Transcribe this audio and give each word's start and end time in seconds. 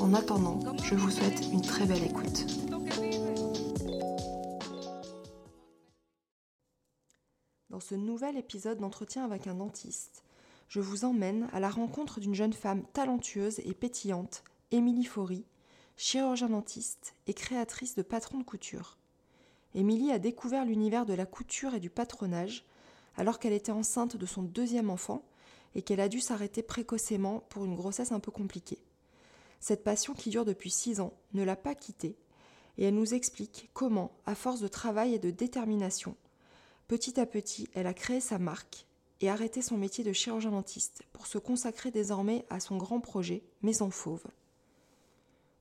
En 0.00 0.14
attendant, 0.14 0.60
je 0.84 0.94
vous 0.94 1.10
souhaite 1.10 1.46
une 1.52 1.60
très 1.60 1.84
belle 1.84 2.04
écoute. 2.04 2.46
Dans 7.68 7.80
ce 7.80 7.96
nouvel 7.96 8.36
épisode 8.36 8.78
d'entretien 8.78 9.24
avec 9.24 9.48
un 9.48 9.54
dentiste, 9.54 10.22
je 10.68 10.80
vous 10.80 11.04
emmène 11.04 11.48
à 11.52 11.58
la 11.58 11.68
rencontre 11.68 12.20
d'une 12.20 12.34
jeune 12.34 12.52
femme 12.52 12.84
talentueuse 12.92 13.58
et 13.60 13.74
pétillante, 13.74 14.44
Émilie 14.70 15.04
Faury, 15.04 15.44
chirurgien 15.96 16.48
dentiste 16.48 17.14
et 17.26 17.34
créatrice 17.34 17.96
de 17.96 18.02
patrons 18.02 18.38
de 18.38 18.44
couture. 18.44 18.98
Émilie 19.74 20.12
a 20.12 20.20
découvert 20.20 20.64
l'univers 20.64 21.06
de 21.06 21.14
la 21.14 21.26
couture 21.26 21.74
et 21.74 21.80
du 21.80 21.90
patronage 21.90 22.64
alors 23.16 23.40
qu'elle 23.40 23.52
était 23.52 23.72
enceinte 23.72 24.16
de 24.16 24.26
son 24.26 24.44
deuxième 24.44 24.90
enfant 24.90 25.24
et 25.74 25.82
qu'elle 25.82 26.00
a 26.00 26.08
dû 26.08 26.20
s'arrêter 26.20 26.62
précocement 26.62 27.42
pour 27.48 27.64
une 27.64 27.74
grossesse 27.74 28.12
un 28.12 28.20
peu 28.20 28.30
compliquée. 28.30 28.78
Cette 29.60 29.84
passion 29.84 30.14
qui 30.14 30.30
dure 30.30 30.44
depuis 30.44 30.70
six 30.70 31.00
ans 31.00 31.14
ne 31.34 31.42
l'a 31.42 31.56
pas 31.56 31.74
quittée, 31.74 32.16
et 32.76 32.84
elle 32.84 32.94
nous 32.94 33.14
explique 33.14 33.70
comment, 33.74 34.12
à 34.24 34.34
force 34.34 34.60
de 34.60 34.68
travail 34.68 35.14
et 35.14 35.18
de 35.18 35.30
détermination, 35.30 36.16
petit 36.86 37.18
à 37.18 37.26
petit, 37.26 37.68
elle 37.74 37.86
a 37.86 37.94
créé 37.94 38.20
sa 38.20 38.38
marque 38.38 38.86
et 39.20 39.28
arrêté 39.28 39.62
son 39.62 39.76
métier 39.76 40.04
de 40.04 40.12
chirurgien 40.12 40.52
dentiste 40.52 41.02
pour 41.12 41.26
se 41.26 41.38
consacrer 41.38 41.90
désormais 41.90 42.46
à 42.50 42.60
son 42.60 42.76
grand 42.76 43.00
projet 43.00 43.42
Maison 43.62 43.90
Fauve. 43.90 44.26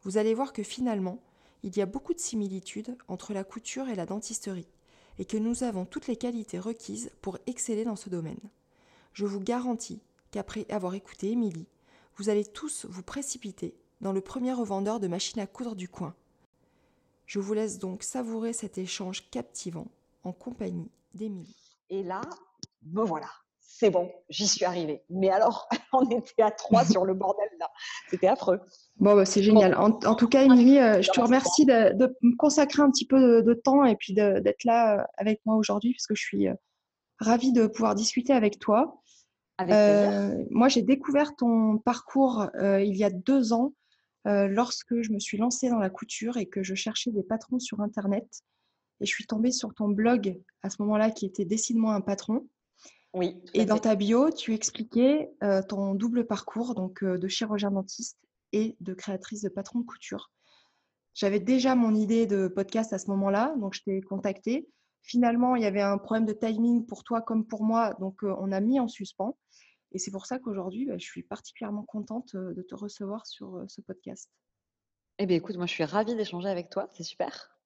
Vous 0.04 0.17
allez 0.17 0.36
voir 0.36 0.54
que 0.54 0.64
finalement, 0.64 1.20
il 1.64 1.76
y 1.76 1.82
a 1.82 1.88
beaucoup 1.88 2.14
de 2.14 2.20
similitudes 2.20 2.95
entre 3.08 3.34
la 3.34 3.44
couture 3.44 3.89
et 3.89 3.95
la 3.95 4.06
dentisterie, 4.06 4.70
et 5.17 5.26
que 5.26 5.38
nous 5.38 5.64
avons 5.64 5.86
toutes 5.86 6.08
les 6.08 6.16
qualités 6.16 6.59
requises 6.59 7.09
pour 7.22 7.39
exceller 7.48 7.84
dans 7.84 7.95
ce 7.95 8.09
domaine. 8.09 8.39
Je 9.14 9.26
vous 9.26 9.39
garantis 9.39 10.02
qu'après 10.30 10.67
avoir 10.70 10.94
écouté 10.94 11.32
Émilie, 11.32 11.67
vous 12.16 12.30
allez 12.30 12.45
tous 12.45 12.86
vous 12.88 13.04
précipiter 13.04 13.76
dans 14.02 14.14
le 14.14 14.22
premier 14.22 14.53
revendeur 14.53 15.00
de 15.00 15.08
machines 15.08 15.42
à 15.42 15.48
coudre 15.48 15.76
du 15.76 15.90
coin. 15.90 16.16
Je 17.26 17.40
vous 17.40 17.53
laisse 17.53 17.80
donc 17.80 18.04
savourer 18.04 18.54
cet 18.54 18.78
échange 18.78 19.30
captivant 19.30 19.88
en 20.23 20.31
compagnie 20.31 20.89
d'Émilie. 21.14 21.78
Et 21.89 22.04
là, 22.04 22.22
me 22.84 23.04
voilà, 23.04 23.30
c'est 23.80 23.92
bon, 23.92 24.09
j'y 24.30 24.48
suis 24.48 24.66
arrivée. 24.66 25.04
Mais 25.09 25.30
alors, 25.30 25.70
on 25.94 26.09
était 26.09 26.42
à 26.42 26.52
trois 26.52 26.84
sur 26.84 27.06
le 27.06 27.14
bordel 27.14 27.48
là. 27.59 27.70
C'était 28.09 28.28
affreux. 28.28 28.59
Bon, 28.98 29.16
bah, 29.16 29.26
c'est 29.26 29.44
génial. 29.44 29.76
En, 29.76 29.92
tout 29.92 30.28
cas, 30.28 30.44
Émilie, 30.44 30.80
euh, 30.80 31.02
je 31.02 31.11
te 31.11 31.20
remercie 31.20 31.66
de, 31.66 32.16
me 32.22 32.36
consacrer 32.38 32.82
un 32.82 32.89
petit 32.89 33.06
peu 33.06 33.44
de, 33.44 33.54
temps 33.54 33.86
et 33.86 33.95
puis 33.95 34.14
d'être 34.14 34.64
là 34.64 35.00
euh, 35.00 35.04
avec 35.17 35.42
moi 35.45 35.56
aujourd'hui, 35.56 35.94
parce 35.94 36.08
que 36.08 36.16
je 36.16 36.23
suis 36.23 36.48
euh, 36.48 36.54
ravie 37.20 37.52
de 37.52 37.67
pouvoir 37.67 37.94
discuter 37.94 38.34
avec 38.34 38.58
toi. 38.58 39.02
moi, 39.59 40.70
j'ai 40.70 40.82
découvert 40.82 41.36
ton 41.36 41.78
parcours 41.78 42.48
il 42.59 42.95
y 42.95 43.04
a 43.04 43.11
deux 43.11 43.54
ans 43.54 43.73
lorsque 44.28 45.02
je 45.02 45.11
me 45.11 45.20
suis 45.20 45.38
lancée 45.38 45.70
dans 45.70 45.80
la 45.80 45.89
couture 45.89 46.38
et 46.38 46.45
que 46.45 46.61
je 46.64 46.76
cherchais 46.76 47.11
des 47.11 47.23
patrons 47.23 47.60
sur 47.60 47.80
Internet. 47.82 48.43
Et 48.99 49.05
je 49.05 49.11
suis 49.11 49.26
tombée 49.26 49.52
sur 49.52 49.73
ton 49.73 49.89
blog 49.89 50.39
à 50.64 50.70
ce 50.70 50.82
moment-là 50.82 51.11
qui 51.11 51.26
était 51.26 51.45
Décide-moi 51.45 51.93
un 51.93 52.02
patron. 52.02 52.48
Oui. 53.14 53.36
Et 53.54 53.66
dans 53.66 53.77
ta 53.77 53.95
bio, 53.95 54.32
tu 54.32 54.54
expliquais 54.54 55.32
ton 55.70 55.95
double 55.95 56.27
parcours 56.27 56.76
donc 56.76 57.04
de 57.04 57.27
chirurgien 57.27 57.71
dentiste 57.71 58.17
et 58.54 58.76
de 58.80 58.93
créatrice 58.93 59.42
de 59.42 59.49
patrons 59.49 59.80
de 59.80 59.86
couture. 59.86 60.32
J'avais 61.14 61.39
déjà 61.39 61.73
mon 61.76 61.95
idée 61.95 62.27
de 62.27 62.48
podcast 62.48 62.93
à 62.93 62.99
ce 62.99 63.10
moment-là, 63.10 63.55
donc 63.58 63.73
je 63.73 63.82
t'ai 63.82 64.02
contacté. 64.02 64.67
Finalement, 65.02 65.55
il 65.55 65.64
y 65.64 65.66
avait 65.66 65.82
un 65.82 65.98
problème 65.98 66.26
de 66.26 66.33
timing 66.33 66.86
pour 66.86 67.04
toi 67.04 67.21
comme 67.21 67.45
pour 67.45 67.64
moi, 67.64 67.95
donc 67.99 68.20
on 68.21 68.52
a 68.52 68.60
mis 68.60 68.80
en 68.80 68.87
suspens. 68.87 69.37
Et 69.92 69.99
c'est 69.99 70.11
pour 70.11 70.25
ça 70.25 70.39
qu'aujourd'hui, 70.39 70.86
bah, 70.86 70.98
je 70.98 71.05
suis 71.05 71.23
particulièrement 71.23 71.83
contente 71.83 72.36
de 72.36 72.61
te 72.61 72.75
recevoir 72.75 73.25
sur 73.25 73.64
ce 73.67 73.81
podcast. 73.81 74.30
Eh 75.20 75.25
bien, 75.25 75.37
écoute, 75.37 75.58
moi, 75.58 75.65
je 75.65 75.71
suis 75.71 75.83
ravie 75.83 76.15
d'échanger 76.15 76.49
avec 76.49 76.70
toi. 76.70 76.89
C'est 76.93 77.03
super. 77.03 77.58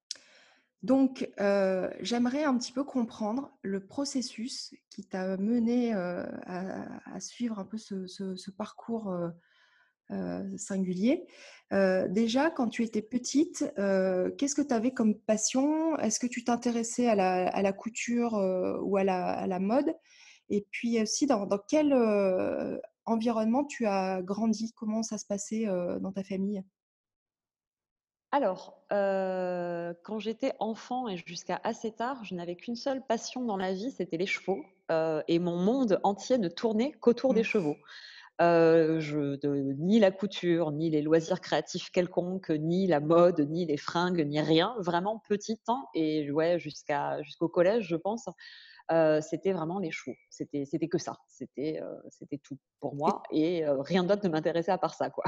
Donc, 0.82 1.30
j'aimerais 2.00 2.44
un 2.44 2.58
petit 2.58 2.72
peu 2.72 2.82
comprendre 2.82 3.52
le 3.62 3.86
processus 3.86 4.74
qui 4.90 5.04
t'a 5.04 5.36
mené 5.36 5.92
à, 5.92 7.20
suivre 7.20 7.58
un 7.58 7.64
peu 7.64 7.78
ce, 7.78 8.50
parcours 8.50 9.14
singulier. 10.56 11.26
déjà, 11.70 12.50
quand 12.50 12.68
tu 12.68 12.82
étais 12.82 13.02
petite, 13.02 13.64
qu'est-ce 13.76 14.54
que 14.54 14.62
tu 14.62 14.74
avais 14.74 14.92
comme 14.92 15.14
passion? 15.14 15.96
Est-ce 15.98 16.18
que 16.18 16.26
tu 16.26 16.42
t'intéressais 16.42 17.08
à 17.08 17.14
la, 17.62 17.72
couture 17.72 18.32
ou 18.82 18.96
à 18.96 19.04
la, 19.04 19.58
mode? 19.60 19.94
Et 20.52 20.64
puis 20.70 21.02
aussi, 21.02 21.26
dans, 21.26 21.46
dans 21.46 21.58
quel 21.58 21.92
environnement 23.06 23.64
tu 23.64 23.86
as 23.86 24.22
grandi? 24.22 24.72
Comment 24.76 25.02
ça 25.02 25.18
se 25.18 25.26
passait 25.26 25.66
dans 26.00 26.12
ta 26.12 26.22
famille? 26.22 26.62
Alors, 28.30 28.78
euh, 28.92 29.92
quand 30.04 30.18
j'étais 30.18 30.52
enfant 30.60 31.08
et 31.08 31.16
jusqu'à 31.26 31.60
assez 31.64 31.90
tard, 31.90 32.24
je 32.24 32.34
n'avais 32.34 32.54
qu'une 32.54 32.76
seule 32.76 33.04
passion 33.04 33.44
dans 33.44 33.56
la 33.56 33.72
vie, 33.72 33.90
c'était 33.90 34.16
les 34.16 34.26
chevaux. 34.26 34.62
Et 35.26 35.38
mon 35.38 35.56
monde 35.56 35.98
entier 36.02 36.36
ne 36.36 36.48
tournait 36.48 36.92
qu'autour 36.92 37.32
des 37.32 37.40
mmh. 37.40 37.44
chevaux. 37.44 37.76
Euh, 38.40 38.98
je, 39.00 39.38
ni 39.78 40.00
la 40.00 40.10
couture, 40.10 40.72
ni 40.72 40.90
les 40.90 41.02
loisirs 41.02 41.40
créatifs 41.40 41.90
quelconques, 41.90 42.50
ni 42.50 42.86
la 42.86 43.00
mode, 43.00 43.40
ni 43.40 43.66
les 43.66 43.76
fringues, 43.76 44.26
ni 44.26 44.40
rien. 44.40 44.74
Vraiment 44.78 45.22
petit 45.28 45.58
temps 45.58 45.88
et 45.94 46.30
ouais, 46.30 46.58
jusqu'à 46.58 47.22
jusqu'au 47.22 47.48
collège, 47.48 47.86
je 47.88 47.96
pense. 47.96 48.26
C'était 49.20 49.52
vraiment 49.52 49.78
les 49.78 49.90
chevaux. 49.90 50.16
C'était 50.30 50.64
c'était 50.64 50.88
que 50.88 50.98
ça. 50.98 51.16
C'était 51.28 51.80
c'était 52.10 52.38
tout 52.38 52.58
pour 52.80 52.94
moi 52.94 53.22
et, 53.30 53.64
rien 53.66 54.04
d'autre 54.04 54.24
ne 54.24 54.30
m'intéressait 54.30 54.72
à 54.72 54.78
part 54.78 54.94
ça 54.94 55.10
quoi. 55.10 55.24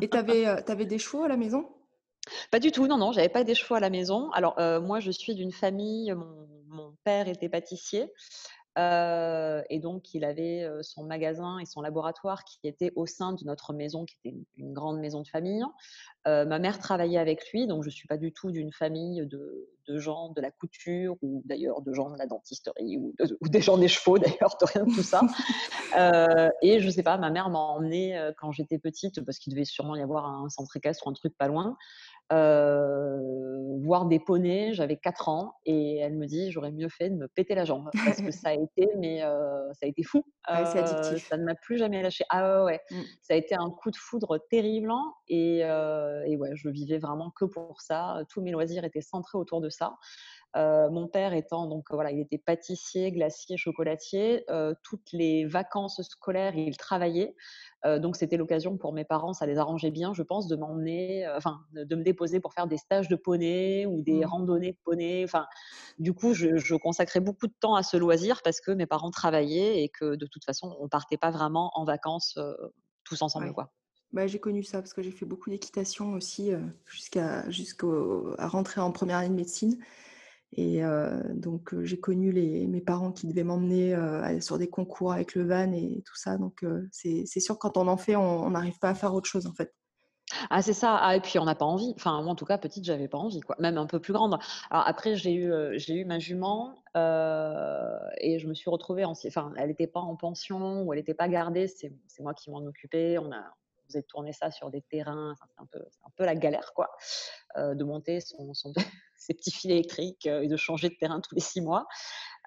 et 0.00 0.08
tu 0.08 0.16
avais, 0.16 0.86
des 0.86 0.98
chevaux 0.98 1.24
à 1.24 1.28
la 1.28 1.36
maison? 1.36 1.68
Pas 2.50 2.60
du 2.60 2.70
tout, 2.70 2.86
non, 2.86 2.98
non, 2.98 3.10
j'avais 3.12 3.28
pas 3.28 3.42
des 3.42 3.54
chevaux 3.54 3.74
à 3.74 3.80
la 3.80 3.90
maison. 3.90 4.30
Alors, 4.30 4.54
moi, 4.80 5.00
je 5.00 5.10
suis 5.10 5.34
d'une 5.34 5.52
famille, 5.52 6.14
mon 6.68 6.94
père 7.04 7.28
était 7.28 7.48
pâtissier, 7.48 8.12
et 8.76 9.78
donc 9.78 10.14
il 10.14 10.24
avait, 10.24 10.68
son 10.82 11.04
magasin 11.04 11.58
et 11.58 11.66
son 11.66 11.80
laboratoire 11.80 12.44
qui 12.44 12.58
étaient 12.64 12.92
au 12.96 13.06
sein 13.06 13.32
de 13.32 13.44
notre 13.44 13.72
maison, 13.72 14.04
qui 14.04 14.16
était 14.24 14.36
une 14.56 14.72
grande 14.72 14.98
maison 14.98 15.22
de 15.22 15.28
famille. 15.28 15.62
ma 16.26 16.58
mère 16.58 16.78
travaillait 16.78 17.18
avec 17.18 17.50
lui, 17.52 17.66
donc 17.66 17.82
je 17.84 17.90
suis 17.90 18.08
pas 18.08 18.16
du 18.16 18.32
tout 18.32 18.50
d'une 18.50 18.72
famille 18.72 19.26
de 19.26 19.98
gens 19.98 20.30
de 20.30 20.40
la 20.40 20.50
couture 20.50 21.16
ou 21.22 21.42
d'ailleurs 21.44 21.82
de 21.82 21.92
gens 21.92 22.10
de 22.10 22.16
la 22.16 22.26
dentisterie 22.26 22.96
ou 22.96 23.14
des 23.48 23.60
gens 23.60 23.76
des 23.76 23.88
chevaux 23.88 24.18
d'ailleurs, 24.18 24.56
de 24.60 24.66
rien 24.66 24.84
de 24.84 24.94
tout 24.94 25.02
ça. 25.02 25.20
et 26.62 26.80
je 26.80 26.88
sais 26.88 27.02
pas, 27.02 27.18
ma 27.18 27.30
mère 27.30 27.50
m'a 27.50 27.58
emmenée, 27.58 28.30
quand 28.38 28.52
j'étais 28.52 28.78
petite, 28.78 29.20
parce 29.24 29.38
qu'il 29.38 29.52
devait 29.52 29.64
sûrement 29.64 29.96
y 29.96 30.02
avoir 30.02 30.26
un 30.26 30.48
centre 30.48 30.76
équestre 30.76 31.06
ou 31.06 31.10
un 31.10 31.14
truc 31.14 31.36
pas 31.36 31.48
loin, 31.48 31.76
voir 32.30 34.06
des 34.06 34.18
poneys. 34.18 34.72
J'avais 34.72 34.96
4 34.96 35.28
ans 35.28 35.54
et 35.64 35.98
elle 35.98 36.14
me 36.14 36.26
dit 36.26 36.50
j'aurais 36.50 36.72
mieux 36.72 36.88
fait 36.88 37.10
de 37.10 37.16
me 37.16 37.28
péter 37.28 37.54
la 37.54 37.64
jambe 37.64 37.90
parce 38.04 38.22
que 38.22 38.30
ça 38.30 38.50
a 38.50 38.54
été, 38.54 38.88
mais 38.98 39.20
ça 39.20 39.84
a 39.84 39.86
été 39.86 40.02
fou. 40.02 40.24
ça 40.46 41.36
ne 41.36 41.44
m'a 41.44 41.54
plus 41.54 41.78
jamais 41.78 42.02
lâché. 42.02 42.24
Ah 42.30 42.64
ouais, 42.64 42.80
mmh. 42.90 43.00
ça 43.20 43.34
a 43.34 43.36
été 43.36 43.54
un 43.54 43.70
coup 43.70 43.90
de 43.90 43.96
foudre 43.96 44.38
terrible 44.50 44.90
hein, 44.90 45.12
et, 45.28 45.58
et 45.58 46.36
ouais, 46.36 46.50
je 46.54 46.68
vivais 46.68 46.98
vraiment 46.98 47.30
que 47.30 47.44
pour 47.44 47.80
ça. 47.80 48.22
Tous 48.30 48.40
mes 48.40 48.50
loisirs 48.50 48.84
étaient 48.84 49.00
centrés 49.00 49.38
autour 49.38 49.60
de 49.60 49.68
ça. 49.68 49.96
Mon 50.54 51.08
père 51.08 51.32
étant 51.32 51.66
donc 51.66 51.86
voilà, 51.90 52.10
il 52.10 52.20
était 52.20 52.38
pâtissier, 52.38 53.10
glacier, 53.12 53.56
chocolatier. 53.56 54.44
toutes 54.82 55.12
les 55.12 55.46
vacances 55.46 56.00
scolaires, 56.02 56.54
il 56.56 56.76
travaillait. 56.76 57.34
donc 57.84 58.16
c'était 58.16 58.36
l'occasion 58.36 58.76
pour 58.76 58.92
mes 58.92 59.04
parents, 59.04 59.32
ça 59.32 59.46
les 59.46 59.58
arrangeait 59.58 59.90
bien, 59.90 60.12
je 60.12 60.22
pense, 60.22 60.48
de 60.48 60.56
m'emmener, 60.56 61.26
enfin, 61.36 61.60
de 61.72 61.96
me 61.96 62.02
déposer 62.02 62.40
pour 62.40 62.52
faire 62.52 62.66
des 62.66 62.76
stages 62.76 63.08
de 63.08 63.16
poney 63.16 63.86
ou 63.86 64.02
des 64.02 64.20
mmh. 64.20 64.26
randonnées 64.26 64.72
de 64.72 64.78
poney. 64.84 65.24
Enfin, 65.24 65.46
du 65.98 66.12
coup, 66.12 66.34
je, 66.34 66.76
consacrais 66.76 67.20
beaucoup 67.20 67.46
de 67.46 67.54
temps 67.60 67.74
à 67.74 67.82
ce 67.82 67.96
loisir 67.96 68.40
parce 68.42 68.60
que 68.60 68.72
mes 68.72 68.86
parents 68.86 69.10
travaillaient 69.10 69.82
et 69.82 69.88
que 69.88 70.16
de 70.16 70.26
toute 70.26 70.44
façon, 70.44 70.76
on 70.80 70.88
partait 70.88 71.18
pas 71.18 71.30
vraiment 71.30 71.70
en 71.74 71.84
vacances 71.84 72.38
tous 73.04 73.22
ensemble, 73.22 73.52
quoi. 73.52 73.72
Bah, 74.12 74.26
j'ai 74.26 74.38
connu 74.38 74.62
ça 74.62 74.78
parce 74.78 74.92
que 74.92 75.00
j'ai 75.00 75.10
fait 75.10 75.24
beaucoup 75.24 75.48
d'équitation 75.48 76.12
aussi 76.12 76.50
jusqu'à 76.84 77.48
jusqu'à 77.48 77.86
rentrer 78.38 78.80
en 78.82 78.92
première 78.92 79.16
année 79.18 79.30
de 79.30 79.34
médecine. 79.34 79.78
Et 80.54 80.82
donc, 81.34 81.74
j'ai 81.82 81.98
connu 81.98 82.30
les, 82.30 82.66
mes 82.66 82.80
parents 82.80 83.12
qui 83.12 83.26
devaient 83.26 83.44
m'emmener 83.44 83.96
sur 84.40 84.58
des 84.58 84.68
concours 84.68 85.12
avec 85.12 85.34
le 85.34 85.44
van 85.44 85.72
et 85.72 86.02
tout 86.04 86.16
ça. 86.16 86.36
Donc, 86.36 86.64
c'est 86.90 87.40
sûr 87.40 87.58
quand 87.58 87.76
on 87.76 87.88
en 87.88 87.96
fait, 87.96 88.16
on 88.16 88.50
n'arrive 88.50 88.78
pas 88.78 88.90
à 88.90 88.94
faire 88.94 89.14
autre 89.14 89.28
chose 89.28 89.46
en 89.46 89.52
fait. 89.52 89.74
Ah 90.50 90.62
c'est 90.62 90.72
ça. 90.72 90.96
Ah 90.96 91.16
et 91.16 91.20
puis 91.20 91.38
on 91.38 91.44
n'a 91.44 91.54
pas 91.54 91.66
envie. 91.66 91.92
Enfin 91.96 92.22
moi 92.22 92.32
en 92.32 92.34
tout 92.34 92.46
cas 92.46 92.56
petite 92.58 92.84
j'avais 92.84 93.08
pas 93.08 93.18
envie 93.18 93.40
quoi. 93.40 93.56
Même 93.58 93.76
un 93.76 93.86
peu 93.86 94.00
plus 94.00 94.12
grande. 94.12 94.38
Après 94.70 95.14
j'ai 95.14 95.34
eu, 95.34 95.52
j'ai 95.78 95.94
eu 95.94 96.04
ma 96.04 96.18
jument, 96.18 96.74
et 96.94 98.38
je 98.38 98.46
me 98.46 98.54
suis 98.54 98.70
retrouvée 98.70 99.04
en 99.04 99.12
enfin 99.12 99.52
elle 99.56 99.70
était 99.70 99.86
pas 99.86 100.00
en 100.00 100.16
pension 100.16 100.82
ou 100.82 100.92
elle 100.92 100.98
était 100.98 101.14
pas 101.14 101.28
gardée, 101.28 101.66
c'est 101.66 101.92
moi 102.20 102.34
qui 102.34 102.50
m'en 102.50 102.64
occupais. 102.64 103.18
On 103.18 103.30
a 103.32 103.54
tourner 104.00 104.32
ça 104.32 104.50
sur 104.50 104.70
des 104.70 104.82
terrains, 104.82 105.34
c'est 105.38 105.62
un 105.62 106.10
peu 106.16 106.24
la 106.24 106.34
galère 106.34 106.72
quoi, 106.74 106.90
heu, 107.56 107.74
de 107.74 107.84
monter 107.84 108.20
son 108.20 108.52
ses 109.16 109.34
petits 109.34 109.52
fils 109.52 109.70
électriques, 109.70 110.26
heu 110.26 110.42
et 110.44 110.48
de 110.48 110.56
changer 110.56 110.88
de 110.88 110.94
terrain 110.94 111.20
tous 111.20 111.34
les 111.34 111.40
6 111.40 111.60
mois. 111.60 111.86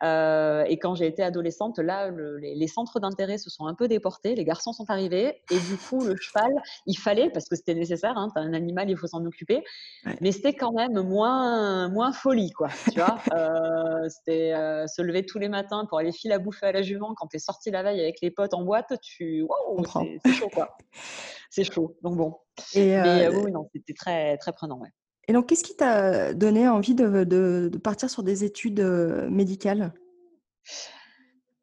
Euh, 0.04 0.64
et 0.68 0.78
quand 0.78 0.96
j'ai 0.96 1.08
été 1.08 1.24
adolescente, 1.24 1.80
là, 1.80 2.10
le, 2.10 2.38
les, 2.38 2.56
les, 2.56 2.68
centres 2.68 3.00
d'intérêt 3.00 3.38
se 3.38 3.50
sont 3.50 3.66
un 3.66 3.74
peu 3.74 3.88
déportés, 3.88 4.36
les 4.36 4.44
garçons 4.44 4.74
sont 4.74 4.90
arrivés, 4.90 5.42
et 5.50 5.60
du 5.60 5.78
coup, 5.78 6.04
le 6.04 6.16
cheval, 6.18 6.52
il 6.86 6.96
fallait, 6.96 7.30
parce 7.30 7.48
que 7.48 7.56
c'était 7.56 7.76
nécessaire, 7.76 8.18
hein, 8.18 8.30
as 8.36 8.42
un 8.42 8.54
animal, 8.54 8.90
il 8.90 8.98
faut 8.98 9.08
s'en 9.08 9.24
occuper, 9.26 9.64
ouais. 10.06 10.18
mais 10.20 10.32
c'était 10.32 10.54
quand 10.54 10.74
même 10.74 11.02
moins, 11.02 11.88
moins 11.90 12.12
folie, 12.12 12.52
quoi, 12.52 12.70
tu 12.92 13.00
vois. 13.00 13.18
euh, 13.34 14.10
c'était 14.10 14.54
euh, 14.54 14.86
se 14.88 15.02
lever 15.02 15.26
tous 15.26 15.40
les 15.40 15.50
matins 15.50 15.86
pour 15.88 16.00
aller 16.00 16.12
filer 16.12 16.34
à 16.34 16.40
bouffer 16.40 16.68
à 16.68 16.72
la 16.74 16.82
jument 16.82 17.14
quand 17.16 17.28
tu 17.28 17.38
es 17.38 17.40
sorti 17.40 17.72
la 17.72 17.84
veille 17.84 18.02
avec 18.02 18.20
les 18.22 18.32
potes 18.32 18.54
en 18.54 18.64
boîte, 18.64 18.94
tu, 19.02 19.44
wow, 19.44 19.86
c'est 20.26 20.34
chaud, 20.34 20.50
quoi. 20.54 20.76
c'est 21.50 21.64
chaud, 21.64 21.96
donc 22.02 22.18
bon. 22.18 22.36
Et 22.74 22.98
mais 22.98 23.30
oui, 23.30 23.52
non, 23.52 23.70
c'était 23.74 23.94
très, 23.94 24.38
très 24.38 24.52
prenant, 24.52 24.80
ouais. 24.80 24.90
Et 25.28 25.34
donc, 25.34 25.48
qu'est-ce 25.48 25.64
qui 25.64 25.76
t'a 25.76 26.34
donné 26.34 26.68
envie 26.68 26.96
de, 26.96 27.70
partir 27.84 28.10
sur 28.10 28.24
des 28.24 28.44
études 28.44 28.82
médicales? 29.30 29.92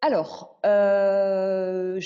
Alors, 0.05 0.59
euh, 0.67 2.00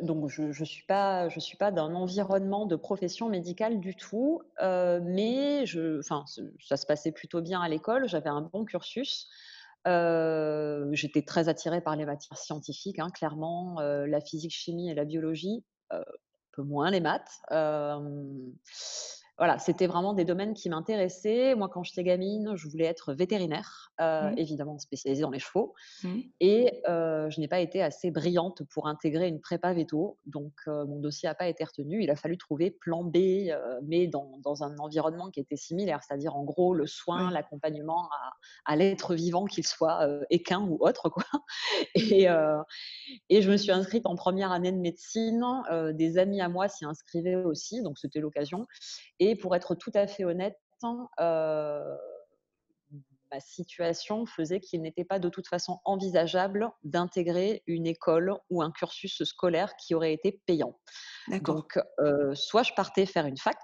donc 0.00 0.28
je 0.28 0.42
ne 0.42 0.64
suis 0.64 0.84
pas, 0.84 1.28
pas 1.60 1.70
d'un 1.70 1.94
environnement 1.94 2.66
de 2.66 2.74
profession 2.74 3.28
médicale 3.28 3.78
du 3.78 3.94
tout, 3.94 4.42
euh, 4.60 4.98
mais 5.00 5.62
enfin, 6.00 6.24
ça 6.60 6.76
se 6.76 6.86
passait 6.86 7.12
plutôt 7.12 7.40
bien 7.40 7.60
à 7.60 7.68
l'école. 7.68 8.08
J'avais 8.08 8.30
un 8.30 8.40
bon 8.40 8.64
cursus. 8.64 9.28
Euh, 9.86 10.88
J'étais 10.90 11.22
très 11.22 11.48
attirée 11.48 11.80
par 11.80 11.94
les 11.94 12.04
matières 12.04 12.36
scientifiques, 12.36 12.98
hein, 12.98 13.10
clairement, 13.10 13.76
la 13.80 14.20
physique, 14.20 14.52
chimie 14.52 14.90
et 14.90 14.94
la 14.94 15.04
biologie, 15.04 15.64
un 15.92 16.02
peu 16.50 16.62
moins 16.64 16.90
les 16.90 17.00
maths 17.00 17.40
voilà, 19.38 19.58
c'était 19.58 19.86
vraiment 19.86 20.14
des 20.14 20.24
domaines 20.24 20.54
qui 20.54 20.70
m'intéressaient. 20.70 21.54
Moi, 21.54 21.68
quand 21.68 21.82
j'étais 21.82 22.02
gamine, 22.02 22.52
je 22.56 22.68
voulais 22.68 22.86
être 22.86 23.12
vétérinaire, 23.12 23.92
euh, 24.00 24.30
mmh. 24.30 24.38
évidemment 24.38 24.78
spécialisée 24.78 25.22
dans 25.22 25.30
les 25.30 25.38
chevaux. 25.38 25.74
Mmh. 26.02 26.20
Et 26.40 26.82
euh, 26.88 27.28
je 27.28 27.40
n'ai 27.40 27.48
pas 27.48 27.60
été 27.60 27.82
assez 27.82 28.10
brillante 28.10 28.62
pour 28.70 28.88
intégrer 28.88 29.28
une 29.28 29.40
prépa 29.40 29.74
veto. 29.74 30.16
Donc, 30.24 30.54
euh, 30.68 30.86
mon 30.86 31.00
dossier 31.00 31.28
n'a 31.28 31.34
pas 31.34 31.48
été 31.48 31.64
retenu. 31.64 32.02
Il 32.02 32.10
a 32.10 32.16
fallu 32.16 32.38
trouver 32.38 32.70
plan 32.70 33.04
B, 33.04 33.50
mais 33.82 34.06
dans, 34.06 34.38
dans, 34.42 34.62
un 34.62 34.78
environnement 34.78 35.30
qui 35.30 35.40
était 35.40 35.56
similaire, 35.56 36.00
c'est-à-dire 36.02 36.34
en 36.34 36.44
gros 36.44 36.72
le 36.72 36.86
soin, 36.86 37.30
l'accompagnement 37.30 38.08
à, 38.10 38.72
à 38.72 38.76
l'être 38.76 39.14
vivant, 39.14 39.44
qu'il 39.44 39.66
soit 39.66 40.08
équin 40.30 40.60
ou 40.62 40.78
autre. 40.80 41.10
Quoi. 41.10 41.24
Et, 41.94 42.26
et 43.28 43.42
je 43.42 43.50
me 43.50 43.56
suis 43.56 43.72
inscrite 43.72 44.06
en 44.06 44.16
première 44.16 44.52
année 44.52 44.72
de 44.72 44.78
médecine. 44.78 45.44
des 45.92 46.18
amis 46.18 46.40
à 46.40 46.48
moi 46.48 46.68
s'y 46.68 46.84
inscrivaient 46.84 47.34
aussi, 47.36 47.82
donc 47.82 47.98
c'était 47.98 48.20
l'occasion. 48.20 48.66
Et 49.18 49.25
pour 49.34 49.56
être 49.56 49.74
tout 49.74 49.90
à 49.94 50.06
fait 50.06 50.24
honnête, 50.24 50.58
euh, 51.20 51.96
ma 53.32 53.40
situation 53.40 54.26
faisait 54.26 54.60
qu'il 54.60 54.82
n'était 54.82 55.04
pas 55.04 55.18
de 55.18 55.28
toute 55.28 55.48
façon 55.48 55.80
envisageable 55.84 56.70
d'intégrer 56.84 57.62
une 57.66 57.86
école 57.86 58.34
ou 58.50 58.62
un 58.62 58.70
cursus 58.70 59.24
scolaire 59.24 59.74
qui 59.76 59.94
aurait 59.94 60.12
été 60.12 60.40
payant. 60.46 60.78
Donc, 61.42 61.78
euh, 61.98 62.34
soit 62.34 62.62
je 62.62 62.72
partais 62.74 63.04
faire 63.04 63.26
une 63.26 63.36
fac, 63.36 63.58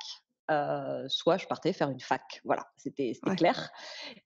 euh, 0.50 1.05
soit 1.09 1.37
je 1.37 1.47
partais 1.47 1.73
faire 1.73 1.91
une 1.91 2.00
fac. 2.00 2.41
Voilà, 2.44 2.67
c'était 2.76 3.12
clair. 3.37 3.70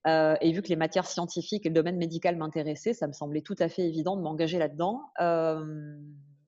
et 0.07 0.53
vu 0.53 0.63
que 0.63 0.69
les 0.69 0.77
matières 0.77 1.07
scientifiques 1.07 1.67
et 1.67 1.69
le 1.69 1.75
domaine 1.75 1.99
médical 1.99 2.37
m'intéressaient, 2.37 2.95
ça 2.95 3.07
me 3.07 3.13
semblait 3.13 3.43
tout 3.43 3.57
à 3.59 3.69
fait 3.69 3.83
évident 3.83 4.17
de 4.17 4.23
m'engager 4.23 4.59
là-dedans 4.59 5.03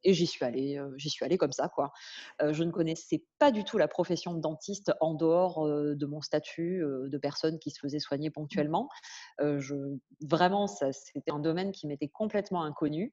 et 0.04 0.14
j'y 0.14 0.26
suis 0.26 0.44
allée, 0.44 0.80
j'y 0.96 1.10
suis 1.10 1.24
allée 1.24 1.38
comme 1.38 1.52
ça, 1.52 1.68
quoi. 1.68 1.92
je 2.40 2.62
ne 2.62 2.70
connaissais 2.70 3.24
pas 3.38 3.50
du 3.50 3.64
tout 3.64 3.78
la 3.78 3.88
profession 3.88 4.34
de 4.34 4.40
dentiste 4.40 4.92
en 5.00 5.14
dehors 5.14 5.66
de 5.66 6.06
mon 6.06 6.20
statut 6.20 6.82
de 6.82 7.18
personne 7.18 7.58
qui 7.58 7.70
se 7.70 7.78
faisait 7.80 7.98
soigner 7.98 8.28
mmh. 8.28 8.32
ponctuellement. 8.32 8.88
je, 9.40 9.74
vraiment, 10.22 10.66
c'était 10.66 11.30
un 11.30 11.38
domaine 11.38 11.72
qui 11.72 11.86
m'était 11.86 12.08
complètement 12.08 12.62
inconnu 12.62 13.12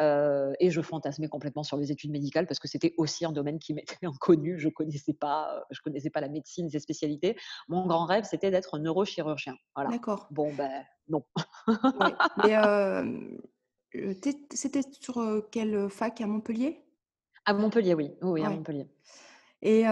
et 0.00 0.70
je 0.70 0.80
fantasmais 0.80 1.28
complètement 1.28 1.62
sur 1.62 1.76
les 1.76 1.92
études 1.92 2.10
médicales 2.10 2.46
parce 2.46 2.58
que 2.58 2.68
c'était 2.68 2.94
aussi 2.96 3.24
un 3.24 3.32
domaine 3.32 3.58
qui 3.58 3.74
m'était 3.74 3.96
inconnu. 4.06 4.58
Je 4.58 4.68
connaissais 4.68 5.14
pas, 5.14 5.64
je 5.70 5.80
connaissais 5.80 6.10
pas 6.10 6.20
la 6.20 6.28
médecine, 6.28 6.68
ses 6.70 6.80
spécialités. 6.80 7.36
Mon 7.68 7.86
grand 7.86 8.06
rêve, 8.06 8.24
c'était 8.24 8.50
d'être 8.50 8.78
neurochirurgien. 8.78 9.56
Voilà. 9.74 9.90
D'accord. 9.90 10.28
Bon, 10.30 10.52
ben 10.54 10.84
non. 11.08 11.24
Mais 11.66 12.14
c'était 14.50 14.82
sur, 15.00 15.44
quelle 15.50 15.88
fac 15.90 16.20
à 16.20 16.26
Montpellier? 16.26 16.82
À 17.44 17.54
Montpellier, 17.54 17.94
oui. 17.94 18.12
Oui, 18.22 18.42
à 18.44 18.50
Montpellier. 18.50 18.88
Et 19.64 19.84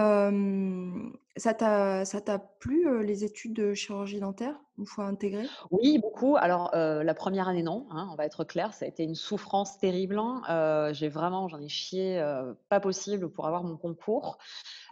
ça 1.37 1.53
t'a 1.53 2.03
ça 2.03 2.19
t'a 2.19 2.39
plu, 2.39 3.05
les 3.05 3.23
études 3.23 3.53
de 3.53 3.73
chirurgie 3.73 4.19
dentaire, 4.19 4.59
une 4.77 4.85
fois 4.85 5.05
intégrée? 5.05 5.47
Oui, 5.71 5.97
beaucoup. 5.97 6.35
Alors, 6.35 6.71
la 6.73 7.13
première 7.13 7.47
année, 7.47 7.63
non, 7.63 7.87
hein, 7.89 8.09
on 8.11 8.15
va 8.15 8.25
être 8.25 8.43
clair, 8.43 8.73
ça 8.73 8.83
a 8.83 8.87
été 8.89 9.03
une 9.03 9.15
souffrance 9.15 9.77
terrible, 9.77 10.19
hein. 10.19 10.91
j'ai 10.93 11.07
vraiment 11.07 11.47
j'en 11.47 11.61
ai 11.61 11.69
chié, 11.69 12.21
pas 12.67 12.81
possible 12.81 13.29
pour 13.29 13.47
avoir 13.47 13.63
mon 13.63 13.77
concours. 13.77 14.37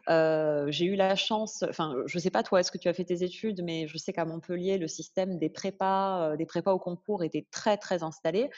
j'ai 0.08 0.86
eu 0.86 0.96
la 0.96 1.16
chance 1.18 1.66
enfin, 1.68 1.96
je 2.06 2.18
sais 2.18 2.32
pas 2.32 2.44
toi, 2.44 2.62
est-ce 2.62 2.72
que 2.72 2.78
tu 2.78 2.88
as 2.88 2.94
fait 2.94 3.06
tes 3.06 3.24
études? 3.24 3.62
Mais 3.64 3.86
je 3.88 3.98
sais 3.98 4.14
qu'à 4.14 4.24
Montpellier, 4.24 4.78
le 4.78 4.88
système 4.88 5.38
des 5.40 5.50
prépas, 5.50 6.38
des 6.38 6.46
prépas 6.46 6.72
au 6.72 6.80
concours 6.80 7.24
était 7.26 7.46
très, 7.52 7.76
très 7.76 8.02
installé. 8.02 8.50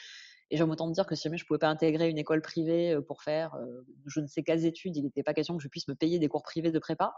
Et 0.52 0.58
j'aime 0.58 0.70
autant 0.70 0.86
te 0.86 0.92
dire 0.92 1.06
que 1.06 1.14
si 1.14 1.22
jamais 1.22 1.38
je 1.38 1.44
ne 1.44 1.46
pouvais 1.46 1.58
pas 1.58 1.68
intégrer 1.68 2.10
une 2.10 2.18
école 2.18 2.42
privée 2.42 2.98
pour 3.08 3.22
faire 3.22 3.56
je 4.06 4.20
ne 4.20 4.26
sais 4.26 4.42
quelles 4.42 4.66
études, 4.66 4.94
il 4.96 5.02
n'était 5.02 5.22
pas 5.22 5.32
question 5.32 5.56
que 5.56 5.62
je 5.62 5.68
puisse 5.68 5.88
me 5.88 5.94
payer 5.94 6.18
des 6.18 6.28
cours 6.28 6.42
privés 6.42 6.70
de 6.70 6.78
prépa. 6.78 7.14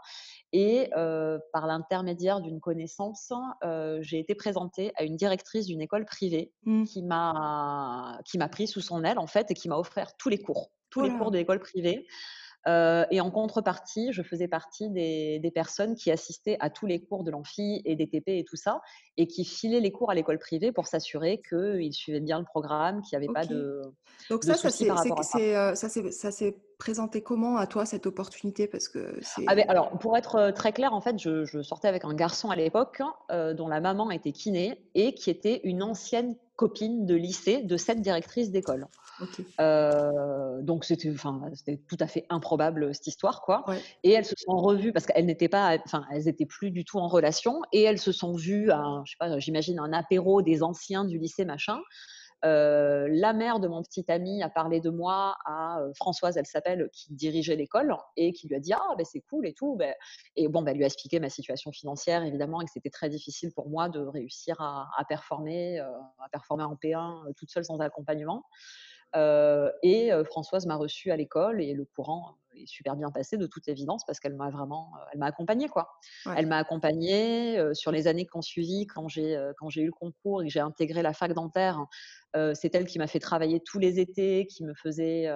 Et 0.53 0.89
par 1.51 1.67
l'intermédiaire 1.67 2.39
d'une 2.39 2.61
connaissance, 2.61 3.33
j'ai 3.99 4.19
été 4.19 4.35
présentée 4.35 4.93
à 4.95 5.03
une 5.03 5.17
directrice 5.17 5.65
d'une 5.65 5.81
école 5.81 6.05
privée 6.05 6.53
mmh. 6.63 6.85
qui 6.85 7.03
m'a 7.03 8.19
qui 8.23 8.37
m'a 8.37 8.47
pris 8.47 8.67
sous 8.67 8.81
son 8.81 9.03
aile 9.03 9.19
en 9.19 9.27
fait 9.27 9.51
et 9.51 9.53
qui 9.53 9.67
m'a 9.67 9.77
offert 9.77 10.15
tous 10.17 10.29
les 10.29 10.37
cours, 10.37 10.71
tous 10.89 11.01
les 11.01 11.11
cours 11.11 11.29
de 11.29 11.37
l'école 11.37 11.59
privée. 11.59 12.07
Euh, 12.67 13.05
et 13.11 13.21
en 13.21 13.29
contrepartie, 13.29 14.11
je 14.11 14.23
faisais 14.23 14.47
partie 14.47 14.89
des, 14.89 15.39
des, 15.39 15.51
personnes 15.51 15.95
qui 15.95 16.09
assistaient 16.09 16.57
à 16.59 16.71
tous 16.71 16.87
les 16.87 16.99
cours 16.99 17.23
de 17.23 17.29
l'amphi 17.29 17.81
et 17.85 17.95
des 17.95 18.07
TP 18.07 18.39
et 18.39 18.43
tout 18.43 18.55
ça, 18.55 18.81
et 19.17 19.27
qui 19.27 19.45
filaient 19.45 19.79
les 19.79 19.91
cours 19.91 20.09
à 20.09 20.15
l'école 20.15 20.39
privée 20.39 20.71
pour 20.71 20.87
s'assurer 20.87 21.41
qu'ils 21.47 21.93
suivaient 21.93 22.21
bien 22.21 22.39
le 22.39 22.45
programme, 22.45 23.01
qu'il 23.01 23.19
n'y 23.19 23.23
avait 23.23 23.33
pas 23.33 23.45
de. 23.45 23.81
Donc 24.31 24.41
de 24.41 24.53
ça, 24.53 24.55
ça 24.55 24.71
s'est 24.71 26.47
euh, 26.47 26.51
présenté 26.79 27.21
comment 27.21 27.57
à 27.57 27.67
toi 27.67 27.85
cette 27.85 28.07
opportunité? 28.07 28.67
Parce 28.67 28.89
que 28.89 29.19
ah 29.45 29.53
ben, 29.53 29.65
alors 29.69 29.91
pour 29.99 30.17
être 30.17 30.35
euh, 30.35 30.51
très 30.51 30.73
clair, 30.73 30.93
en 30.93 31.01
fait, 31.01 31.19
je, 31.19 31.45
je 31.45 31.61
sortais 31.61 31.87
avec 31.87 32.03
un 32.03 32.15
garçon 32.15 32.49
à 32.49 32.55
l'époque 32.55 33.01
euh, 33.31 33.53
dont 33.53 33.67
la 33.67 33.79
maman 33.79 34.09
était 34.09 34.31
kiné 34.31 34.81
et 34.95 35.13
qui 35.13 35.29
était 35.29 35.61
une 35.63 35.83
ancienne 35.83 36.35
copine 36.55 37.05
de 37.05 37.15
lycée 37.15 37.61
de 37.63 37.77
cette 37.77 38.01
directrice 38.01 38.51
d'école. 38.51 38.87
Euh, 39.59 40.61
donc 40.61 40.85
c'était, 40.85 41.11
enfin, 41.11 41.41
c'était 41.53 41.77
tout 41.87 41.97
à 41.99 42.07
fait 42.07 42.25
improbable 42.29 42.93
cette 42.93 43.07
histoire, 43.07 43.41
quoi. 43.41 43.63
Et 44.03 44.11
elles 44.11 44.25
se 44.25 44.35
sont 44.37 44.57
revues 44.57 44.91
parce 44.91 45.05
qu'elles 45.05 45.25
n'étaient 45.25 45.49
pas, 45.49 45.77
enfin, 45.85 46.05
elles 46.11 46.27
étaient 46.27 46.45
plus 46.45 46.71
du 46.71 46.85
tout 46.85 46.99
en 46.99 47.07
relation, 47.07 47.61
et 47.71 47.83
elles 47.83 47.99
se 47.99 48.11
sont 48.11 48.33
vues, 48.33 48.71
à, 48.71 49.01
je 49.05 49.11
sais 49.11 49.17
pas, 49.19 49.39
j'imagine 49.39 49.79
un 49.79 49.93
apéro 49.93 50.41
des 50.41 50.63
anciens 50.63 51.05
du 51.05 51.17
lycée 51.17 51.45
machin. 51.45 51.79
Euh, 52.45 53.07
la 53.09 53.33
mère 53.33 53.59
de 53.59 53.67
mon 53.67 53.81
petit 53.81 54.05
ami 54.09 54.43
a 54.43 54.49
parlé 54.49 54.79
de 54.79 54.89
moi 54.89 55.35
à 55.45 55.79
euh, 55.79 55.93
Françoise, 55.95 56.37
elle 56.37 56.45
s'appelle, 56.45 56.89
qui 56.93 57.13
dirigeait 57.13 57.55
l'école 57.55 57.95
et 58.17 58.33
qui 58.33 58.47
lui 58.47 58.55
a 58.55 58.59
dit 58.59 58.73
ah 58.73 58.95
ben 58.97 59.05
c'est 59.05 59.21
cool 59.21 59.47
et 59.47 59.53
tout. 59.53 59.75
Ben, 59.75 59.93
et 60.35 60.47
bon, 60.47 60.61
ben, 60.61 60.71
elle 60.71 60.77
lui 60.77 60.83
a 60.83 60.87
expliqué 60.87 61.19
ma 61.19 61.29
situation 61.29 61.71
financière 61.71 62.23
évidemment 62.23 62.61
et 62.61 62.65
que 62.65 62.71
c'était 62.71 62.91
très 62.91 63.09
difficile 63.09 63.51
pour 63.53 63.69
moi 63.69 63.89
de 63.89 63.99
réussir 63.99 64.61
à, 64.61 65.03
performer, 65.09 65.79
à 65.79 66.29
performer 66.31 66.63
en 66.63 66.75
P1 66.75 67.33
toute 67.35 67.49
seule 67.49 67.65
sans 67.65 67.79
accompagnement. 67.79 68.43
et 69.15 70.11
Françoise 70.25 70.65
m'a 70.65 70.75
reçue 70.75 71.11
à 71.11 71.17
l'école 71.17 71.61
et 71.61 71.73
le 71.73 71.85
courant 71.85 72.37
est 72.57 72.67
super 72.67 72.95
bien 72.95 73.11
passé 73.11 73.37
de 73.37 73.47
toute 73.47 73.67
évidence 73.67 74.03
parce 74.05 74.19
qu'elle 74.19 74.35
m'a 74.35 74.49
vraiment, 74.49 74.91
elle 75.13 75.19
m'a 75.19 75.27
accompagnée 75.27 75.67
quoi. 75.67 75.89
Elle 76.35 76.47
m'a 76.47 76.57
accompagnée 76.57 77.61
sur 77.73 77.91
les 77.91 78.07
années 78.07 78.25
qui 78.25 78.35
ont 78.37 78.41
suivi 78.41 78.85
quand 78.87 79.07
j'ai 79.07 79.37
quand 79.57 79.69
j'ai 79.69 79.81
eu 79.81 79.87
le 79.87 79.91
concours 79.91 80.41
et 80.41 80.47
que 80.47 80.51
j'ai 80.51 80.59
intégré 80.59 81.01
la 81.01 81.13
fac 81.13 81.33
dentaire. 81.33 81.85
c'est 82.53 82.75
elle 82.75 82.85
qui 82.85 82.99
m'a 82.99 83.07
fait 83.07 83.19
travailler 83.19 83.61
tous 83.61 83.79
les 83.79 83.99
étés, 83.99 84.47
qui 84.47 84.63
me 84.63 84.73
faisait 84.73 85.29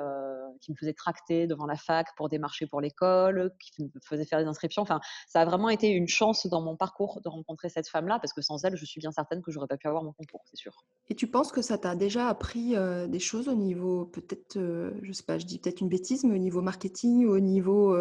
qui 0.61 0.71
me 0.71 0.75
faisait 0.77 0.93
tracter 0.93 1.47
devant 1.47 1.65
la 1.65 1.75
fac 1.75 2.07
pour 2.17 2.29
démarcher 2.29 2.67
pour 2.67 2.81
l'école, 2.81 3.51
qui 3.59 3.83
me 3.83 3.89
faisait 4.03 4.25
faire 4.25 4.39
des 4.39 4.45
inscriptions. 4.45 4.81
Enfin, 4.81 4.99
ça 5.27 5.41
a 5.41 5.45
vraiment 5.45 5.69
été 5.69 5.87
une 5.87 6.07
chance 6.07 6.47
dans 6.47 6.61
mon 6.61 6.75
parcours 6.75 7.21
de 7.23 7.29
rencontrer 7.29 7.69
cette 7.69 7.87
femme-là, 7.87 8.19
parce 8.19 8.33
que 8.33 8.41
sans 8.41 8.63
elle, 8.65 8.75
je 8.75 8.85
suis 8.85 8.99
bien 8.99 9.11
certaine 9.11 9.41
que 9.41 9.51
j'aurais 9.51 9.67
pas 9.67 9.77
pu 9.77 9.87
avoir 9.87 10.03
mon 10.03 10.11
concours, 10.11 10.41
c'est 10.45 10.57
sûr. 10.57 10.83
Et 11.09 11.15
tu 11.15 11.27
penses 11.27 11.51
que 11.51 11.61
ça 11.61 11.77
t'a 11.77 11.95
déjà 11.95 12.27
appris 12.27 12.75
des 13.07 13.19
choses 13.19 13.47
au 13.47 13.55
niveau, 13.55 14.05
peut-être, 14.05 14.57
je 14.57 15.11
sais 15.11 15.23
pas, 15.23 15.37
je 15.37 15.45
dis 15.45 15.59
peut-être 15.59 15.81
une 15.81 15.89
bêtise, 15.89 16.23
mais 16.23 16.35
au 16.35 16.39
niveau 16.39 16.61
marketing, 16.61 17.08
au 17.25 17.39
niveau 17.39 17.95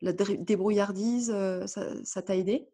la 0.00 0.12
débrouillardise, 0.12 1.34
ça 2.04 2.22
t'a 2.22 2.36
aidé? 2.36 2.68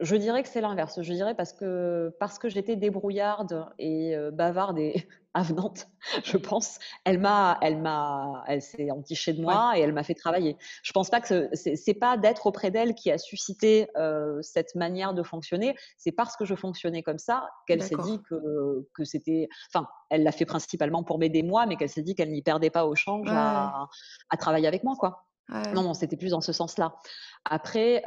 Je 0.00 0.16
dirais 0.16 0.42
que 0.42 0.48
c'est 0.48 0.60
l'inverse. 0.60 1.00
Je 1.02 1.12
dirais 1.12 1.34
parce 1.34 1.52
que, 1.52 2.14
parce 2.18 2.38
que 2.38 2.48
j'étais 2.48 2.76
débrouillarde 2.76 3.66
et 3.78 4.16
bavarde 4.32 4.78
et 4.78 5.06
avenante, 5.34 5.88
je 6.22 6.36
pense, 6.36 6.78
elle 7.04 7.18
m'a, 7.18 7.58
elle 7.60 7.80
m'a, 7.80 8.44
elle 8.46 8.62
s'est 8.62 8.92
entichée 8.92 9.32
de 9.32 9.42
moi 9.42 9.72
et 9.76 9.80
elle 9.80 9.92
m'a 9.92 10.04
fait 10.04 10.14
travailler. 10.14 10.56
Je 10.84 10.92
pense 10.92 11.10
pas 11.10 11.20
que 11.20 11.48
c'est, 11.52 11.74
c'est 11.74 11.94
pas 11.94 12.16
d'être 12.16 12.46
auprès 12.46 12.70
d'elle 12.70 12.94
qui 12.94 13.10
a 13.10 13.18
suscité 13.18 13.88
cette 14.42 14.74
manière 14.76 15.12
de 15.14 15.22
fonctionner. 15.22 15.74
C'est 15.96 16.12
parce 16.12 16.36
que 16.36 16.44
je 16.44 16.54
fonctionnais 16.54 17.02
comme 17.02 17.18
ça 17.18 17.48
qu'elle 17.66 17.82
s'est 17.82 17.96
dit 18.04 18.20
que, 18.28 18.86
que 18.94 19.04
c'était, 19.04 19.48
enfin, 19.72 19.88
elle 20.10 20.22
l'a 20.22 20.32
fait 20.32 20.46
principalement 20.46 21.02
pour 21.02 21.18
m'aider 21.18 21.42
moi, 21.42 21.66
mais 21.66 21.76
qu'elle 21.76 21.88
s'est 21.88 22.02
dit 22.02 22.14
qu'elle 22.14 22.30
n'y 22.30 22.42
perdait 22.42 22.70
pas 22.70 22.86
au 22.86 22.94
change 22.94 23.26
à, 23.30 23.88
à 24.30 24.36
travailler 24.36 24.68
avec 24.68 24.84
moi, 24.84 24.94
quoi. 24.98 25.24
Non, 25.48 25.82
non, 25.82 25.94
c'était 25.94 26.16
plus 26.16 26.30
dans 26.30 26.40
ce 26.40 26.52
sens-là. 26.52 26.94
Après, 27.44 28.02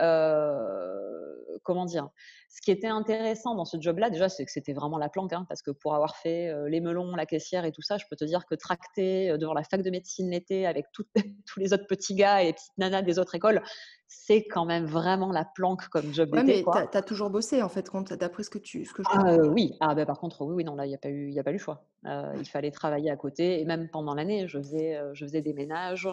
comment 1.64 1.86
dire 1.86 2.10
Ce 2.50 2.62
qui 2.62 2.72
était 2.72 2.88
intéressant 2.88 3.56
dans 3.56 3.66
ce 3.66 3.78
job-là, 3.80 4.10
déjà, 4.10 4.30
c'est 4.30 4.46
que 4.46 4.52
c'était 4.52 4.74
vraiment 4.74 4.98
la 4.98 5.10
planque, 5.10 5.34
hein, 5.34 5.46
parce 5.50 5.62
que 5.62 5.72
pour 5.72 5.96
avoir 5.96 6.16
fait 6.16 6.54
les 6.70 6.82
melons, 6.82 7.16
la 7.16 7.26
caissière 7.26 7.66
et 7.66 7.72
tout 7.72 7.82
ça, 7.82 7.98
je 7.98 8.06
peux 8.10 8.16
te 8.16 8.26
dire 8.26 8.46
que 8.46 8.56
tracter 8.56 9.38
devant 9.38 9.54
la 9.54 9.64
fac 9.64 9.82
de 9.82 9.90
médecine 9.90 10.30
l'été 10.32 10.66
avec 10.66 10.86
tous 11.46 11.60
les 11.60 11.74
autres 11.74 11.88
petits 11.88 12.16
gars 12.16 12.42
et 12.42 12.48
les 12.48 12.54
petites 12.54 12.78
nanas 12.78 13.02
des 13.02 13.20
autres 13.20 13.36
écoles, 13.36 13.62
c'est 14.08 14.46
quand 14.46 14.66
même 14.66 14.86
vraiment 14.86 15.32
la 15.32 15.44
planque 15.44 15.90
comme 15.90 16.14
job 16.14 16.30
ouais, 16.34 16.44
mais 16.44 16.64
tu 16.64 16.98
as, 16.98 17.02
toujours 17.02 17.30
bossé, 17.30 17.62
en 17.62 17.70
fait, 17.70 17.90
d'après 18.18 18.44
ce 18.44 18.50
que 18.50 18.58
tu 18.58 18.86
ce 18.86 18.94
que 18.94 19.04
je 19.04 19.10
ah, 19.12 19.38
Oui, 19.48 19.74
ah, 19.82 19.96
bah, 19.96 20.06
par 20.06 20.20
contre, 20.20 20.46
oui, 20.46 20.56
oui, 20.56 20.64
non, 20.64 20.76
là, 20.76 20.86
il 20.86 20.90
n'y 20.90 20.96
a, 20.96 20.98
pas 20.98 21.10
eu, 21.10 21.30
y 21.30 21.40
a 21.40 21.44
pas 21.44 21.50
eu 21.50 21.54
le 21.56 21.60
choix. 21.60 21.86
il 22.06 22.46
fallait 22.46 22.72
travailler 22.72 23.12
à 23.12 23.18
côté, 23.18 23.60
et 23.60 23.66
même 23.66 23.90
pendant 23.90 24.16
l'année, 24.16 24.48
je 24.48 24.58
faisais, 24.60 25.00
je 25.14 25.26
faisais 25.26 25.42
des 25.42 25.54
ménages. 25.54 26.08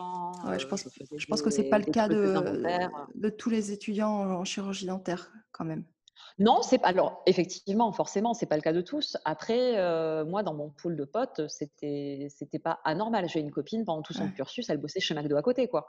Ouais, 0.46 0.58
je 0.58 0.66
pense, 0.66 0.88
je, 1.16 1.26
pense 1.26 1.42
que 1.42 1.50
ce 1.50 1.62
n'est 1.62 1.68
pas 1.68 1.78
le 1.78 1.84
cas 1.84 2.08
de, 2.08 2.34
de 3.14 3.28
tous 3.28 3.50
les 3.50 3.72
étudiants 3.72 4.10
en 4.10 4.44
chirurgie 4.44 4.86
dentaire, 4.86 5.32
quand 5.52 5.64
même? 5.64 5.84
Non, 6.38 6.62
c'est 6.62 6.78
pas. 6.78 6.88
Alors, 6.88 7.22
effectivement, 7.26 7.92
forcément, 7.92 8.34
c'est 8.34 8.46
pas 8.46 8.56
le 8.56 8.62
cas 8.62 8.72
de 8.72 8.80
tous. 8.80 9.16
Après, 9.24 9.78
euh, 9.78 10.24
moi, 10.24 10.42
dans 10.42 10.54
mon 10.54 10.68
pool 10.68 10.96
de 10.96 11.04
potes, 11.04 11.46
c'était, 11.48 12.26
c'était 12.28 12.58
pas 12.58 12.80
anormal. 12.84 13.28
J'ai 13.28 13.38
une 13.38 13.52
copine 13.52 13.84
pendant 13.84 14.02
tout 14.02 14.14
son 14.14 14.28
cursus, 14.30 14.68
elle 14.68 14.78
bossait 14.78 14.98
chez 14.98 15.14
McDo 15.14 15.36
à 15.36 15.42
côté, 15.42 15.68
quoi. 15.68 15.86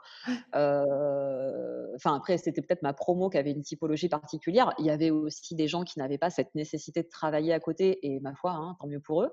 Euh, 0.54 1.86
enfin, 1.96 2.14
après, 2.14 2.38
c'était 2.38 2.62
peut-être 2.62 2.82
ma 2.82 2.92
promo 2.92 3.28
qui 3.28 3.38
avait 3.38 3.50
une 3.50 3.62
typologie 3.62 4.08
particulière. 4.08 4.72
Il 4.78 4.86
y 4.86 4.90
avait 4.90 5.10
aussi 5.10 5.56
des 5.56 5.66
gens 5.66 5.82
qui 5.82 5.98
n'avaient 5.98 6.18
pas 6.18 6.30
cette 6.30 6.54
nécessité 6.54 7.02
de 7.02 7.08
travailler 7.08 7.52
à 7.52 7.58
côté, 7.58 8.06
et 8.06 8.20
ma 8.20 8.34
foi, 8.34 8.52
hein, 8.52 8.76
tant 8.80 8.86
mieux 8.86 9.00
pour 9.00 9.22
eux. 9.22 9.32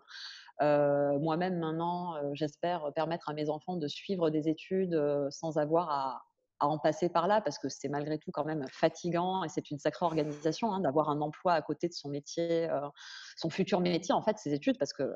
Euh, 0.61 1.19
moi-même, 1.19 1.59
maintenant, 1.59 2.15
j'espère 2.33 2.91
permettre 2.95 3.29
à 3.29 3.33
mes 3.33 3.49
enfants 3.49 3.75
de 3.75 3.87
suivre 3.87 4.31
des 4.31 4.49
études 4.49 4.99
sans 5.29 5.57
avoir 5.57 5.89
à, 5.91 6.23
à 6.63 6.67
en 6.67 6.77
passer 6.77 7.09
par 7.09 7.27
là 7.27 7.41
parce 7.41 7.59
que 7.59 7.67
c'est 7.67 7.89
malgré 7.89 8.17
tout 8.17 8.31
quand 8.31 8.45
même 8.45 8.65
fatigant 8.71 9.43
et 9.43 9.49
c'est 9.49 9.69
une 9.69 9.79
sacrée 9.79 10.05
organisation 10.05 10.71
hein, 10.71 10.79
d'avoir 10.79 11.09
un 11.09 11.19
emploi 11.19 11.51
à 11.51 11.61
côté 11.61 11.89
de 11.89 11.93
son 11.93 12.07
métier, 12.07 12.69
euh, 12.69 12.87
son 13.35 13.49
futur 13.49 13.81
métier 13.81 14.13
en 14.13 14.21
fait, 14.21 14.37
ses 14.37 14.53
études 14.53 14.77
parce 14.77 14.93
que 14.93 15.03
euh, 15.03 15.13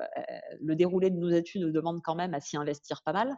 le 0.60 0.76
déroulé 0.76 1.08
de 1.08 1.16
nos 1.16 1.30
études 1.30 1.72
demande 1.72 2.02
quand 2.02 2.14
même 2.14 2.34
à 2.34 2.40
s'y 2.40 2.58
investir 2.58 3.00
pas 3.02 3.14
mal. 3.14 3.34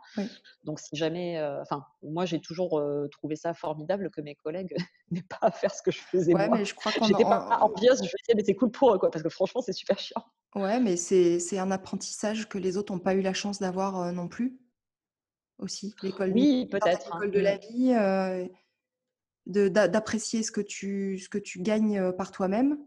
Donc 0.65 0.81
si 0.81 0.97
jamais, 0.97 1.39
euh, 1.39 1.63
enfin 1.63 1.85
moi 2.03 2.25
j'ai 2.25 2.41
toujours 2.41 2.83
trouvé 3.13 3.37
ça 3.37 3.55
formidable 3.55 4.11
que 4.11 4.21
mes 4.21 4.35
collègues 4.35 4.75
n'aient 5.13 5.23
pas 5.23 5.39
à 5.43 5.53
faire 5.53 5.73
ce 5.73 5.83
que 5.83 5.93
je 5.93 6.01
faisais 6.01 6.35
ouais, 6.35 6.49
moi. 6.49 6.59
Mais 6.59 6.65
je 6.65 6.75
crois 6.75 6.91
qu'on 6.91 7.07
J'étais 7.07 7.23
pas 7.23 7.61
envieuse, 7.61 7.99
je 7.99 8.03
me 8.03 8.25
disais 8.25 8.35
mais 8.35 8.45
c'est 8.45 8.57
cool 8.57 8.73
pour 8.73 8.93
eux 8.93 8.99
quoi 8.99 9.13
parce 9.13 9.23
que 9.23 9.31
franchement 9.31 9.61
c'est 9.61 9.73
super 9.73 9.99
chiant. 10.01 10.25
Ouais, 10.57 10.81
mais 10.81 10.97
c'est 10.97 11.59
un 11.61 11.71
apprentissage 11.71 12.49
que 12.49 12.59
les 12.59 12.77
autres 12.77 12.93
n'ont 12.93 12.99
pas 12.99 13.15
eu 13.15 13.21
la 13.21 13.35
chance 13.35 13.61
d'avoir 13.61 14.13
non 14.13 14.27
plus 14.27 14.59
aussi, 15.61 15.95
l'école 16.03 16.33
oui, 16.33 16.67
peut-être, 16.71 17.13
l'école 17.15 17.31
de 17.31 17.41
la 17.41 17.57
vie, 17.57 17.95
d'apprécier 19.47 20.43
ce 20.43 20.53
que 20.53 20.61
tu 20.61 21.19
ce 21.19 21.29
que 21.29 21.39
tu 21.39 21.61
gagnes 21.61 22.13
par 22.13 22.31
toi-même? 22.31 22.79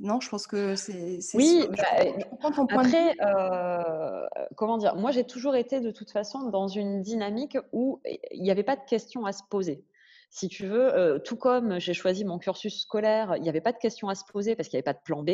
Non, 0.00 0.20
je 0.20 0.28
pense 0.28 0.46
que 0.46 0.76
c'est. 0.76 1.18
Oui, 1.34 1.66
bah, 1.70 1.82
après, 2.70 3.16
comment 4.56 4.78
dire, 4.78 4.94
moi 4.94 5.10
j'ai 5.10 5.24
toujours 5.24 5.56
été 5.56 5.80
de 5.80 5.90
toute 5.90 6.10
façon 6.10 6.50
dans 6.50 6.68
une 6.68 7.02
dynamique 7.02 7.58
où 7.72 8.00
il 8.04 8.42
n'y 8.42 8.50
avait 8.50 8.62
pas 8.62 8.76
de 8.76 8.84
questions 8.88 9.26
à 9.26 9.32
se 9.32 9.42
poser. 9.50 9.84
Si 10.30 10.48
tu 10.48 10.66
veux, 10.66 11.20
tout 11.24 11.36
comme 11.36 11.80
j'ai 11.80 11.94
choisi 11.94 12.24
mon 12.24 12.38
cursus 12.38 12.82
scolaire, 12.82 13.34
il 13.36 13.42
n'y 13.42 13.48
avait 13.48 13.60
pas 13.60 13.72
de 13.72 13.78
questions 13.78 14.08
à 14.08 14.14
se 14.14 14.24
poser 14.30 14.56
parce 14.56 14.68
qu'il 14.68 14.76
n'y 14.76 14.80
avait 14.80 14.92
pas 14.92 14.98
de 14.98 15.02
plan 15.04 15.22
B 15.22 15.30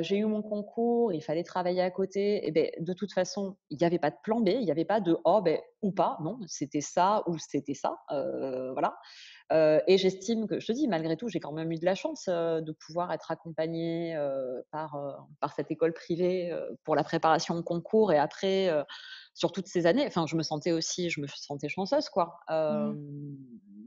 j'ai 0.00 0.16
eu 0.16 0.24
mon 0.24 0.42
concours, 0.42 1.12
il 1.12 1.20
fallait 1.22 1.44
travailler 1.44 1.82
à 1.82 1.90
côté. 1.90 2.46
Et 2.46 2.50
ben, 2.50 2.70
de 2.80 2.92
toute 2.92 3.12
façon, 3.12 3.56
il 3.70 3.78
n'y 3.78 3.84
avait 3.84 3.98
pas 3.98 4.10
de 4.10 4.16
plan 4.22 4.40
B, 4.40 4.48
il 4.48 4.64
n'y 4.64 4.70
avait 4.70 4.86
pas 4.86 5.00
de 5.00 5.16
oh 5.24 5.42
ben 5.42 5.60
ou 5.82 5.92
pas. 5.92 6.16
Non, 6.22 6.38
c'était 6.46 6.80
ça 6.80 7.22
ou 7.26 7.36
c'était 7.38 7.74
ça. 7.74 7.98
voilà. 8.08 8.96
Et 9.50 9.98
j'estime 9.98 10.46
que, 10.46 10.60
je 10.60 10.66
te 10.66 10.72
dis, 10.72 10.88
malgré 10.88 11.16
tout, 11.16 11.28
j'ai 11.28 11.40
quand 11.40 11.52
même 11.52 11.70
eu 11.72 11.78
de 11.78 11.84
la 11.84 11.94
chance 11.94 12.26
de 12.28 12.72
pouvoir 12.72 13.12
être 13.12 13.30
accompagnée 13.30 14.18
par, 14.70 14.98
par 15.40 15.52
cette 15.52 15.70
école 15.70 15.92
privée 15.92 16.52
pour 16.84 16.96
la 16.96 17.04
préparation 17.04 17.56
au 17.56 17.62
concours 17.62 18.12
et 18.12 18.18
après, 18.18 18.70
sur 19.34 19.52
toutes 19.52 19.68
ces 19.68 19.86
années. 19.86 20.06
Enfin, 20.06 20.26
je 20.26 20.36
me 20.36 20.42
sentais 20.42 20.72
aussi, 20.72 21.10
je 21.10 21.20
me 21.20 21.26
sentais 21.26 21.68
chanceuse, 21.68 22.08
quoi. 22.08 22.38
Mmh. 22.48 22.94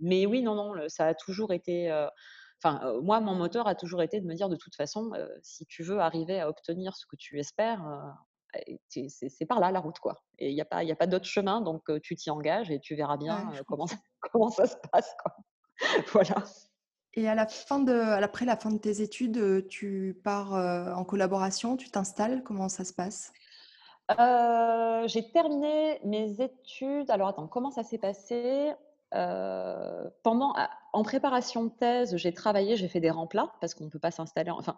Mais 0.01 0.25
oui, 0.25 0.42
non, 0.42 0.56
non, 0.56 0.74
ça 0.88 1.08
a 1.08 1.13
toujours 1.13 1.51
été 1.54 1.92
Enfin, 2.62 3.00
moi, 3.01 3.22
mon 3.22 3.36
moteur 3.36 3.68
a 3.68 3.75
toujours 3.75 4.01
été 4.01 4.20
de 4.20 4.25
me 4.25 4.34
dire 4.36 4.50
de 4.50 4.58
toute 4.58 4.75
façon, 4.75 5.12
si 5.42 5.66
tu 5.66 5.82
veux 5.82 6.00
arriver 6.00 6.42
à 6.42 6.50
obtenir 6.50 6.96
ce 6.96 7.06
que 7.06 7.16
tu 7.16 7.39
espères, 7.39 7.82
c'est 8.88 9.46
par 9.46 9.60
là 9.60 9.72
la 9.72 9.79
route, 9.79 10.00
quoi. 10.00 10.24
Et 10.38 10.50
il 10.50 10.56
n'y 10.56 10.62
a 10.62 10.65
pas, 10.65 10.84
y 10.84 10.91
a 10.91 10.96
pas 10.96 11.08
d'autre 11.08 11.25
chemin, 11.25 11.62
donc 11.62 11.89
tu 12.01 12.15
t'y 12.15 12.29
engages 12.29 12.72
et 12.72 12.79
tu 12.79 12.96
verras 12.96 13.18
bien 13.18 13.51
comment, 13.68 13.88
ça, 13.88 13.96
comment 14.32 14.50
ça 14.50 14.65
se 14.65 14.75
passe, 14.91 15.15
quoi. 15.22 15.36
voilà. 16.13 16.44
Et 17.13 17.27
à 17.27 17.36
la 17.36 17.48
fin 17.48 17.79
de, 17.79 17.94
après 17.94 18.46
la 18.46 18.56
fin 18.56 18.72
de 18.72 18.77
tes 18.77 19.01
études, 19.01 19.68
tu 19.68 20.20
pars 20.24 20.53
en 20.53 21.03
collaboration, 21.03 21.75
tu 21.75 21.89
t'installes, 21.89 22.44
comment 22.44 22.70
ça 22.70 22.86
se 22.86 22.94
passe? 22.94 23.32
J'ai 24.10 25.32
terminé 25.32 26.00
mes 26.03 26.41
études. 26.41 27.10
Alors 27.12 27.29
attends, 27.29 27.48
comment 27.48 27.72
ça 27.72 27.84
s'est 27.84 27.98
passé? 27.98 28.74
Pendant, 29.12 30.53
en 30.94 31.03
préparation 31.03 31.65
de 31.65 31.70
thèse, 31.70 32.15
j'ai 32.15 32.34
travaillé, 32.34 32.75
j'ai 32.75 32.88
fait 32.88 33.00
des 33.00 33.12
remplats 33.12 33.53
parce 33.60 33.74
qu'on 33.74 33.86
ne 33.86 33.89
peut 33.89 34.00
pas 34.00 34.12
s'installer. 34.12 34.51
Enfin, 34.51 34.77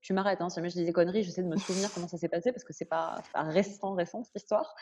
tu 0.00 0.12
m'arrêtes, 0.12 0.40
hein, 0.40 0.48
si 0.48 0.60
je 0.60 0.68
dis 0.68 0.84
des 0.84 0.92
conneries, 0.92 1.22
j'essaie 1.22 1.42
de 1.42 1.48
me 1.48 1.56
souvenir 1.56 1.92
comment 1.92 2.08
ça 2.08 2.16
s'est 2.16 2.28
passé 2.28 2.52
parce 2.52 2.64
que 2.64 2.72
c'est 2.72 2.86
pas, 2.86 3.16
pas 3.32 3.42
récent, 3.42 3.94
récent 3.94 4.24
cette 4.24 4.36
histoire. 4.36 4.74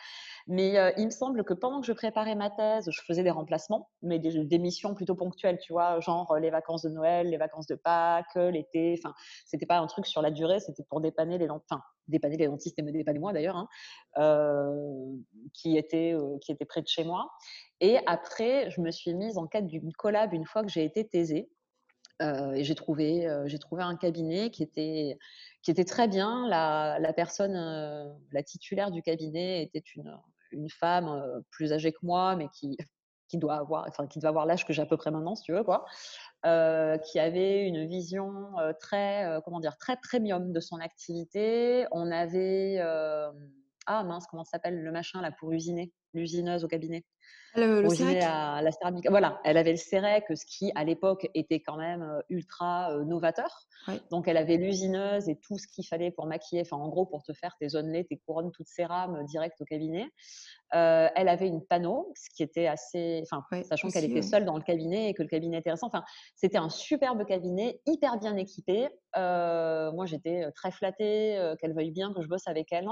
Mais 0.47 0.75
il 0.97 1.05
me 1.05 1.11
semble 1.11 1.43
que 1.43 1.53
pendant 1.53 1.81
que 1.81 1.87
je 1.87 1.93
préparais 1.93 2.35
ma 2.35 2.49
thèse, 2.49 2.89
je 2.89 3.01
faisais 3.01 3.23
des 3.23 3.29
remplacements, 3.29 3.89
mais 4.01 4.19
des, 4.19 4.57
missions 4.57 4.95
plutôt 4.95 5.15
ponctuelles, 5.15 5.59
tu 5.59 5.73
vois, 5.73 5.99
genre 5.99 6.37
les 6.39 6.49
vacances 6.49 6.83
de 6.83 6.89
Noël, 6.89 7.29
les 7.29 7.37
vacances 7.37 7.67
de 7.67 7.75
Pâques, 7.75 8.35
l'été. 8.35 8.95
Enfin, 8.97 9.13
c'était 9.45 9.65
pas 9.65 9.77
un 9.77 9.87
truc 9.87 10.05
sur 10.05 10.21
la 10.21 10.31
durée, 10.31 10.59
c'était 10.59 10.83
pour 10.83 11.01
dépanner 11.01 11.37
les 11.37 11.49
enfin, 11.49 11.81
dépanner 12.07 12.37
les 12.37 12.47
dentistes 12.47 12.79
et 12.79 12.81
me 12.81 12.91
dépanner 12.91 13.19
moi 13.19 13.33
d'ailleurs, 13.33 13.67
hein, 14.15 15.11
qui 15.53 15.77
étaient 15.77 16.15
qui 16.41 16.51
étaient 16.51 16.65
près 16.65 16.81
de 16.81 16.87
chez 16.87 17.03
moi. 17.03 17.29
Et 17.81 17.97
après, 18.07 18.69
je 18.71 18.81
me 18.81 18.91
suis 18.91 19.13
mise 19.13 19.37
en 19.37 19.47
quête 19.47 19.67
d'une 19.67 19.91
collab 19.93 20.33
une 20.33 20.45
fois 20.45 20.63
que 20.63 20.69
j'ai 20.69 20.83
été 20.83 21.07
thésée. 21.07 21.49
Euh, 22.21 22.51
et 22.51 22.63
j'ai 22.63 22.75
trouvé, 22.75 23.27
euh, 23.27 23.47
j'ai 23.47 23.59
trouvé 23.59 23.83
un 23.83 23.95
cabinet 23.95 24.51
qui 24.51 24.63
était, 24.63 25.17
qui 25.61 25.71
était 25.71 25.85
très 25.85 26.07
bien. 26.07 26.47
La, 26.47 27.13
personne, 27.13 27.55
euh, 27.55 28.05
la 28.31 28.43
titulaire 28.43 28.91
du 28.91 29.01
cabinet 29.01 29.63
était 29.63 29.83
une, 29.95 30.17
une 30.51 30.69
femme 30.69 31.23
plus 31.51 31.71
âgée 31.73 31.91
que 31.91 31.99
moi, 32.03 32.35
mais 32.35 32.47
qui, 32.49 32.77
qui 33.27 33.37
doit 33.37 33.55
avoir, 33.55 33.85
enfin, 33.87 34.07
qui 34.07 34.19
doit 34.19 34.29
avoir 34.29 34.45
l'âge 34.45 34.65
que 34.65 34.73
j'ai 34.73 34.81
à 34.81 34.85
peu 34.85 34.97
près 34.97 35.11
maintenant, 35.11 35.35
si 35.35 35.43
tu 35.43 35.53
veux, 35.53 35.63
quoi. 35.63 35.85
qui 36.43 37.19
avait 37.19 37.65
une 37.65 37.85
vision 37.87 38.53
très, 38.79 39.39
comment 39.45 39.59
dire, 39.59 39.77
très 39.77 39.97
premium 39.97 40.51
de 40.51 40.59
son 40.59 40.79
activité. 40.79 41.85
On 41.91 42.11
avait, 42.11 42.81
ah 43.85 44.03
mince, 44.03 44.25
comment 44.27 44.43
ça 44.43 44.51
s'appelle 44.51 44.81
le 44.81 44.91
machin 44.91 45.21
là 45.21 45.31
pour 45.31 45.51
usiner, 45.51 45.91
l'usineuse 46.13 46.63
au 46.63 46.67
cabinet? 46.67 47.05
Le, 47.55 47.81
le 47.81 48.23
à 48.23 48.61
la 48.61 48.71
céramique. 48.71 49.09
Voilà, 49.09 49.39
elle 49.43 49.57
avait 49.57 49.71
le 49.71 49.77
CEREC, 49.77 50.25
ce 50.29 50.45
qui 50.45 50.71
à 50.75 50.83
l'époque 50.83 51.27
était 51.33 51.59
quand 51.59 51.77
même 51.77 52.21
ultra 52.29 52.95
novateur. 53.05 53.67
Donc 54.11 54.27
elle 54.27 54.37
avait 54.37 54.57
l'usineuse 54.57 55.29
et 55.29 55.39
tout 55.39 55.57
ce 55.57 55.65
qu'il 55.67 55.85
fallait 55.85 56.11
pour 56.11 56.27
maquiller, 56.27 56.61
enfin 56.61 56.77
en 56.77 56.89
gros 56.89 57.07
pour 57.07 57.23
te 57.23 57.33
faire 57.33 57.55
tes 57.59 57.75
onelets, 57.75 58.03
tes 58.03 58.17
couronnes 58.17 58.51
toutes 58.51 58.67
cérames 58.67 59.25
direct 59.25 59.59
au 59.61 59.65
cabinet. 59.65 60.07
elle 60.71 61.27
avait 61.27 61.47
une 61.47 61.65
panneau, 61.65 62.11
ce 62.15 62.29
qui 62.35 62.43
était 62.43 62.67
assez, 62.67 63.23
enfin 63.23 63.43
sachant 63.63 63.89
qu'elle 63.89 64.05
était 64.05 64.21
seule 64.21 64.45
dans 64.45 64.57
le 64.57 64.63
cabinet 64.63 65.09
et 65.09 65.13
que 65.15 65.23
le 65.23 65.29
cabinet 65.29 65.57
était 65.57 65.69
intéressant. 65.69 65.87
Enfin, 65.87 66.03
c'était 66.35 66.57
un 66.57 66.69
superbe 66.69 67.25
cabinet, 67.25 67.81
hyper 67.87 68.19
bien 68.19 68.35
équipé. 68.37 68.89
moi 69.15 70.05
j'étais 70.05 70.51
très 70.51 70.69
flattée 70.71 71.55
qu'elle 71.59 71.73
veuille 71.73 71.91
bien 71.91 72.13
que 72.13 72.21
je 72.21 72.27
bosse 72.27 72.47
avec 72.47 72.71
elle. 72.71 72.87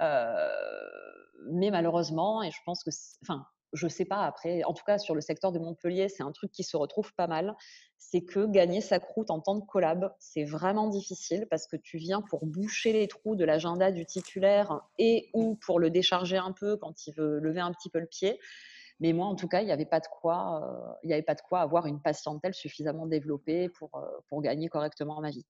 Mais 0.00 1.70
malheureusement, 1.70 2.42
et 2.42 2.50
je 2.50 2.58
pense 2.64 2.82
que, 2.84 2.90
enfin, 3.22 3.46
je 3.72 3.88
sais 3.88 4.04
pas 4.04 4.24
après, 4.24 4.64
en 4.64 4.72
tout 4.72 4.84
cas 4.84 4.98
sur 4.98 5.14
le 5.14 5.20
secteur 5.20 5.52
de 5.52 5.58
Montpellier, 5.58 6.08
c'est 6.08 6.22
un 6.22 6.32
truc 6.32 6.50
qui 6.52 6.64
se 6.64 6.76
retrouve 6.76 7.12
pas 7.14 7.26
mal, 7.26 7.54
c'est 7.98 8.22
que 8.22 8.46
gagner 8.46 8.80
sa 8.80 8.98
croûte 8.98 9.30
en 9.30 9.40
temps 9.40 9.56
de 9.56 9.64
collab, 9.64 10.14
c'est 10.18 10.44
vraiment 10.44 10.88
difficile 10.88 11.46
parce 11.50 11.66
que 11.66 11.76
tu 11.76 11.98
viens 11.98 12.22
pour 12.22 12.46
boucher 12.46 12.92
les 12.92 13.08
trous 13.08 13.36
de 13.36 13.44
l'agenda 13.44 13.90
du 13.90 14.06
titulaire 14.06 14.80
et 14.98 15.30
ou 15.34 15.56
pour 15.56 15.80
le 15.80 15.90
décharger 15.90 16.36
un 16.36 16.52
peu 16.52 16.76
quand 16.76 17.06
il 17.06 17.14
veut 17.14 17.38
lever 17.40 17.60
un 17.60 17.72
petit 17.72 17.90
peu 17.90 17.98
le 17.98 18.06
pied. 18.06 18.38
Mais 19.00 19.12
moi, 19.12 19.26
en 19.26 19.34
tout 19.34 19.48
cas, 19.48 19.60
il 19.60 19.66
n'y 19.66 19.72
avait 19.72 19.86
pas 19.86 20.00
de 20.00 20.06
quoi, 20.06 20.62
euh, 20.62 20.94
il 21.02 21.10
y 21.10 21.12
avait 21.12 21.22
pas 21.22 21.34
de 21.34 21.40
quoi 21.42 21.60
avoir 21.60 21.86
une 21.86 22.00
patientèle 22.00 22.54
suffisamment 22.54 23.06
développée 23.06 23.68
pour, 23.68 23.94
euh, 23.94 24.06
pour 24.28 24.40
gagner 24.40 24.68
correctement 24.68 25.20
ma 25.20 25.30
vie. 25.30 25.46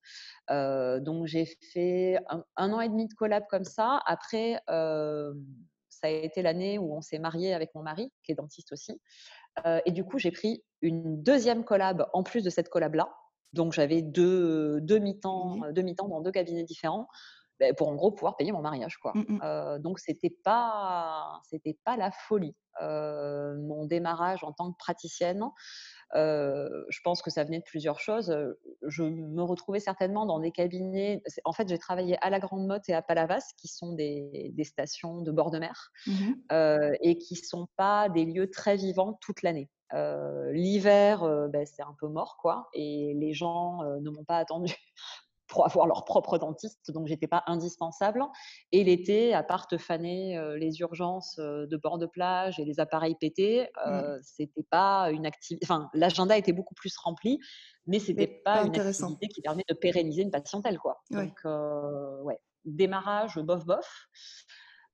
Euh, 0.50 1.00
donc 1.00 1.26
j'ai 1.26 1.46
fait 1.72 2.18
un, 2.56 2.72
an 2.72 2.80
et 2.80 2.88
demi 2.88 3.06
de 3.06 3.14
collab 3.14 3.44
comme 3.48 3.64
ça. 3.64 4.00
Après, 4.06 4.60
ça 4.66 6.08
a 6.08 6.10
été 6.10 6.42
l'année 6.42 6.78
où 6.78 6.94
on 6.94 7.00
s'est 7.00 7.18
marié 7.18 7.54
avec 7.54 7.74
mon 7.74 7.82
mari, 7.82 8.12
qui 8.22 8.32
est 8.32 8.34
dentiste 8.34 8.72
aussi. 8.72 9.00
et 9.84 9.92
du 9.92 10.04
coup, 10.04 10.18
j'ai 10.18 10.30
pris 10.30 10.62
une 10.82 11.22
deuxième 11.22 11.64
collab 11.64 12.08
en 12.12 12.22
plus 12.22 12.42
de 12.42 12.50
cette 12.50 12.68
collab-là. 12.68 13.08
Donc, 13.52 13.72
j'avais 13.72 14.02
deux, 14.02 14.80
deux 14.82 14.98
mi-temps 14.98 15.56
mi 15.74 15.94
dans 15.94 16.20
deux 16.20 16.32
cabinets 16.32 16.64
différents 16.64 17.08
ben, 17.58 17.74
pour 17.74 17.88
en 17.88 17.94
gros 17.94 18.12
pouvoir 18.12 18.36
payer 18.36 18.52
mon 18.52 18.60
mariage. 18.60 18.98
Quoi. 18.98 19.12
Mmh 19.14 19.78
donc, 19.80 19.98
c'était 19.98 20.34
pas, 20.44 21.40
c'était 21.44 21.76
pas 21.84 21.96
la 21.96 22.10
folie. 22.10 22.54
mon 22.80 23.86
démarrage 23.86 24.44
en 24.44 24.52
tant 24.52 24.72
que 24.72 24.76
praticienne, 24.78 25.42
je 26.14 27.00
pense 27.04 27.22
que 27.22 27.30
ça 27.30 27.44
venait 27.44 27.58
de 27.58 27.64
plusieurs 27.64 28.00
choses. 28.00 28.36
Je 28.86 29.02
me 29.02 29.42
retrouvais 29.42 29.80
certainement 29.80 30.26
dans 30.26 30.40
des 30.40 30.52
cabinets. 30.52 31.22
En 31.44 31.52
fait, 31.52 31.68
j'ai 31.68 31.78
travaillé 31.78 32.16
à 32.22 32.30
la 32.30 32.38
Grande 32.40 32.66
Motte 32.66 32.88
et 32.88 32.94
à 32.94 33.02
Palavas, 33.02 33.52
qui 33.56 33.68
sont 33.68 33.92
des, 33.92 34.50
des 34.54 34.64
stations 34.64 35.22
de 35.22 35.32
bord 35.32 35.50
de 35.50 35.58
mer 35.58 35.90
mmh 36.06 36.32
et 37.00 37.18
qui 37.18 37.36
sont 37.36 37.68
pas 37.76 38.08
des 38.08 38.24
lieux 38.24 38.50
très 38.50 38.76
vivants 38.76 39.18
toute 39.20 39.42
l'année. 39.42 39.70
L'hiver, 40.52 41.48
ben, 41.50 41.64
c'est 41.66 41.82
un 41.82 41.94
peu 41.98 42.08
mort, 42.08 42.36
quoi, 42.40 42.68
et 42.74 43.14
les 43.14 43.32
gens 43.32 43.82
ne 44.00 44.10
m'ont 44.10 44.24
pas 44.24 44.38
attendu 44.38 44.74
pour 45.48 45.64
avoir 45.64 45.86
leur 45.86 46.04
propre 46.04 46.38
dentiste, 46.38 46.90
donc 46.90 47.06
j'étais 47.06 47.26
pas 47.26 47.42
indispensable. 47.46 48.22
Et 48.72 48.84
l'été, 48.84 49.34
à 49.34 49.42
part 49.42 49.66
te 49.66 49.78
faner 49.78 50.38
les 50.58 50.80
urgences 50.80 51.36
de 51.38 51.76
bord 51.76 51.98
de 51.98 52.06
plage 52.06 52.58
et 52.58 52.64
les 52.64 52.80
appareils 52.80 53.14
pétés, 53.14 53.68
mmh. 53.84 54.00
c'était 54.22 54.66
pas 54.70 55.10
une 55.10 55.26
activité. 55.26 55.64
Enfin, 55.64 55.88
l'agenda 55.94 56.36
était 56.36 56.52
beaucoup 56.52 56.74
plus 56.74 56.96
rempli, 56.96 57.38
mais 57.86 57.98
c'était 57.98 58.26
pas, 58.26 58.62
pas 58.62 58.66
une 58.66 58.80
activité 58.80 59.28
qui 59.28 59.40
permet 59.42 59.64
de 59.68 59.74
pérenniser 59.74 60.22
une 60.22 60.30
patientèle, 60.30 60.78
quoi. 60.78 61.02
Donc, 61.10 61.40
ouais, 62.24 62.38
démarrage 62.64 63.38
bof 63.38 63.64
bof. 63.64 64.08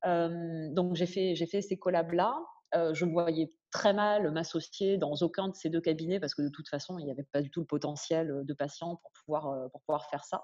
donc 0.05 0.97
j'ai 0.97 1.07
fait 1.07 1.35
j'ai 1.35 1.47
fait 1.47 1.63
ces 1.63 1.79
collabs 1.79 2.13
là. 2.13 2.37
je 2.75 3.05
me 3.05 3.13
voyais 3.13 3.51
très 3.73 3.93
mal 3.93 4.31
m'associer 4.31 4.99
dans 4.99 5.15
aucun 5.23 5.49
de 5.49 5.55
ces 5.57 5.71
deux 5.71 5.81
cabinets 5.81 6.21
parce 6.21 6.35
que 6.35 6.43
de 6.43 6.49
toute 6.49 6.69
façon, 6.69 6.99
il 6.99 7.05
n'y 7.05 7.11
avait 7.11 7.27
pas 7.33 7.43
du 7.43 7.51
tout 7.51 7.61
le 7.61 7.67
potentiel 7.67 8.43
de 8.45 8.55
patients 8.55 8.97
pour 8.97 9.11
pouvoir, 9.13 9.71
pour 9.71 9.81
pouvoir 9.83 10.09
faire 10.09 10.25
ça. 10.25 10.43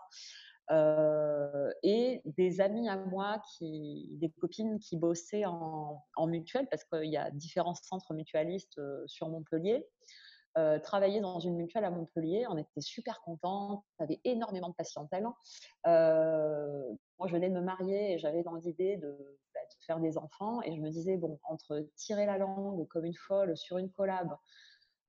et 1.82 2.20
des 2.24 2.60
amis 2.60 2.88
à 2.88 2.96
moi, 2.96 3.40
qui, 3.52 4.08
des 4.12 4.30
copines 4.30 4.78
qui 4.80 4.96
bossaient 4.96 5.44
en, 5.44 6.02
en 6.16 6.26
mutuelle, 6.26 6.66
parce 6.70 6.84
qu'il 6.84 7.10
y 7.10 7.16
a 7.16 7.30
différents 7.30 7.74
centres 7.74 8.14
mutualistes 8.14 8.80
sur 9.06 9.28
Montpellier, 9.28 9.86
euh, 10.58 10.80
travailler 10.80 11.20
dans 11.20 11.38
une 11.38 11.56
mutuelle 11.56 11.84
à 11.84 11.90
Montpellier. 11.90 12.46
On 12.48 12.56
était 12.56 12.80
super 12.80 13.20
contents, 13.20 13.84
on 13.98 14.04
avait 14.04 14.20
énormément 14.24 14.68
de 14.68 14.74
patientèle. 14.74 15.24
Euh, 15.86 16.82
moi, 17.18 17.28
je 17.28 17.32
venais 17.32 17.48
de 17.48 17.54
me 17.54 17.60
marier 17.60 18.12
et 18.12 18.18
j'avais 18.18 18.42
dans 18.42 18.54
l'idée 18.54 18.96
de, 18.96 19.08
bah, 19.54 19.60
de, 19.60 19.84
faire 19.84 20.00
des 20.00 20.18
enfants. 20.18 20.60
Et 20.62 20.74
je 20.74 20.80
me 20.80 20.90
disais, 20.90 21.16
bon, 21.16 21.38
entre 21.44 21.86
tirer 21.96 22.26
la 22.26 22.38
langue 22.38 22.86
comme 22.88 23.04
une 23.04 23.14
folle 23.14 23.56
sur 23.56 23.78
une 23.78 23.90
collab, 23.90 24.36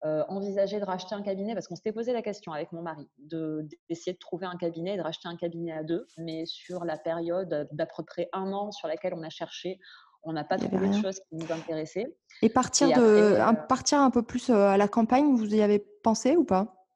euh, 0.05 0.23
envisager 0.29 0.79
de 0.79 0.85
racheter 0.85 1.13
un 1.13 1.21
cabinet, 1.21 1.53
parce 1.53 1.67
qu'on 1.67 1.75
s'était 1.75 1.91
posé 1.91 2.13
la 2.13 2.21
question 2.21 2.53
avec 2.53 2.71
mon 2.71 2.81
mari, 2.81 3.09
d'essayer 3.17 4.13
de, 4.13 4.17
de, 4.17 4.19
trouver 4.19 4.45
un 4.45 4.55
cabinet 4.55 4.93
et 4.93 4.97
de 4.97 5.01
racheter 5.01 5.27
un 5.27 5.35
cabinet 5.35 5.73
à 5.73 5.83
deux, 5.83 6.07
mais 6.17 6.45
sur 6.45 6.85
la 6.85 6.97
période 6.97 7.67
d'à 7.71 7.85
peu 7.85 8.03
près 8.03 8.29
un 8.31 8.53
an 8.53 8.71
sur 8.71 8.87
laquelle 8.87 9.13
on 9.13 9.23
a 9.23 9.29
cherché, 9.29 9.77
on 10.23 10.33
n'a 10.33 10.43
pas 10.43 10.57
trouvé 10.57 10.87
de 10.87 10.93
choses 10.93 11.19
qui 11.19 11.35
nous 11.35 11.51
intéressaient. 11.51 12.15
Et 12.41 12.49
partir, 12.49 12.87
de, 12.87 13.01
euh, 13.01 13.45
un, 13.45 13.53
partir 13.53 13.99
un 13.99 14.09
peu 14.09 14.21
plus 14.21 14.49
euh, 14.49 14.67
à 14.67 14.77
la 14.77 14.87
campagne, 14.87 15.35
vous 15.35 15.53
y 15.53 15.61
avez 15.61 15.79
pensé 15.79 16.35
ou 16.35 16.43
pas? 16.43 16.87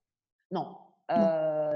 Non. 0.51 0.77
Euh, 1.11 1.15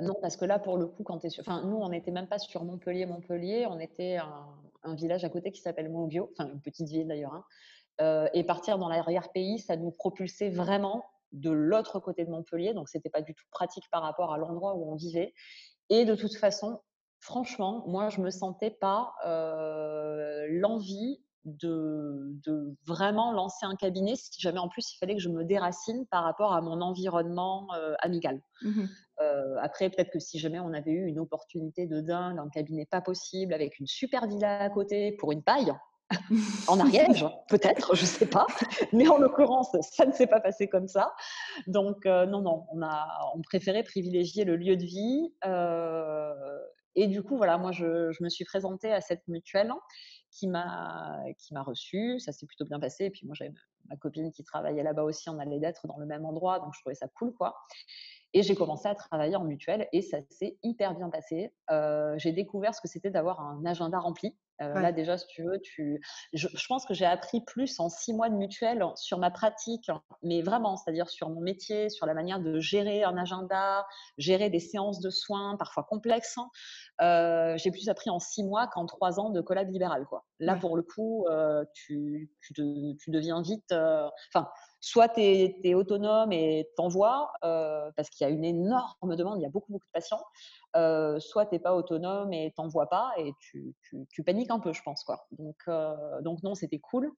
non. 0.01 0.15
parce 0.21 0.37
que 0.37 0.45
là, 0.45 0.59
pour 0.59 0.77
le 0.77 0.87
coup, 0.87 1.03
quand 1.03 1.19
tu 1.19 1.27
es 1.27 1.29
sur... 1.29 1.41
Enfin, 1.41 1.63
nous, 1.63 1.77
on 1.77 1.89
n'était 1.89 2.11
même 2.11 2.27
pas 2.27 2.39
sur 2.39 2.63
Montpellier, 2.63 3.05
Montpellier. 3.05 3.67
On 3.69 3.79
était 3.79 4.17
un, 4.17 4.47
un 4.83 4.95
village 4.95 5.23
à 5.23 5.29
côté 5.29 5.51
qui 5.51 5.61
s'appelle 5.61 5.89
Monguio, 5.89 6.29
enfin 6.33 6.49
une 6.51 6.61
petite 6.61 6.87
ville 6.87 7.07
d'ailleurs. 7.07 7.33
Hein. 7.99 8.29
et 8.33 8.43
partir 8.43 8.77
dans 8.77 8.89
l'arrière-pays, 8.89 9.59
ça 9.59 9.75
nous 9.75 9.91
propulsait 9.91 10.49
vraiment 10.49 11.03
de 11.31 11.51
l'autre 11.51 11.99
côté 11.99 12.25
de 12.25 12.29
Montpellier. 12.29 12.73
Donc, 12.73 12.89
c'était 12.89 13.09
pas 13.09 13.21
du 13.21 13.33
tout 13.33 13.45
pratique 13.51 13.85
par 13.91 14.01
rapport 14.01 14.33
à 14.33 14.37
l'endroit 14.37 14.75
où 14.75 14.91
on 14.91 14.95
vivait. 14.95 15.33
Et 15.89 16.05
de 16.05 16.15
toute 16.15 16.35
façon, 16.35 16.81
franchement, 17.19 17.83
moi, 17.87 18.09
je 18.09 18.21
me 18.21 18.29
sentais 18.29 18.71
pas 18.71 19.13
l'envie 20.49 21.21
de, 21.47 22.75
vraiment 22.85 23.31
lancer 23.31 23.65
un 23.65 23.75
cabinet 23.75 24.15
si 24.15 24.39
jamais 24.39 24.59
en 24.59 24.67
plus 24.67 24.93
il 24.93 24.97
fallait 24.97 25.15
que 25.15 25.21
je 25.21 25.29
me 25.29 25.43
déracine 25.43 26.05
par 26.07 26.23
rapport 26.23 26.53
à 26.53 26.61
mon 26.61 26.81
environnement 26.81 27.67
euh, 27.75 27.95
amical. 27.99 28.41
Mmh 28.61 28.85
euh, 29.21 29.55
après, 29.61 29.89
peut-être 29.89 30.11
que 30.11 30.19
si 30.19 30.39
jamais 30.39 30.59
on 30.59 30.73
avait 30.73 30.91
eu 30.91 31.07
une 31.07 31.19
opportunité 31.19 31.87
de 31.87 32.01
dingue, 32.01 32.37
un 32.39 32.49
cabinet 32.49 32.85
pas 32.85 33.01
possible, 33.01 33.53
avec 33.53 33.79
une 33.79 33.87
super 33.87 34.27
villa 34.27 34.61
à 34.61 34.69
côté 34.69 35.13
pour 35.13 35.31
une 35.31 35.43
paille, 35.43 35.71
en 36.69 36.79
Ariège, 36.79 37.25
peut-être, 37.49 37.95
je 37.95 38.03
ne 38.03 38.07
sais 38.07 38.27
pas. 38.27 38.47
Mais 38.93 39.07
en 39.07 39.17
l'occurrence, 39.17 39.75
ça 39.81 40.05
ne 40.05 40.13
s'est 40.13 40.27
pas 40.27 40.39
passé 40.39 40.69
comme 40.69 40.87
ça. 40.87 41.13
Donc, 41.67 42.05
euh, 42.05 42.25
non, 42.25 42.41
non, 42.41 42.65
on 42.71 42.81
a 42.81 43.07
on 43.35 43.41
préférait 43.41 43.83
privilégier 43.83 44.45
le 44.45 44.55
lieu 44.55 44.77
de 44.77 44.85
vie. 44.85 45.33
et 46.95 47.07
du 47.07 47.23
coup, 47.23 47.35
voilà, 47.37 47.57
moi, 47.57 47.71
je, 47.71 48.11
je, 48.11 48.23
me 48.23 48.29
suis 48.29 48.45
présentée 48.45 48.93
à 48.93 49.01
cette 49.01 49.27
mutuelle 49.27 49.71
qui 50.31 50.47
m'a 50.47 51.19
qui 51.39 51.53
m'a 51.53 51.63
reçu. 51.63 52.19
Ça 52.19 52.31
s'est 52.31 52.45
plutôt 52.45 52.65
bien 52.65 52.79
passé. 52.79 53.05
Et 53.05 53.09
puis 53.09 53.25
moi, 53.25 53.35
j'avais 53.37 53.51
ma 53.89 53.95
copine 53.97 54.31
qui 54.31 54.43
travaillait 54.43 54.83
là-bas 54.83 55.03
aussi. 55.03 55.29
On 55.29 55.39
allait 55.39 55.59
d'être 55.59 55.87
dans 55.87 55.97
le 55.97 56.05
même 56.05 56.25
endroit, 56.25 56.59
donc 56.59 56.73
je 56.73 56.79
trouvais 56.81 56.95
ça 56.95 57.07
cool, 57.07 57.33
quoi. 57.33 57.55
Et 58.33 58.43
j'ai 58.43 58.55
commencé 58.55 58.87
à 58.87 58.95
travailler 58.95 59.35
en 59.35 59.43
mutuelle 59.43 59.87
et 59.93 60.01
ça 60.01 60.17
s'est 60.29 60.57
hyper 60.63 60.95
bien 60.95 61.09
passé. 61.09 61.53
Euh, 61.71 62.13
j'ai 62.17 62.33
découvert 62.33 62.75
ce 62.75 62.81
que 62.81 62.87
c'était 62.87 63.09
d'avoir 63.09 63.39
un 63.39 63.65
agenda 63.65 63.99
rempli. 63.99 64.35
Euh, 64.61 64.79
là, 64.79 64.91
déjà, 64.91 65.17
si 65.19 65.27
tu 65.27 65.43
veux, 65.43 65.59
tu... 65.61 66.01
Je, 66.33 66.47
pense 66.67 66.85
que 66.85 66.93
j'ai 66.95 67.05
appris 67.05 67.41
plus 67.41 67.79
en 67.79 67.89
six 67.89 68.11
mois 68.11 68.27
de 68.27 68.33
mutuelle 68.33 68.83
sur 68.95 69.19
ma 69.19 69.29
pratique, 69.29 69.89
mais 70.23 70.41
vraiment, 70.41 70.77
c'est-à-dire 70.77 71.09
sur 71.09 71.29
mon 71.29 71.41
métier, 71.41 71.89
sur 71.89 72.07
la 72.07 72.15
manière 72.15 72.39
de 72.39 72.59
gérer 72.59 73.03
un 73.03 73.17
agenda, 73.17 73.85
gérer 74.17 74.49
des 74.49 74.59
séances 74.59 74.99
de 74.99 75.11
soins 75.11 75.57
parfois 75.57 75.83
complexes. 75.83 76.39
Hein. 76.39 76.49
Euh, 77.01 77.55
j'ai 77.57 77.69
plus 77.69 77.87
appris 77.87 78.09
en 78.09 78.17
six 78.17 78.43
mois 78.43 78.65
qu'en 78.65 78.87
trois 78.87 79.19
ans 79.19 79.29
de 79.29 79.41
collab 79.41 79.69
libéral. 79.71 80.05
Quoi. 80.05 80.25
Là, 80.39 80.55
pour 80.55 80.75
le 80.75 80.81
coup, 80.81 81.27
tu, 81.73 82.31
tu, 82.41 82.53
tu, 82.53 83.11
deviens 83.11 83.43
vite. 83.43 83.71
Enfin, 83.71 84.49
soit 84.79 85.09
tu 85.09 85.21
es, 85.21 85.73
autonome 85.73 86.31
et 86.31 86.69
t'envoies, 86.75 87.31
euh, 87.43 87.91
parce 87.95 88.09
qu'il 88.09 88.25
y 88.25 88.29
a 88.29 88.33
une 88.33 88.45
énorme 88.45 89.15
demande, 89.15 89.39
il 89.39 89.43
y 89.43 89.45
a 89.45 89.49
beaucoup, 89.49 89.73
de 89.73 89.83
patients, 89.93 90.21
euh, 90.75 91.19
soit 91.19 91.45
tu 91.45 91.55
n'es 91.55 91.59
pas 91.59 91.75
autonome 91.75 92.33
et 92.33 92.53
t'envoies 92.55 92.87
pas 92.87 93.11
et 93.17 93.33
tu, 93.39 93.75
tu, 94.11 94.23
paniques 94.23 94.51
un 94.51 94.59
peu, 94.59 94.73
je 94.73 94.81
pense. 94.83 95.03
Quoi. 95.03 95.25
Donc, 95.31 95.55
euh, 95.67 96.21
donc 96.21 96.43
non, 96.43 96.55
c'était 96.55 96.79
cool. 96.79 97.11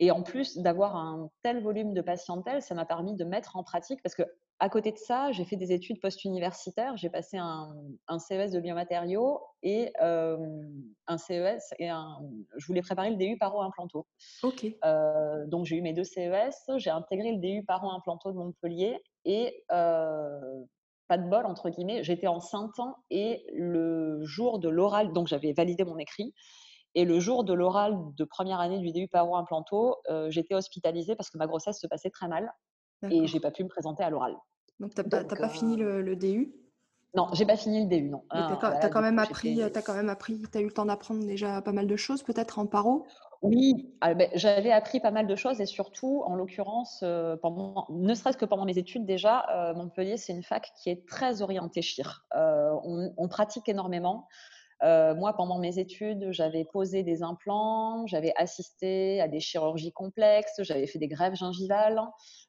Et 0.00 0.10
en 0.10 0.22
plus 0.22 0.58
d'avoir 0.58 0.96
un 0.96 1.30
tel 1.42 1.62
volume 1.62 1.94
de 1.94 2.00
patientèle, 2.00 2.62
ça 2.62 2.74
m'a 2.74 2.84
permis 2.84 3.14
de 3.14 3.24
mettre 3.24 3.56
en 3.56 3.62
pratique, 3.62 4.02
parce 4.02 4.14
que 4.14 4.24
à 4.60 4.68
côté 4.68 4.92
de 4.92 4.98
ça, 4.98 5.32
j'ai 5.32 5.44
fait 5.44 5.56
des 5.56 5.72
études 5.72 6.00
post-universitaires. 6.00 6.96
J'ai 6.96 7.10
passé 7.10 7.36
un, 7.38 7.74
CES 8.18 8.52
de 8.52 8.60
biomatériaux 8.60 9.40
et 9.62 9.92
un 10.00 11.18
CES 11.18 11.74
et 11.78 11.88
un. 11.88 12.18
Je 12.56 12.66
voulais 12.66 12.80
préparer 12.80 13.10
le 13.10 13.16
DU 13.16 13.36
paro-implanto. 13.36 14.06
Ok. 14.42 14.66
donc 15.48 15.66
j'ai 15.66 15.76
eu 15.76 15.82
mes 15.82 15.92
deux 15.92 16.04
CES. 16.04 16.70
J'ai 16.76 16.90
intégré 16.90 17.32
le 17.32 17.38
DU 17.38 17.64
paro-implanto 17.64 18.30
de 18.30 18.36
Montpellier 18.36 19.02
et 19.24 19.64
pas 19.68 21.18
de 21.18 21.28
bol 21.28 21.46
entre 21.46 21.70
guillemets. 21.70 22.04
J'étais 22.04 22.28
enceinte 22.28 22.80
et 23.10 23.44
le 23.52 24.24
jour 24.24 24.60
de 24.60 24.68
l'oral, 24.68 25.12
donc 25.12 25.26
j'avais 25.26 25.52
validé 25.52 25.84
mon 25.84 25.98
écrit. 25.98 26.32
Et 26.94 27.04
le 27.04 27.18
jour 27.18 27.44
de 27.44 27.52
l'oral 27.52 27.98
de 28.16 28.24
première 28.24 28.60
année 28.60 28.78
du 28.78 28.92
DU 28.92 29.08
paro-implanto, 29.08 29.96
j'étais 30.28 30.54
hospitalisée 30.54 31.16
parce 31.16 31.30
que 31.30 31.38
ma 31.38 31.46
grossesse 31.46 31.80
se 31.80 31.86
passait 31.86 32.10
très 32.10 32.28
mal 32.28 32.52
et 33.10 33.26
j'ai 33.26 33.40
pas 33.40 33.50
pu 33.50 33.64
me 33.64 33.68
présenter 33.68 34.02
à 34.04 34.10
l'oral. 34.10 34.36
Donc, 34.80 34.94
tu 34.94 35.02
n'as 35.02 35.24
pas, 35.24 35.48
fini 35.48 35.76
le, 35.76 36.02
le 36.02 36.16
DU 36.16 36.52
Non, 37.14 37.28
j'ai 37.32 37.46
pas 37.46 37.56
fini 37.56 37.84
le 37.84 37.88
DU, 37.88 38.08
non. 38.08 38.22
tu 38.30 38.36
as, 38.36 38.58
ah, 38.62 38.88
quand 38.88 39.02
même 39.02 39.18
appris, 39.18 39.62
as 39.62 39.70
quand 39.82 39.94
même 39.94 40.08
appris, 40.08 40.42
as 40.54 40.60
eu 40.60 40.66
le 40.66 40.72
temps 40.72 40.86
d'apprendre 40.86 41.24
déjà 41.24 41.62
pas 41.62 41.72
mal 41.72 41.86
de 41.86 41.96
choses, 41.96 42.22
peut-être 42.22 42.58
en 42.58 42.66
paro? 42.66 43.06
Oui, 43.42 43.94
ah, 44.00 44.14
ben, 44.14 44.30
j'avais 44.34 44.72
appris 44.72 45.00
pas 45.00 45.10
mal 45.10 45.26
de 45.26 45.36
choses 45.36 45.60
et 45.60 45.66
surtout, 45.66 46.22
en 46.24 46.34
l'occurrence, 46.34 47.00
euh, 47.02 47.36
ne 47.90 48.14
serait-ce 48.14 48.38
que 48.38 48.46
pendant 48.46 48.64
mes 48.64 48.78
études 48.78 49.04
déjà, 49.04 49.44
euh, 49.50 49.74
Montpellier, 49.74 50.16
c'est 50.16 50.32
une 50.32 50.42
fac 50.42 50.72
qui 50.82 50.88
est 50.88 51.06
très 51.06 51.42
orientée 51.42 51.82
chir. 51.82 52.24
Euh, 52.34 52.70
on, 52.84 53.12
on, 53.16 53.28
pratique 53.28 53.68
énormément. 53.68 54.26
Moi, 54.82 55.34
pendant 55.36 55.58
mes 55.58 55.78
études, 55.78 56.28
j'avais 56.30 56.64
posé 56.64 57.02
des 57.02 57.22
implants, 57.22 58.06
j'avais 58.06 58.32
assisté 58.36 59.20
à 59.20 59.28
des 59.28 59.40
chirurgies 59.40 59.92
complexes, 59.92 60.60
j'avais 60.60 60.86
fait 60.86 60.98
des 60.98 61.08
grèves 61.08 61.34
gingivales, 61.34 62.00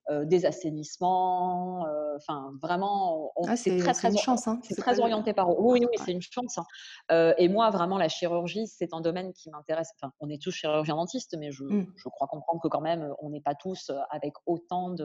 des 0.10 0.46
assainissements. 0.46 1.86
Enfin, 2.18 2.52
vraiment, 2.62 3.32
ah, 3.48 3.56
c'est 3.56 3.78
très, 3.78 3.94
très, 3.94 4.10
une 4.10 4.18
chance. 4.18 4.48
Hein. 4.48 4.60
C'est 4.64 4.76
très 4.76 5.00
orienté 5.00 5.34
par 5.34 5.58
Oui, 5.60 5.86
oui, 5.90 5.98
c'est 6.04 6.12
une 6.12 6.22
chance. 6.22 6.58
Hein. 6.58 7.34
et 7.38 7.48
moi, 7.48 7.70
vraiment, 7.70 7.98
la 7.98 8.10
chirurgie, 8.10 8.68
c'est 8.68 8.94
un 8.94 9.02
domaine 9.02 9.34
qui 9.34 9.50
m'intéresse. 9.50 9.92
Enfin, 9.96 10.12
on 10.20 10.30
est 10.30 10.42
tous 10.42 10.52
chirurgiens 10.52 10.96
dentistes, 10.96 11.36
mais 11.40 11.52
je, 11.52 11.64
mmh. 11.64 11.94
je 11.96 12.10
crois 12.10 12.28
comprendre 12.28 12.62
que 12.62 12.68
quand 12.68 12.82
même, 12.82 13.14
on 13.20 13.30
n'est 13.30 13.42
pas 13.42 13.56
tous 13.56 13.92
avec 14.10 14.34
autant 14.46 14.96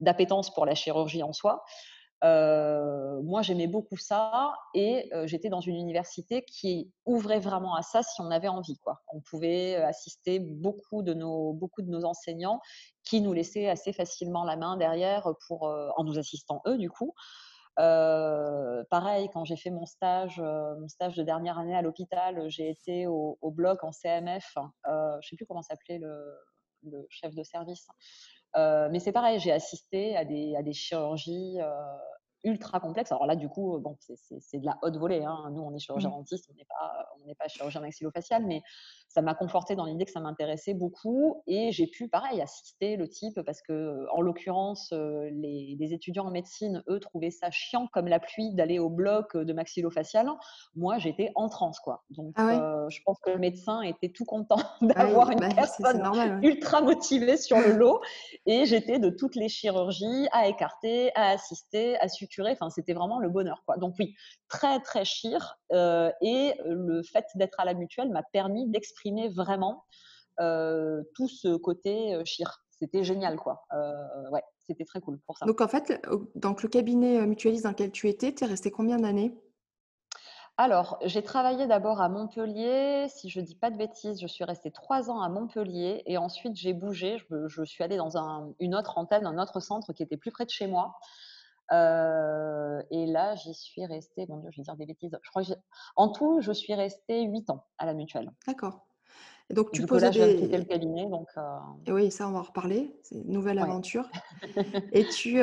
d'appétence 0.00 0.52
pour 0.52 0.66
la 0.66 0.74
chirurgie 0.74 1.22
en 1.22 1.32
soi 1.32 1.64
moi, 2.22 3.42
j'aimais 3.42 3.66
beaucoup 3.66 3.96
ça 3.96 4.54
et 4.74 5.10
j'étais 5.24 5.48
dans 5.48 5.60
une 5.60 5.76
université 5.76 6.42
qui 6.42 6.92
ouvrait 7.06 7.40
vraiment 7.40 7.74
à 7.74 7.82
ça 7.82 8.02
si 8.02 8.20
on 8.20 8.30
avait 8.30 8.48
envie. 8.48 8.78
On 9.12 9.20
pouvait 9.20 9.76
assister 9.76 10.38
beaucoup 10.38 11.02
de 11.02 11.14
nos, 11.14 11.52
beaucoup 11.52 11.82
de 11.82 11.90
nos 11.90 12.04
enseignants 12.04 12.60
qui 13.04 13.20
nous 13.20 13.32
laissaient 13.32 13.68
assez 13.68 13.92
facilement 13.92 14.44
la 14.44 14.56
main 14.56 14.76
derrière 14.76 15.28
pour, 15.46 15.64
en 15.64 16.04
nous 16.04 16.18
assistant 16.18 16.62
eux, 16.66 16.78
du 16.78 16.90
coup. 16.90 17.14
pareil, 17.76 19.28
quand 19.32 19.44
j'ai 19.44 19.56
fait 19.56 19.70
mon 19.70 19.86
stage, 19.86 20.40
mon 20.40 20.88
stage 20.88 21.16
de 21.16 21.22
dernière 21.22 21.58
année 21.58 21.76
à 21.76 21.82
l'hôpital, 21.82 22.48
j'ai 22.48 22.68
été 22.68 23.06
au, 23.06 23.38
bloc 23.42 23.82
en 23.84 23.92
CMF. 23.92 24.52
je 24.54 24.90
ne 24.90 25.20
sais 25.22 25.36
plus 25.36 25.46
comment 25.46 25.62
s'appelait 25.62 25.98
le, 25.98 27.06
chef 27.08 27.34
de 27.34 27.42
service. 27.42 27.86
Mais 28.56 28.98
c'est 28.98 29.12
pareil, 29.12 29.38
j'ai 29.40 29.52
assisté 29.52 30.16
à 30.16 30.24
des, 30.24 30.54
à 30.56 30.62
des 30.62 30.72
chirurgies 30.72 31.58
ultra 32.44 32.80
complexe. 32.80 33.12
Alors 33.12 33.26
là, 33.26 33.36
du 33.36 33.48
coup, 33.48 33.78
bon, 33.78 33.96
c'est 34.40 34.58
de 34.58 34.66
la 34.66 34.78
haute 34.82 34.96
volée. 34.96 35.24
Hein. 35.24 35.50
Nous, 35.52 35.62
on 35.62 35.74
est 35.74 35.78
chirurgien 35.78 36.08
mmh. 36.08 36.12
dentiste, 36.12 36.48
on 36.50 36.54
n'est 36.54 36.64
pas, 36.64 37.06
on 37.20 37.26
n'est 37.26 37.34
pas 37.34 37.48
chirurgien 37.48 37.80
maxillofacial, 37.80 38.44
mais 38.46 38.62
ça 39.08 39.22
m'a 39.22 39.34
conforté 39.34 39.74
dans 39.74 39.84
l'idée 39.84 40.04
que 40.04 40.10
ça 40.10 40.20
m'intéressait 40.20 40.74
beaucoup. 40.74 41.42
Et 41.46 41.72
j'ai 41.72 41.86
pu, 41.86 42.08
pareil, 42.08 42.40
assister 42.40 42.96
le 42.96 43.08
type 43.08 43.40
parce 43.42 43.60
que, 43.60 44.06
en 44.12 44.20
l'occurrence, 44.20 44.92
les, 44.92 45.76
étudiants 45.92 46.26
en 46.26 46.30
médecine, 46.30 46.84
eux, 46.88 47.00
trouvaient 47.00 47.32
ça 47.32 47.50
chiant 47.50 47.88
comme 47.92 48.06
la 48.06 48.20
pluie 48.20 48.54
d'aller 48.54 48.78
au 48.78 48.88
bloc 48.88 49.36
de 49.36 49.52
maxillofacial. 49.52 50.30
Moi, 50.76 50.98
j'étais 50.98 51.32
en 51.34 51.48
transe, 51.48 51.80
quoi. 51.80 52.04
Donc, 52.10 52.34
ah 52.36 52.86
je 52.88 53.00
pense 53.04 53.18
que 53.20 53.30
le 53.30 53.38
médecin 53.38 53.82
était 53.82 54.10
tout 54.10 54.24
content 54.24 54.56
ah 54.82 54.86
d'avoir 54.86 55.30
une 55.30 55.40
bah, 55.40 55.48
personne 55.54 56.00
ultra 56.42 56.80
motivée 56.80 57.36
sur 57.36 57.58
le 57.58 57.72
lot. 57.72 58.00
Et 58.46 58.66
j'étais 58.66 58.98
de 58.98 59.10
toutes 59.10 59.34
les 59.34 59.48
chirurgies 59.48 60.28
à 60.32 60.46
écarter, 60.46 61.10
à 61.14 61.30
assister, 61.30 61.96
à 61.98 62.08
Enfin, 62.38 62.70
c'était 62.70 62.92
vraiment 62.92 63.18
le 63.18 63.28
bonheur. 63.28 63.62
Quoi. 63.66 63.76
Donc 63.76 63.94
oui, 63.98 64.14
très 64.48 64.80
très 64.80 65.04
chir. 65.04 65.58
Euh, 65.72 66.10
et 66.20 66.54
le 66.64 67.02
fait 67.02 67.26
d'être 67.34 67.60
à 67.60 67.64
la 67.64 67.74
mutuelle 67.74 68.10
m'a 68.10 68.22
permis 68.22 68.68
d'exprimer 68.68 69.28
vraiment 69.28 69.84
euh, 70.40 71.02
tout 71.14 71.28
ce 71.28 71.56
côté 71.56 72.14
euh, 72.14 72.24
chir. 72.24 72.64
C'était 72.70 73.04
génial, 73.04 73.36
quoi. 73.36 73.66
ouais, 74.30 74.42
c'était 74.66 74.86
très 74.86 75.00
cool 75.02 75.18
pour 75.26 75.36
ça. 75.36 75.44
Donc 75.44 75.60
en 75.60 75.68
fait, 75.68 76.00
donc 76.34 76.62
le 76.62 76.68
cabinet 76.70 77.26
mutualiste 77.26 77.64
dans 77.64 77.70
lequel 77.70 77.90
tu 77.90 78.08
étais, 78.08 78.32
tu 78.32 78.44
es 78.44 78.46
resté 78.46 78.70
combien 78.70 78.96
d'années? 78.96 79.34
Alors, 80.62 80.98
j'ai 81.06 81.22
travaillé 81.22 81.66
d'abord 81.66 82.02
à 82.02 82.10
Montpellier. 82.10 83.06
Si 83.08 83.30
je 83.30 83.40
ne 83.40 83.46
dis 83.46 83.54
pas 83.54 83.70
de 83.70 83.78
bêtises, 83.78 84.20
je 84.20 84.26
suis 84.26 84.44
restée 84.44 84.70
trois 84.70 85.08
ans 85.08 85.22
à 85.22 85.30
Montpellier 85.30 86.02
et 86.04 86.18
ensuite 86.18 86.54
j'ai 86.54 86.74
bougé. 86.74 87.16
Je, 87.46 87.64
suis 87.64 87.82
allée 87.82 87.96
dans 87.96 88.52
une 88.58 88.74
autre 88.74 88.98
antenne, 88.98 89.24
un 89.24 89.42
autre 89.42 89.60
centre 89.60 89.94
qui 89.94 90.02
était 90.02 90.18
plus 90.18 90.30
près 90.30 90.44
de 90.44 90.50
chez 90.50 90.66
moi. 90.66 90.98
Euh, 91.72 92.82
et 92.90 93.06
là, 93.06 93.34
j'y 93.36 93.54
suis 93.54 93.86
restée, 93.86 94.26
mon 94.28 94.38
Dieu, 94.38 94.50
je 94.52 94.60
vais 94.60 94.64
dire 94.64 94.76
des 94.76 94.86
bêtises. 94.86 95.16
Je 95.22 95.30
crois 95.30 95.44
que 95.44 95.52
en 95.96 96.08
tout, 96.08 96.40
je 96.40 96.52
suis 96.52 96.74
restée 96.74 97.22
8 97.22 97.50
ans 97.50 97.64
à 97.78 97.86
la 97.86 97.94
mutuelle. 97.94 98.30
D'accord. 98.46 98.86
Et 99.48 99.54
donc, 99.54 99.72
tu 99.72 99.84
posais 99.84 100.10
des... 100.10 100.46
le 100.46 100.64
cabinet. 100.64 101.06
Donc, 101.06 101.28
euh 101.36 101.40
et 101.86 101.92
oui, 101.92 102.10
ça, 102.10 102.28
on 102.28 102.32
va 102.32 102.38
en 102.38 102.42
reparler. 102.42 102.94
C'est 103.02 103.16
une 103.16 103.32
nouvelle 103.32 103.58
aventure. 103.58 104.08
et 104.92 105.04
tu, 105.06 105.40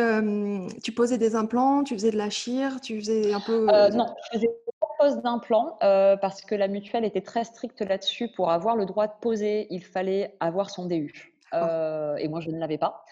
tu 0.81 0.91
posais 0.93 1.17
des 1.17 1.35
implants, 1.35 1.83
tu 1.83 1.93
faisais 1.93 2.11
de 2.11 2.17
la 2.17 2.29
chire, 2.29 2.79
tu 2.79 2.99
faisais 2.99 3.33
un 3.33 3.41
peu. 3.41 3.67
Euh, 3.69 3.89
non, 3.89 4.13
je 4.25 4.37
faisais 4.37 4.47
de 4.47 4.71
pose 4.99 5.21
d'implants 5.21 5.77
parce 5.79 6.41
que 6.41 6.55
la 6.55 6.67
mutuelle 6.67 7.05
était 7.05 7.21
très 7.21 7.43
stricte 7.43 7.81
là-dessus. 7.81 8.29
Pour 8.29 8.49
avoir 8.49 8.75
le 8.75 8.85
droit 8.85 9.07
de 9.07 9.13
poser, 9.21 9.67
il 9.69 9.83
fallait 9.83 10.35
avoir 10.39 10.69
son 10.69 10.85
DU. 10.85 11.35
et 11.53 12.27
moi, 12.29 12.39
je 12.39 12.49
ne 12.49 12.59
l'avais 12.59 12.77
pas 12.77 13.03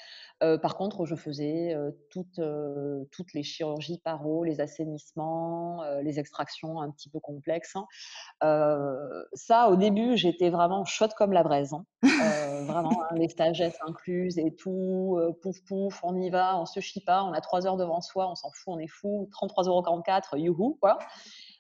par 0.62 0.76
contre, 0.76 1.06
je 1.06 1.16
faisais 1.16 1.76
toutes, 2.10 2.40
les 3.34 3.44
chirurgies 3.44 4.00
paro, 4.04 4.44
les 4.44 4.62
assainissements, 4.62 5.84
les 6.02 6.20
extractions 6.20 6.82
un 6.82 6.92
petit 6.92 7.10
peu 7.10 7.20
complexes. 7.20 7.76
Hein. 7.76 7.86
ça, 9.34 9.70
au 9.70 9.76
début, 9.76 10.18
j'étais 10.18 10.50
vraiment 10.50 10.86
chaude 10.86 11.14
comme 11.14 11.34
la 11.34 11.44
braise. 11.44 11.74
Hein. 11.74 11.86
vraiment, 12.66 13.04
hein, 13.04 13.16
les 13.16 13.30
stagesses 13.30 13.78
incluses 13.88 14.38
et 14.38 14.54
tout, 14.56 15.20
pouf 15.42 15.62
pouf, 15.66 16.04
on 16.04 16.16
y 16.16 16.30
va, 16.30 16.60
on 16.60 16.66
se 16.66 16.80
chie 16.80 17.02
pas, 17.02 17.24
on 17.24 17.34
a 17.34 17.42
trois 17.42 17.66
heures 17.68 17.78
devant 17.78 18.02
soi, 18.02 18.30
on 18.30 18.36
s'en 18.36 18.52
fout, 18.52 18.74
on 18.76 18.80
est 18.80 18.88
fou, 18.88 19.30
33,44€, 19.34 20.38
youhou, 20.38 20.78
quoi. 20.82 21.00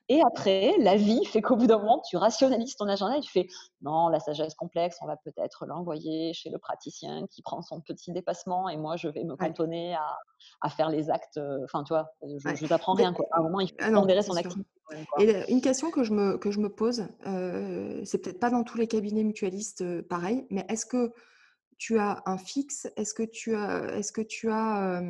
Et 0.07 0.21
après, 0.21 0.75
la 0.79 0.95
vie 0.95 1.25
fait 1.25 1.41
qu'au 1.41 1.55
bout 1.55 1.65
d'un 1.65 1.79
moment, 1.79 2.01
tu 2.07 2.15
rationalises 2.15 2.75
ton 2.75 2.87
agenda 2.87 3.17
et 3.17 3.21
tu 3.21 3.31
fais 3.31 3.47
non, 3.81 4.07
la 4.09 4.19
sagesse 4.19 4.53
complexe, 4.53 4.97
on 5.01 5.07
va 5.07 5.17
peut-être 5.17 5.65
l'envoyer 5.65 6.31
chez 6.33 6.51
le 6.51 6.59
praticien 6.59 7.25
qui 7.27 7.41
prend 7.41 7.63
son 7.63 7.81
petit 7.81 8.11
dépassement 8.11 8.69
et 8.69 8.77
moi, 8.77 8.97
je 8.97 9.07
vais 9.07 9.23
me 9.23 9.35
cantonner 9.35 9.95
à, 10.61 10.69
faire 10.69 10.89
les 10.89 11.09
actes. 11.09 11.37
Euh, 11.37 11.63
enfin, 11.63 11.83
tu 11.83 11.93
vois, 11.93 12.11
je 12.23 12.63
ne 12.63 12.67
t'apprends 12.67 12.93
rien. 12.93 13.13
Quoi. 13.13 13.25
À 13.31 13.39
un 13.39 13.43
moment, 13.43 13.59
il 13.61 13.69
faut 13.69 13.75
ah 13.79 14.21
son 14.21 14.35
activité. 14.35 14.69
Et 15.19 15.51
une 15.51 15.61
question 15.61 15.89
que 15.89 16.03
je 16.03 16.13
me, 16.13 16.37
que 16.37 16.51
je 16.51 16.59
me 16.59 16.69
pose, 16.69 17.07
euh, 17.25 18.01
c'est 18.05 18.19
peut-être 18.19 18.39
pas 18.39 18.51
dans 18.51 18.63
tous 18.63 18.77
les 18.77 18.87
cabinets 18.87 19.23
mutualistes 19.23 19.81
euh, 19.81 20.03
pareil, 20.03 20.45
mais 20.51 20.65
est-ce 20.69 20.85
que 20.85 21.13
tu 21.79 21.97
as 21.97 22.21
un 22.27 22.37
fixe? 22.37 22.87
Est-ce 22.95 23.15
que 23.15 23.23
tu 23.23 23.55
as, 23.55 23.95
est-ce 23.95 24.11
que 24.11 24.21
tu 24.21 24.51
as 24.51 25.01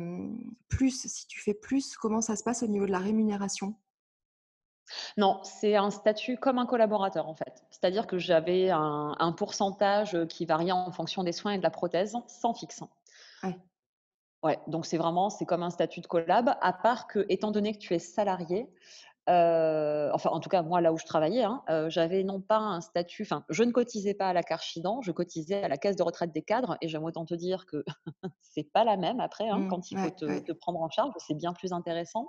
plus 0.68 1.06
Si 1.06 1.26
tu 1.26 1.40
fais 1.40 1.54
plus, 1.54 1.96
comment 1.96 2.22
ça 2.22 2.34
se 2.34 2.42
passe 2.42 2.62
au 2.62 2.66
niveau 2.66 2.86
de 2.86 2.92
la 2.92 2.98
rémunération? 2.98 3.76
Non, 5.16 5.40
c'est 5.42 5.76
un 5.76 5.90
statut 5.90 6.36
comme 6.36 6.58
un 6.58 6.66
collaborateur 6.66 7.28
en 7.28 7.34
fait. 7.34 7.64
C'est-à-dire 7.70 8.06
que 8.06 8.18
j'avais 8.18 8.70
un, 8.70 9.34
pourcentage 9.36 10.16
qui 10.28 10.46
variait 10.46 10.72
en 10.72 10.90
fonction 10.92 11.24
des 11.24 11.32
soins 11.32 11.52
et 11.52 11.58
de 11.58 11.62
la 11.62 11.70
prothèse 11.70 12.16
sans 12.26 12.54
fixe. 12.54 12.82
Ouais. 13.42 13.56
Ouais, 14.42 14.58
donc 14.68 14.86
c'est 14.86 14.98
vraiment, 14.98 15.28
c'est 15.30 15.44
comme 15.44 15.62
un 15.62 15.70
statut 15.70 16.00
de 16.00 16.06
collab, 16.06 16.56
à 16.60 16.72
part 16.72 17.06
que, 17.06 17.26
étant 17.28 17.50
donné 17.50 17.72
que 17.72 17.78
tu 17.78 17.94
es 17.94 17.98
salarié, 17.98 18.68
euh, 19.28 20.08
enfin 20.12 20.30
en 20.30 20.38
tout 20.38 20.48
cas 20.48 20.62
moi 20.62 20.80
là 20.80 20.92
où 20.92 20.98
je 20.98 21.04
travaillais, 21.04 21.42
hein, 21.42 21.64
euh, 21.68 21.90
j'avais 21.90 22.22
non 22.22 22.40
pas 22.40 22.58
un 22.58 22.80
statut, 22.80 23.24
enfin 23.24 23.44
je 23.48 23.64
ne 23.64 23.72
cotisais 23.72 24.14
pas 24.14 24.28
à 24.28 24.32
la 24.32 24.44
Carchidan, 24.44 25.02
je 25.02 25.10
cotisais 25.10 25.64
à 25.64 25.68
la 25.68 25.78
caisse 25.78 25.96
de 25.96 26.04
retraite 26.04 26.32
des 26.32 26.42
cadres 26.42 26.76
et 26.80 26.86
j'aime 26.86 27.02
autant 27.02 27.24
te 27.24 27.34
dire 27.34 27.66
que 27.66 27.84
c'est 28.40 28.70
pas 28.72 28.84
la 28.84 28.96
même 28.96 29.18
après 29.18 29.48
hein, 29.48 29.58
mmh, 29.58 29.68
quand 29.68 29.90
il 29.90 29.98
faut 29.98 30.10
te, 30.10 30.52
prendre 30.52 30.80
en 30.80 30.88
charge, 30.90 31.12
c'est 31.18 31.34
bien 31.34 31.52
plus 31.52 31.72
intéressant. 31.72 32.28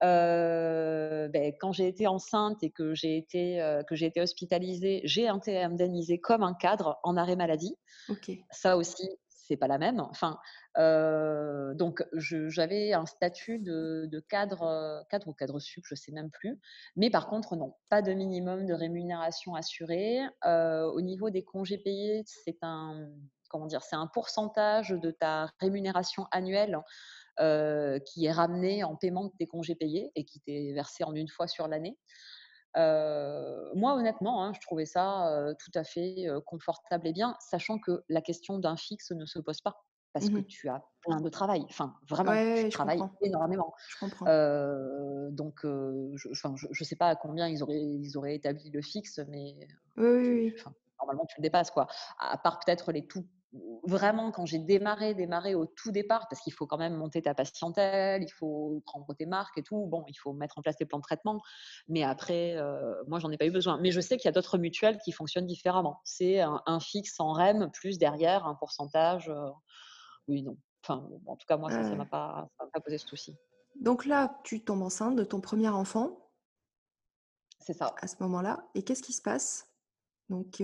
Ben, 0.00 1.52
quand 1.60 1.72
j'ai 1.72 1.88
été 1.88 2.06
enceinte 2.06 2.62
et 2.62 2.70
que 2.70 2.94
j'ai 2.94 3.16
été, 3.16 3.82
que 3.88 3.94
j'ai 3.94 4.06
été 4.06 4.20
hospitalisée, 4.20 5.00
j'ai 5.04 5.28
été 5.28 5.62
indemnisée 5.62 6.18
comme 6.18 6.42
un 6.42 6.54
cadre 6.54 6.98
en 7.02 7.16
arrêt 7.16 7.36
maladie. 7.36 7.76
Ça 8.50 8.76
aussi, 8.76 9.08
c'est 9.28 9.56
pas 9.56 9.66
la 9.66 9.78
même. 9.78 10.00
Enfin, 10.00 10.38
donc 11.74 12.04
j'avais 12.12 12.92
un 12.92 13.06
statut 13.06 13.58
de, 13.58 14.24
cadre, 14.28 15.04
cadre 15.10 15.28
ou 15.28 15.32
cadre 15.32 15.58
sup, 15.58 15.84
je 15.86 15.94
sais 15.94 16.12
même 16.12 16.30
plus. 16.30 16.60
Mais 16.96 17.10
par 17.10 17.28
contre, 17.28 17.56
non, 17.56 17.74
pas 17.88 18.02
de 18.02 18.12
minimum 18.12 18.66
de 18.66 18.74
rémunération 18.74 19.54
assurée. 19.54 20.20
au 20.44 21.00
niveau 21.00 21.30
des 21.30 21.44
congés 21.44 21.78
payés, 21.78 22.22
c'est 22.26 22.58
un 22.62 23.08
comment 23.48 23.66
dire, 23.66 23.82
c'est 23.82 23.96
un 23.96 24.06
pourcentage 24.06 24.90
de 24.90 25.10
ta 25.10 25.50
rémunération 25.58 26.26
annuelle 26.30 26.78
euh, 27.40 27.98
qui 28.00 28.26
est 28.26 28.32
ramené 28.32 28.82
en 28.82 28.96
paiement 28.96 29.24
de 29.24 29.32
tes 29.38 29.46
congés 29.46 29.74
payés 29.74 30.10
et 30.16 30.24
qui 30.24 30.40
t'est 30.40 30.72
versé 30.72 31.04
en 31.04 31.14
une 31.14 31.28
fois 31.28 31.46
sur 31.46 31.68
l'année. 31.68 31.96
Euh, 32.76 33.72
moi, 33.74 33.94
honnêtement, 33.94 34.44
hein, 34.44 34.52
je 34.54 34.60
trouvais 34.60 34.86
ça 34.86 35.32
euh, 35.32 35.54
tout 35.58 35.70
à 35.74 35.84
fait 35.84 36.26
confortable 36.46 37.06
et 37.06 37.12
bien, 37.12 37.36
sachant 37.40 37.78
que 37.78 38.02
la 38.08 38.22
question 38.22 38.58
d'un 38.58 38.76
fixe 38.76 39.12
ne 39.12 39.24
se 39.24 39.38
pose 39.38 39.60
pas 39.60 39.84
parce 40.14 40.30
que 40.30 40.38
mmh 40.38 40.46
tu 40.46 40.68
as 40.68 40.82
plein 41.02 41.20
de 41.20 41.28
travail. 41.28 41.64
Enfin, 41.68 41.94
vraiment, 42.08 42.32
tu 42.56 42.70
travailles 42.70 43.02
énormément. 43.20 43.72
donc, 45.30 45.60
je 45.62 46.28
ne 46.28 46.84
sais 46.84 46.96
pas 46.96 47.08
à 47.08 47.16
combien 47.16 47.46
ils 47.46 47.62
auraient, 47.62 47.80
ils 47.80 48.16
auraient 48.16 48.34
établi 48.34 48.70
le 48.70 48.82
fixe, 48.82 49.20
mais 49.28 49.54
normalement, 49.96 51.26
tu 51.26 51.36
le 51.38 51.42
dépasses. 51.42 51.70
Quoi. 51.70 51.86
À 52.18 52.36
part 52.38 52.58
peut-être 52.58 52.90
les 52.90 53.06
tout 53.06 53.26
vraiment, 53.84 54.30
quand 54.30 54.44
j'ai 54.44 54.58
démarré, 54.58 55.14
démarré 55.14 55.54
au 55.54 55.66
tout 55.66 55.90
départ, 55.90 56.28
parce 56.28 56.42
qu'il 56.42 56.52
faut 56.52 56.66
quand 56.66 56.76
même 56.76 56.94
monter 56.94 57.22
ta 57.22 57.34
patientèle, 57.34 58.22
il 58.22 58.30
faut 58.30 58.82
prendre 58.84 59.12
tes 59.14 59.26
marques 59.26 59.56
et 59.58 59.62
tout, 59.62 59.86
bon, 59.86 60.04
il 60.08 60.14
faut 60.14 60.32
mettre 60.32 60.58
en 60.58 60.62
place 60.62 60.76
tes 60.76 60.84
plans 60.84 60.98
de 60.98 61.02
traitement. 61.02 61.40
Mais 61.88 62.02
après, 62.02 62.56
euh, 62.56 62.94
moi, 63.06 63.18
j'en 63.18 63.30
ai 63.30 63.38
pas 63.38 63.46
eu 63.46 63.50
besoin. 63.50 63.78
Mais 63.80 63.90
je 63.90 64.00
sais 64.00 64.16
qu'il 64.16 64.26
y 64.26 64.28
a 64.28 64.32
d'autres 64.32 64.58
mutuelles 64.58 64.98
qui 64.98 65.12
fonctionnent 65.12 65.46
différemment. 65.46 66.00
C'est 66.04 66.40
un, 66.40 66.80
fixe 66.80 67.18
en 67.20 67.32
REM, 67.32 67.70
plus 67.72 67.98
derrière 67.98 68.46
un 68.46 68.54
pourcentage. 68.54 69.28
Euh, 69.28 69.48
oui, 70.28 70.42
non. 70.42 70.56
Enfin, 70.84 71.08
en 71.26 71.36
tout 71.36 71.46
cas, 71.46 71.56
moi, 71.56 71.70
ça 71.70 71.82
ne 71.82 71.94
m'a 71.96 72.06
pas, 72.06 72.48
pas 72.72 72.80
posé 72.80 72.98
ce 72.98 73.06
souci. 73.06 73.36
Donc 73.80 74.06
là, 74.06 74.38
tu 74.44 74.62
tombes 74.62 74.82
enceinte 74.82 75.16
de 75.16 75.24
ton 75.24 75.40
premier 75.40 75.68
enfant. 75.68 76.30
C'est 77.60 77.74
ça. 77.74 77.94
À 78.00 78.06
ce 78.06 78.16
moment-là. 78.20 78.64
Et 78.74 78.82
qu'est-ce 78.82 79.02
qui 79.02 79.12
se 79.12 79.22
passe? 79.22 79.68
Donc, 80.28 80.62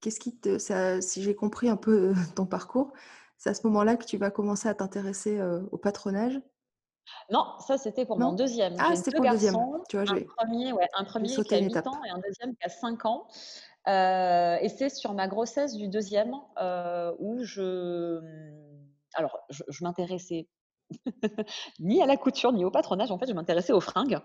qu'est-ce 0.00 0.20
qui 0.20 0.36
te 0.36 0.58
ça 0.58 1.00
si 1.00 1.22
j'ai 1.22 1.34
compris 1.34 1.68
un 1.68 1.76
peu 1.76 2.14
ton 2.36 2.46
parcours, 2.46 2.92
c'est 3.36 3.50
à 3.50 3.54
ce 3.54 3.66
moment-là 3.66 3.96
que 3.96 4.04
tu 4.04 4.16
vas 4.16 4.30
commencer 4.30 4.68
à 4.68 4.74
t'intéresser, 4.74 5.40
au 5.70 5.78
patronage? 5.78 6.40
Non, 7.30 7.44
ça 7.66 7.78
c'était 7.78 8.04
pour 8.04 8.18
mon 8.18 8.32
deuxième. 8.32 8.74
Ah, 8.78 8.94
c'était 8.96 9.12
pour 9.12 9.24
le 9.24 9.30
deuxième. 9.30 9.54
Tu 9.88 9.96
vois, 9.96 10.10
un 10.10 10.20
premier, 10.22 10.72
ouais, 10.72 10.88
un 10.94 11.04
premier 11.04 11.28
qui 11.28 11.54
a 11.54 11.58
8 11.58 11.76
ans 11.86 12.02
et 12.04 12.10
un 12.10 12.18
deuxième 12.18 12.54
qui 12.56 12.64
a 12.64 12.68
5 12.68 13.04
ans. 13.06 13.26
et 13.86 14.68
c'est 14.68 14.88
sur 14.88 15.14
ma 15.14 15.28
grossesse 15.28 15.74
du 15.74 15.88
deuxième 15.88 16.34
où 17.18 17.42
je, 17.42 18.20
alors 19.14 19.38
je 19.48 19.84
m'intéressais 19.84 20.48
ni 21.80 22.02
à 22.02 22.06
la 22.06 22.16
couture, 22.16 22.52
ni 22.52 22.64
au 22.64 22.70
patronage. 22.70 23.10
En 23.10 23.18
fait, 23.18 23.26
je 23.26 23.32
m'intéressais 23.32 23.72
aux 23.72 23.80
fringues. 23.80 24.18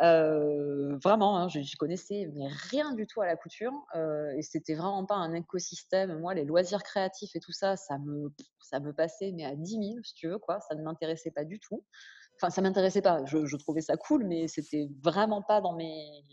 Euh, 0.00 0.96
vraiment, 1.02 1.38
hein, 1.38 1.48
je, 1.48 1.76
connaissais 1.76 2.30
mais 2.34 2.48
rien 2.70 2.92
du 2.94 3.06
tout 3.06 3.20
à 3.20 3.26
la 3.26 3.36
couture. 3.36 3.72
Euh, 3.94 4.32
et 4.36 4.42
c'était 4.42 4.74
vraiment 4.74 5.04
pas 5.04 5.16
un 5.16 5.32
écosystème. 5.34 6.18
Moi, 6.18 6.34
les 6.34 6.44
loisirs 6.44 6.82
créatifs 6.82 7.34
et 7.34 7.40
tout 7.40 7.52
ça, 7.52 7.76
ça 7.76 7.98
me, 7.98 8.32
ça 8.60 8.80
me 8.80 8.92
passait 8.92 9.32
mais 9.32 9.44
à 9.44 9.54
10 9.54 9.70
000, 9.70 9.82
si 10.02 10.14
tu 10.14 10.28
veux. 10.28 10.38
Quoi. 10.38 10.60
Ça 10.60 10.74
ne 10.74 10.82
m'intéressait 10.82 11.30
pas 11.30 11.44
du 11.44 11.60
tout. 11.60 11.84
Enfin, 12.36 12.50
ça 12.50 12.62
m'intéressait 12.62 13.02
pas. 13.02 13.24
Je, 13.24 13.56
trouvais 13.56 13.80
ça 13.80 13.96
cool, 13.96 14.24
mais 14.24 14.46
c'était 14.46 14.88
vraiment 15.02 15.42
pas 15.42 15.60
dans 15.60 15.72
mes, 15.72 16.24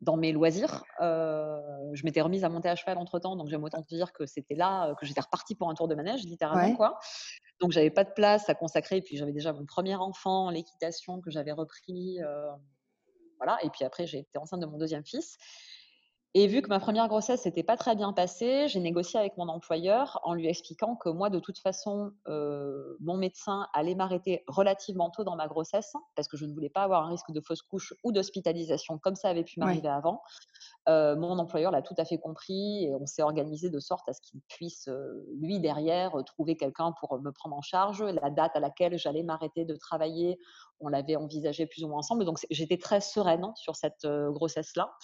dans 0.00 0.16
mes 0.16 0.32
loisirs. 0.32 0.84
Euh, 1.00 1.60
je 1.92 2.04
m'étais 2.04 2.20
remise 2.20 2.44
à 2.44 2.48
monter 2.48 2.68
à 2.68 2.76
cheval 2.76 2.98
entre 2.98 3.18
temps, 3.18 3.36
donc 3.36 3.48
j'aime 3.48 3.64
autant 3.64 3.82
te 3.82 3.94
dire 3.94 4.12
que 4.12 4.26
c'était 4.26 4.54
là 4.54 4.94
que 4.94 5.06
j'étais 5.06 5.20
repartie 5.20 5.54
pour 5.54 5.68
un 5.70 5.74
tour 5.74 5.88
de 5.88 5.94
manège, 5.94 6.24
littéralement. 6.24 6.74
Quoi. 6.76 6.98
Donc, 7.60 7.72
j'avais 7.72 7.90
pas 7.90 8.04
de 8.04 8.12
place 8.12 8.48
à 8.48 8.54
consacrer. 8.54 9.02
Puis, 9.02 9.16
j'avais 9.16 9.32
déjà 9.32 9.52
mon 9.52 9.66
premier 9.66 9.96
enfant, 9.96 10.50
l'équitation 10.50 11.20
que 11.20 11.30
j'avais 11.30 11.52
repris. 11.52 12.18
voilà. 13.38 13.58
Et 13.62 13.70
puis 13.70 13.84
après, 13.84 14.06
j'ai 14.06 14.20
été 14.20 14.38
enceinte 14.38 14.60
de 14.60 14.66
mon 14.66 14.78
deuxième 14.78 15.04
fils. 15.04 15.36
Et 16.32 16.46
vu 16.46 16.62
que 16.62 16.68
ma 16.68 16.78
première 16.78 17.08
grossesse 17.08 17.44
n'était 17.44 17.64
pas 17.64 17.76
très 17.76 17.96
bien 17.96 18.12
passée, 18.12 18.68
j'ai 18.68 18.78
négocié 18.78 19.18
avec 19.18 19.36
mon 19.36 19.48
employeur 19.48 20.20
en 20.22 20.32
lui 20.32 20.46
expliquant 20.46 20.94
que 20.94 21.08
moi, 21.08 21.28
de 21.28 21.40
toute 21.40 21.58
façon, 21.58 22.12
mon 23.00 23.16
médecin 23.16 23.66
allait 23.72 23.96
m'arrêter 23.96 24.44
relativement 24.46 25.10
tôt 25.10 25.24
dans 25.24 25.34
ma 25.34 25.48
grossesse 25.48 25.92
parce 26.14 26.28
que 26.28 26.36
je 26.36 26.46
ne 26.46 26.52
voulais 26.52 26.68
pas 26.68 26.82
avoir 26.84 27.04
un 27.04 27.08
risque 27.08 27.32
de 27.32 27.40
fausse 27.40 27.62
couche 27.62 27.94
ou 28.04 28.12
d'hospitalisation 28.12 28.98
comme 28.98 29.16
ça 29.16 29.28
avait 29.28 29.42
pu 29.42 29.58
m'arriver 29.58 29.88
avant. 29.88 30.22
mon 30.86 31.36
employeur 31.40 31.72
l'a 31.72 31.82
tout 31.82 31.96
à 31.98 32.04
fait 32.04 32.18
compris 32.18 32.84
et 32.84 32.94
on 32.94 33.06
s'est 33.06 33.22
organisé 33.22 33.68
de 33.68 33.80
sorte 33.80 34.08
à 34.08 34.12
ce 34.12 34.20
qu'il 34.20 34.40
puisse, 34.42 34.88
lui, 35.40 35.58
derrière, 35.58 36.12
trouver 36.24 36.56
quelqu'un 36.56 36.92
pour 36.92 37.20
me 37.20 37.32
prendre 37.32 37.56
en 37.56 37.62
charge. 37.62 38.04
La 38.04 38.30
date 38.30 38.54
à 38.54 38.60
laquelle 38.60 38.96
j'allais 38.96 39.24
m'arrêter 39.24 39.64
de 39.64 39.74
travailler, 39.74 40.38
on 40.78 40.86
l'avait 40.86 41.16
envisagé 41.16 41.66
plus 41.66 41.82
ou 41.82 41.88
moins 41.88 41.98
ensemble. 41.98 42.24
Donc, 42.24 42.38
j'étais 42.50 42.78
très 42.78 43.00
sereine 43.00 43.50
sur 43.56 43.74
cette 43.74 44.06
grossesse-là 44.06 44.96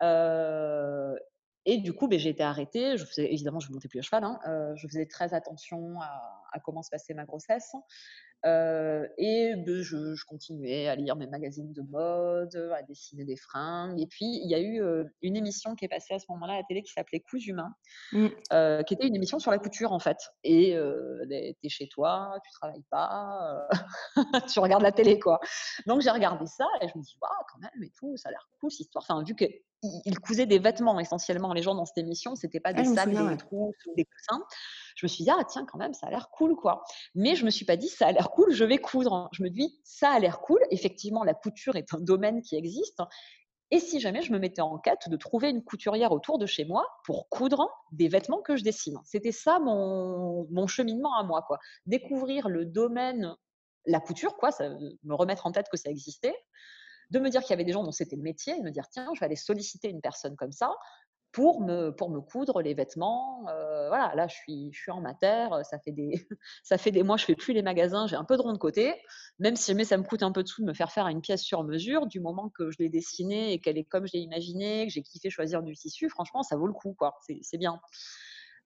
et 0.00 1.78
du 1.78 1.92
coup, 1.92 2.08
j'ai 2.10 2.30
été 2.30 2.42
arrêtée. 2.42 2.96
Évidemment, 3.18 3.60
je 3.60 3.68
ne 3.68 3.74
montais 3.74 3.88
plus 3.88 3.98
à 3.98 4.02
cheval. 4.02 4.24
Hein, 4.24 4.40
je 4.76 4.86
faisais 4.86 5.06
très 5.06 5.34
attention 5.34 6.00
à, 6.00 6.60
comment 6.64 6.82
se 6.82 6.90
passait 6.90 7.14
ma 7.14 7.24
grossesse 7.24 7.72
et 8.44 9.54
ben, 9.56 9.82
je, 9.82 10.24
continuais 10.26 10.88
à 10.88 10.96
lire 10.96 11.16
mes 11.16 11.26
magazines 11.26 11.72
de 11.72 11.82
mode, 11.82 12.54
à 12.74 12.82
dessiner 12.82 13.24
des 13.24 13.36
fringues. 13.36 14.00
Et 14.00 14.06
puis, 14.06 14.26
il 14.26 14.50
y 14.50 14.54
a 14.54 14.60
eu 14.60 14.82
une 15.22 15.36
émission 15.36 15.74
qui 15.74 15.84
est 15.84 15.88
passée 15.88 16.14
à 16.14 16.18
ce 16.18 16.26
moment-là 16.30 16.54
à 16.54 16.56
la 16.58 16.62
télé 16.64 16.82
qui 16.82 16.92
s'appelait 16.92 17.20
Coups 17.20 17.46
humains, 17.46 17.74
mmh. 18.12 18.28
qui 18.86 18.94
était 18.94 19.06
une 19.06 19.16
émission 19.16 19.38
sur 19.38 19.50
la 19.50 19.58
couture, 19.58 19.92
en 19.92 19.98
fait. 19.98 20.18
Et 20.44 20.76
tu 21.28 21.66
es 21.66 21.68
chez 21.68 21.88
toi, 21.88 22.38
tu 22.44 22.50
travailles 22.52 22.84
pas, 22.90 23.68
tu 24.52 24.60
regardes 24.60 24.82
la 24.82 24.92
télé, 24.92 25.18
quoi. 25.18 25.40
Donc, 25.86 26.00
j'ai 26.00 26.10
regardé 26.10 26.46
ça 26.46 26.66
et 26.80 26.88
je 26.88 26.96
me 26.96 27.02
dis, 27.02 27.16
waouh, 27.20 27.32
quand 27.52 27.58
même, 27.60 27.82
et 27.82 27.92
tout, 27.98 28.16
ça 28.16 28.28
a 28.28 28.32
l'air 28.32 28.48
cool, 28.60 28.70
cette 28.70 28.80
histoire. 28.80 29.04
Enfin, 29.08 29.22
vu 29.22 29.34
qu'ils 29.34 30.20
cousaient 30.20 30.46
des 30.46 30.58
vêtements 30.58 30.98
essentiellement, 31.00 31.52
les 31.52 31.62
gens 31.62 31.74
dans 31.74 31.84
cette 31.84 31.98
émission, 31.98 32.34
c'était 32.34 32.60
pas 32.60 32.72
des 32.72 32.88
ah, 32.88 32.94
sacs, 32.94 33.10
des 33.10 33.36
trousses 33.36 33.76
ou 33.86 33.94
des 33.96 34.04
coussins 34.04 34.44
je 34.98 35.06
me 35.06 35.08
suis 35.08 35.22
dit, 35.22 35.30
ah 35.30 35.44
tiens, 35.48 35.64
quand 35.64 35.78
même, 35.78 35.94
ça 35.94 36.08
a 36.08 36.10
l'air 36.10 36.28
cool, 36.30 36.56
quoi. 36.56 36.82
Mais 37.14 37.36
je 37.36 37.44
me 37.44 37.50
suis 37.50 37.64
pas 37.64 37.76
dit, 37.76 37.86
ça 37.86 38.08
a 38.08 38.12
l'air 38.12 38.30
cool, 38.30 38.50
je 38.50 38.64
vais 38.64 38.78
coudre. 38.78 39.28
Je 39.32 39.44
me 39.44 39.48
dis, 39.48 39.78
ça 39.84 40.10
a 40.10 40.18
l'air 40.18 40.40
cool. 40.40 40.58
Effectivement, 40.72 41.22
la 41.22 41.34
couture 41.34 41.76
est 41.76 41.94
un 41.94 42.00
domaine 42.00 42.42
qui 42.42 42.56
existe. 42.56 43.00
Et 43.70 43.78
si 43.78 44.00
jamais 44.00 44.22
je 44.22 44.32
me 44.32 44.40
mettais 44.40 44.60
en 44.60 44.76
quête 44.78 45.08
de 45.08 45.16
trouver 45.16 45.50
une 45.50 45.62
couturière 45.62 46.10
autour 46.10 46.38
de 46.38 46.46
chez 46.46 46.64
moi 46.64 46.84
pour 47.04 47.28
coudre 47.28 47.70
des 47.92 48.08
vêtements 48.08 48.42
que 48.42 48.56
je 48.56 48.64
dessine. 48.64 48.98
C'était 49.04 49.30
ça 49.30 49.60
mon, 49.60 50.66
cheminement 50.66 51.14
à 51.14 51.22
moi, 51.22 51.42
quoi. 51.46 51.58
Découvrir 51.86 52.48
le 52.48 52.64
domaine, 52.66 53.36
la 53.86 54.00
couture, 54.00 54.36
quoi, 54.36 54.50
me 54.58 55.14
remettre 55.14 55.46
en 55.46 55.52
tête 55.52 55.68
que 55.70 55.76
ça 55.76 55.90
existait, 55.90 56.34
de 57.10 57.20
me 57.20 57.30
dire 57.30 57.42
qu'il 57.42 57.50
y 57.50 57.54
avait 57.54 57.64
des 57.64 57.72
gens 57.72 57.84
dont 57.84 57.92
c'était 57.92 58.16
le 58.16 58.22
métier, 58.22 58.56
et 58.56 58.62
me 58.62 58.70
dire 58.70 58.88
tiens, 58.90 59.08
je 59.14 59.20
vais 59.20 59.26
aller 59.26 59.36
solliciter 59.36 59.90
une 59.90 60.00
personne 60.00 60.34
comme 60.34 60.52
ça, 60.52 60.74
pour 61.38 61.60
me, 61.60 61.90
pour 61.90 62.10
me 62.10 62.20
coudre 62.20 62.62
les 62.62 62.74
vêtements. 62.74 63.42
voilà, 63.42 64.12
là, 64.16 64.26
je 64.26 64.34
suis, 64.34 64.72
je 64.72 64.80
suis 64.80 64.90
en 64.90 65.00
matière. 65.00 65.64
Ça 65.64 65.78
fait, 65.78 65.92
des, 65.92 66.10
ça 66.64 66.78
fait 66.78 66.90
des 66.90 67.04
mois, 67.04 67.16
je 67.16 67.26
fais 67.26 67.36
plus 67.36 67.54
les 67.54 67.62
magasins. 67.62 68.08
J'ai 68.08 68.16
un 68.16 68.24
peu 68.24 68.36
de 68.36 68.42
rond 68.42 68.52
de 68.52 68.58
côté. 68.58 69.00
Même 69.38 69.54
si 69.54 69.70
jamais 69.70 69.84
ça 69.84 69.96
me 69.96 70.02
coûte 70.02 70.24
un 70.24 70.32
peu 70.32 70.42
de 70.42 70.48
sous 70.48 70.62
de 70.62 70.66
me 70.66 70.74
faire 70.74 70.90
faire 70.90 71.06
une 71.06 71.20
pièce 71.20 71.42
sur 71.42 71.62
mesure, 71.62 72.08
du 72.08 72.18
moment 72.18 72.48
que 72.48 72.72
je 72.72 72.78
l'ai 72.80 72.88
dessinée 72.88 73.52
et 73.52 73.60
qu'elle 73.60 73.78
est 73.78 73.84
comme 73.84 74.04
je 74.08 74.14
l'ai 74.14 74.18
imaginé, 74.18 74.88
que 74.88 74.92
j'ai 74.92 75.02
kiffé 75.02 75.30
choisir 75.30 75.62
du 75.62 75.76
tissu, 75.76 76.08
franchement, 76.08 76.42
ça 76.42 76.56
vaut 76.56 76.66
le 76.66 76.72
coup. 76.72 76.94
quoi. 76.98 77.20
C'est 77.40 77.58
bien. 77.58 77.80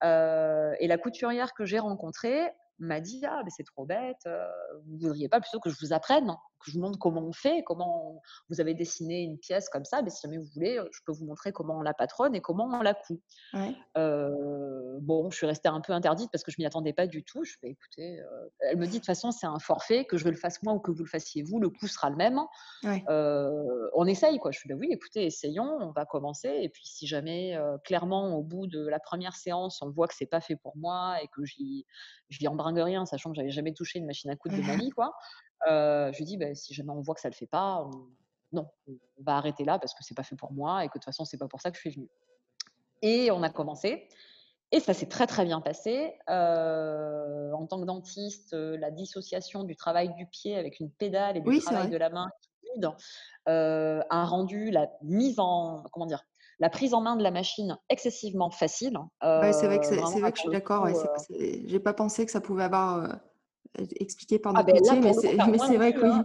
et 0.02 0.86
la 0.86 0.96
couturière 0.96 1.52
que 1.52 1.66
j'ai 1.66 1.78
rencontrée, 1.78 2.52
m'a 2.84 3.00
dit 3.00 3.20
ah 3.26 3.42
mais 3.44 3.50
c'est 3.50 3.64
trop 3.64 3.86
bête, 3.86 4.28
vous 4.86 4.98
voudriez 4.98 5.28
pas 5.28 5.40
plutôt 5.40 5.60
que 5.60 5.70
je 5.70 5.76
vous 5.80 5.92
apprenne, 5.92 6.26
que 6.26 6.70
je 6.70 6.72
vous 6.72 6.80
montre 6.80 6.98
comment 6.98 7.22
on 7.22 7.32
fait, 7.32 7.62
comment 7.64 8.20
vous 8.48 8.60
avez 8.60 8.74
dessiné 8.74 9.22
une 9.22 9.38
pièce 9.38 9.68
comme 9.68 9.84
ça, 9.84 10.02
mais 10.02 10.10
si 10.10 10.20
jamais 10.22 10.38
vous 10.38 10.48
voulez, 10.54 10.80
je 10.92 11.00
peux 11.06 11.12
vous 11.12 11.24
montrer 11.24 11.52
comment 11.52 11.78
on 11.78 11.82
la 11.82 11.94
patronne 11.94 12.34
et 12.34 12.40
comment 12.40 12.64
on 12.64 12.82
la 12.82 12.94
coud. 12.94 13.20
Bon, 15.00 15.30
je 15.30 15.36
suis 15.36 15.46
restée 15.46 15.68
un 15.68 15.80
peu 15.80 15.92
interdite 15.92 16.30
parce 16.30 16.44
que 16.44 16.50
je 16.50 16.56
m'y 16.58 16.66
attendais 16.66 16.92
pas 16.92 17.06
du 17.06 17.24
tout. 17.24 17.44
Je 17.44 17.54
fais 17.60 17.70
écoutez, 17.70 18.20
elle 18.60 18.76
me 18.76 18.86
dit 18.86 18.92
de 18.92 18.96
toute 18.98 19.06
façon 19.06 19.30
c'est 19.30 19.46
un 19.46 19.58
forfait, 19.58 20.04
que 20.04 20.16
je 20.16 20.28
le 20.28 20.36
fasse 20.36 20.62
moi 20.62 20.74
ou 20.74 20.80
que 20.80 20.90
vous 20.90 21.02
le 21.04 21.08
fassiez 21.08 21.42
vous, 21.42 21.58
le 21.58 21.70
coût 21.70 21.86
sera 21.86 22.10
le 22.10 22.16
même. 22.16 22.40
on 22.84 24.06
essaye 24.06 24.38
quoi. 24.38 24.50
Je 24.50 24.60
fais 24.60 24.68
bah 24.68 24.76
oui, 24.78 24.88
écoutez, 24.90 25.26
essayons, 25.26 25.78
on 25.80 25.92
va 25.92 26.04
commencer 26.04 26.48
et 26.48 26.68
puis 26.68 26.82
si 26.84 27.06
jamais 27.06 27.58
clairement 27.84 28.36
au 28.36 28.42
bout 28.42 28.66
de 28.66 28.86
la 28.86 29.00
première 29.00 29.34
séance 29.36 29.80
on 29.82 29.90
voit 29.90 30.08
que 30.08 30.14
c'est 30.14 30.26
pas 30.26 30.40
fait 30.40 30.56
pour 30.56 30.76
moi 30.76 31.16
et 31.22 31.28
que 31.28 31.44
j'y 31.44 31.86
je 32.28 32.38
lui 32.38 32.48
embringue 32.48 32.78
rien, 32.78 33.04
sachant 33.06 33.30
que 33.30 33.36
j'avais 33.36 33.50
jamais 33.50 33.74
touché 33.74 33.98
une 33.98 34.06
machine 34.06 34.30
à 34.30 34.36
coudre 34.36 34.56
de 34.56 34.62
ma 34.62 34.76
vie, 34.76 34.90
quoi. 34.90 35.12
je 35.66 36.16
lui 36.16 36.24
dis, 36.24 36.36
«Bah, 36.36 36.54
si 36.54 36.74
jamais 36.74 36.90
on 36.90 37.02
voit 37.02 37.14
que 37.14 37.20
ça 37.20 37.28
le 37.28 37.34
fait 37.34 37.46
pas, 37.46 37.88
non, 38.52 38.68
on 38.88 39.22
va 39.22 39.36
arrêter 39.36 39.64
là 39.64 39.78
parce 39.78 39.94
que 39.94 40.02
c'est 40.02 40.14
pas 40.14 40.22
fait 40.22 40.36
pour 40.36 40.52
moi 40.52 40.84
et 40.84 40.88
que 40.88 40.92
de 40.92 40.98
toute 40.98 41.04
façon, 41.04 41.24
c'est 41.24 41.38
pas 41.38 41.48
pour 41.48 41.60
ça 41.60 41.70
que 41.70 41.76
je 41.76 41.80
suis 41.80 41.90
venue. 41.90 42.10
Et 43.02 43.30
on 43.30 43.42
a 43.42 43.50
commencé. 43.50 44.08
Et 44.72 44.80
ça 44.80 44.94
s'est 44.94 45.06
très 45.06 45.26
très 45.26 45.44
bien 45.44 45.60
passé. 45.60 46.14
en 46.28 47.66
tant 47.66 47.80
que 47.80 47.86
dentiste, 47.86 48.54
la 48.54 48.90
dissociation 48.90 49.64
du 49.64 49.76
travail 49.76 50.14
du 50.14 50.26
pied 50.26 50.56
avec 50.56 50.80
une 50.80 50.90
pédale 50.90 51.36
et 51.36 51.40
du 51.40 51.58
travail 51.60 51.90
de 51.90 51.96
la 51.96 52.10
main 52.10 52.28
qui 52.40 52.84
a 53.46 54.24
rendu 54.24 54.70
la 54.70 54.88
mise 55.02 55.38
en 55.38 55.84
comment 55.92 56.06
dire 56.06 56.24
la 56.58 56.70
prise 56.70 56.94
en 56.94 57.00
main 57.00 57.16
de 57.16 57.22
la 57.22 57.32
machine 57.32 57.76
excessivement 57.88 58.50
facile. 58.50 58.96
c'est 59.20 59.66
vrai 59.66 59.80
que, 59.80 59.86
c'est, 59.86 59.96
vrai 59.96 60.30
que 60.30 60.38
je 60.38 60.42
suis 60.42 60.50
d'accord. 60.50 60.84
Ouais, 60.84 60.94
j'ai 61.66 61.80
pas 61.80 61.92
pensé 61.92 62.24
que 62.24 62.30
ça 62.30 62.40
pouvait 62.40 62.64
avoir 62.64 63.18
expliqué 63.98 64.38
par 64.38 64.52
ah, 64.56 64.62
notre 64.62 64.90
ah 64.90 64.96
mais 64.96 65.12
c'est, 65.12 65.76
vrai 65.76 65.92
que 65.92 66.02
oui. 66.02 66.10
Hein, 66.10 66.24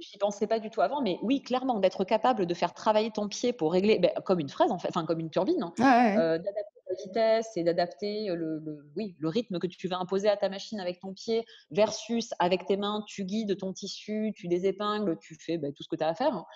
j'y 0.00 0.18
pensais 0.18 0.46
pas 0.46 0.58
du 0.58 0.70
tout 0.70 0.80
avant, 0.80 1.02
mais 1.02 1.18
oui, 1.22 1.42
clairement, 1.42 1.78
d'être 1.78 2.04
capable 2.04 2.46
de 2.46 2.54
faire 2.54 2.74
travailler 2.74 3.10
ton 3.10 3.28
pied 3.28 3.52
pour 3.52 3.72
régler, 3.72 3.98
ben, 3.98 4.10
comme 4.24 4.40
une 4.40 4.48
fraise, 4.48 4.70
en 4.70 4.78
fait, 4.78 4.88
enfin 4.88 5.04
comme 5.04 5.20
une 5.20 5.30
turbine, 5.30 5.62
hein, 5.62 5.72
d'adapter 5.78 6.79
vitesse 7.04 7.56
et 7.56 7.64
d'adapter 7.64 8.28
le, 8.28 8.62
oui, 8.96 9.16
le 9.18 9.28
rythme 9.28 9.58
que 9.58 9.66
tu 9.66 9.88
vas 9.88 9.98
imposer 9.98 10.28
à 10.28 10.36
ta 10.36 10.48
machine 10.48 10.80
avec 10.80 11.00
ton 11.00 11.12
pied 11.12 11.44
versus 11.70 12.30
avec 12.38 12.66
tes 12.66 12.76
mains, 12.76 13.04
tu 13.06 13.24
guides 13.24 13.56
ton 13.56 13.72
tissu, 13.72 14.32
tu 14.36 14.48
désépingles, 14.48 15.18
tu 15.20 15.34
fais 15.34 15.58
ben, 15.58 15.72
tout 15.72 15.82
ce 15.82 15.88
que 15.88 15.96
tu 15.96 16.04
as 16.04 16.08
à 16.08 16.14
faire. 16.14 16.34
Hein 16.34 16.46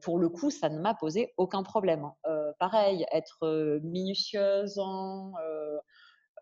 pour 0.00 0.18
le 0.18 0.28
coup, 0.28 0.50
ça 0.50 0.68
ne 0.68 0.78
m'a 0.78 0.94
posé 0.94 1.34
aucun 1.36 1.62
problème. 1.62 2.04
Hein. 2.04 2.52
pareil, 2.58 3.04
être 3.12 3.80
minutieuse, 3.82 4.80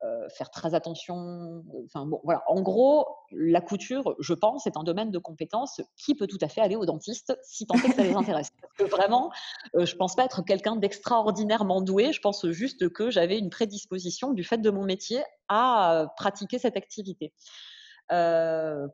hein, 0.02 0.28
faire 0.36 0.50
très 0.50 0.74
attention. 0.74 1.64
Enfin 1.86 2.06
bon, 2.06 2.20
voilà. 2.24 2.42
En 2.48 2.60
gros, 2.60 3.06
la 3.30 3.60
couture, 3.60 4.14
je 4.18 4.34
pense, 4.34 4.66
est 4.66 4.76
un 4.76 4.84
domaine 4.84 5.10
de 5.10 5.18
compétences 5.18 5.80
qui 5.96 6.14
peut 6.14 6.26
tout 6.26 6.38
à 6.40 6.48
fait 6.48 6.60
aller 6.60 6.76
au 6.76 6.86
dentiste 6.86 7.36
si 7.42 7.66
tant 7.66 7.76
est 7.76 7.90
que 7.90 7.94
ça 7.94 8.02
les 8.02 8.14
intéresse. 8.14 8.50
Parce 8.60 8.74
que 8.74 8.84
vraiment, 8.84 9.30
je 9.74 9.94
pense 9.96 10.14
pas 10.14 10.24
être 10.24 10.42
quelqu'un 10.42 10.76
d'extraordinairement 10.76 11.80
doué. 11.80 12.12
Je 12.12 12.20
pense 12.20 12.48
juste 12.50 12.88
que 12.90 13.10
j'avais 13.10 13.38
une 13.38 13.50
prédisposition 13.50 14.32
du 14.32 14.44
fait 14.44 14.58
de 14.58 14.70
mon 14.70 14.84
métier 14.84 15.22
à 15.48 16.12
pratiquer 16.16 16.58
cette 16.58 16.76
activité 16.76 17.32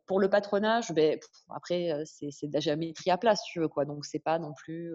pour 0.07 0.19
le 0.19 0.29
patronage, 0.29 0.91
ben, 0.93 1.19
après, 1.55 2.03
c'est 2.05 2.49
de 2.49 2.53
la 2.53 2.61
géométrie 2.61 3.11
à 3.11 3.19
place, 3.19 3.43
tu 3.45 3.61
veux, 3.61 3.69
quoi. 3.69 3.85
Donc, 3.85 4.05
c'est 4.05 4.19
pas 4.19 4.39
non 4.39 4.53
plus. 4.55 4.93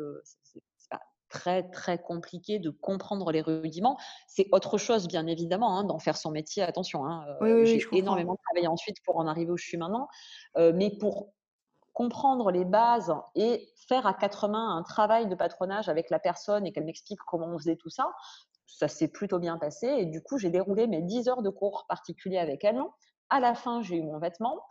Très, 1.30 1.64
très 1.70 1.98
compliqué 1.98 2.60
de 2.60 2.70
comprendre 2.70 3.32
les 3.32 3.42
rudiments. 3.42 3.98
C'est 4.28 4.48
autre 4.52 4.78
chose, 4.78 5.08
bien 5.08 5.28
évidemment, 5.28 5.78
hein, 5.78 5.84
d'en 5.84 6.00
faire 6.00 6.18
son 6.18 6.32
métier. 6.32 6.64
Attention, 6.64 7.06
hein, 7.06 7.26
j'ai 7.64 7.80
énormément 7.94 8.36
travaillé 8.36 8.68
ensuite 8.68 8.98
pour 9.04 9.18
en 9.18 9.28
arriver 9.28 9.52
où 9.52 9.58
je 9.58 9.66
suis 9.66 9.78
maintenant. 9.78 10.08
mais 10.58 10.90
pour 10.90 11.34
comprendre 11.94 12.50
les 12.52 12.64
bases 12.64 13.14
et 13.36 13.74
faire 13.76 14.08
à 14.08 14.14
quatre 14.14 14.48
mains 14.48 14.78
un 14.78 14.84
travail 14.84 15.28
de 15.28 15.36
patronage 15.36 15.90
avec 15.90 16.10
la 16.10 16.18
personne 16.18 16.66
et 16.66 16.72
qu'elle 16.72 16.86
m'explique 16.86 17.20
comment 17.28 17.48
on 17.48 17.58
faisait 17.58 17.76
tout 17.76 17.90
ça, 17.90 18.14
ça 18.68 18.88
s'est 18.88 19.10
plutôt 19.10 19.40
bien 19.40 19.58
passé. 19.58 19.88
Et 19.88 20.06
du 20.06 20.22
coup, 20.22 20.38
j'ai 20.38 20.50
déroulé 20.50 20.88
mes 20.88 21.02
10 21.02 21.28
heures 21.28 21.42
de 21.42 21.50
cours 21.50 21.86
particuliers 21.90 22.38
avec 22.38 22.64
elle. 22.64 22.82
À 23.30 23.40
la 23.40 23.54
fin, 23.54 23.82
j'ai 23.82 23.98
eu 23.98 24.04
mon 24.04 24.18
vêtement. 24.18 24.62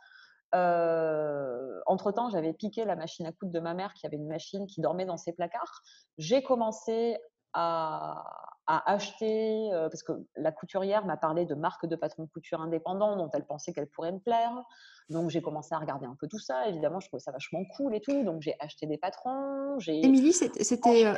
Euh, 0.55 1.81
entre-temps, 1.87 2.31
j'avais 2.31 2.53
piqué 2.53 2.85
la 2.85 2.97
machine 2.97 3.27
à 3.27 3.33
coudre 3.33 3.53
de 3.53 3.61
ma 3.61 3.75
mère 3.75 3.93
qui 3.95 4.07
avait 4.07 4.17
une 4.17 4.29
machine 4.29 4.67
qui 4.67 4.81
dormait 4.81 5.07
dans 5.07 5.17
ses 5.17 5.33
placards. 5.33 5.83
J'ai 6.17 6.43
commencé 6.43 7.19
à, 7.55 8.25
acheter, 8.67 9.73
euh, 9.73 9.89
parce 9.89 10.03
que 10.03 10.13
la 10.37 10.53
couturière 10.53 11.07
m'a 11.07 11.17
parlé 11.17 11.47
de 11.47 11.55
marques 11.55 11.87
de 11.87 11.97
patrons 11.97 12.25
de 12.25 12.29
couture 12.29 12.61
indépendants 12.61 13.17
dont 13.17 13.31
elle 13.33 13.47
pensait 13.47 13.73
qu'elles 13.73 13.89
pourraient 13.89 14.13
me 14.13 14.19
plaire. 14.19 14.63
Donc 15.09 15.31
j'ai 15.31 15.41
commencé 15.41 15.75
à 15.75 15.79
regarder 15.79 16.05
un 16.05 16.15
peu 16.21 16.29
tout 16.29 16.39
ça. 16.39 16.69
Évidemment, 16.69 17.01
je 17.01 17.09
trouvais 17.09 17.21
ça 17.21 17.33
vachement 17.33 17.65
cool 17.77 17.95
et 17.95 18.01
tout. 18.01 18.25
Donc 18.25 18.43
j'ai 18.43 18.55
acheté 18.61 18.87
des 18.87 18.99
patrons. 18.99 19.79
Émilie, 19.87 20.35
c'était 20.35 21.07
euh, 21.07 21.15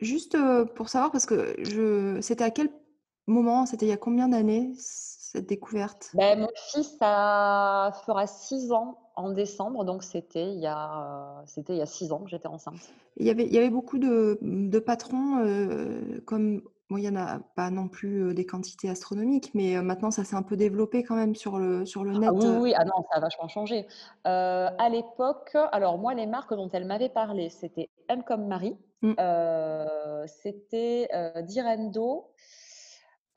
juste 0.00 0.36
pour 0.74 0.90
savoir, 0.90 1.10
parce 1.10 1.24
que 1.24 1.56
je, 1.64 2.20
c'était 2.20 2.44
à 2.44 2.50
quel 2.50 2.68
moment, 3.26 3.64
c'était 3.64 3.86
il 3.86 3.90
y 3.90 3.92
a 3.92 3.96
combien 3.96 4.28
d'années? 4.28 4.72
Cette 5.32 5.46
découverte? 5.46 6.10
Ben, 6.14 6.40
Mon 6.40 6.48
fils 6.54 6.96
ça 6.98 7.92
fera 8.06 8.26
six 8.26 8.72
ans 8.72 8.98
en 9.14 9.30
décembre, 9.30 9.84
donc 9.84 10.02
c'était 10.02 10.52
il, 10.52 10.60
y 10.60 10.66
a, 10.66 11.42
c'était 11.44 11.74
il 11.74 11.78
y 11.78 11.82
a 11.82 11.86
six 11.86 12.12
ans 12.12 12.20
que 12.20 12.30
j'étais 12.30 12.48
enceinte. 12.48 12.92
Il 13.18 13.26
y 13.26 13.30
avait, 13.30 13.44
il 13.44 13.52
y 13.52 13.58
avait 13.58 13.68
beaucoup 13.68 13.98
de, 13.98 14.38
de 14.40 14.78
patrons, 14.78 15.40
euh, 15.44 16.20
comme 16.24 16.62
bon, 16.88 16.96
il 16.96 17.02
n'y 17.02 17.08
en 17.10 17.16
a 17.16 17.40
pas 17.56 17.70
non 17.70 17.88
plus 17.88 18.22
euh, 18.22 18.32
des 18.32 18.46
quantités 18.46 18.88
astronomiques, 18.88 19.50
mais 19.54 19.76
euh, 19.76 19.82
maintenant 19.82 20.10
ça 20.10 20.24
s'est 20.24 20.36
un 20.36 20.42
peu 20.42 20.56
développé 20.56 21.02
quand 21.02 21.16
même 21.16 21.34
sur 21.34 21.58
le, 21.58 21.84
sur 21.84 22.04
le 22.04 22.12
ah 22.16 22.18
net. 22.20 22.30
oui, 22.32 22.46
oui, 22.60 22.74
ah 22.74 22.86
non, 22.86 23.04
ça 23.10 23.18
a 23.18 23.20
vachement 23.20 23.48
changé. 23.48 23.86
à 24.24 24.88
l'époque, 24.88 25.56
alors 25.72 25.98
moi, 25.98 26.14
les 26.14 26.26
marques 26.26 26.54
dont 26.54 26.70
elle 26.72 26.86
m'avait 26.86 27.10
parlé, 27.10 27.50
c'était 27.50 27.90
M 28.08 28.22
comme 28.22 28.46
Marie, 28.46 28.78
mmh. 29.02 29.12
c'était 30.26 31.10
Direndo, 31.42 32.30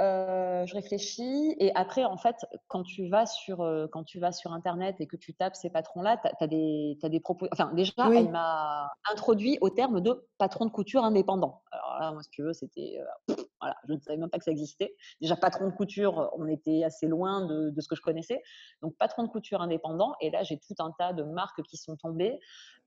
euh, 0.02 0.66
je 0.66 0.74
réfléchis 0.74 1.56
et 1.60 1.72
après, 1.76 2.04
en 2.06 2.18
fait, 2.18 2.36
quand 2.68 2.82
tu 2.82 3.08
vas 3.08 3.28
sur, 3.28 3.62
euh, 3.62 3.88
quand 3.92 4.04
tu 4.04 4.20
vas 4.20 4.32
sur 4.32 4.52
internet 4.52 4.96
et 5.00 5.06
que 5.06 5.16
tu 5.16 5.36
tapes 5.36 5.56
ces 5.56 5.70
patrons-là, 5.70 6.18
tu 6.18 6.44
as, 6.44 6.48
des, 6.48 6.98
des 7.04 7.20
propos. 7.20 7.48
Enfin, 7.52 7.72
déjà, 7.74 8.10
elle 8.12 8.32
m'a 8.32 8.90
introduit 9.12 9.60
au 9.62 9.70
terme 9.70 10.02
de 10.02 10.28
patron 10.40 10.66
de 10.66 10.72
couture 10.72 11.04
indépendant. 11.04 11.62
Alors 11.72 12.00
là, 12.00 12.12
moi, 12.14 12.24
si 12.24 12.30
tu 12.32 12.42
veux, 12.42 12.54
c'était. 12.54 13.00
Euh, 13.30 13.36
voilà, 13.60 13.76
je 13.88 13.94
ne 13.94 14.00
savais 14.00 14.18
même 14.18 14.30
pas 14.30 14.40
que 14.40 14.44
ça 14.44 14.52
existait. 14.52 14.96
Déjà, 15.22 15.36
patron 15.36 15.68
de 15.68 15.74
couture, 15.74 16.32
on 16.36 16.48
était 16.48 16.84
assez 16.84 17.08
loin 17.08 17.46
de, 17.46 17.70
de 17.70 17.82
ce 17.82 17.88
que 17.88 17.96
je 17.96 18.02
connaissais. 18.02 18.42
Donc, 18.82 18.96
patron 18.98 19.22
de 19.22 19.30
couture 19.30 19.62
indépendant. 19.62 20.16
Et 20.20 20.32
là, 20.32 20.42
j'ai 20.42 20.58
tout 20.58 20.74
un 20.80 20.92
tas 20.98 21.14
de 21.14 21.22
marques 21.22 21.62
qui 21.64 21.78
sont 21.78 21.96
tombées, 21.96 22.40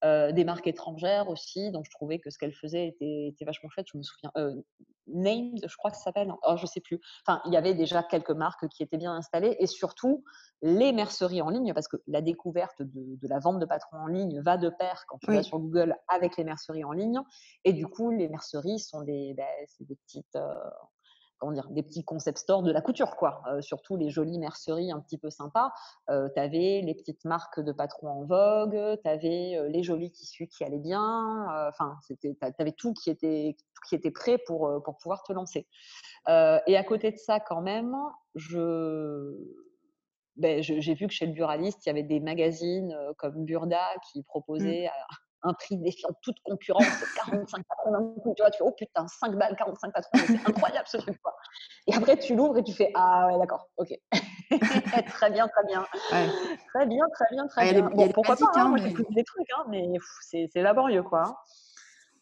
des 0.03 0.45
marques 0.45 0.67
étrangères 0.67 1.29
aussi. 1.29 1.71
Donc, 1.71 1.85
je 1.85 1.91
trouvais 1.91 2.19
que 2.19 2.31
ce 2.31 2.39
qu'elle 2.39 2.53
faisait 2.53 2.89
était, 2.89 3.29
était, 3.29 3.45
vachement 3.45 3.69
chouette. 3.71 3.87
Je 3.93 3.99
me 3.99 4.03
souviens. 4.03 4.33
Named, 5.07 5.65
je 5.67 5.77
crois 5.77 5.91
que 5.91 5.97
ça 5.97 6.05
s'appelle. 6.05 6.33
Oh, 6.47 6.57
je 6.57 6.67
sais 6.67 6.81
plus. 6.81 7.01
Enfin, 7.27 7.41
il 7.47 7.53
y 7.53 7.57
avait 7.57 7.75
déjà 7.75 8.03
quelques 8.03 8.31
marques 8.31 8.69
qui 8.69 8.83
étaient 8.83 8.97
bien 8.97 9.15
installées 9.15 9.57
et 9.59 9.67
surtout 9.67 10.25
les 10.63 10.93
merceries 10.93 11.43
en 11.43 11.51
ligne, 11.51 11.75
parce 11.75 11.89
que 11.89 11.97
la 12.07 12.21
découverte 12.21 12.83
de, 12.83 13.19
la 13.29 13.39
vente 13.39 13.59
de 13.59 13.67
patrons 13.67 13.99
en 13.99 14.07
ligne 14.07 14.41
va 14.41 14.57
de 14.57 14.71
pair 14.71 15.05
quand 15.09 15.19
tu 15.19 15.33
vas 15.33 15.43
sur 15.43 15.59
Google 15.59 15.97
avec 16.09 16.37
les 16.37 16.45
merceries 16.45 16.85
en 16.85 16.93
ligne. 16.93 17.21
Et 17.65 17.73
du 17.73 17.87
coup, 17.87 18.11
les 18.11 18.29
merceries 18.29 18.79
sont 18.79 19.03
des, 19.03 19.35
ben, 19.35 19.47
des 19.81 19.97
petites, 19.97 20.37
euh, 20.37 20.55
dire, 21.53 21.69
des 21.71 21.83
petits 21.83 22.05
concept 22.05 22.39
stores 22.39 22.63
de 22.63 22.73
la 22.73 22.81
couture, 22.81 23.17
quoi. 23.17 23.43
Euh, 23.47 23.61
surtout 23.61 23.97
les 23.97 24.11
jolies 24.11 24.39
merceries 24.39 24.93
un 24.93 25.01
petit 25.01 25.19
peu 25.19 25.31
sympas. 25.31 25.73
Euh, 26.11 26.29
tu 26.35 26.41
avais 26.41 26.81
les 26.83 26.95
petites 26.95 27.25
marques 27.25 27.61
de 27.61 27.73
patrons 27.73 28.09
en 28.09 28.25
vogue, 28.25 29.01
tu 29.03 29.09
avais 29.09 29.69
les 29.69 29.83
jolis 29.83 30.11
tissus 30.11 30.49
qui 30.49 30.65
allaient 30.65 30.79
bien. 30.79 31.47
Enfin, 31.69 31.97
tu 32.21 32.37
avais 32.59 32.73
tout 32.73 32.95
qui 32.95 33.11
était, 33.11 33.57
qui 33.89 33.95
était 33.95 34.11
prêt 34.11 34.39
pour, 34.47 34.83
pour 34.85 34.97
pouvoir 34.97 35.23
te 35.23 35.33
lancer. 35.33 35.67
et 36.29 36.77
à 36.77 36.85
côté 36.85 37.11
de 37.11 37.19
ça, 37.19 37.41
quand 37.41 37.61
même, 37.61 37.95
je, 38.35 39.37
ben, 40.37 40.63
j'ai 40.63 40.95
vu 40.95 41.07
que 41.07 41.13
chez 41.13 41.27
le 41.27 41.33
buraliste, 41.33 41.85
il 41.87 41.89
y 41.89 41.91
avait 41.91 42.03
des 42.03 42.21
magazines 42.21 42.97
comme 43.19 43.45
Burda 43.45 43.85
qui 44.11 44.21
mmh. 44.21 44.25
proposaient 44.25 44.89
un 45.45 45.53
prix 45.53 45.77
défiant 45.77 46.09
toute 46.23 46.41
concurrence, 46.43 46.87
45 47.17 47.65
patrons 47.69 47.93
d'un 47.93 48.21
coup. 48.21 48.35
Tu 48.37 48.43
vois, 48.43 48.51
tu 48.51 48.59
fais, 48.59 48.65
oh 48.65 48.73
putain, 48.73 49.07
5 49.07 49.37
balles, 49.37 49.55
45 49.57 49.93
patrons, 49.93 50.19
c'est 50.27 50.49
incroyable 50.49 50.87
ce 50.89 50.97
truc. 50.97 51.21
Quoi. 51.23 51.37
Et 51.87 51.95
après, 51.95 52.17
tu 52.17 52.35
l'ouvres 52.35 52.59
et 52.59 52.65
tu 52.65 52.73
fais, 52.73 52.91
ah 52.95 53.29
ouais, 53.29 53.39
d'accord, 53.39 53.69
ok. 53.77 53.89
très 55.09 55.31
bien, 55.31 55.47
très 55.49 55.67
bien. 55.67 55.87
Très 56.11 56.87
bien, 56.87 57.07
très 57.13 57.27
bien, 57.31 57.47
très 57.47 57.73
bien. 57.73 57.91
bon, 57.91 58.09
pourquoi 58.09 58.37
pas, 58.37 58.51
hein, 58.55 58.69
moi 58.69 58.79
j'ai 58.79 58.91
des 58.91 59.25
trucs, 59.25 59.51
hein, 59.57 59.65
mais 59.69 59.87
c'est 60.23 60.63
laborieux, 60.63 61.03
quoi. 61.03 61.25
Hein. 61.27 61.37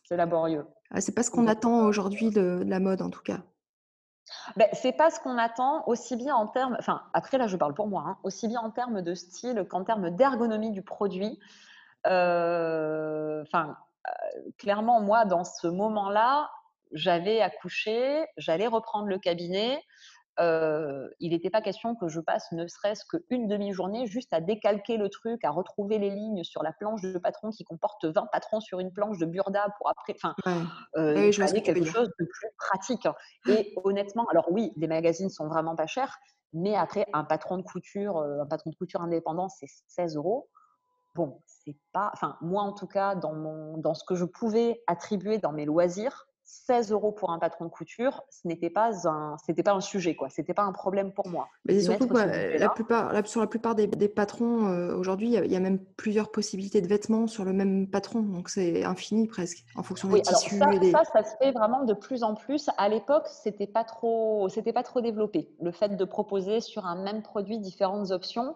C'est 0.04 0.16
laborieux. 0.16 0.66
Ah, 0.90 1.00
c'est 1.00 1.14
pas 1.14 1.22
ce 1.22 1.30
qu'on 1.30 1.46
attend 1.46 1.86
aujourd'hui 1.86 2.30
de, 2.30 2.62
la 2.66 2.80
mode, 2.80 3.02
en 3.02 3.10
tout 3.10 3.22
cas. 3.22 3.38
Ben, 4.56 4.68
c'est 4.72 4.92
pas 4.92 5.10
ce 5.10 5.20
qu'on 5.20 5.38
attend 5.38 5.86
aussi 5.86 6.16
bien 6.16 6.34
en 6.34 6.46
termes, 6.46 6.76
enfin 6.78 7.02
après 7.12 7.36
là 7.36 7.46
je 7.48 7.56
parle 7.56 7.74
pour 7.74 7.86
moi, 7.86 8.04
hein, 8.06 8.18
aussi 8.22 8.48
bien 8.48 8.60
en 8.60 8.70
termes 8.70 9.02
de 9.02 9.14
style 9.14 9.66
qu'en 9.68 9.84
termes 9.84 10.10
d'ergonomie 10.10 10.70
du 10.70 10.82
produit. 10.82 11.38
Euh, 12.06 13.42
enfin, 13.42 13.76
euh, 14.06 14.50
clairement, 14.58 15.00
moi, 15.00 15.24
dans 15.24 15.44
ce 15.44 15.66
moment-là, 15.66 16.50
j'avais 16.92 17.40
accouché, 17.40 18.26
j'allais 18.36 18.66
reprendre 18.66 19.06
le 19.06 19.18
cabinet. 19.18 19.80
Euh, 20.40 21.08
il 21.20 21.32
n'était 21.32 21.50
pas 21.50 21.60
question 21.60 21.94
que 21.94 22.08
je 22.08 22.18
passe 22.18 22.50
ne 22.52 22.66
serait-ce 22.66 23.04
qu'une 23.04 23.48
demi-journée 23.48 24.06
juste 24.06 24.32
à 24.32 24.40
décalquer 24.40 24.96
le 24.96 25.10
truc, 25.10 25.44
à 25.44 25.50
retrouver 25.50 25.98
les 25.98 26.08
lignes 26.08 26.42
sur 26.42 26.62
la 26.62 26.72
planche 26.72 27.02
de 27.02 27.18
patron 27.18 27.50
qui 27.50 27.64
comporte 27.64 28.06
20 28.06 28.28
patrons 28.32 28.60
sur 28.60 28.80
une 28.80 28.90
planche 28.90 29.18
de 29.18 29.26
burda 29.26 29.66
pour 29.76 29.90
après. 29.90 30.14
Enfin, 30.16 30.34
ouais. 30.96 31.28
il 31.28 31.62
quelque 31.62 31.84
chose 31.84 32.08
de 32.18 32.24
plus 32.24 32.48
pratique. 32.56 33.06
Et 33.46 33.74
honnêtement, 33.84 34.26
alors 34.30 34.50
oui, 34.50 34.72
les 34.76 34.86
magazines 34.86 35.28
sont 35.28 35.48
vraiment 35.48 35.76
pas 35.76 35.86
chers, 35.86 36.18
mais 36.54 36.76
après, 36.76 37.06
un 37.12 37.24
patron 37.24 37.58
de 37.58 37.62
couture, 37.62 38.16
un 38.16 38.46
patron 38.46 38.70
de 38.70 38.76
couture 38.76 39.02
indépendant, 39.02 39.50
c'est 39.50 39.68
16 39.88 40.16
euros 40.16 40.48
bon, 41.14 41.40
c'est 41.46 41.76
pas, 41.92 42.10
enfin, 42.14 42.36
moi 42.40 42.62
en 42.62 42.72
tout 42.72 42.86
cas, 42.86 43.14
dans, 43.14 43.34
mon, 43.34 43.76
dans 43.78 43.94
ce 43.94 44.04
que 44.04 44.14
je 44.14 44.24
pouvais 44.24 44.82
attribuer 44.86 45.38
dans 45.38 45.52
mes 45.52 45.64
loisirs, 45.64 46.26
16 46.44 46.92
euros 46.92 47.12
pour 47.12 47.30
un 47.30 47.38
patron 47.38 47.64
de 47.64 47.70
couture, 47.70 48.22
ce 48.30 48.46
n'était 48.46 48.68
pas 48.68 49.08
un, 49.08 49.36
c'était 49.46 49.62
pas 49.62 49.72
un 49.72 49.80
sujet, 49.80 50.14
quoi. 50.14 50.28
C'était 50.28 50.52
pas 50.52 50.64
un 50.64 50.72
problème 50.72 51.12
pour 51.12 51.28
moi. 51.28 51.48
Mais 51.64 51.80
surtout, 51.80 52.08
la 52.12 52.68
plupart, 52.68 53.26
sur 53.26 53.40
la 53.40 53.46
plupart 53.46 53.74
des, 53.74 53.88
patrons, 54.08 54.66
euh, 54.66 54.94
aujourd'hui, 54.94 55.32
il 55.32 55.50
y, 55.50 55.56
a 55.56 55.60
même 55.60 55.78
plusieurs 55.96 56.30
possibilités 56.30 56.82
de 56.82 56.88
vêtements 56.88 57.26
sur 57.26 57.44
le 57.44 57.54
même 57.54 57.88
patron. 57.88 58.20
Donc, 58.20 58.50
c'est 58.50 58.84
infini 58.84 59.28
presque, 59.28 59.64
en 59.76 59.82
fonction 59.82 60.08
des 60.08 60.20
tissus. 60.20 60.58
Ça, 60.58 60.70
ça, 60.92 61.04
ça, 61.04 61.24
se 61.24 61.36
fait 61.38 61.52
vraiment 61.52 61.84
de 61.84 61.94
plus 61.94 62.22
en 62.22 62.34
plus. 62.34 62.68
À 62.76 62.88
l'époque, 62.90 63.26
c'était 63.28 63.66
pas 63.66 63.84
trop, 63.84 64.48
c'était 64.50 64.74
pas 64.74 64.82
trop 64.82 65.00
développé. 65.00 65.48
Le 65.62 65.72
fait 65.72 65.96
de 65.96 66.04
proposer 66.04 66.60
sur 66.60 66.84
un 66.84 67.02
même 67.02 67.22
produit 67.22 67.58
différentes 67.58 68.10
options. 68.10 68.54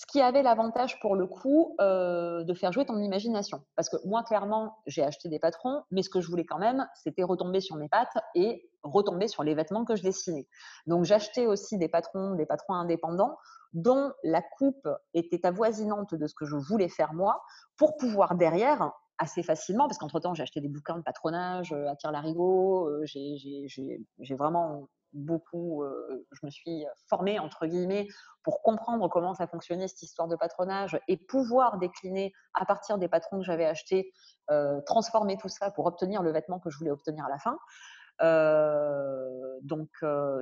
Ce 0.00 0.06
qui 0.06 0.22
avait 0.22 0.42
l'avantage 0.42 0.98
pour 1.00 1.14
le 1.14 1.26
coup 1.26 1.76
euh, 1.78 2.42
de 2.42 2.54
faire 2.54 2.72
jouer 2.72 2.86
ton 2.86 2.96
imagination. 3.02 3.62
Parce 3.76 3.90
que 3.90 3.98
moi, 4.06 4.22
clairement, 4.22 4.78
j'ai 4.86 5.02
acheté 5.02 5.28
des 5.28 5.38
patrons, 5.38 5.82
mais 5.90 6.02
ce 6.02 6.08
que 6.08 6.22
je 6.22 6.28
voulais 6.28 6.46
quand 6.46 6.58
même, 6.58 6.88
c'était 6.94 7.22
retomber 7.22 7.60
sur 7.60 7.76
mes 7.76 7.90
pattes 7.90 8.16
et 8.34 8.70
retomber 8.82 9.28
sur 9.28 9.42
les 9.42 9.54
vêtements 9.54 9.84
que 9.84 9.96
je 9.96 10.02
dessinais. 10.02 10.48
Donc 10.86 11.04
j'achetais 11.04 11.46
aussi 11.46 11.76
des 11.76 11.88
patrons, 11.88 12.34
des 12.34 12.46
patrons 12.46 12.72
indépendants 12.72 13.36
dont 13.74 14.10
la 14.24 14.40
coupe 14.40 14.88
était 15.12 15.44
avoisinante 15.44 16.14
de 16.14 16.26
ce 16.26 16.34
que 16.34 16.46
je 16.46 16.56
voulais 16.56 16.88
faire 16.88 17.12
moi, 17.12 17.42
pour 17.76 17.98
pouvoir 17.98 18.36
derrière 18.36 18.92
assez 19.18 19.42
facilement, 19.42 19.86
parce 19.86 19.98
qu'entre-temps, 19.98 20.32
j'ai 20.32 20.44
acheté 20.44 20.62
des 20.62 20.68
bouquins 20.68 20.96
de 20.96 21.02
patronage 21.02 21.74
euh, 21.74 21.90
à 21.90 21.96
tire-larigot, 21.96 22.88
euh, 22.88 23.04
j'ai 23.04 24.34
vraiment 24.34 24.88
beaucoup, 25.12 25.84
je 26.32 26.46
me 26.46 26.50
suis 26.50 26.84
formée, 27.08 27.38
entre 27.38 27.66
guillemets, 27.66 28.06
pour 28.42 28.62
comprendre 28.62 29.08
comment 29.08 29.34
ça 29.34 29.46
fonctionnait, 29.46 29.88
cette 29.88 30.02
histoire 30.02 30.28
de 30.28 30.36
patronage, 30.36 30.98
et 31.08 31.16
pouvoir 31.16 31.78
décliner 31.78 32.32
à 32.54 32.64
partir 32.64 32.98
des 32.98 33.08
patrons 33.08 33.38
que 33.38 33.44
j'avais 33.44 33.66
achetés, 33.66 34.12
transformer 34.86 35.36
tout 35.36 35.48
ça 35.48 35.70
pour 35.70 35.86
obtenir 35.86 36.22
le 36.22 36.32
vêtement 36.32 36.58
que 36.58 36.70
je 36.70 36.78
voulais 36.78 36.90
obtenir 36.90 37.24
à 37.24 37.28
la 37.28 37.38
fin. 37.38 37.58
Euh, 38.22 39.58
donc, 39.62 39.88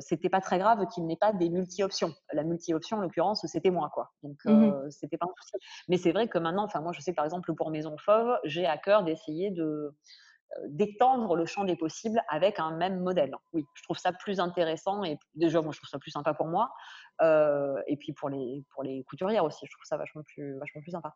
c'était 0.00 0.28
pas 0.28 0.40
très 0.40 0.58
grave 0.58 0.86
qu'il 0.88 1.06
n'ait 1.06 1.16
pas 1.16 1.32
des 1.32 1.48
multi-options. 1.48 2.12
La 2.32 2.44
multi-option, 2.44 2.98
en 2.98 3.00
l'occurrence, 3.00 3.44
c'était 3.46 3.70
moi, 3.70 3.90
quoi. 3.92 4.10
Donc, 4.22 4.36
mmh 4.44 4.90
c'était 4.90 5.16
pas 5.18 5.26
un 5.26 5.34
souci. 5.40 5.56
Mais 5.88 5.96
c'est 5.96 6.12
vrai 6.12 6.28
que 6.28 6.38
maintenant, 6.38 6.64
enfin, 6.64 6.80
moi, 6.80 6.92
je 6.92 7.00
sais 7.00 7.12
par 7.12 7.24
exemple 7.24 7.54
pour 7.54 7.70
Maison 7.70 7.96
Fauve, 7.98 8.38
j'ai 8.44 8.66
à 8.66 8.78
cœur 8.78 9.04
d'essayer 9.04 9.50
de 9.50 9.94
d'étendre 10.68 11.36
le 11.36 11.46
champ 11.46 11.64
des 11.64 11.76
possibles 11.76 12.22
avec 12.28 12.58
un 12.58 12.76
même 12.76 13.00
modèle. 13.00 13.34
Oui, 13.52 13.64
je 13.74 13.82
trouve 13.82 13.98
ça 13.98 14.12
plus 14.12 14.40
intéressant 14.40 15.04
et 15.04 15.18
déjà, 15.34 15.60
moi, 15.62 15.72
je 15.72 15.78
trouve 15.78 15.90
ça 15.90 15.98
plus 15.98 16.10
sympa 16.10 16.34
pour 16.34 16.46
moi. 16.46 16.70
Euh, 17.22 17.76
et 17.86 17.96
puis 17.96 18.12
pour 18.12 18.28
les, 18.28 18.64
pour 18.74 18.82
les 18.82 19.04
couturières 19.04 19.44
aussi, 19.44 19.66
je 19.66 19.72
trouve 19.72 19.84
ça 19.84 19.96
vachement 19.96 20.22
plus, 20.22 20.58
vachement 20.58 20.80
plus 20.80 20.92
sympa. 20.92 21.14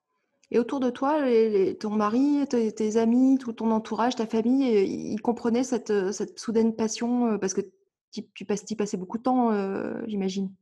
Et 0.50 0.58
autour 0.58 0.80
de 0.80 0.90
toi, 0.90 1.20
ton 1.80 1.90
mari, 1.90 2.46
tes, 2.48 2.96
amis, 2.98 3.38
tout 3.38 3.54
ton 3.54 3.70
entourage, 3.70 4.16
ta 4.16 4.26
famille, 4.26 4.76
euh, 4.76 4.82
ils 4.82 5.20
comprenaient 5.20 5.64
cette, 5.64 6.12
cette 6.12 6.38
soudaine 6.38 6.76
passion 6.76 7.38
parce 7.38 7.54
que 7.54 7.62
tu, 8.12 8.44
passes, 8.44 8.64
passais 8.76 8.98
beaucoup 8.98 9.16
de 9.16 9.22
temps, 9.22 10.06
j'imagine? 10.06 10.52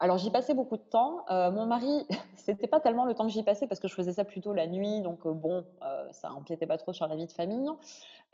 Alors 0.00 0.18
j'y 0.18 0.30
passais 0.30 0.54
beaucoup 0.54 0.76
de 0.76 0.82
temps. 0.82 1.24
mon 1.28 1.66
mari, 1.66 2.06
c'était 2.36 2.66
pas 2.66 2.80
tellement 2.80 3.04
le 3.04 3.14
temps 3.14 3.26
que 3.26 3.32
j'y 3.32 3.42
passais 3.42 3.66
parce 3.66 3.80
que 3.80 3.88
je 3.88 3.94
faisais 3.94 4.12
ça 4.12 4.24
plutôt 4.24 4.52
la 4.52 4.66
nuit, 4.66 5.00
donc 5.00 5.26
bon, 5.26 5.64
ça 6.12 6.32
empiétait 6.32 6.66
pas 6.66 6.78
trop 6.78 6.92
sur 6.92 7.06
la 7.06 7.16
vie 7.16 7.26
de 7.26 7.32
famille. 7.32 7.70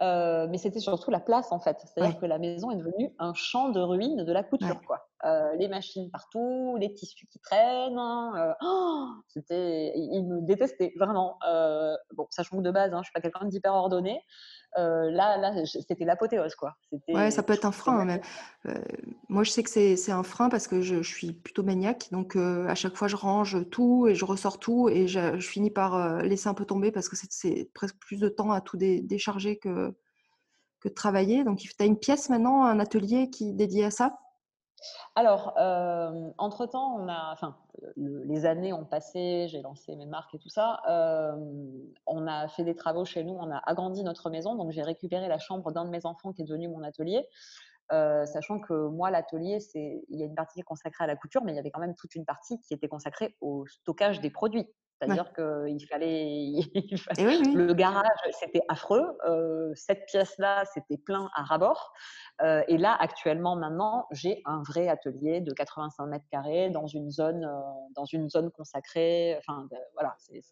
mais 0.01 0.59
c'était 0.59 0.81
surtout 0.81 1.11
la 1.11 1.21
place 1.21 1.53
en 1.53 1.61
fait. 1.61 1.79
C'est-à-dire 1.85 2.19
que 2.19 2.27
la 2.27 2.39
maison 2.39 2.71
est 2.71 2.77
devenue 2.77 3.15
un 3.19 3.35
champ 3.35 3.69
de 3.69 3.81
ruines 3.81 4.25
de 4.25 4.33
la 4.33 4.43
couture, 4.43 4.81
quoi. 4.87 5.07
les 5.57 5.69
machines 5.69 6.11
partout, 6.11 6.77
les 6.79 6.93
tissus 6.95 7.27
qui 7.27 7.39
traînent. 7.39 8.01
Oh, 8.63 9.07
c'était, 9.29 9.93
il 9.97 10.25
me 10.27 10.41
détestait 10.41 10.93
vraiment. 10.97 11.39
bon, 12.15 12.27
sachant 12.31 12.57
que 12.57 12.63
de 12.63 12.71
base, 12.71 12.93
hein, 12.93 13.01
je 13.03 13.05
suis 13.05 13.13
pas 13.13 13.21
quelqu'un 13.21 13.47
d'hyper 13.47 13.75
ordonné. 13.75 14.23
Euh, 14.79 15.11
là, 15.11 15.37
là 15.37 15.65
c'était 15.67 16.05
l'apothéose, 16.05 16.55
quoi. 16.55 16.77
Ouais, 17.09 17.31
ça 17.31 17.43
peut 17.43 17.53
être 17.53 17.65
un 17.65 17.73
frein. 17.73 18.05
Mais, 18.05 18.21
euh, 18.67 18.75
moi, 19.29 19.43
je 19.43 19.51
sais 19.51 19.63
que 19.63 19.71
c'est 19.71 20.13
un 20.13 20.23
frein 20.23 20.49
parce 20.49 20.69
que 20.69 20.81
je, 20.81 21.03
suis 21.03 21.33
plutôt 21.33 21.63
maniaque. 21.63 22.09
Donc, 22.13 22.37
euh, 22.37 22.67
à 22.69 22.75
chaque 22.75 22.97
fois, 22.97 23.09
je 23.09 23.17
range 23.17 23.69
tout 23.71 24.07
et 24.07 24.15
je 24.15 24.25
ressors 24.25 24.59
tout 24.59 24.89
et 24.89 25.09
je, 25.09 25.39
finis 25.39 25.71
par 25.71 26.23
laisser 26.23 26.49
un 26.49 26.55
peu 26.55 26.65
tomber 26.65 26.93
parce 26.93 27.09
que 27.09 27.17
c'est 27.17 27.71
presque 27.75 27.97
plus 27.99 28.21
de 28.21 28.29
temps 28.29 28.53
à 28.53 28.61
tout 28.61 28.77
décharger 28.77 29.59
que, 29.59 29.95
que 30.81 30.89
de 30.89 30.95
travailler. 30.95 31.45
Donc, 31.45 31.59
tu 31.59 31.71
as 31.81 31.85
une 31.85 31.99
pièce 31.99 32.29
maintenant, 32.29 32.65
un 32.65 32.79
atelier 32.79 33.31
qui 33.31 33.51
est 33.51 33.55
dédié 33.55 33.87
à 33.87 33.91
ça? 33.91 34.19
Alors, 35.15 35.55
euh, 35.59 36.31
entre-temps, 36.39 36.97
on 36.99 37.09
a, 37.09 37.31
enfin, 37.33 37.57
les 37.97 38.47
années 38.47 38.73
ont 38.73 38.85
passé, 38.85 39.47
j'ai 39.49 39.61
lancé 39.63 39.97
mes 39.97 40.07
marques 40.07 40.35
et 40.35 40.39
tout 40.39 40.49
ça. 40.49 40.81
Euh, 40.89 41.37
on 42.07 42.27
a 42.27 42.49
fait 42.49 42.65
des 42.65 42.75
travaux 42.75 43.05
chez 43.05 43.25
nous, 43.25 43.35
on 43.35 43.51
a 43.51 43.59
agrandi 43.67 44.03
notre 44.03 44.31
maison, 44.31 44.55
donc 44.55 44.71
j'ai 44.71 44.83
récupéré 44.83 45.29
la 45.29 45.39
chambre 45.39 45.73
d'un 45.73 45.85
de 45.85 45.91
mes 45.91 46.07
enfants 46.07 46.33
qui 46.33 46.43
est 46.43 46.45
devenu 46.45 46.69
mon 46.69 46.83
atelier. 46.83 47.27
Euh, 47.93 48.25
sachant 48.25 48.61
que 48.61 48.89
moi, 48.89 49.11
l'atelier, 49.11 49.59
il 49.75 50.19
y 50.19 50.23
a 50.23 50.27
une 50.27 50.35
partie 50.35 50.63
consacrée 50.63 51.05
à 51.05 51.07
la 51.07 51.17
couture, 51.17 51.43
mais 51.45 51.53
il 51.53 51.57
y 51.57 51.59
avait 51.59 51.73
quand 51.73 51.81
même 51.81 51.97
toute 51.97 52.15
une 52.15 52.25
partie 52.25 52.61
qui 52.61 52.73
était 52.73 52.89
consacrée 52.89 53.37
au 53.41 53.67
stockage 53.67 54.21
des 54.21 54.31
produits. 54.31 54.69
C'est-à-dire 55.01 55.33
qu'il 55.33 55.87
fallait, 55.87 56.61
le 57.55 57.73
garage, 57.73 58.05
c'était 58.39 58.61
affreux. 58.69 59.17
Euh, 59.27 59.73
cette 59.75 60.05
pièce-là, 60.07 60.65
c'était 60.75 60.99
plein 60.99 61.31
à 61.35 61.43
rabord. 61.43 61.93
Euh, 62.43 62.63
et 62.69 62.77
là, 62.77 62.97
actuellement, 63.01 63.57
maintenant, 63.57 64.07
j'ai 64.11 64.43
un 64.45 64.63
vrai 64.63 64.89
atelier 64.89 65.41
de 65.41 65.53
85 65.53 66.07
mètres 66.07 66.27
carrés 66.31 66.69
dans 66.71 66.87
une 66.87 67.11
zone, 67.11 67.45
euh, 67.45 67.61
dans 67.97 68.05
une 68.05 68.29
zone 68.29 68.51
consacrée. 68.51 69.37
Enfin, 69.39 69.67
voilà, 69.95 70.15
c'est 70.19 70.43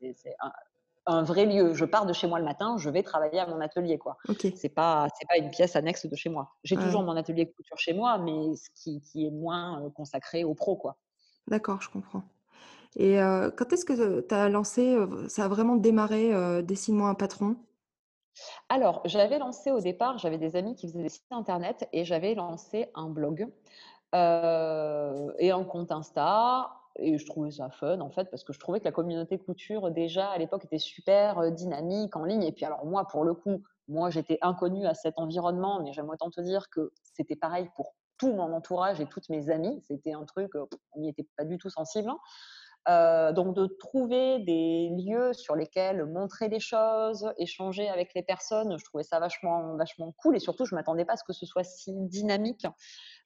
un, 1.07 1.23
vrai 1.25 1.45
lieu. 1.45 1.75
Je 1.75 1.85
pars 1.85 2.07
de 2.07 2.15
chez 2.15 2.27
moi 2.27 2.39
le 2.39 2.45
matin, 2.45 2.77
je 2.79 2.89
vais 2.89 3.03
travailler 3.03 3.41
à 3.41 3.47
mon 3.47 3.61
atelier, 3.61 3.99
quoi. 3.99 4.17
C'est 4.57 4.69
pas, 4.71 5.09
c'est 5.19 5.29
pas 5.29 5.37
une 5.37 5.51
pièce 5.51 5.77
annexe 5.77 6.07
de 6.07 6.17
chez 6.17 6.31
moi. 6.31 6.55
J'ai 6.65 6.77
toujours 6.77 7.03
mon 7.03 7.17
atelier 7.17 7.45
de 7.45 7.51
couture 7.51 7.79
chez 7.79 7.93
moi, 7.93 8.17
mais 8.17 8.55
ce 8.57 8.71
qui, 8.75 9.03
qui 9.03 9.27
est 9.27 9.31
moins 9.31 9.91
consacré 9.95 10.45
aux 10.45 10.55
pros, 10.55 10.77
quoi. 10.77 10.97
D'accord, 11.47 11.81
je 11.83 11.91
comprends. 11.91 12.23
Et 12.97 13.17
quand 13.57 13.73
est-ce 13.73 13.85
que 13.85 14.21
tu 14.21 14.35
as 14.35 14.49
lancé, 14.49 14.97
ça 15.29 15.45
a 15.45 15.49
vraiment 15.49 15.77
démarré, 15.77 16.63
Dessine-moi 16.63 17.09
un 17.09 17.15
patron? 17.15 17.57
Alors, 18.69 19.01
j'avais 19.05 19.39
lancé 19.39 19.71
au 19.71 19.81
départ, 19.81 20.19
j'avais 20.19 20.39
des 20.39 20.57
amis 20.57 20.75
qui 20.75 20.89
faisaient 20.89 21.03
des 21.03 21.09
sites 21.09 21.25
internet 21.31 21.89
et 21.93 22.05
j'avais 22.05 22.35
lancé 22.35 22.91
un 22.95 23.09
blog, 23.09 23.49
et 24.15 25.51
un 25.51 25.65
compte 25.65 25.93
Insta 25.93 26.73
et 27.01 27.19
je 27.19 27.27
trouvais 27.27 27.53
ça 27.53 27.71
fun 27.71 28.01
en 28.01 28.11
fait 28.11 28.25
parce 28.31 28.43
que 28.45 28.53
je 28.53 28.59
trouvais 28.59 28.81
que 28.81 28.85
la 28.85 28.93
communauté 28.93 29.39
couture 29.39 29.91
déjà 29.93 30.31
à 30.31 30.39
l'époque 30.39 30.65
était 30.65 30.79
super, 30.79 31.53
dynamique 31.53 32.17
en 32.17 32.25
ligne 32.25 32.43
et 32.43 32.53
puis 32.53 32.65
alors 32.65 32.87
moi 32.87 33.07
pour 33.07 33.25
le 33.25 33.35
coup, 33.35 33.63
moi 33.89 34.11
j'étais 34.11 34.39
inconnue 34.43 34.87
à 34.87 34.95
cet 34.95 35.19
environnement 35.19 35.81
mais 35.83 35.93
j'aime 35.93 36.09
autant 36.11 36.31
te 36.31 36.41
dire 36.41 36.71
que 36.71 36.93
c'était 37.03 37.37
pareil 37.37 37.71
pour 37.77 37.95
tout 38.19 38.33
mon 38.33 38.53
entourage 38.53 39.01
et 39.01 39.07
toutes 39.07 39.29
mes 39.29 39.51
amies. 39.51 39.81
C'était 39.87 40.13
un 40.15 40.25
truc, 40.25 40.51
on 40.57 41.01
n'y 41.01 41.11
était 41.11 41.27
pas 41.37 41.45
du 41.45 41.59
tout 41.59 41.71
sensible, 41.71 42.09
hein. 42.11 42.19
Euh, 42.89 43.33
donc 43.33 43.55
de 43.55 43.67
trouver 43.67 44.39
des 44.39 44.89
lieux 44.91 45.35
sur 45.35 45.55
lesquels 45.55 46.07
montrer 46.07 46.49
des 46.49 46.61
choses, 46.61 47.31
échanger 47.37 47.89
avec 47.89 48.15
les 48.15 48.23
personnes, 48.23 48.79
je 48.79 48.85
trouvais 48.85 49.03
ça 49.03 49.21
vachement, 49.21 49.77
vachement 49.77 50.15
cool 50.17 50.37
et 50.37 50.39
surtout 50.39 50.65
je 50.65 50.75
m'attendais 50.75 51.05
pas 51.05 51.15
à 51.15 51.17
ce 51.17 51.25
que 51.25 51.35
ce 51.35 51.45
soit 51.45 51.65
si 51.65 51.93
dynamique 51.95 52.67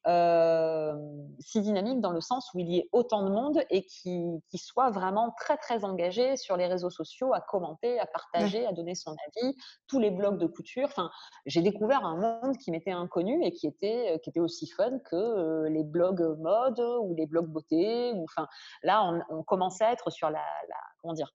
si 0.07 1.61
dynamique 1.61 2.00
dans 2.00 2.11
le 2.11 2.20
sens 2.20 2.50
où 2.55 2.59
il 2.59 2.68
y 2.70 2.78
ait 2.78 2.88
autant 2.92 3.22
de 3.22 3.30
monde 3.30 3.62
et 3.70 3.84
qui, 3.84 4.42
qui 4.50 4.59
soit 4.59 4.90
vraiment 4.90 5.32
très 5.38 5.57
très 5.57 5.84
engagé 5.84 6.36
sur 6.36 6.57
les 6.57 6.66
réseaux 6.66 6.90
sociaux, 6.90 7.32
à 7.34 7.40
commenter, 7.40 7.98
à 8.00 8.07
partager, 8.07 8.66
à 8.66 8.72
donner 8.72 8.94
son 8.94 9.12
avis, 9.12 9.57
tous 9.86 9.98
les 9.98 10.11
blogs 10.11 10.38
de 10.38 10.46
couture. 10.46 10.86
Enfin, 10.86 11.11
j'ai 11.46 11.62
découvert 11.62 12.05
un 12.05 12.16
monde 12.16 12.57
qui 12.59 12.70
m'était 12.70 12.92
inconnu 12.92 13.44
et 13.44 13.53
qui 13.53 13.66
était, 13.66 14.20
qui 14.22 14.30
était 14.30 14.40
aussi 14.40 14.68
fun 14.68 14.98
que 15.11 15.66
les 15.68 15.84
blogs 15.84 16.36
mode 16.38 16.80
ou 16.80 17.14
les 17.14 17.26
blogs 17.26 17.48
beauté. 17.48 18.12
Ou, 18.12 18.24
enfin, 18.24 18.48
là, 18.82 19.05
on, 19.05 19.20
on 19.28 19.42
commençait 19.42 19.84
à 19.84 19.92
être 19.92 20.11
sur 20.11 20.30
la, 20.30 20.42
la 20.68 20.76
comment 21.00 21.14
dire, 21.14 21.32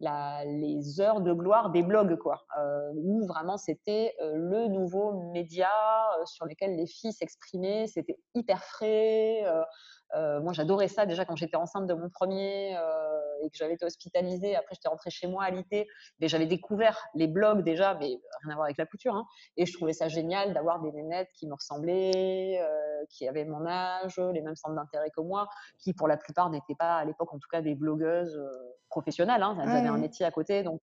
les 0.00 1.00
heures 1.00 1.20
de 1.20 1.32
gloire 1.32 1.70
des 1.70 1.82
blogs, 1.82 2.16
quoi, 2.18 2.44
euh, 2.58 2.92
où 2.96 3.26
vraiment 3.26 3.56
c'était 3.56 4.14
euh, 4.22 4.32
le 4.34 4.68
nouveau 4.68 5.30
média 5.32 5.70
euh, 6.18 6.24
sur 6.26 6.44
lequel 6.44 6.76
les 6.76 6.86
filles 6.86 7.12
s'exprimaient, 7.12 7.86
c'était 7.86 8.18
hyper 8.34 8.62
frais. 8.62 9.44
Moi, 10.14 10.52
j'adorais 10.52 10.88
ça 10.88 11.06
déjà 11.06 11.24
quand 11.24 11.36
j'étais 11.36 11.56
enceinte 11.56 11.86
de 11.86 11.94
mon 11.94 12.08
premier 12.08 12.76
et 13.42 13.50
que 13.50 13.56
j'avais 13.56 13.74
été 13.74 13.84
hospitalisée. 13.84 14.56
Après, 14.56 14.74
j'étais 14.74 14.88
rentrée 14.88 15.10
chez 15.10 15.26
moi 15.26 15.44
à 15.44 15.50
l'IT, 15.50 15.86
mais 16.20 16.28
j'avais 16.28 16.46
découvert 16.46 17.06
les 17.14 17.26
blogs 17.26 17.62
déjà, 17.62 17.94
mais 17.94 18.06
rien 18.42 18.52
à 18.52 18.54
voir 18.54 18.64
avec 18.64 18.78
la 18.78 18.86
couture. 18.86 19.14
Hein, 19.14 19.26
et 19.56 19.66
je 19.66 19.72
trouvais 19.74 19.92
ça 19.92 20.08
génial 20.08 20.54
d'avoir 20.54 20.80
des 20.80 20.90
nénettes 20.92 21.28
qui 21.34 21.46
me 21.46 21.54
ressemblaient, 21.54 22.60
qui 23.10 23.28
avaient 23.28 23.44
mon 23.44 23.66
âge, 23.66 24.18
les 24.18 24.40
mêmes 24.40 24.56
centres 24.56 24.74
d'intérêt 24.74 25.10
que 25.10 25.20
moi, 25.20 25.48
qui 25.78 25.92
pour 25.92 26.08
la 26.08 26.16
plupart 26.16 26.48
n'étaient 26.50 26.74
pas 26.74 26.96
à 26.96 27.04
l'époque, 27.04 27.32
en 27.34 27.38
tout 27.38 27.48
cas, 27.50 27.60
des 27.60 27.74
blogueuses 27.74 28.40
professionnelles. 28.88 29.42
Hein, 29.42 29.58
elles 29.62 29.68
avaient 29.68 29.88
un 29.88 29.98
métier 29.98 30.24
à 30.24 30.30
côté, 30.30 30.62
donc 30.62 30.80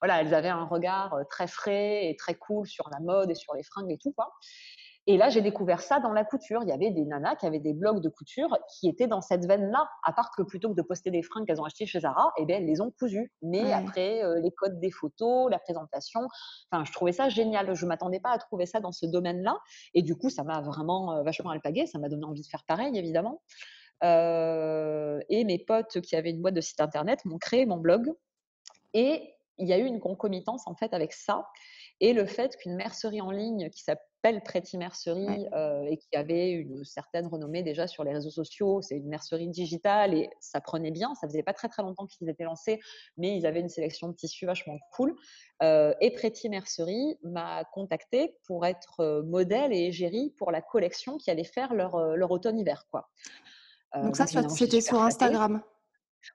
voilà, 0.00 0.20
elles 0.20 0.34
avaient 0.34 0.48
un 0.48 0.66
regard 0.66 1.16
très 1.30 1.46
frais 1.46 2.06
et 2.06 2.16
très 2.16 2.34
cool 2.34 2.66
sur 2.66 2.90
la 2.90 3.00
mode 3.00 3.30
et 3.30 3.34
sur 3.34 3.54
les 3.54 3.62
fringues 3.62 3.92
et 3.92 3.98
tout. 3.98 4.12
Quoi. 4.12 4.30
Et 5.10 5.16
là, 5.16 5.30
j'ai 5.30 5.40
découvert 5.40 5.80
ça 5.80 6.00
dans 6.00 6.12
la 6.12 6.22
couture. 6.22 6.62
Il 6.62 6.68
y 6.68 6.72
avait 6.72 6.90
des 6.90 7.06
nanas 7.06 7.36
qui 7.36 7.46
avaient 7.46 7.58
des 7.58 7.72
blogs 7.72 8.02
de 8.02 8.10
couture 8.10 8.54
qui 8.68 8.88
étaient 8.88 9.06
dans 9.06 9.22
cette 9.22 9.46
veine-là, 9.46 9.88
à 10.04 10.12
part 10.12 10.30
que 10.36 10.42
plutôt 10.42 10.68
que 10.68 10.74
de 10.74 10.82
poster 10.82 11.10
des 11.10 11.22
fringues 11.22 11.46
qu'elles 11.46 11.62
ont 11.62 11.64
achetées 11.64 11.86
chez 11.86 12.00
Zara, 12.00 12.30
eh 12.36 12.44
bien, 12.44 12.58
elles 12.58 12.66
les 12.66 12.82
ont 12.82 12.90
cousues. 12.90 13.32
Mais 13.40 13.72
après, 13.72 14.20
les 14.42 14.50
codes 14.52 14.78
des 14.80 14.90
photos, 14.90 15.50
la 15.50 15.58
présentation, 15.58 16.28
enfin, 16.70 16.84
je 16.84 16.92
trouvais 16.92 17.12
ça 17.12 17.30
génial. 17.30 17.74
Je 17.74 17.84
ne 17.86 17.88
m'attendais 17.88 18.20
pas 18.20 18.32
à 18.32 18.38
trouver 18.38 18.66
ça 18.66 18.80
dans 18.80 18.92
ce 18.92 19.06
domaine-là. 19.06 19.56
Et 19.94 20.02
du 20.02 20.14
coup, 20.14 20.28
ça 20.28 20.44
m'a 20.44 20.60
vraiment 20.60 21.22
vachement 21.24 21.50
alpagué. 21.50 21.86
Ça 21.86 21.98
m'a 21.98 22.10
donné 22.10 22.26
envie 22.26 22.42
de 22.42 22.46
faire 22.46 22.64
pareil, 22.64 22.96
évidemment 22.96 23.40
et 24.00 25.44
mes 25.44 25.58
potes 25.66 26.00
qui 26.02 26.14
avaient 26.14 26.30
une 26.30 26.40
boîte 26.40 26.54
de 26.54 26.60
site 26.60 26.80
internet 26.80 27.24
m'ont 27.24 27.38
créé 27.38 27.66
mon 27.66 27.78
blog. 27.78 28.12
Et 28.94 29.34
il 29.58 29.66
y 29.66 29.72
a 29.72 29.78
eu 29.78 29.86
une 29.86 29.98
concomitance 29.98 30.68
en 30.68 30.76
fait 30.76 30.94
avec 30.94 31.12
ça 31.12 31.48
et 32.00 32.12
le 32.12 32.26
fait 32.26 32.56
qu'une 32.56 32.76
mercerie 32.76 33.20
en 33.20 33.30
ligne 33.30 33.70
qui 33.70 33.82
s'appelle 33.82 34.42
Pretty 34.42 34.78
Mercerie 34.78 35.46
et 35.86 35.96
qui 35.96 36.16
avait 36.16 36.50
une 36.50 36.84
certaine 36.84 37.26
renommée 37.28 37.62
déjà 37.62 37.86
sur 37.86 38.02
les 38.02 38.12
réseaux 38.12 38.30
sociaux, 38.30 38.82
c'est 38.82 38.96
une 38.96 39.08
mercerie 39.08 39.48
digitale 39.48 40.12
et 40.12 40.28
ça 40.40 40.60
prenait 40.60 40.90
bien. 40.90 41.14
Ça 41.14 41.28
faisait 41.28 41.44
pas 41.44 41.52
très 41.52 41.68
très 41.68 41.82
longtemps 41.82 42.06
qu'ils 42.06 42.28
étaient 42.28 42.42
lancés, 42.42 42.80
mais 43.16 43.36
ils 43.36 43.46
avaient 43.46 43.60
une 43.60 43.68
sélection 43.68 44.08
de 44.08 44.14
tissus 44.14 44.44
vachement 44.44 44.76
cool. 44.92 45.14
et 45.62 46.10
Pretty 46.16 46.48
Mercerie 46.48 47.16
m'a 47.22 47.64
contacté 47.72 48.36
pour 48.44 48.66
être 48.66 49.22
modèle 49.24 49.72
et 49.72 49.86
égérie 49.86 50.34
pour 50.36 50.50
la 50.50 50.62
collection 50.62 51.16
qui 51.16 51.30
allait 51.30 51.44
faire 51.44 51.72
leur, 51.74 52.16
leur 52.16 52.30
automne-hiver 52.32 52.86
quoi. 52.90 53.08
Euh, 53.96 54.02
donc 54.02 54.16
ça, 54.16 54.26
c'était 54.26 54.80
sur 54.80 55.00
Instagram? 55.02 55.62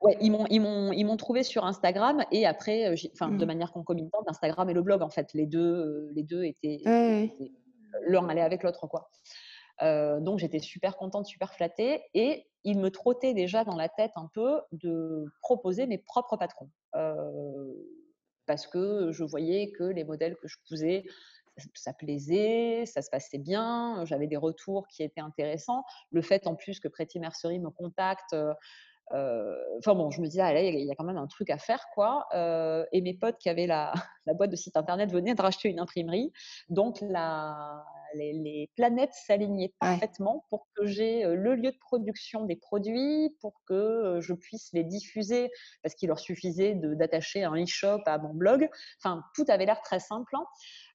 Ouais, 0.02 0.18
ils 0.22 0.32
m'ont, 0.32 0.46
ils 0.50 0.60
m'ont, 0.60 0.92
ils 0.92 1.04
m'ont 1.04 1.18
trouvé 1.18 1.44
sur 1.44 1.66
Instagram 1.66 2.24
et 2.32 2.46
après, 2.46 2.88
euh, 2.88 2.96
enfin, 3.14 3.30
de 3.30 3.44
mmh. 3.44 3.48
manière 3.48 3.72
concomitante, 3.72 4.24
Instagram 4.28 4.70
et 4.70 4.74
le 4.74 4.82
blog 4.82 5.02
en 5.02 5.10
fait, 5.10 5.34
les 5.34 5.46
deux, 5.46 5.60
euh, 5.60 6.12
les 6.16 6.24
deux 6.24 6.44
étaient, 6.44 6.82
l'un 8.08 8.28
allait 8.30 8.42
avec 8.42 8.64
l'autre 8.64 8.88
quoi. 8.88 9.10
donc 10.22 10.40
j'étais 10.40 10.60
super 10.60 10.98
contente, 10.98 11.26
super 11.26 11.54
flattée 11.54 12.02
et 12.14 12.48
il 12.64 12.80
me 12.80 12.90
trottait 12.90 13.34
déjà 13.34 13.64
dans 13.64 13.76
la 13.76 13.90
tête 13.90 14.12
un 14.16 14.30
peu 14.34 14.62
de 14.72 15.26
proposer 15.42 15.86
mes 15.86 15.98
propres 15.98 16.38
patrons 16.38 16.70
parce 18.46 18.68
que 18.68 19.12
je 19.12 19.24
voyais 19.24 19.72
que 19.72 19.84
les 19.84 20.04
modèles 20.04 20.36
que 20.38 20.48
je 20.48 20.58
posais 20.70 21.06
ça 21.76 21.94
plaisait, 21.94 22.86
ça 22.86 23.02
se 23.02 23.10
passait 23.10 23.38
bien, 23.38 24.04
j'avais 24.06 24.28
des 24.28 24.38
retours 24.38 24.88
qui 24.88 25.04
étaient 25.04 25.22
intéressants. 25.22 25.84
Le 26.12 26.22
fait 26.22 26.48
en 26.48 26.56
plus 26.56 26.80
que 26.80 26.88
Pretty 26.88 27.20
Mercerie 27.20 27.60
me 27.60 27.70
contacte, 27.70 28.36
enfin 29.14 29.96
bon, 29.96 30.10
je 30.12 30.22
me 30.22 30.28
disais, 30.28 30.70
il 30.70 30.86
y, 30.86 30.92
a 30.92 30.96
quand 30.96 31.04
même 31.04 31.18
un 31.18 31.28
truc 31.28 31.50
à 31.50 31.58
faire, 31.58 31.86
quoi. 31.94 32.28
et 32.92 33.02
mes 33.02 33.14
potes 33.14 33.38
qui 33.38 33.50
avaient 33.50 33.68
la, 33.68 33.94
boîte 34.36 34.52
de 34.52 34.56
site 34.56 34.78
internet 34.78 35.12
venaient 35.12 35.36
de 35.36 35.42
racheter 35.42 35.70
une 35.70 35.80
imprimerie, 35.80 36.32
donc 36.70 36.98
la, 37.02 37.84
les, 38.16 38.70
planètes 38.76 39.14
s'alignaient 39.14 39.74
parfaitement 39.80 40.46
pour 40.50 40.68
que 40.76 40.86
j'ai 40.86 41.24
le 41.24 41.56
lieu 41.56 41.72
de 41.72 41.78
production 41.80 42.46
des 42.46 42.56
produits, 42.56 43.36
pour 43.42 43.62
que 43.66 44.20
je 44.22 44.34
puisse 44.34 44.72
les 44.74 44.84
diffuser, 44.84 45.52
parce 45.82 45.96
qu'il 45.96 46.10
leur 46.10 46.20
suffisait 46.20 46.76
d'attacher 46.76 47.44
un 47.44 47.56
e-shop 47.56 48.02
à 48.06 48.18
mon 48.18 48.34
blog. 48.34 48.70
Enfin, 49.00 49.24
tout 49.36 49.46
avait 49.48 49.66
l'air 49.66 49.82
très 49.82 50.00
simple. 50.00 50.36
Hein. 50.36 50.46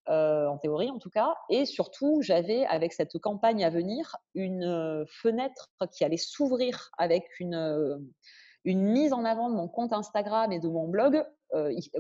en 0.06 0.58
théorie 0.58 0.90
en 0.90 0.98
tout 0.98 1.10
cas. 1.10 1.34
Et 1.50 1.66
surtout, 1.66 2.20
j'avais 2.22 2.64
avec 2.66 2.92
cette 2.92 3.18
campagne 3.18 3.64
à 3.64 3.70
venir 3.70 4.16
une 4.34 5.04
fenêtre 5.08 5.70
qui 5.92 6.04
allait 6.04 6.16
s'ouvrir 6.16 6.90
avec 6.98 7.24
une, 7.40 7.98
une 8.64 8.82
mise 8.82 9.12
en 9.12 9.24
avant 9.24 9.50
de 9.50 9.54
mon 9.54 9.68
compte 9.68 9.92
Instagram 9.92 10.52
et 10.52 10.60
de 10.60 10.68
mon 10.68 10.88
blog 10.88 11.24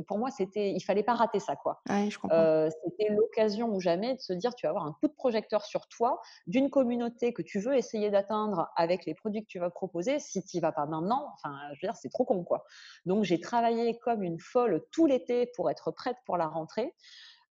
pour 0.06 0.18
moi, 0.18 0.30
c'était, 0.30 0.72
il 0.72 0.80
fallait 0.80 1.02
pas 1.02 1.14
rater 1.14 1.40
ça, 1.40 1.56
quoi. 1.56 1.80
c'était 2.82 3.12
l'occasion 3.12 3.68
ou 3.68 3.80
jamais 3.80 4.14
de 4.14 4.20
se 4.20 4.32
dire, 4.32 4.54
tu 4.54 4.66
vas 4.66 4.70
avoir 4.70 4.86
un 4.86 4.92
coup 4.92 5.08
de 5.08 5.14
projecteur 5.14 5.64
sur 5.64 5.86
toi 5.88 6.20
d'une 6.46 6.70
communauté 6.70 7.32
que 7.32 7.42
tu 7.42 7.58
veux 7.58 7.76
essayer 7.76 8.10
d'atteindre 8.10 8.68
avec 8.76 9.06
les 9.06 9.14
produits 9.14 9.42
que 9.42 9.48
tu 9.48 9.58
vas 9.58 9.70
proposer. 9.70 10.18
Si 10.18 10.44
tu 10.44 10.60
vas 10.60 10.72
pas 10.72 10.86
maintenant, 10.86 11.32
enfin, 11.34 11.58
je 11.74 11.86
veux 11.86 11.90
dire, 11.90 11.96
c'est 11.96 12.10
trop 12.10 12.24
con, 12.24 12.44
quoi. 12.44 12.64
Donc, 13.06 13.24
j'ai 13.24 13.40
travaillé 13.40 13.98
comme 13.98 14.22
une 14.22 14.38
folle 14.38 14.84
tout 14.92 15.06
l'été 15.06 15.50
pour 15.54 15.70
être 15.70 15.90
prête 15.90 16.16
pour 16.26 16.36
la 16.36 16.46
rentrée. 16.46 16.94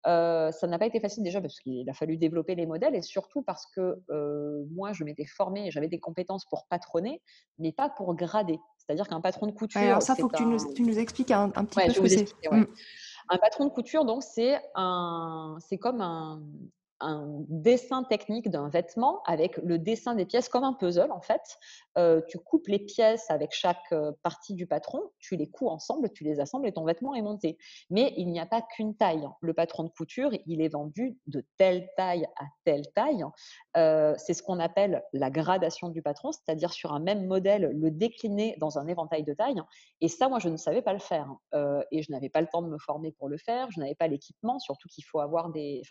Ça 0.06 0.68
n'a 0.68 0.80
pas 0.80 0.86
été 0.86 1.00
facile 1.00 1.24
déjà 1.24 1.42
parce 1.42 1.60
qu'il 1.60 1.90
a 1.90 1.94
fallu 1.94 2.18
développer 2.18 2.56
les 2.56 2.66
modèles 2.66 2.96
et 2.96 3.02
surtout 3.02 3.42
parce 3.42 3.66
que 3.68 4.02
moi, 4.72 4.94
je 4.94 5.04
m'étais 5.04 5.26
formée 5.26 5.68
et 5.68 5.72
j'avais 5.72 5.90
des 5.90 6.00
compétences 6.00 6.46
pour 6.46 6.66
patronner, 6.68 7.22
mais 7.60 7.72
pas 7.72 7.90
pour 7.90 8.16
grader. 8.16 8.60
C'est-à-dire 8.78 9.08
qu'un 9.08 9.22
patron 9.22 9.48
de 9.48 9.52
couture. 9.52 9.82
alors 9.82 10.02
ça, 10.02 10.16
il 10.18 10.22
faut 10.22 10.30
que 10.30 10.38
tu, 10.38 10.46
nous, 10.46 10.74
tu, 10.74 10.84
nous, 10.84 10.98
expliques 10.98 11.32
un, 11.32 11.52
un 11.56 11.66
petit 11.66 11.86
peu 11.86 11.94
ce 11.94 12.00
que 12.00 12.08
c'est. 12.08 12.50
Mmh. 12.50 12.66
Un 13.30 13.38
patron 13.38 13.66
de 13.66 13.70
couture, 13.70 14.06
donc, 14.06 14.24
c'est 14.24 14.62
comme 15.82 16.02
un, 16.02 16.42
un 17.00 17.28
dessin 17.48 18.04
technique 18.04 18.50
d'un 18.50 18.70
vêtement 18.70 19.22
avec 19.24 19.58
le 19.58 19.78
dessin 19.78 20.16
des 20.16 20.26
pièces 20.26 20.50
comme 20.50 20.64
un 20.64 20.74
puzzle 20.74 21.12
en 21.12 21.22
fait. 21.22 21.58
Euh, 21.98 22.22
tu 22.28 22.38
coupes 22.38 22.68
les 22.68 22.80
pièces 22.80 23.30
avec 23.30 23.54
chaque 23.54 23.92
euh, 23.92 24.12
partie 24.24 24.54
du 24.54 24.68
patron, 24.68 25.02
tu 25.20 25.36
les 25.36 25.50
couds 25.50 25.70
ensemble, 25.70 26.12
tu 26.12 26.24
les 26.24 26.40
assembles 26.40 26.68
et 26.68 26.72
ton 26.72 26.86
vêtement 26.86 27.16
est 27.16 27.22
monté. 27.22 27.58
Mais 27.90 28.14
il 28.18 28.32
n'y 28.32 28.40
a 28.40 28.46
pas 28.46 28.62
qu'une 28.62 28.96
taille. 28.96 29.28
Le 29.42 29.54
patron 29.54 29.84
de 29.84 29.90
couture, 29.90 30.32
il 30.46 30.62
est 30.62 30.68
vendu 30.68 31.18
de 31.28 31.44
telle 31.58 31.90
taille 31.98 32.26
à 32.38 32.46
telle 32.66 32.92
taille. 32.94 33.26
Euh, 33.76 34.14
c'est 34.18 34.34
ce 34.34 34.44
qu'on 34.44 34.60
appelle 34.60 35.04
la 35.14 35.30
gradation 35.30 35.90
du 35.90 36.02
patron, 36.02 36.32
c'est-à-dire 36.32 36.72
sur 36.72 36.94
un 36.94 37.00
même 37.00 37.26
modèle, 37.26 37.72
le 37.74 37.92
décliner 37.92 38.56
dans 38.60 38.78
un 38.78 38.88
éventail 38.88 39.24
de 39.24 39.34
tailles. 39.34 39.62
Et 40.02 40.08
ça, 40.08 40.30
moi, 40.30 40.40
je 40.40 40.50
ne 40.50 40.58
savais 40.58 40.82
pas 40.82 40.94
le 40.94 41.00
faire. 41.00 41.28
et 41.92 42.02
je 42.02 42.12
n'avais 42.12 42.30
pas 42.30 42.42
le 42.42 42.48
temps 42.48 42.62
de 42.62 42.68
me 42.68 42.78
former 42.78 43.12
pour 43.12 43.30
le 43.30 43.38
faire. 43.38 43.70
Je 43.72 43.80
n'avais 43.80 43.96
pas 43.96 44.08
l'équipement, 44.08 44.60
surtout 44.60 44.88
qu'il 44.90 45.04
faut 45.04 45.20
avoir 45.20 45.50
des... 45.50 45.82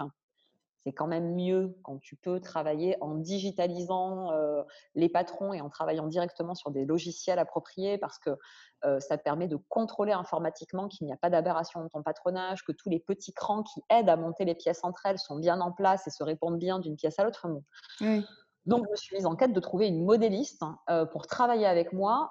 c'est 0.86 0.92
quand 0.92 1.08
même 1.08 1.34
mieux 1.34 1.76
quand 1.82 1.98
tu 1.98 2.14
peux 2.14 2.38
travailler 2.38 2.96
en 3.00 3.16
digitalisant 3.16 4.30
les 4.94 5.08
patrons 5.08 5.52
et 5.52 5.60
en 5.60 5.68
travaillant 5.68 6.06
directement 6.06 6.54
sur 6.54 6.70
des 6.70 6.84
logiciels 6.84 7.40
appropriés 7.40 7.98
parce 7.98 8.20
que 8.20 8.30
ça 9.00 9.18
te 9.18 9.22
permet 9.24 9.48
de 9.48 9.56
contrôler 9.68 10.12
informatiquement 10.12 10.86
qu'il 10.86 11.08
n'y 11.08 11.12
a 11.12 11.16
pas 11.16 11.28
d'aberration 11.28 11.80
dans 11.80 11.88
ton 11.88 12.04
patronage, 12.04 12.62
que 12.62 12.70
tous 12.70 12.88
les 12.88 13.00
petits 13.00 13.32
crans 13.32 13.64
qui 13.64 13.80
aident 13.90 14.08
à 14.08 14.16
monter 14.16 14.44
les 14.44 14.54
pièces 14.54 14.84
entre 14.84 15.06
elles 15.06 15.18
sont 15.18 15.40
bien 15.40 15.60
en 15.60 15.72
place 15.72 16.06
et 16.06 16.10
se 16.10 16.22
répondent 16.22 16.58
bien 16.58 16.78
d'une 16.78 16.94
pièce 16.94 17.18
à 17.18 17.24
l'autre. 17.24 17.48
Donc, 18.66 18.84
je 18.86 18.90
me 18.90 18.96
suis 18.96 19.16
mise 19.16 19.26
en 19.26 19.34
quête 19.34 19.52
de 19.52 19.60
trouver 19.60 19.88
une 19.88 20.04
modéliste 20.04 20.62
hein, 20.62 21.06
pour 21.06 21.26
travailler 21.26 21.66
avec 21.66 21.92
moi 21.92 22.30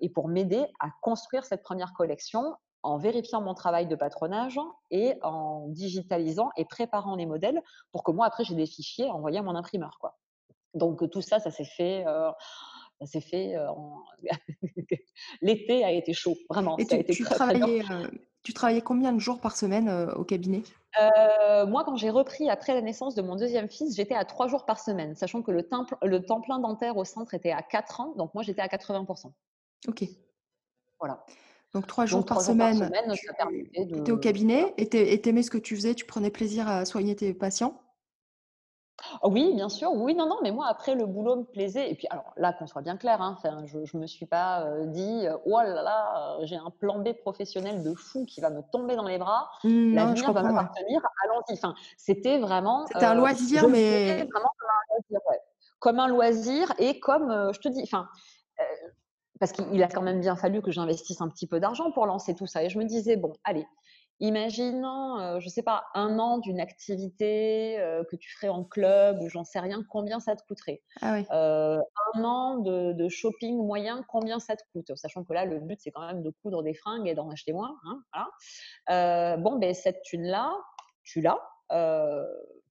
et 0.00 0.08
pour 0.08 0.26
m'aider 0.26 0.66
à 0.80 0.88
construire 1.02 1.44
cette 1.44 1.62
première 1.62 1.92
collection 1.92 2.56
en 2.82 2.96
vérifiant 2.96 3.40
mon 3.40 3.54
travail 3.54 3.86
de 3.86 3.96
patronage 3.96 4.58
et 4.90 5.14
en 5.22 5.66
digitalisant 5.68 6.50
et 6.56 6.64
préparant 6.64 7.16
les 7.16 7.26
modèles 7.26 7.62
pour 7.92 8.04
que 8.04 8.10
moi, 8.10 8.26
après, 8.26 8.44
j'ai 8.44 8.54
des 8.54 8.66
fichiers 8.66 9.10
envoyés 9.10 9.38
à 9.38 9.42
mon 9.42 9.54
imprimeur. 9.54 9.98
Quoi. 10.00 10.18
Donc, 10.74 11.08
tout 11.10 11.22
ça, 11.22 11.40
ça 11.40 11.50
s'est 11.50 11.64
fait. 11.64 12.04
Euh, 12.06 12.30
ça 13.00 13.06
s'est 13.06 13.20
fait. 13.20 13.56
Euh, 13.56 13.68
l'été 15.42 15.84
a 15.84 15.92
été 15.92 16.12
chaud, 16.12 16.36
vraiment. 16.48 16.76
Et 16.78 17.04
tu, 17.04 17.24
travaillais, 17.24 17.82
euh, 17.90 18.08
tu, 18.42 18.52
travaillais, 18.52 18.82
combien 18.82 19.12
de 19.12 19.18
jours 19.18 19.40
par 19.40 19.56
semaine 19.56 19.90
au 20.16 20.24
cabinet? 20.24 20.62
Moi, 21.66 21.84
quand 21.84 21.96
j'ai 21.96 22.10
repris 22.10 22.48
après 22.50 22.74
la 22.74 22.82
naissance 22.82 23.14
de 23.14 23.22
mon 23.22 23.36
deuxième 23.36 23.68
fils, 23.68 23.96
j'étais 23.96 24.14
à 24.14 24.24
trois 24.24 24.48
jours 24.48 24.64
par 24.64 24.80
semaine, 24.80 25.14
sachant 25.16 25.42
que 25.42 25.50
le 25.50 25.62
temps, 25.62 25.86
le 26.02 26.24
temps 26.24 26.40
plein 26.40 26.58
dentaire 26.58 26.96
au 26.96 27.04
centre 27.04 27.34
était 27.34 27.52
à 27.52 27.62
4 27.62 28.00
ans, 28.00 28.14
donc 28.16 28.34
moi 28.34 28.42
j'étais 28.42 28.62
à 28.62 28.66
80%. 28.66 29.32
Ok. 29.88 30.04
Voilà. 30.98 31.24
Donc 31.72 31.86
trois 31.86 32.04
jours, 32.04 32.24
par, 32.26 32.40
semaine, 32.40 32.90
tu 33.14 33.98
étais 33.98 34.10
au 34.10 34.18
cabinet 34.18 34.74
et 34.76 34.88
tu 34.88 35.28
aimais 35.28 35.42
ce 35.42 35.50
que 35.50 35.58
tu 35.58 35.76
faisais, 35.76 35.94
tu 35.94 36.04
prenais 36.04 36.30
plaisir 36.30 36.68
à 36.68 36.84
soigner 36.84 37.14
tes 37.14 37.32
patients? 37.32 37.80
Oh 39.22 39.30
oui, 39.30 39.54
bien 39.54 39.68
sûr. 39.68 39.92
Oui, 39.92 40.14
non, 40.14 40.26
non, 40.26 40.38
mais 40.42 40.52
moi, 40.52 40.66
après, 40.68 40.94
le 40.94 41.06
boulot 41.06 41.36
me 41.36 41.44
plaisait. 41.44 41.90
Et 41.90 41.94
puis, 41.94 42.06
alors 42.10 42.32
là, 42.36 42.52
qu'on 42.52 42.66
soit 42.66 42.82
bien 42.82 42.96
clair, 42.96 43.20
hein, 43.22 43.36
je 43.64 43.78
ne 43.78 44.00
me 44.00 44.06
suis 44.06 44.26
pas 44.26 44.62
euh, 44.62 44.86
dit, 44.86 45.26
oh 45.46 45.60
là 45.62 45.82
là, 45.82 46.38
j'ai 46.42 46.56
un 46.56 46.70
plan 46.70 46.98
B 46.98 47.12
professionnel 47.14 47.82
de 47.82 47.94
fou 47.94 48.24
qui 48.26 48.40
va 48.40 48.50
me 48.50 48.62
tomber 48.72 48.96
dans 48.96 49.06
les 49.06 49.18
bras. 49.18 49.50
Mmh, 49.64 49.94
L'avenir 49.94 50.32
va 50.32 50.42
m'appartenir. 50.42 51.00
Allons-y. 51.24 51.54
Enfin, 51.54 51.74
c'était 51.96 52.38
vraiment. 52.38 52.86
C'était 52.86 53.06
un 53.06 53.12
euh, 53.12 53.20
loisir, 53.20 53.68
mais. 53.68 54.26
Vraiment 54.30 54.52
comme 54.58 54.68
un 54.68 54.94
loisir, 54.94 55.20
Comme 55.78 55.98
un 55.98 56.08
loisir 56.08 56.72
et 56.78 57.00
comme, 57.00 57.30
euh, 57.30 57.52
je 57.52 57.60
te 57.60 57.68
dis, 57.68 57.82
enfin, 57.82 58.08
parce 59.40 59.52
qu'il 59.52 59.82
a 59.82 59.88
quand 59.88 60.02
même 60.02 60.20
bien 60.20 60.36
fallu 60.36 60.60
que 60.60 60.70
j'investisse 60.70 61.20
un 61.22 61.28
petit 61.28 61.46
peu 61.46 61.58
d'argent 61.58 61.90
pour 61.90 62.06
lancer 62.06 62.34
tout 62.34 62.46
ça. 62.46 62.62
Et 62.62 62.68
je 62.68 62.78
me 62.78 62.84
disais, 62.84 63.16
bon, 63.16 63.32
allez, 63.42 63.66
imaginons, 64.20 65.18
euh, 65.18 65.40
je 65.40 65.46
ne 65.46 65.50
sais 65.50 65.62
pas, 65.62 65.84
un 65.94 66.18
an 66.18 66.38
d'une 66.38 66.60
activité 66.60 67.80
euh, 67.80 68.04
que 68.04 68.16
tu 68.16 68.30
ferais 68.36 68.50
en 68.50 68.64
club 68.64 69.18
ou 69.22 69.30
j'en 69.30 69.44
sais 69.44 69.58
rien, 69.58 69.82
combien 69.88 70.20
ça 70.20 70.36
te 70.36 70.42
coûterait? 70.46 70.82
Ah 71.00 71.16
euh, 71.32 71.80
Un 72.14 72.24
an 72.24 72.58
de, 72.58 73.08
shopping 73.08 73.56
moyen, 73.56 74.04
combien 74.08 74.38
ça 74.38 74.56
te 74.56 74.62
coûte? 74.74 74.94
Sachant 74.94 75.24
que 75.24 75.32
là, 75.32 75.46
le 75.46 75.58
but, 75.58 75.80
c'est 75.80 75.90
quand 75.90 76.06
même 76.06 76.22
de 76.22 76.30
coudre 76.42 76.62
des 76.62 76.74
fringues 76.74 77.08
et 77.08 77.14
d'en 77.14 77.30
acheter 77.30 77.54
moins. 77.54 77.74
Hein, 78.12 79.36
bon, 79.38 79.58
ben, 79.58 79.72
cette 79.72 80.02
thune-là, 80.02 80.54
tu 81.02 81.22
l'as, 81.22 81.40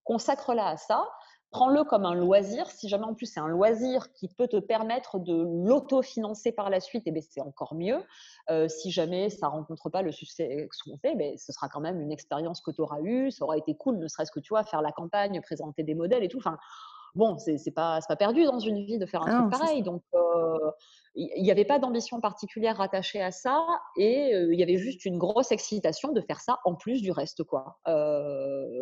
consacre-la 0.03 0.67
à 0.67 0.77
ça 0.77 1.09
prends-le 1.51 1.83
comme 1.83 2.05
un 2.05 2.15
loisir. 2.15 2.69
Si 2.69 2.89
jamais 2.89 3.05
en 3.05 3.13
plus 3.13 3.25
c'est 3.25 3.39
un 3.39 3.47
loisir 3.47 4.11
qui 4.13 4.27
peut 4.27 4.47
te 4.47 4.57
permettre 4.57 5.19
de 5.19 5.43
l'autofinancer 5.67 6.51
par 6.51 6.69
la 6.69 6.79
suite, 6.79 7.07
et 7.07 7.09
eh 7.09 7.13
ben, 7.13 7.23
c'est 7.27 7.41
encore 7.41 7.75
mieux. 7.75 8.03
Euh, 8.49 8.67
si 8.67 8.91
jamais 8.91 9.29
ça 9.29 9.47
rencontre 9.47 9.89
pas 9.89 10.01
le 10.01 10.11
succès 10.11 10.45
escompté, 10.45 11.15
ben, 11.15 11.37
ce 11.37 11.51
sera 11.51 11.69
quand 11.69 11.81
même 11.81 11.99
une 12.01 12.11
expérience 12.11 12.61
que 12.61 12.71
tu 12.71 12.81
auras 12.81 13.01
eue. 13.01 13.31
Ça 13.31 13.45
aura 13.45 13.57
été 13.57 13.75
cool, 13.75 13.97
ne 13.97 14.07
serait-ce 14.07 14.31
que 14.31 14.39
tu 14.39 14.49
vois, 14.49 14.63
faire 14.63 14.81
la 14.81 14.91
campagne, 14.91 15.41
présenter 15.41 15.83
des 15.83 15.95
modèles 15.95 16.23
et 16.23 16.27
tout. 16.27 16.37
Enfin, 16.37 16.57
bon, 17.15 17.37
c'est 17.37 17.71
pas, 17.71 17.99
pas 18.07 18.15
perdu 18.15 18.43
dans 18.45 18.59
une 18.59 18.85
vie 18.85 18.97
de 18.97 19.05
faire 19.05 19.23
un 19.23 19.39
truc 19.39 19.51
pareil. 19.51 19.83
Donc, 19.83 20.01
il 21.15 21.43
n'y 21.43 21.51
avait 21.51 21.65
pas 21.65 21.79
d'ambition 21.79 22.21
particulière 22.21 22.77
rattachée 22.77 23.21
à 23.21 23.31
ça 23.31 23.65
et 23.97 24.31
il 24.31 24.57
y 24.57 24.63
avait 24.63 24.77
juste 24.77 25.05
une 25.05 25.17
grosse 25.17 25.51
excitation 25.51 26.11
de 26.11 26.21
faire 26.21 26.39
ça 26.39 26.59
en 26.65 26.75
plus 26.75 27.01
du 27.01 27.11
reste 27.11 27.43
quoi. 27.43 27.79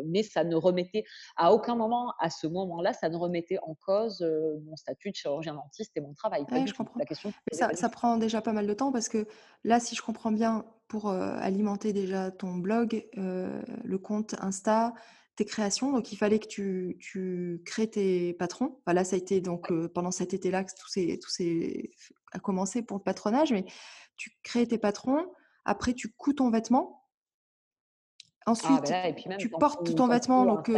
mais 0.05 0.23
ça 0.23 0.43
ne 0.43 0.55
remettait 0.55 1.05
à 1.37 1.53
aucun 1.53 1.75
moment 1.75 2.13
à 2.19 2.29
ce 2.29 2.45
moment-là, 2.47 2.93
ça 2.93 3.09
ne 3.09 3.15
remettait 3.15 3.57
en 3.63 3.75
cause 3.85 4.21
mon 4.65 4.75
statut 4.75 5.11
de 5.11 5.15
chirurgien 5.15 5.55
dentiste 5.55 5.95
et 5.95 6.01
mon 6.01 6.13
travail. 6.13 6.45
je 6.65 6.73
comprends. 6.73 6.99
La 6.99 7.05
question 7.05 7.31
ça, 7.51 7.73
ça, 7.73 7.89
prend 7.89 8.17
déjà 8.17 8.41
pas 8.41 8.53
mal 8.53 8.67
de 8.67 8.73
temps 8.73 8.91
parce 8.91 9.09
que 9.09 9.25
là, 9.63 9.79
si 9.79 9.95
je 9.95 10.01
comprends 10.01 10.31
bien, 10.31 10.65
pour 10.87 11.09
alimenter 11.09 11.93
déjà 11.93 12.31
ton 12.31 12.55
blog, 12.55 13.05
le 13.15 13.97
compte 13.97 14.35
Insta, 14.39 14.93
tes 15.37 15.45
créations. 15.45 15.93
Donc, 15.93 16.11
il 16.11 16.17
fallait 16.17 16.39
que 16.39 16.47
tu, 16.47 16.97
tu 16.99 17.61
crées 17.65 17.89
tes 17.89 18.33
patrons. 18.33 18.79
là, 18.85 19.05
ça 19.05 19.15
a 19.15 19.19
été 19.19 19.39
donc 19.39 19.71
pendant 19.93 20.11
cet 20.11 20.33
été-là 20.33 20.65
que 20.65 20.71
tout, 20.71 20.89
ces, 20.89 21.17
tout 21.19 21.29
ces, 21.29 21.91
a 22.33 22.39
commencé 22.39 22.81
pour 22.81 22.97
le 22.97 23.03
patronage. 23.03 23.53
Mais 23.53 23.65
tu 24.17 24.31
crées 24.43 24.67
tes 24.67 24.77
patrons. 24.77 25.25
Après, 25.63 25.93
tu 25.93 26.11
couds 26.11 26.33
ton 26.33 26.49
vêtement. 26.49 27.03
Ah, 28.45 28.51
Ensuite, 28.51 28.93
tu 29.37 29.49
portes 29.49 29.85
tout 29.85 29.93
ton 29.93 30.07
vêtement. 30.07 30.43
Donc, 30.45 30.69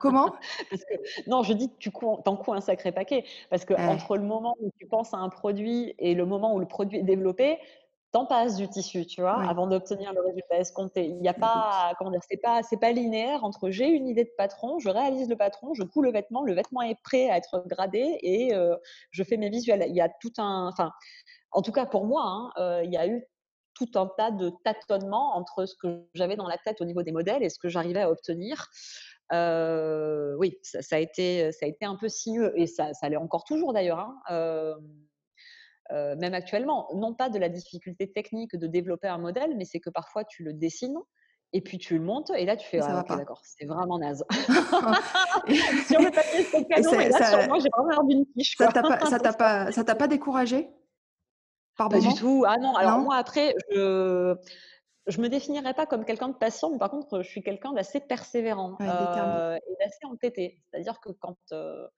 Comment? 0.00 0.34
Non, 1.26 1.42
je 1.42 1.52
dis 1.52 1.68
que 1.70 1.76
tu 1.78 1.90
t'en 1.92 2.36
couds 2.36 2.52
un 2.52 2.60
sacré 2.60 2.92
paquet. 2.92 3.24
Parce 3.50 3.64
que 3.64 3.74
entre 3.74 4.16
le 4.16 4.24
moment 4.24 4.56
où 4.60 4.70
tu 4.78 4.86
penses 4.86 5.14
à 5.14 5.18
un 5.18 5.28
produit 5.28 5.94
et 5.98 6.14
le 6.14 6.26
moment 6.26 6.54
où 6.54 6.58
le 6.58 6.66
produit 6.66 6.98
est 6.98 7.04
développé, 7.04 7.58
t'en 8.12 8.24
passes 8.24 8.56
du 8.56 8.68
tissu, 8.68 9.06
tu 9.06 9.20
vois, 9.20 9.42
avant 9.48 9.66
d'obtenir 9.66 10.12
le 10.12 10.20
résultat 10.22 10.58
escompté. 10.58 11.06
Il 11.06 11.20
n'y 11.20 11.28
a 11.28 11.34
pas, 11.34 11.94
comment 11.98 12.10
dire, 12.10 12.22
c'est 12.28 12.38
pas, 12.38 12.62
c'est 12.62 12.78
pas 12.78 12.92
linéaire 12.92 13.44
entre 13.44 13.70
j'ai 13.70 13.88
une 13.88 14.08
idée 14.08 14.24
de 14.24 14.32
patron, 14.36 14.78
je 14.78 14.88
réalise 14.88 15.28
le 15.28 15.36
patron, 15.36 15.74
je 15.74 15.82
couds 15.82 16.02
le 16.02 16.10
vêtement, 16.10 16.42
le 16.42 16.54
vêtement 16.54 16.82
est 16.82 17.00
prêt 17.02 17.28
à 17.30 17.36
être 17.36 17.64
gradé 17.66 18.18
et 18.22 18.54
euh, 18.54 18.76
je 19.10 19.22
fais 19.22 19.36
mes 19.36 19.50
visuels. 19.50 19.84
Il 19.88 19.94
y 19.94 20.00
a 20.00 20.08
tout 20.08 20.32
un, 20.38 20.68
enfin, 20.68 20.90
en 21.50 21.60
tout 21.60 21.72
cas 21.72 21.84
pour 21.84 22.06
moi, 22.06 22.22
hein, 22.24 22.50
euh, 22.58 22.82
il 22.84 22.92
y 22.92 22.96
a 22.96 23.06
eu 23.06 23.24
tout 23.74 23.90
un 23.94 24.10
tas 24.16 24.30
de 24.30 24.52
tâtonnements 24.64 25.36
entre 25.36 25.66
ce 25.66 25.74
que 25.76 26.02
j'avais 26.14 26.36
dans 26.36 26.48
la 26.48 26.56
tête 26.58 26.80
au 26.80 26.84
niveau 26.84 27.02
des 27.02 27.12
modèles 27.12 27.42
et 27.42 27.50
ce 27.50 27.58
que 27.58 27.68
j'arrivais 27.68 28.02
à 28.02 28.10
obtenir. 28.10 28.68
Euh, 29.32 30.34
oui, 30.38 30.58
ça, 30.62 30.96
a 30.96 30.98
été, 30.98 31.52
ça 31.52 31.66
a 31.66 31.68
été 31.68 31.84
un 31.84 31.96
peu 31.96 32.08
sinueux 32.08 32.52
et 32.56 32.66
ça, 32.66 32.94
ça 32.94 33.08
l'est 33.10 33.16
encore 33.16 33.44
toujours 33.44 33.74
d'ailleurs. 33.74 33.98
Hein, 33.98 34.74
euh, 35.92 36.16
même 36.16 36.34
actuellement, 36.34 36.88
non 36.94 37.14
pas 37.14 37.28
de 37.28 37.38
la 37.38 37.48
difficulté 37.48 38.10
technique 38.10 38.56
de 38.56 38.66
développer 38.66 39.08
un 39.08 39.18
modèle, 39.18 39.56
mais 39.56 39.64
c'est 39.64 39.80
que 39.80 39.90
parfois 39.90 40.24
tu 40.24 40.42
le 40.42 40.52
dessines 40.52 40.98
et 41.54 41.62
puis 41.62 41.78
tu 41.78 41.96
le 41.96 42.04
montes 42.04 42.30
et 42.36 42.44
là 42.44 42.56
tu 42.56 42.68
fais 42.68 42.80
ah, 42.82 43.00
ok 43.00 43.16
d'accord 43.16 43.40
c'est 43.42 43.64
vraiment 43.64 43.98
naze. 43.98 44.22
Sur 44.30 46.00
le 46.00 46.14
papier 46.14 46.44
c'est 46.44 46.66
canon 46.66 47.00
et, 47.00 47.08
là 47.08 47.24
sur 47.24 47.48
moi 47.48 47.58
j'ai 47.58 47.70
vraiment 47.74 47.88
l'air 47.88 48.04
d'une 48.04 48.26
quiche 48.26 48.54
ça 48.58 48.68
t'a 48.68 48.82
pas 48.82 49.00
ça 49.06 49.18
t'a 49.18 49.32
pas 49.32 49.72
ça 49.72 49.82
t'a 49.82 49.94
pas 49.94 50.08
découragé 50.08 50.68
par 51.78 51.88
pas 51.88 52.00
du 52.00 52.12
tout. 52.14 52.44
Ah 52.46 52.58
non 52.58 52.74
alors 52.74 52.98
moi 52.98 53.16
après 53.16 53.54
je 53.70 54.36
je 55.08 55.20
me 55.22 55.28
définirais 55.28 55.74
pas 55.74 55.86
comme 55.86 56.04
quelqu'un 56.04 56.28
de 56.28 56.34
patient, 56.34 56.70
mais 56.70 56.78
par 56.78 56.90
contre, 56.90 57.22
je 57.22 57.28
suis 57.28 57.42
quelqu'un 57.42 57.72
d'assez 57.72 57.98
persévérant 58.00 58.76
euh, 58.80 59.56
et 59.56 59.76
d'assez 59.80 60.04
entêté. 60.04 60.60
C'est-à-dire 60.70 61.00
que 61.00 61.10
quand, 61.10 61.38
euh, 61.52 61.88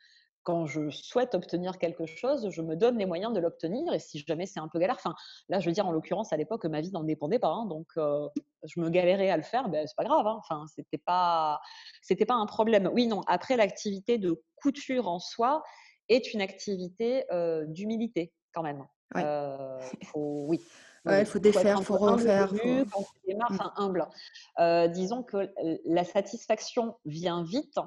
quand 0.42 0.66
je 0.66 0.90
souhaite 0.90 1.34
obtenir 1.34 1.78
quelque 1.78 2.06
chose, 2.06 2.50
je 2.50 2.62
me 2.62 2.76
donne 2.76 2.98
les 2.98 3.06
moyens 3.06 3.32
de 3.32 3.40
l'obtenir. 3.40 3.92
Et 3.92 3.98
si 3.98 4.18
jamais 4.26 4.46
c'est 4.46 4.60
un 4.60 4.68
peu 4.68 4.78
galère, 4.78 4.96
enfin, 4.96 5.14
là, 5.48 5.60
je 5.60 5.66
veux 5.66 5.72
dire, 5.72 5.86
en 5.86 5.92
l'occurrence, 5.92 6.32
à 6.32 6.36
l'époque, 6.36 6.64
ma 6.64 6.80
vie 6.80 6.92
n'en 6.92 7.04
dépendait 7.04 7.38
pas. 7.38 7.50
Hein, 7.50 7.66
donc, 7.66 7.88
euh, 7.96 8.28
je 8.64 8.80
me 8.80 8.88
galérais 8.90 9.30
à 9.30 9.36
le 9.36 9.42
faire, 9.42 9.68
ben, 9.68 9.86
c'est 9.86 9.96
pas 9.96 10.04
grave. 10.04 10.26
Hein, 10.26 10.36
enfin, 10.38 10.64
c'était 10.74 10.98
pas, 10.98 11.60
c'était 12.02 12.26
pas 12.26 12.34
un 12.34 12.46
problème. 12.46 12.90
Oui, 12.92 13.06
non. 13.06 13.20
Après, 13.26 13.56
l'activité 13.56 14.18
de 14.18 14.42
couture 14.56 15.08
en 15.08 15.18
soi 15.18 15.62
est 16.08 16.32
une 16.32 16.40
activité 16.40 17.24
d'humilité 17.68 18.32
quand 18.52 18.62
même. 18.62 18.84
oui. 20.14 20.60
Ouais, 21.06 21.22
il 21.22 21.26
faut 21.26 21.38
défaire, 21.38 21.78
il 21.78 21.84
faut 21.84 21.96
refaire. 21.96 22.50
Quand 22.50 23.02
tu 23.02 23.26
démarres, 23.26 23.52
mmh. 23.52 23.72
humble. 23.76 24.08
Euh, 24.58 24.86
disons 24.88 25.22
que 25.22 25.50
la 25.86 26.04
satisfaction 26.04 26.96
vient 27.06 27.42
vite, 27.42 27.78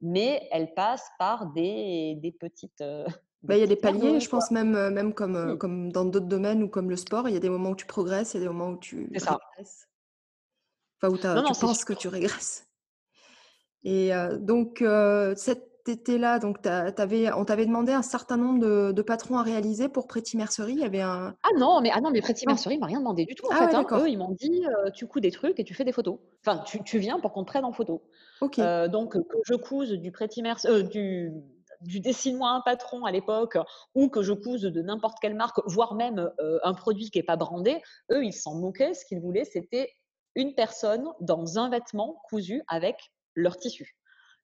mais 0.00 0.48
elle 0.50 0.74
passe 0.74 1.06
par 1.18 1.46
des, 1.46 2.16
des 2.22 2.32
petites. 2.32 2.80
Euh, 2.80 3.04
bah, 3.42 3.56
il 3.56 3.60
y 3.60 3.64
a 3.64 3.66
des 3.66 3.76
paliers, 3.76 4.20
je 4.20 4.28
pense 4.28 4.50
même, 4.50 4.74
euh, 4.74 4.90
même 4.90 5.14
comme, 5.14 5.58
comme 5.58 5.92
dans 5.92 6.04
d'autres 6.04 6.26
domaines 6.26 6.62
ou 6.62 6.68
comme 6.68 6.90
le 6.90 6.96
sport, 6.96 7.28
il 7.28 7.34
y 7.34 7.36
a 7.36 7.40
des 7.40 7.50
moments 7.50 7.70
où 7.70 7.76
tu 7.76 7.86
progresses, 7.86 8.34
il 8.34 8.38
y 8.38 8.40
a 8.40 8.42
des 8.42 8.52
moments 8.52 8.70
où 8.70 8.78
tu 8.78 9.10
régresses. 9.12 9.88
Enfin, 11.02 11.14
où 11.14 11.16
tu 11.16 11.60
penses 11.60 11.84
que 11.84 11.92
tu 11.92 12.08
régresses. 12.08 12.66
Et 13.82 14.10
donc, 14.40 14.84
cette 15.36 15.69
là, 16.18 16.38
donc 16.38 16.66
avais, 16.66 17.32
on 17.32 17.44
t'avait 17.44 17.66
demandé 17.66 17.92
un 17.92 18.02
certain 18.02 18.36
nombre 18.36 18.92
de, 18.92 19.02
patrons 19.02 19.38
à 19.38 19.42
réaliser 19.42 19.88
pour 19.88 20.06
Pretty 20.06 20.36
Mercerie. 20.36 20.72
Il 20.72 20.80
y 20.80 20.84
avait 20.84 21.00
un. 21.00 21.34
Ah 21.42 21.48
non, 21.58 21.80
mais, 21.80 21.90
ah 21.92 22.00
non, 22.00 22.10
mais 22.10 22.20
Pretty 22.20 22.46
Mercerie 22.46 22.78
m'a 22.78 22.86
rien 22.86 22.98
demandé 22.98 23.24
du 23.24 23.34
tout. 23.34 23.46
En 23.46 23.50
ah 23.52 23.68
fait, 23.68 23.74
hein. 23.74 23.86
Eux, 23.92 24.08
ils 24.08 24.18
m'ont 24.18 24.32
dit 24.32 24.64
euh, 24.66 24.90
tu 24.90 25.06
couds 25.06 25.20
des 25.20 25.30
trucs 25.30 25.58
et 25.58 25.64
tu 25.64 25.74
fais 25.74 25.84
des 25.84 25.92
photos. 25.92 26.18
Enfin, 26.44 26.62
tu, 26.64 26.98
viens 26.98 27.18
pour 27.20 27.32
qu'on 27.32 27.44
te 27.44 27.48
prenne 27.48 27.64
en 27.64 27.72
photo. 27.72 28.02
Euh, 28.58 28.88
donc, 28.88 29.12
que 29.12 29.38
je 29.44 29.54
couse 29.54 29.90
du 29.90 30.12
Pretty 30.12 30.42
Mercerie, 30.42 30.72
euh, 30.72 30.82
du, 30.82 31.32
du 31.80 32.00
dessine-moi 32.00 32.50
un 32.50 32.60
patron 32.60 33.04
à 33.04 33.12
l'époque, 33.12 33.58
ou 33.94 34.08
que 34.08 34.22
je 34.22 34.32
couse 34.32 34.62
de 34.62 34.82
n'importe 34.82 35.18
quelle 35.20 35.34
marque, 35.34 35.60
voire 35.66 35.94
même 35.94 36.30
un 36.62 36.74
produit 36.74 37.10
qui 37.10 37.18
n'est 37.18 37.24
pas 37.24 37.36
brandé, 37.36 37.80
eux, 38.10 38.24
ils 38.24 38.32
s'en 38.32 38.54
moquaient. 38.54 38.94
Ce 38.94 39.04
qu'ils 39.04 39.20
voulaient, 39.20 39.44
c'était 39.44 39.90
une 40.34 40.54
personne 40.54 41.08
dans 41.20 41.58
un 41.58 41.70
vêtement 41.70 42.22
cousu 42.28 42.62
avec 42.68 43.12
leur 43.34 43.56
tissu. 43.56 43.96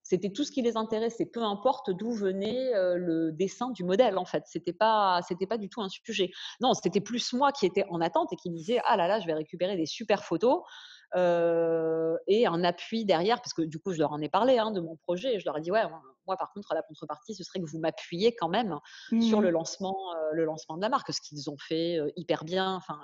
C'était 0.08 0.30
tout 0.30 0.44
ce 0.44 0.52
qui 0.52 0.62
les 0.62 0.76
intéressait, 0.76 1.26
peu 1.26 1.42
importe 1.42 1.90
d'où 1.90 2.12
venait 2.12 2.70
le 2.96 3.32
dessin 3.32 3.70
du 3.70 3.82
modèle 3.82 4.18
en 4.18 4.24
fait. 4.24 4.44
C'était 4.46 4.72
pas, 4.72 5.20
pas 5.48 5.58
du 5.58 5.68
tout 5.68 5.82
un 5.82 5.88
sujet. 5.88 6.30
Non, 6.60 6.74
c'était 6.74 7.00
plus 7.00 7.32
moi 7.32 7.50
qui 7.50 7.66
étais 7.66 7.84
en 7.90 8.00
attente 8.00 8.32
et 8.32 8.36
qui 8.36 8.50
me 8.50 8.56
disais 8.56 8.80
ah 8.84 8.96
là 8.96 9.08
là, 9.08 9.18
je 9.18 9.26
vais 9.26 9.34
récupérer 9.34 9.76
des 9.76 9.86
super 9.86 10.24
photos. 10.24 10.62
Et 11.14 12.46
un 12.46 12.64
appui 12.64 13.04
derrière, 13.04 13.40
parce 13.40 13.54
que 13.54 13.62
du 13.62 13.78
coup, 13.78 13.92
je 13.92 13.98
leur 13.98 14.12
en 14.12 14.20
ai 14.20 14.28
parlé 14.28 14.58
hein, 14.58 14.70
de 14.70 14.80
mon 14.80 14.96
projet. 14.96 15.34
Et 15.34 15.40
je 15.40 15.44
leur 15.44 15.58
ai 15.58 15.60
dit, 15.60 15.70
ouais, 15.70 15.82
moi, 16.26 16.36
par 16.36 16.52
contre, 16.52 16.74
la 16.74 16.82
contrepartie, 16.82 17.34
ce 17.34 17.44
serait 17.44 17.60
que 17.60 17.66
vous 17.66 17.78
m'appuyiez 17.78 18.34
quand 18.34 18.48
même 18.48 18.78
sur 19.20 19.40
le 19.40 19.50
mmh. 19.50 19.52
lancement, 19.52 19.96
le 20.32 20.44
lancement 20.44 20.76
de 20.76 20.82
la 20.82 20.88
marque, 20.88 21.12
ce 21.12 21.20
qu'ils 21.20 21.48
ont 21.50 21.56
fait 21.58 22.00
hyper 22.16 22.44
bien. 22.44 22.74
Enfin, 22.74 22.98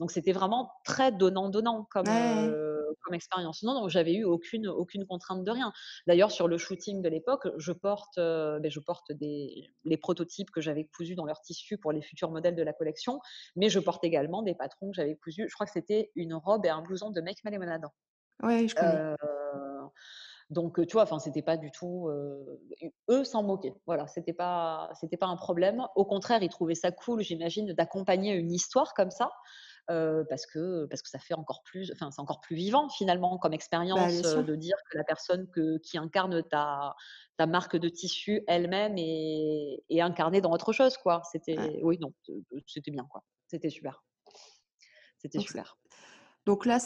donc, 0.00 0.10
c'était 0.10 0.32
vraiment 0.32 0.72
très 0.84 1.12
donnant-donnant 1.12 1.86
comme, 1.90 2.04
comme 2.06 3.14
expérience. 3.14 3.62
Non, 3.62 3.74
non, 3.74 3.88
j'avais 3.88 4.14
eu 4.14 4.24
aucune, 4.24 4.68
aucune 4.68 5.06
contrainte 5.06 5.44
de 5.44 5.50
rien. 5.50 5.72
D'ailleurs, 6.06 6.30
sur 6.30 6.48
le 6.48 6.58
shooting 6.58 7.00
de 7.00 7.08
l'époque, 7.08 7.48
je 7.56 7.72
porte, 7.72 8.16
ben, 8.16 8.68
je 8.68 8.80
porte 8.80 9.12
des, 9.12 9.70
les 9.84 9.96
prototypes 9.96 10.50
que 10.50 10.60
j'avais 10.60 10.84
cousus 10.84 11.14
dans 11.14 11.24
leur 11.24 11.40
tissu 11.40 11.78
pour 11.78 11.92
les 11.92 12.02
futurs 12.02 12.30
modèles 12.30 12.56
de 12.56 12.62
la 12.62 12.72
collection, 12.72 13.20
mais 13.56 13.68
je 13.68 13.78
porte 13.78 14.02
également 14.04 14.42
des 14.42 14.54
patrons 14.54 14.90
que 14.90 14.96
j'avais 14.96 15.16
cousus. 15.16 15.46
Je 15.48 15.54
crois 15.54 15.66
que 15.66 15.72
c'était 15.72 16.10
une 16.16 16.34
robe 16.34 16.66
et 16.66 16.70
un 16.70 16.82
blouson 16.82 17.10
de 17.10 17.20
Make 17.28 17.44
Lemonade. 17.44 17.86
Oui, 18.42 18.68
je 18.68 18.74
connais. 18.74 19.14
Donc, 20.50 20.84
tu 20.86 20.94
vois, 20.94 21.02
enfin, 21.02 21.18
c'était 21.18 21.42
pas 21.42 21.58
du 21.58 21.70
tout. 21.70 22.08
eux 23.10 23.24
s'en 23.24 23.42
moquaient. 23.42 23.74
Voilà, 23.86 24.06
c'était 24.06 24.32
pas, 24.32 24.90
c'était 24.98 25.18
pas 25.18 25.26
un 25.26 25.36
problème. 25.36 25.86
Au 25.94 26.06
contraire, 26.06 26.42
ils 26.42 26.48
trouvaient 26.48 26.74
ça 26.74 26.90
cool, 26.90 27.20
j'imagine, 27.20 27.72
d'accompagner 27.74 28.34
une 28.34 28.50
histoire 28.50 28.94
comme 28.94 29.10
ça. 29.10 29.30
parce 29.88 30.46
que 30.46 30.86
parce 30.86 31.02
que 31.02 31.10
ça 31.10 31.18
fait 31.18 31.34
encore 31.34 31.62
plus, 31.64 31.92
enfin 31.92 32.10
c'est 32.10 32.20
encore 32.20 32.40
plus 32.40 32.56
vivant 32.56 32.88
finalement 32.88 33.36
comme 33.38 33.50
bah, 33.50 33.56
expérience 33.56 34.22
de 34.22 34.54
dire 34.54 34.76
que 34.90 34.96
la 34.96 35.04
personne 35.04 35.48
que, 35.50 35.78
qui 35.78 35.98
incarne 35.98 36.42
ta 36.44 36.94
ta 37.36 37.46
marque 37.46 37.76
de 37.76 37.88
tissu 37.88 38.42
elle-même 38.48 38.96
est, 38.96 39.82
est, 39.90 40.00
incarnée 40.00 40.40
dans 40.40 40.52
autre 40.52 40.72
chose 40.72 40.96
quoi. 40.96 41.22
C'était 41.30 41.80
oui 41.82 41.98
non 42.00 42.12
c'était 42.66 42.90
bien 42.90 43.06
quoi. 43.10 43.22
C'était 43.48 43.70
super. 43.70 44.02
C'était 45.18 45.40
super. 45.40 45.76
Donc 46.48 46.64
là, 46.64 46.78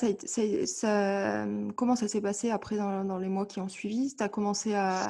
comment 1.76 1.94
ça 1.94 2.08
s'est 2.08 2.20
passé 2.20 2.50
après 2.50 2.76
dans, 2.76 3.18
les 3.18 3.28
mois 3.28 3.46
qui 3.46 3.60
ont 3.60 3.68
suivi? 3.68 4.12
Tu 4.12 4.20
as 4.20 4.28
commencé 4.28 4.74
à, 4.74 5.06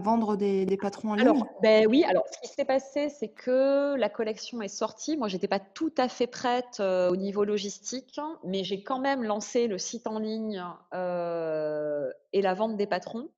vendre 0.00 0.36
des, 0.36 0.78
patrons 0.80 1.10
en 1.10 1.14
ligne? 1.14 1.26
Alors, 1.26 1.48
ben 1.60 1.88
Oui, 1.88 2.04
alors 2.04 2.22
ce 2.30 2.38
qui 2.40 2.54
s'est 2.54 2.64
passé, 2.64 3.08
c'est 3.08 3.30
que 3.30 3.96
la 3.96 4.08
collection 4.08 4.62
est 4.62 4.68
sortie. 4.68 5.16
Moi, 5.16 5.26
je 5.26 5.34
n'étais 5.34 5.48
pas 5.48 5.58
tout 5.58 5.92
à 5.98 6.06
fait 6.06 6.28
prête 6.28 6.78
au 6.78 7.16
niveau 7.16 7.42
logistique, 7.42 8.20
mais 8.44 8.62
j'ai 8.62 8.84
quand 8.84 9.00
même 9.00 9.24
lancé 9.24 9.66
le 9.66 9.76
site 9.76 10.06
en 10.06 10.20
ligne 10.20 10.64
et 10.92 12.42
la 12.42 12.54
vente 12.54 12.76
des 12.76 12.86
patrons. 12.86 13.28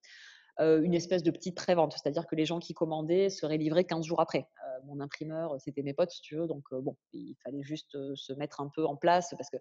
Une 0.59 0.95
espèce 0.95 1.23
de 1.23 1.31
petite 1.31 1.57
pré-vente, 1.57 1.93
c'est-à-dire 1.93 2.27
que 2.27 2.37
les 2.37 2.45
gens 2.45 2.59
qui 2.59 2.75
commandaient 2.75 3.31
seraient 3.31 3.59
livrés 3.59 3.85
15 3.85 4.05
jours 4.05 4.21
après 4.21 4.49
mon 4.85 5.01
imprimeur, 5.01 5.55
c'était 5.61 5.83
mes 5.83 5.95
potes, 5.95 6.11
si 6.11 6.21
tu 6.23 6.37
veux. 6.37 6.47
Donc, 6.47 6.65
bon, 6.73 6.97
il 7.13 7.37
fallait 7.45 7.63
juste 7.63 7.97
se 8.15 8.33
mettre 8.33 8.61
un 8.61 8.69
peu 8.69 8.85
en 8.85 8.97
place 8.97 9.35
parce 9.37 9.49
que 9.49 9.57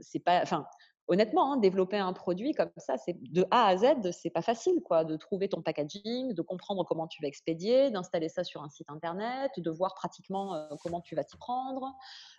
c'est 0.00 0.20
pas. 0.20 0.40
Enfin, 0.42 0.66
honnêtement, 1.08 1.52
hein, 1.52 1.56
développer 1.58 1.98
un 1.98 2.12
produit 2.12 2.52
comme 2.52 2.70
ça, 2.78 2.96
c'est 2.96 3.16
de 3.30 3.46
A 3.50 3.66
à 3.66 3.76
Z, 3.76 4.10
c'est 4.12 4.30
pas 4.30 4.42
facile, 4.42 4.80
quoi. 4.82 5.04
De 5.04 5.16
trouver 5.16 5.48
ton 5.48 5.62
packaging, 5.62 6.32
de 6.32 6.42
comprendre 6.42 6.84
comment 6.84 7.06
tu 7.06 7.22
vas 7.22 7.28
expédier, 7.28 7.90
d'installer 7.90 8.28
ça 8.28 8.42
sur 8.42 8.62
un 8.62 8.70
site 8.70 8.90
internet, 8.90 9.52
de 9.58 9.70
voir 9.70 9.94
pratiquement 9.94 10.66
comment 10.82 11.00
tu 11.02 11.14
vas 11.14 11.22
t'y 11.22 11.36
prendre. 11.36 11.92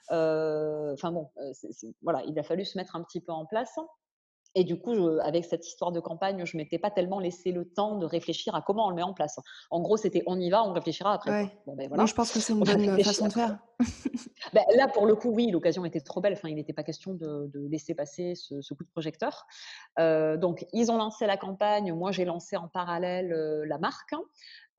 Enfin 0.09 1.11
bon, 1.11 1.29
voilà, 2.01 2.23
il 2.25 2.37
a 2.39 2.43
fallu 2.43 2.65
se 2.65 2.77
mettre 2.77 2.95
un 2.95 3.03
petit 3.03 3.21
peu 3.21 3.31
en 3.31 3.45
place. 3.45 3.77
Et 4.55 4.63
du 4.63 4.79
coup, 4.79 4.93
avec 5.23 5.45
cette 5.45 5.67
histoire 5.67 5.91
de 5.91 5.99
campagne, 5.99 6.45
je 6.45 6.57
ne 6.57 6.61
m'étais 6.61 6.79
pas 6.79 6.91
tellement 6.91 7.19
laissé 7.19 7.51
le 7.51 7.65
temps 7.65 7.97
de 7.97 8.05
réfléchir 8.05 8.55
à 8.55 8.61
comment 8.61 8.87
on 8.87 8.89
le 8.89 8.95
met 8.95 9.03
en 9.03 9.13
place. 9.13 9.39
En 9.69 9.81
gros, 9.81 9.97
c'était 9.97 10.23
on 10.25 10.39
y 10.39 10.49
va, 10.49 10.63
on 10.63 10.73
réfléchira 10.73 11.13
après. 11.13 11.51
Bon, 11.65 11.75
ben, 11.75 11.87
voilà. 11.87 12.05
je 12.05 12.13
pense 12.13 12.31
que 12.31 12.39
c'est 12.39 12.53
une 12.53 12.63
bonne 12.63 13.03
façon 13.03 13.27
de 13.27 13.33
faire. 13.33 13.59
ben, 14.53 14.63
là, 14.75 14.87
pour 14.87 15.05
le 15.05 15.15
coup, 15.15 15.29
oui, 15.29 15.51
l'occasion 15.51 15.85
était 15.85 15.99
trop 15.99 16.21
belle. 16.21 16.33
Enfin, 16.33 16.49
il 16.49 16.55
n'était 16.55 16.73
pas 16.73 16.83
question 16.83 17.13
de, 17.13 17.67
laisser 17.69 17.93
passer 17.93 18.33
ce, 18.35 18.73
coup 18.73 18.83
de 18.83 18.89
projecteur. 18.89 19.45
Euh, 19.99 20.37
donc, 20.37 20.65
ils 20.73 20.91
ont 20.91 20.97
lancé 20.97 21.25
la 21.27 21.37
campagne. 21.37 21.93
Moi, 21.93 22.11
j'ai 22.11 22.25
lancé 22.25 22.57
en 22.57 22.67
parallèle 22.67 23.33
euh, 23.33 23.65
la 23.65 23.77
marque. 23.77 24.13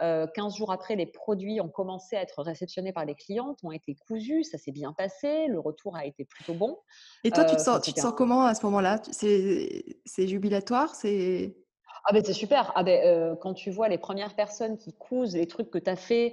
15 0.00 0.02
euh, 0.02 0.56
jours 0.56 0.72
après, 0.72 0.96
les 0.96 1.06
produits 1.06 1.60
ont 1.60 1.68
commencé 1.68 2.16
à 2.16 2.22
être 2.22 2.42
réceptionnés 2.42 2.92
par 2.92 3.04
les 3.04 3.14
clientes, 3.14 3.58
ont 3.64 3.72
été 3.72 3.96
cousus, 4.06 4.44
ça 4.44 4.58
s'est 4.58 4.72
bien 4.72 4.92
passé, 4.92 5.46
le 5.48 5.58
retour 5.58 5.96
a 5.96 6.04
été 6.04 6.24
plutôt 6.24 6.54
bon. 6.54 6.78
Et 7.24 7.30
toi, 7.30 7.44
tu 7.44 7.56
te 7.56 7.60
sens, 7.60 7.80
tu 7.82 7.92
te 7.92 8.00
sens 8.00 8.12
comment 8.16 8.44
à 8.44 8.54
ce 8.54 8.64
moment-là? 8.66 9.00
C'est 9.10 10.26
jubilatoire 10.28 10.94
c'est... 10.94 11.56
Ah 12.04 12.12
ben 12.12 12.24
c'est 12.24 12.32
super. 12.32 12.72
Ah 12.74 12.84
ben, 12.84 13.36
quand 13.40 13.52
tu 13.52 13.70
vois 13.70 13.88
les 13.88 13.98
premières 13.98 14.34
personnes 14.34 14.78
qui 14.78 14.94
cousent 14.94 15.34
les 15.34 15.46
trucs 15.46 15.68
que 15.68 15.78
tu 15.78 15.90
as 15.90 15.96
fait, 15.96 16.32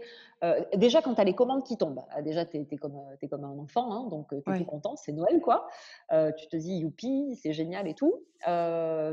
déjà 0.75 1.01
quand 1.01 1.15
tu 1.15 1.21
as 1.21 1.23
les 1.23 1.33
commandes 1.33 1.63
qui 1.63 1.77
tombent, 1.77 2.03
ah, 2.11 2.21
déjà 2.21 2.45
tu 2.45 2.57
es, 2.57 2.77
comme, 2.77 2.99
es 3.21 3.27
comme 3.27 3.43
un 3.43 3.57
enfant, 3.57 3.91
hein, 3.91 4.07
donc 4.09 4.29
tu 4.29 4.51
es 4.51 4.57
tout 4.57 4.65
content, 4.65 4.95
c'est 4.95 5.11
Noël 5.11 5.41
quoi. 5.41 5.67
tu 6.09 6.47
te 6.47 6.55
dis 6.55 6.77
youpi, 6.77 7.39
c'est 7.41 7.53
génial 7.53 7.88
et 7.88 7.93
tout. 7.93 8.25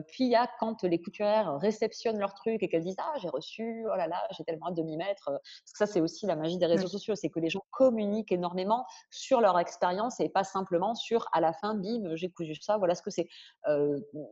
puis 0.08 0.24
il 0.24 0.30
y 0.30 0.34
a 0.34 0.48
quand 0.58 0.82
les 0.82 1.00
couturières 1.00 1.58
réceptionnent 1.58 2.18
leurs 2.18 2.34
trucs 2.34 2.62
et 2.62 2.68
qu'elles 2.68 2.84
disent 2.84 2.96
ah 2.98 3.14
j'ai 3.20 3.28
reçu, 3.28 3.84
oh 3.86 3.96
là 3.96 4.06
là, 4.06 4.22
j'ai 4.36 4.44
tellement 4.44 4.68
hâte 4.68 4.74
de 4.74 4.82
m'y 4.82 4.96
mettre. 4.96 5.26
Parce 5.26 5.72
que 5.72 5.78
ça 5.78 5.86
c'est 5.86 6.00
aussi 6.00 6.26
la 6.26 6.36
magie 6.36 6.58
des 6.58 6.66
réseaux 6.66 6.88
sociaux, 6.88 7.14
c'est 7.14 7.30
que 7.30 7.40
les 7.40 7.50
gens 7.50 7.64
communiquent 7.70 8.32
énormément 8.32 8.84
sur 9.10 9.40
leur 9.40 9.58
expérience 9.58 10.20
et 10.20 10.28
pas 10.28 10.44
simplement 10.44 10.94
sur 10.94 11.28
à 11.32 11.40
la 11.40 11.52
fin 11.52 11.74
bim 11.74 12.14
j'ai 12.16 12.30
cousu 12.30 12.54
ça, 12.56 12.78
voilà 12.78 12.94
ce 12.94 13.02
que 13.02 13.10
c'est. 13.10 13.28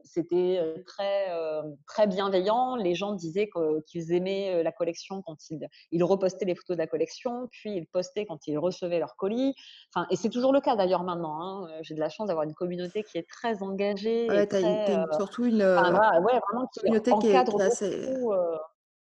C'était 0.04 0.82
très 0.86 1.28
très 1.86 2.06
bienveillant. 2.06 2.76
Les 2.76 2.94
gens 2.94 3.12
disaient 3.12 3.48
qu'ils 3.86 4.12
aimaient 4.12 4.62
la 4.62 4.72
collection 4.72 5.22
quand 5.22 5.50
ils, 5.50 5.68
ils 5.92 6.04
repostaient 6.04 6.44
les 6.44 6.54
photos 6.54 6.76
de 6.76 6.79
la 6.80 6.86
collection, 6.86 7.48
puis 7.50 7.76
ils 7.76 7.86
postaient 7.86 8.26
quand 8.26 8.46
ils 8.46 8.58
recevaient 8.58 8.98
leur 8.98 9.16
colis. 9.16 9.54
Enfin, 9.94 10.06
et 10.10 10.16
c'est 10.16 10.30
toujours 10.30 10.52
le 10.52 10.60
cas 10.60 10.76
d'ailleurs 10.76 11.04
maintenant. 11.04 11.40
Hein. 11.40 11.68
Euh, 11.70 11.78
j'ai 11.82 11.94
de 11.94 12.00
la 12.00 12.08
chance 12.08 12.28
d'avoir 12.28 12.44
une 12.44 12.54
communauté 12.54 13.02
qui 13.02 13.18
est 13.18 13.28
très 13.28 13.62
engagée. 13.62 14.28
Ouais, 14.28 14.46
tu 14.46 14.56
as, 14.56 15.06
surtout 15.16 15.44
une 15.44 15.62
ouais, 15.62 15.74
vraiment, 15.74 16.66
communauté 16.80 17.12
qui 17.20 17.28
est 17.28 17.62
assez. 17.62 18.08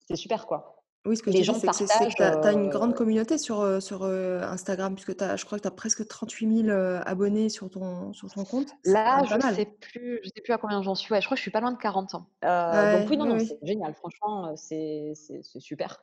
c'est 0.07 0.15
super 0.15 0.47
quoi. 0.47 0.73
Oui, 1.05 1.15
ce 1.15 1.23
que 1.23 1.29
les 1.29 1.39
je 1.39 1.43
gens 1.43 1.53
c'est 1.53 1.67
que 1.67 2.15
tu 2.15 2.21
as, 2.21 2.51
une 2.51 2.67
grande 2.67 2.93
communauté 2.93 3.37
sur, 3.37 3.81
sur 3.81 4.03
Instagram, 4.03 4.93
puisque 4.93 5.11
je 5.11 5.45
crois 5.45 5.57
que 5.57 5.61
tu 5.61 5.67
as 5.67 5.71
presque 5.71 6.05
38 6.05 6.65
000 6.65 6.77
abonnés 7.05 7.47
sur 7.47 7.69
ton, 7.69 8.11
sur 8.11 8.29
ton 8.29 8.43
compte. 8.43 8.67
Là, 8.83 9.23
je 9.23 9.35
ne 9.35 9.55
sais, 9.55 9.65
plus, 9.65 10.19
je 10.23 10.29
sais 10.35 10.41
plus 10.41 10.51
à 10.51 10.57
combien 10.57 10.81
j'en 10.81 10.95
suis. 10.95 11.15
je 11.15 11.25
crois 11.25 11.35
que 11.35 11.37
je 11.37 11.43
suis 11.43 11.51
pas 11.51 11.61
loin 11.61 11.71
de 11.71 11.77
40 11.77 12.15
ans. 12.15 12.27
donc 12.41 13.09
oui, 13.09 13.15
non, 13.15 13.25
non, 13.25 13.39
c'est 13.39 13.57
génial. 13.63 13.93
Franchement, 13.93 14.53
c'est 14.57 15.13
super 15.59 15.97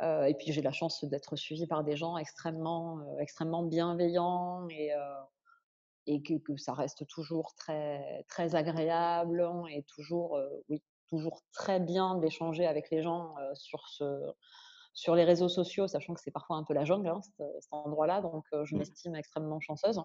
et 0.00 0.34
puis 0.38 0.52
j'ai 0.52 0.62
la 0.62 0.72
chance 0.72 1.04
d'être 1.04 1.36
suivie 1.36 1.66
par 1.66 1.84
des 1.84 1.96
gens 1.96 2.16
extrêmement, 2.16 3.18
extrêmement 3.18 3.62
bienveillants 3.62 4.68
et, 4.68 4.92
et 6.06 6.22
que, 6.22 6.34
que, 6.34 6.56
ça 6.56 6.72
reste 6.72 7.06
toujours 7.08 7.54
très, 7.56 8.24
très 8.28 8.54
agréable 8.54 9.44
et 9.70 9.82
toujours, 9.84 10.40
oui, 10.68 10.82
toujours 11.08 11.42
très 11.52 11.80
bien 11.80 12.16
d'échanger 12.16 12.66
avec 12.66 12.90
les 12.90 13.02
gens 13.02 13.34
sur 13.54 13.88
ce, 13.88 14.04
sur 14.98 15.14
les 15.14 15.22
réseaux 15.22 15.48
sociaux, 15.48 15.86
sachant 15.86 16.12
que 16.12 16.20
c'est 16.20 16.32
parfois 16.32 16.56
un 16.56 16.64
peu 16.64 16.74
la 16.74 16.84
jungle, 16.84 17.08
hein, 17.08 17.20
cet, 17.22 17.68
endroit-là, 17.70 18.20
donc 18.20 18.44
je 18.64 18.74
mmh. 18.74 18.78
m'estime 18.78 19.14
extrêmement 19.14 19.60
chanceuse. 19.60 20.00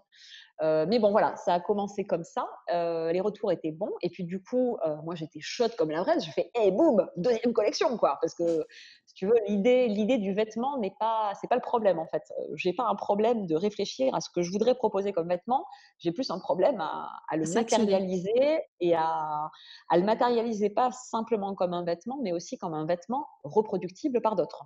mais 0.62 1.00
bon, 1.00 1.10
voilà, 1.10 1.36
ça 1.36 1.56
a 1.56 1.60
commencé 1.60 2.06
comme 2.06 2.24
ça. 2.24 2.48
les 2.70 3.20
retours 3.20 3.52
étaient 3.52 3.72
bons. 3.72 3.92
Et 4.02 4.10
puis, 4.10 4.24
du 4.24 4.42
coup, 4.42 4.78
moi, 5.04 5.16
j'étais 5.16 5.40
chaude 5.42 5.76
comme 5.76 5.90
la 5.90 6.04
vraie. 6.04 6.20
Je 6.20 6.30
fais, 6.30 6.52
hé, 6.56 6.70
boum, 6.72 7.08
deuxième 7.18 7.54
collection, 7.54 7.98
quoi. 7.98 8.20
Parce 8.22 8.36
que, 8.36 8.66
si 9.08 9.16
tu 9.16 9.26
veux, 9.26 9.40
l'idée, 9.48 9.88
l'idée 9.88 10.20
du 10.20 10.34
vêtement 10.34 10.78
n'est 10.78 10.96
pas, 11.00 11.34
c'est 11.42 11.48
pas 11.48 11.56
le 11.56 11.62
problème, 11.62 11.98
en 11.98 12.08
fait. 12.08 12.24
J'ai 12.56 12.74
pas 12.74 12.86
un 12.88 12.96
problème 12.96 13.48
de 13.48 13.56
réfléchir 13.56 14.14
à 14.14 14.22
ce 14.22 14.30
que 14.30 14.44
je 14.44 14.52
voudrais 14.52 14.76
proposer 14.76 15.12
comme 15.12 15.28
vêtement. 15.28 15.66
J'ai 15.98 16.12
plus 16.12 16.30
un 16.30 16.40
problème 16.40 16.80
à, 16.82 17.10
le 17.36 17.52
matérialiser 17.52 18.62
et 18.80 18.96
à, 18.96 19.50
à 19.90 19.98
le 19.98 20.04
matérialiser 20.04 20.70
pas 20.70 20.92
simplement 20.92 21.56
comme 21.56 21.74
un 21.74 21.84
vêtement, 21.84 22.20
mais 22.22 22.32
aussi 22.32 22.58
comme 22.58 22.74
un 22.74 22.86
vêtement 22.86 23.28
reproductible 23.44 24.22
par 24.22 24.36
d'autres. 24.36 24.66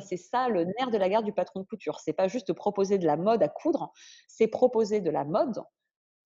C'est 0.00 0.16
ça 0.16 0.48
le 0.48 0.64
nerf 0.64 0.90
de 0.90 0.98
la 0.98 1.08
guerre 1.08 1.22
du 1.22 1.32
patron 1.32 1.60
de 1.60 1.66
couture. 1.66 2.00
C'est 2.00 2.12
pas 2.12 2.28
juste 2.28 2.52
proposer 2.52 2.98
de 2.98 3.06
la 3.06 3.16
mode 3.16 3.42
à 3.42 3.48
coudre, 3.48 3.92
c'est 4.28 4.48
proposer 4.48 5.00
de 5.00 5.10
la 5.10 5.24
mode 5.24 5.62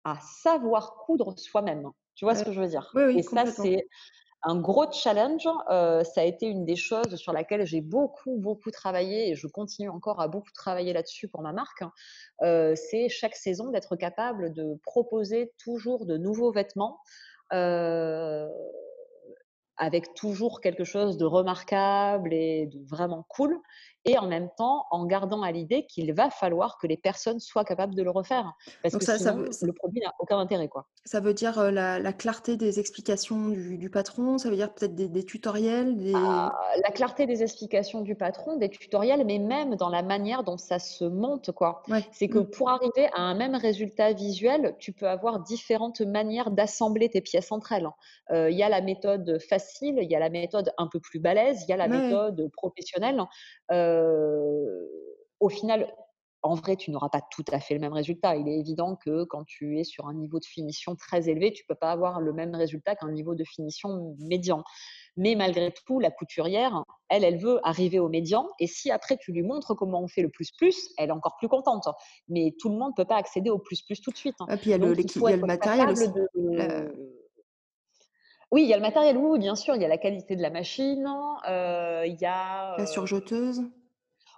à 0.05 0.18
savoir 0.43 0.97
coudre 1.05 1.38
soi-même. 1.38 1.91
Tu 2.14 2.24
vois 2.24 2.34
ce 2.34 2.45
que 2.45 2.53
je 2.53 2.61
veux 2.61 2.68
dire? 2.68 2.91
Et 3.16 3.22
ça, 3.22 3.47
c'est 3.47 3.86
un 4.43 4.59
gros 4.59 4.91
challenge. 4.91 5.45
ça 5.68 6.20
a 6.20 6.24
été 6.24 6.47
une 6.47 6.64
des 6.64 6.76
choses 6.76 7.16
sur 7.16 7.32
laquelle 7.32 7.66
j'ai 7.66 7.80
beaucoup, 7.80 8.38
beaucoup 8.38 8.70
travaillé 8.70 9.30
et 9.30 9.34
je 9.34 9.47
continue 9.47 9.88
encore 9.88 10.20
à 10.20 10.28
beaucoup 10.28 10.53
travailler 10.53 10.93
là-dessus 10.93 11.28
pour 11.28 11.43
ma 11.43 11.53
marque. 11.53 11.82
c'est 12.41 13.09
chaque 13.09 13.36
saison 13.36 13.70
d'être 13.70 13.97
capable 13.97 14.53
de 14.53 14.78
proposer 14.82 15.53
toujours 15.59 16.07
de 16.07 16.16
nouveaux 16.16 16.53
vêtements 16.53 17.01
avec 19.81 20.12
toujours 20.14 20.61
quelque 20.61 20.85
chose 20.85 21.16
de 21.16 21.24
remarquable 21.24 22.35
et 22.35 22.66
de 22.66 22.78
vraiment 22.87 23.24
cool, 23.31 23.59
et 24.05 24.18
en 24.18 24.26
même 24.26 24.48
temps 24.57 24.86
en 24.90 25.05
gardant 25.05 25.42
à 25.42 25.53
l'idée 25.53 25.86
qu'il 25.86 26.12
va 26.14 26.30
falloir 26.30 26.78
que 26.78 26.86
les 26.86 26.96
personnes 26.96 27.38
soient 27.38 27.64
capables 27.64 27.94
de 27.94 28.03
le 28.03 28.11
refaire. 28.11 28.55
Parce 28.82 28.96
que 28.96 29.05
sinon, 29.05 29.44
le 29.62 29.72
produit 29.72 30.01
n'a 30.01 30.14
aucun 30.18 30.38
intérêt. 30.38 30.68
Quoi. 30.68 30.86
Ça 31.05 31.20
veut 31.20 31.34
dire 31.34 31.70
la, 31.70 32.12
clarté 32.12 32.57
des 32.57 32.80
explications 32.80 33.48
du, 33.48 33.90
patron, 33.90 34.38
ça 34.38 34.48
veut 34.48 34.57
dire 34.57 34.72
peut-être 34.72 34.94
des, 34.94 35.24
tutoriels 35.24 35.96
des... 35.96 36.12
Ah, 36.14 36.53
la 36.82 36.90
clarté 36.90 37.26
des 37.26 37.42
explications 37.42 38.01
du 38.01 38.14
patron, 38.14 38.57
des 38.57 38.70
tutoriels, 38.70 39.24
mais 39.26 39.38
même 39.38 39.76
dans 39.76 39.88
la 39.88 40.03
manière 40.03 40.44
dont 40.44 40.57
ça 40.57 40.78
se 40.78 41.05
monte. 41.05 41.53
quoi. 41.53 41.82
C'est 42.12 42.28
que 42.28 42.38
mmh. 42.38 42.51
pour 42.51 42.70
arriver 42.70 43.09
à 43.14 43.20
un 43.20 43.34
même 43.34 43.55
résultat 43.55 44.12
visuel, 44.12 44.76
tu 44.78 44.92
peux 44.92 45.09
avoir 45.09 45.40
différentes 45.40 46.01
manières 46.01 46.51
d'assembler 46.51 47.09
tes 47.09 47.20
pièces 47.20 47.53
entre 47.53 47.72
elles. 47.72 47.88
Il 48.30 48.57
y 48.57 48.62
a 48.62 48.68
la 48.68 48.80
méthode 48.80 49.38
facile, 49.48 49.98
il 50.01 50.11
y 50.11 50.14
a 50.14 50.18
la 50.18 50.30
méthode 50.30 50.72
un 50.78 50.86
peu 50.86 51.01
plus 51.01 51.18
balèze, 51.18 51.64
il 51.66 51.70
y 51.70 51.72
a 51.72 51.76
la 51.76 51.88
méthode 51.88 52.51
professionnelle 52.53 53.20
au 55.41 55.49
final, 55.49 55.93
en 56.43 56.55
vrai, 56.55 56.76
tu 56.76 56.91
n'auras 56.91 57.11
pas 57.11 57.20
tout 57.30 57.45
à 57.53 57.61
fait 57.61 57.74
le 57.74 57.80
même 57.80 57.93
résultat. 57.93 58.36
Il 58.36 58.49
est 58.49 58.59
évident 58.59 58.97
que 58.97 59.24
quand 59.24 59.45
tu 59.45 59.78
es 59.78 59.84
sur 59.84 60.07
un 60.09 60.14
niveau 60.14 60.38
de 60.38 60.45
finition 60.45 60.97
très 60.97 61.28
élevé, 61.28 61.53
tu 61.53 61.64
ne 61.64 61.74
peux 61.74 61.78
pas 61.78 61.91
avoir 61.91 62.20
le 62.20 62.32
même 62.32 62.55
résultat 62.55 62.97
qu'un 62.97 63.12
niveau 63.12 63.34
de 63.34 63.45
finition 63.45 64.16
médian. 64.18 64.64
Mais 65.16 65.34
malgré 65.34 65.72
tout, 65.86 66.01
la 66.01 66.11
couturière, 66.11 66.84
elle, 67.11 67.24
elle 67.24 67.38
veut 67.38 67.61
arriver 67.62 67.99
au 67.99 68.09
médian. 68.09 68.49
Et 68.59 68.66
si 68.66 68.91
après 68.91 69.18
tu 69.18 69.32
lui 69.32 69.43
montres 69.43 69.76
comment 69.76 70.03
on 70.03 70.09
fait 70.09 70.22
le 70.22 70.30
plus 70.30 70.51
plus, 70.53 70.95
elle 70.97 71.11
est 71.11 71.12
encore 71.12 71.36
plus 71.36 71.49
contente. 71.49 71.88
Mais 72.28 72.55
tout 72.59 72.70
le 72.70 72.76
monde 72.76 72.93
ne 72.93 73.03
peut 73.03 73.09
pas 73.09 73.16
accéder 73.16 73.51
au 73.51 73.59
plus 73.59 73.82
plus 73.82 74.01
tout 74.01 74.11
de 74.11 74.16
suite. 74.16 74.36
Et 74.49 74.53
hein. 74.53 74.57
puis 74.57 74.70
il 74.70 74.70
y 74.70 74.74
a, 74.74 74.78
le, 74.78 74.95
le 74.95 75.47
matériel 75.47 75.91
aussi. 75.91 76.09
Oui, 78.53 78.62
il 78.64 78.68
y 78.68 78.72
a 78.72 78.76
le 78.76 78.82
matériel, 78.82 79.16
oui, 79.16 79.38
bien 79.38 79.55
sûr, 79.55 79.76
il 79.76 79.82
y 79.82 79.84
a 79.84 79.88
la 79.88 79.99
qualité 79.99 80.34
de 80.34 80.43
la 80.43 80.51
machine, 80.51 81.09
euh, 81.49 82.05
il 82.05 82.20
y 82.20 82.26
a... 82.26 82.76
La 82.76 82.82
euh, 82.82 82.86
surjeteuse 82.86 83.62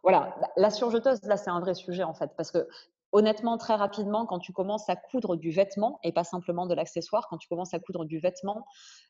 Voilà, 0.03 0.37
la 0.57 0.71
surjeteuse, 0.71 1.23
là, 1.23 1.37
c'est 1.37 1.51
un 1.51 1.61
vrai 1.61 1.75
sujet, 1.75 2.03
en 2.03 2.15
fait, 2.15 2.31
parce 2.37 2.51
que 2.51 2.67
honnêtement, 3.13 3.59
très 3.59 3.75
rapidement, 3.75 4.27
quand 4.27 4.39
tu 4.39 4.53
commences 4.53 4.89
à 4.89 4.97
coudre 4.97 5.37
du 5.37 5.51
vêtement, 5.51 6.01
et 6.03 6.13
pas 6.13 6.25
simplement 6.25 6.67
de 6.67 6.75
l'accessoire, 6.75 7.29
quand 7.29 7.37
tu 7.37 7.47
commences 7.47 7.75
à 7.75 7.79
coudre 7.79 8.05
du 8.07 8.19
vêtement, 8.19 8.67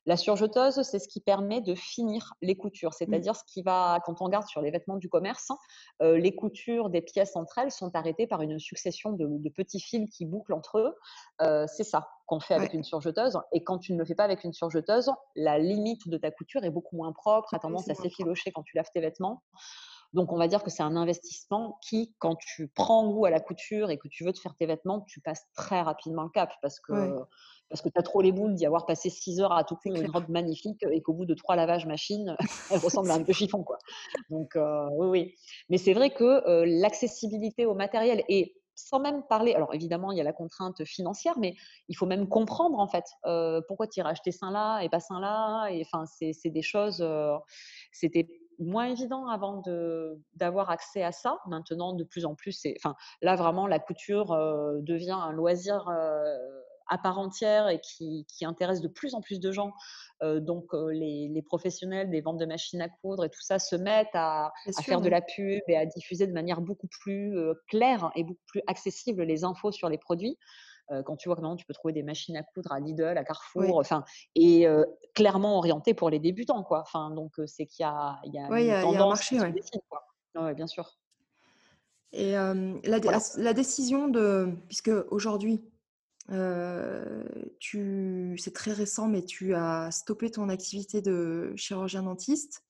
la 0.06 0.16
surjeteuse, 0.16 0.82
c'est 0.82 0.98
ce 0.98 1.08
qui 1.08 1.20
permet 1.20 1.60
de 1.60 1.74
finir 1.74 2.34
les 2.42 2.56
coutures. 2.56 2.90
Mmh. 2.90 2.94
C'est-à-dire 2.98 3.36
ce 3.36 3.44
qui 3.46 3.62
va, 3.62 4.00
quand 4.04 4.20
on 4.20 4.24
regarde 4.24 4.46
sur 4.46 4.60
les 4.60 4.70
vêtements 4.70 4.96
du 4.96 5.08
commerce, 5.08 5.52
euh, 6.02 6.18
les 6.18 6.34
coutures 6.34 6.90
des 6.90 7.00
pièces 7.00 7.36
entre 7.36 7.58
elles 7.58 7.70
sont 7.70 7.94
arrêtées 7.94 8.26
par 8.26 8.42
une 8.42 8.58
succession 8.58 9.12
de, 9.12 9.48
petits 9.50 9.80
fils 9.80 10.08
qui 10.10 10.26
bouclent 10.26 10.54
entre 10.54 10.78
eux. 10.78 10.94
Euh, 11.40 11.66
c'est 11.68 11.84
ça 11.84 12.08
qu'on 12.26 12.40
fait 12.40 12.54
avec 12.54 12.72
une 12.72 12.84
surjeteuse. 12.84 13.38
Et 13.52 13.62
quand 13.62 13.78
tu 13.78 13.92
ne 13.92 13.98
le 13.98 14.04
fais 14.04 14.14
pas 14.14 14.24
avec 14.24 14.42
une 14.42 14.52
surjeteuse, 14.52 15.10
la 15.36 15.58
limite 15.58 16.08
de 16.08 16.16
ta 16.16 16.30
couture 16.30 16.64
est 16.64 16.70
beaucoup 16.70 16.96
moins 16.96 17.12
propre, 17.12 17.54
a 17.54 17.58
tendance 17.58 17.88
à 17.88 17.94
s'effilocher 17.94 18.50
quand 18.52 18.62
tu 18.62 18.76
laves 18.76 18.90
tes 18.92 19.00
vêtements. 19.00 19.42
Donc, 20.12 20.32
on 20.32 20.36
va 20.36 20.46
dire 20.46 20.62
que 20.62 20.70
c'est 20.70 20.82
un 20.82 20.96
investissement 20.96 21.78
qui, 21.82 22.14
quand 22.18 22.36
tu 22.36 22.68
prends 22.68 23.08
goût 23.08 23.24
à 23.24 23.30
la 23.30 23.40
couture 23.40 23.90
et 23.90 23.98
que 23.98 24.08
tu 24.08 24.24
veux 24.24 24.32
te 24.32 24.38
faire 24.38 24.54
tes 24.56 24.66
vêtements, 24.66 25.00
tu 25.02 25.20
passes 25.20 25.44
très 25.54 25.80
rapidement 25.80 26.24
le 26.24 26.28
cap 26.28 26.52
parce 26.60 26.80
que, 26.80 26.92
parce 27.70 27.80
que 27.80 27.88
tu 27.88 27.98
as 27.98 28.02
trop 28.02 28.20
les 28.20 28.32
boules 28.32 28.54
d'y 28.54 28.66
avoir 28.66 28.84
passé 28.84 29.08
6 29.08 29.40
heures 29.40 29.52
à 29.52 29.64
tout 29.64 29.76
coudre 29.76 29.96
une 29.96 30.10
robe 30.10 30.28
magnifique 30.28 30.84
et 30.90 31.00
qu'au 31.00 31.14
bout 31.14 31.24
de 31.24 31.34
trois 31.34 31.56
lavages 31.56 31.86
machine, 31.86 32.36
elle 32.70 32.80
ressemble 32.80 33.10
à 33.10 33.14
un 33.14 33.22
peu 33.22 33.32
chiffon. 33.32 33.64
Quoi. 33.64 33.78
Donc, 34.28 34.54
euh, 34.56 34.86
oui, 34.92 35.08
oui. 35.08 35.34
Mais 35.70 35.78
c'est 35.78 35.94
vrai 35.94 36.10
que 36.10 36.46
euh, 36.46 36.66
l'accessibilité 36.66 37.64
au 37.64 37.74
matériel 37.74 38.22
et 38.28 38.54
sans 38.74 39.00
même 39.00 39.22
parler, 39.28 39.54
alors 39.54 39.74
évidemment, 39.74 40.12
il 40.12 40.18
y 40.18 40.20
a 40.20 40.24
la 40.24 40.32
contrainte 40.32 40.84
financière, 40.84 41.38
mais 41.38 41.54
il 41.88 41.96
faut 41.96 42.06
même 42.06 42.28
comprendre 42.28 42.78
en 42.78 42.88
fait 42.88 43.04
euh, 43.26 43.60
pourquoi 43.68 43.86
tu 43.86 44.00
irais 44.00 44.10
acheter 44.10 44.32
ça 44.32 44.50
là 44.50 44.80
et 44.80 44.88
pas 44.90 45.00
ça 45.00 45.18
là. 45.20 45.68
Et 45.68 45.82
enfin, 45.82 46.04
c'est 46.06 46.50
des 46.50 46.62
choses, 46.62 47.04
c'était 47.92 48.26
moins 48.62 48.86
évident 48.86 49.26
avant 49.26 49.62
d'avoir 50.34 50.70
accès 50.70 51.02
à 51.02 51.12
ça. 51.12 51.38
Maintenant, 51.46 51.92
de 51.92 52.04
plus 52.04 52.24
en 52.24 52.34
plus, 52.34 52.52
c'est, 52.52 52.74
enfin, 52.78 52.94
là 53.20 53.36
vraiment, 53.36 53.66
la 53.66 53.78
couture 53.78 54.30
devient 54.82 55.18
un 55.18 55.32
loisir 55.32 55.88
à 56.88 56.98
part 56.98 57.18
entière 57.18 57.68
et 57.68 57.80
qui, 57.80 58.26
intéresse 58.42 58.80
de 58.80 58.88
plus 58.88 59.14
en 59.14 59.20
plus 59.20 59.40
de 59.40 59.52
gens. 59.52 59.72
donc, 60.22 60.66
les, 60.90 61.42
professionnels 61.46 62.10
des 62.10 62.20
ventes 62.20 62.38
de 62.38 62.46
machines 62.46 62.80
à 62.80 62.88
coudre 62.88 63.24
et 63.24 63.30
tout 63.30 63.42
ça 63.42 63.58
se 63.58 63.76
mettent 63.76 64.14
à, 64.14 64.52
faire 64.82 65.00
de 65.00 65.08
la 65.08 65.20
pub 65.20 65.60
et 65.68 65.76
à 65.76 65.86
diffuser 65.86 66.26
de 66.26 66.32
manière 66.32 66.60
beaucoup 66.60 66.88
plus 66.88 67.36
claire 67.68 68.10
et 68.14 68.24
beaucoup 68.24 68.44
plus 68.46 68.62
accessible 68.66 69.22
les 69.22 69.44
infos 69.44 69.72
sur 69.72 69.88
les 69.88 69.98
produits 69.98 70.38
quand 71.04 71.16
tu 71.16 71.28
vois 71.28 71.36
comment 71.36 71.56
tu 71.56 71.64
peux 71.64 71.74
trouver 71.74 71.92
des 71.92 72.02
machines 72.02 72.36
à 72.36 72.42
coudre 72.42 72.72
à 72.72 72.80
Lidl, 72.80 73.16
à 73.16 73.24
Carrefour, 73.24 73.78
enfin, 73.78 74.04
et 74.34 74.66
clairement 75.14 75.58
orienté 75.58 75.94
pour 75.94 76.10
les 76.10 76.18
débutants, 76.18 76.62
quoi. 76.62 76.80
Enfin, 76.82 77.10
donc 77.10 77.32
c'est 77.46 77.66
qu'il 77.66 77.84
y 77.84 77.86
a, 77.86 78.20
il 78.24 78.34
y 78.34 78.38
a 78.38 78.80
une 78.80 78.82
tendance 78.82 79.20
qui 79.20 79.38
se 79.38 79.46
dessine, 79.46 79.80
quoi. 79.88 80.52
bien 80.54 80.66
sûr. 80.66 80.98
Et 82.12 82.32
la, 82.32 82.98
la, 83.36 83.52
décision 83.54 84.08
de, 84.08 84.50
puisque 84.68 84.90
aujourd'hui, 85.10 85.62
tu, 87.58 88.36
c'est 88.38 88.54
très 88.54 88.72
récent, 88.72 89.08
mais 89.08 89.24
tu 89.24 89.54
as 89.54 89.90
stoppé 89.90 90.30
ton 90.30 90.48
activité 90.48 91.00
de 91.00 91.52
chirurgien 91.56 92.02
dentiste 92.02 92.64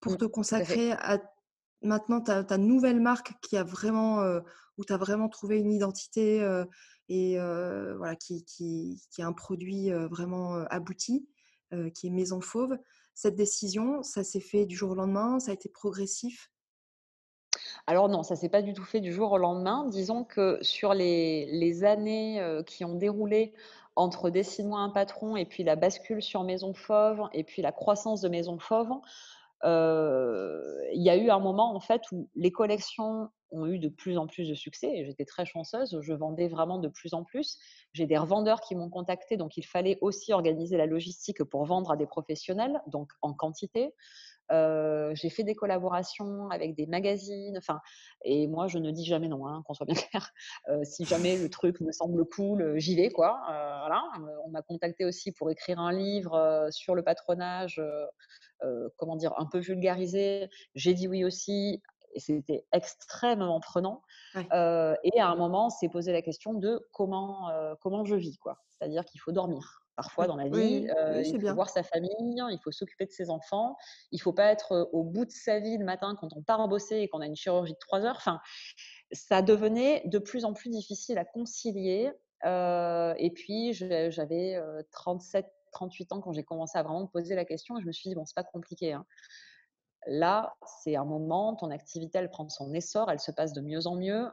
pour 0.00 0.12
mmh, 0.12 0.16
te 0.16 0.24
consacrer 0.24 0.92
à 0.92 1.18
maintenant 1.82 2.20
ta, 2.20 2.42
ta, 2.42 2.56
nouvelle 2.56 3.00
marque 3.00 3.34
qui 3.42 3.56
a 3.56 3.64
vraiment, 3.64 4.24
où 4.78 4.84
tu 4.84 4.92
as 4.92 4.96
vraiment 4.96 5.28
trouvé 5.28 5.58
une 5.58 5.72
identité 5.72 6.42
et 7.10 7.36
voilà, 7.96 8.16
qui, 8.16 8.96
est 9.18 9.22
un 9.22 9.32
produit 9.32 9.90
vraiment 10.10 10.64
abouti, 10.70 11.28
qui 11.94 12.06
est 12.06 12.10
Maison 12.10 12.40
Fauve. 12.40 12.78
Cette 13.14 13.34
décision, 13.34 14.02
ça 14.02 14.24
s'est 14.24 14.40
fait 14.40 14.64
du 14.64 14.76
jour 14.76 14.92
au 14.92 14.94
lendemain, 14.94 15.40
ça 15.40 15.50
a 15.50 15.54
été 15.54 15.68
progressif? 15.68 16.50
Alors 17.86 18.08
non, 18.08 18.22
ça 18.22 18.36
s'est 18.36 18.48
pas 18.48 18.62
du 18.62 18.72
tout 18.72 18.84
fait 18.84 19.00
du 19.00 19.12
jour 19.12 19.32
au 19.32 19.38
lendemain. 19.38 19.86
Disons 19.88 20.22
que 20.24 20.58
sur 20.62 20.94
les, 20.94 21.46
les 21.46 21.84
années 21.84 22.62
qui 22.66 22.84
ont 22.84 22.94
déroulé 22.94 23.52
entre 23.96 24.30
Dessine-moi 24.30 24.80
un 24.80 24.90
patron 24.90 25.36
et 25.36 25.44
puis 25.44 25.64
la 25.64 25.76
bascule 25.76 26.22
sur 26.22 26.44
Maison 26.44 26.72
Fauve 26.74 27.28
et 27.32 27.44
puis 27.44 27.62
la 27.62 27.72
croissance 27.72 28.20
de 28.20 28.28
Maison 28.28 28.58
Fauve, 28.58 28.92
il 29.64 31.02
y 31.02 31.10
a 31.10 31.16
eu 31.16 31.30
un 31.30 31.38
moment 31.40 31.74
en 31.74 31.80
fait 31.80 32.02
où 32.12 32.28
les 32.34 32.52
collections 32.52 33.28
ont 33.52 33.66
eu 33.66 33.78
de 33.78 33.88
plus 33.88 34.16
en 34.16 34.26
plus 34.26 34.48
de 34.48 34.54
succès 34.54 34.90
et 34.92 35.04
j'étais 35.04 35.24
très 35.24 35.44
chanceuse. 35.44 35.98
Je 36.00 36.12
vendais 36.12 36.48
vraiment 36.48 36.78
de 36.78 36.88
plus 36.88 37.14
en 37.14 37.24
plus. 37.24 37.58
J'ai 37.92 38.06
des 38.06 38.16
revendeurs 38.16 38.60
qui 38.60 38.74
m'ont 38.74 38.90
contacté, 38.90 39.36
donc 39.36 39.56
il 39.56 39.64
fallait 39.64 39.98
aussi 40.00 40.32
organiser 40.32 40.76
la 40.76 40.86
logistique 40.86 41.42
pour 41.44 41.64
vendre 41.64 41.90
à 41.90 41.96
des 41.96 42.06
professionnels, 42.06 42.80
donc 42.86 43.10
en 43.22 43.34
quantité. 43.34 43.94
J'ai 44.50 45.30
fait 45.30 45.44
des 45.44 45.54
collaborations 45.54 46.48
avec 46.50 46.74
des 46.74 46.86
magazines, 46.86 47.56
enfin, 47.58 47.80
et 48.24 48.46
moi 48.46 48.66
je 48.66 48.78
ne 48.78 48.90
dis 48.90 49.04
jamais 49.04 49.28
non, 49.28 49.46
hein, 49.46 49.62
qu'on 49.66 49.74
soit 49.74 49.86
bien 49.86 49.94
clair. 50.10 50.32
si 50.82 51.04
jamais 51.04 51.38
le 51.38 51.48
truc 51.48 51.80
me 51.80 51.92
semble 51.92 52.24
cool, 52.26 52.78
j'y 52.78 52.96
vais 52.96 53.10
quoi. 53.10 53.40
voilà. 53.46 54.02
On 54.44 54.50
m'a 54.50 54.62
contacté 54.62 55.04
aussi 55.04 55.32
pour 55.32 55.50
écrire 55.50 55.78
un 55.78 55.92
livre 55.92 56.68
sur 56.70 56.94
le 56.94 57.02
patronage, 57.02 57.82
comment 58.96 59.16
dire, 59.16 59.34
un 59.38 59.46
peu 59.46 59.58
vulgarisé. 59.58 60.48
J'ai 60.74 60.94
dit 60.94 61.08
oui 61.08 61.24
aussi 61.24 61.82
c'était 62.16 62.64
extrêmement 62.72 63.60
prenant. 63.60 64.02
et 64.34 65.20
à 65.20 65.28
un 65.28 65.36
moment, 65.36 65.70
c'est 65.70 65.88
posé 65.88 66.12
la 66.12 66.22
question 66.22 66.54
de 66.54 66.86
comment, 66.92 67.50
comment 67.80 68.04
je 68.04 68.16
vis. 68.16 68.38
quoi. 68.38 68.58
C'est-à-dire 68.70 69.04
qu'il 69.04 69.20
faut 69.20 69.32
dormir 69.32 69.79
parfois 70.02 70.26
dans 70.26 70.36
la 70.36 70.48
vie. 70.48 70.86
il 71.24 71.40
faut 71.40 71.54
voir 71.54 71.68
sa 71.68 71.82
famille, 71.82 72.10
il 72.18 72.58
faut 72.62 72.72
s'occuper 72.72 73.04
de 73.06 73.10
ses 73.10 73.28
enfants. 73.28 73.76
Il 74.12 74.16
ne 74.16 74.22
faut 74.22 74.32
pas 74.32 74.50
être 74.50 74.88
au 74.92 75.02
bout 75.02 75.24
de 75.24 75.30
sa 75.30 75.58
vie 75.58 75.76
le 75.76 75.84
matin 75.84 76.16
quand 76.18 76.28
on 76.34 76.42
part 76.42 76.66
bosser 76.68 76.96
et 76.96 77.08
qu'on 77.08 77.20
a 77.20 77.26
une 77.26 77.36
chirurgie 77.36 77.74
de 77.74 77.78
3 77.78 78.04
heures. 78.06 78.16
Enfin, 78.16 78.40
ça 79.12 79.42
devenait 79.42 80.02
de 80.06 80.18
plus 80.18 80.44
en 80.44 80.54
plus 80.54 80.70
difficile 80.70 81.18
à 81.18 81.24
concilier. 81.24 82.12
et 82.44 83.30
puis, 83.34 83.72
j'avais 83.74 84.58
37, 84.92 85.46
38 85.72 86.12
ans 86.12 86.20
quand 86.20 86.32
j'ai 86.32 86.44
commencé 86.44 86.78
à 86.78 86.82
vraiment 86.82 87.02
me 87.02 87.06
poser 87.06 87.34
la 87.34 87.44
question 87.44 87.76
et 87.78 87.82
je 87.82 87.86
me 87.86 87.92
suis 87.92 88.08
dit, 88.08 88.14
bon, 88.14 88.24
c'est 88.24 88.36
pas 88.36 88.44
compliqué. 88.44 88.92
Hein. 88.94 89.04
Là, 90.06 90.54
c'est 90.82 90.96
un 90.96 91.04
moment, 91.04 91.54
ton 91.56 91.70
activité, 91.70 92.18
elle 92.18 92.30
prend 92.30 92.48
son 92.48 92.72
essor, 92.72 93.10
elle 93.10 93.20
se 93.20 93.30
passe 93.30 93.52
de 93.52 93.60
mieux 93.60 93.86
en 93.86 93.96
mieux 93.96 94.30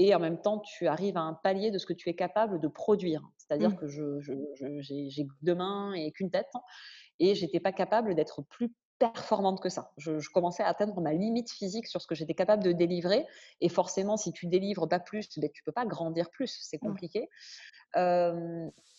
et 0.00 0.14
en 0.14 0.20
même 0.20 0.40
temps, 0.40 0.60
tu 0.60 0.86
arrives 0.86 1.16
à 1.16 1.22
un 1.22 1.34
palier 1.34 1.72
de 1.72 1.78
ce 1.78 1.84
que 1.84 1.92
tu 1.92 2.08
es 2.08 2.14
capable 2.14 2.60
de 2.60 2.68
produire. 2.68 3.28
C'est-à-dire 3.48 3.70
mmh. 3.70 3.76
que 3.76 3.88
j'ai 3.88 5.26
deux 5.42 5.54
mains 5.54 5.92
et 5.94 6.12
qu'une 6.12 6.30
tête, 6.30 6.50
et 7.18 7.34
j'étais 7.34 7.60
pas 7.60 7.72
capable 7.72 8.14
d'être 8.14 8.42
plus 8.42 8.72
performante 8.98 9.60
que 9.60 9.68
ça. 9.68 9.92
Je, 9.96 10.28
commençais 10.32 10.62
à 10.62 10.68
atteindre 10.68 11.00
ma 11.00 11.12
limite 11.12 11.50
physique 11.50 11.86
sur 11.86 12.02
ce 12.02 12.06
que 12.06 12.14
j'étais 12.14 12.34
capable 12.34 12.64
de 12.64 12.72
délivrer. 12.72 13.26
Et 13.60 13.68
forcément, 13.68 14.16
si 14.16 14.32
tu 14.32 14.46
délivres 14.46 14.88
pas 14.88 14.98
plus, 14.98 15.28
ben, 15.38 15.48
tu 15.52 15.62
peux 15.62 15.72
pas 15.72 15.86
grandir 15.86 16.30
plus. 16.30 16.58
C'est 16.62 16.78
compliqué. 16.78 17.28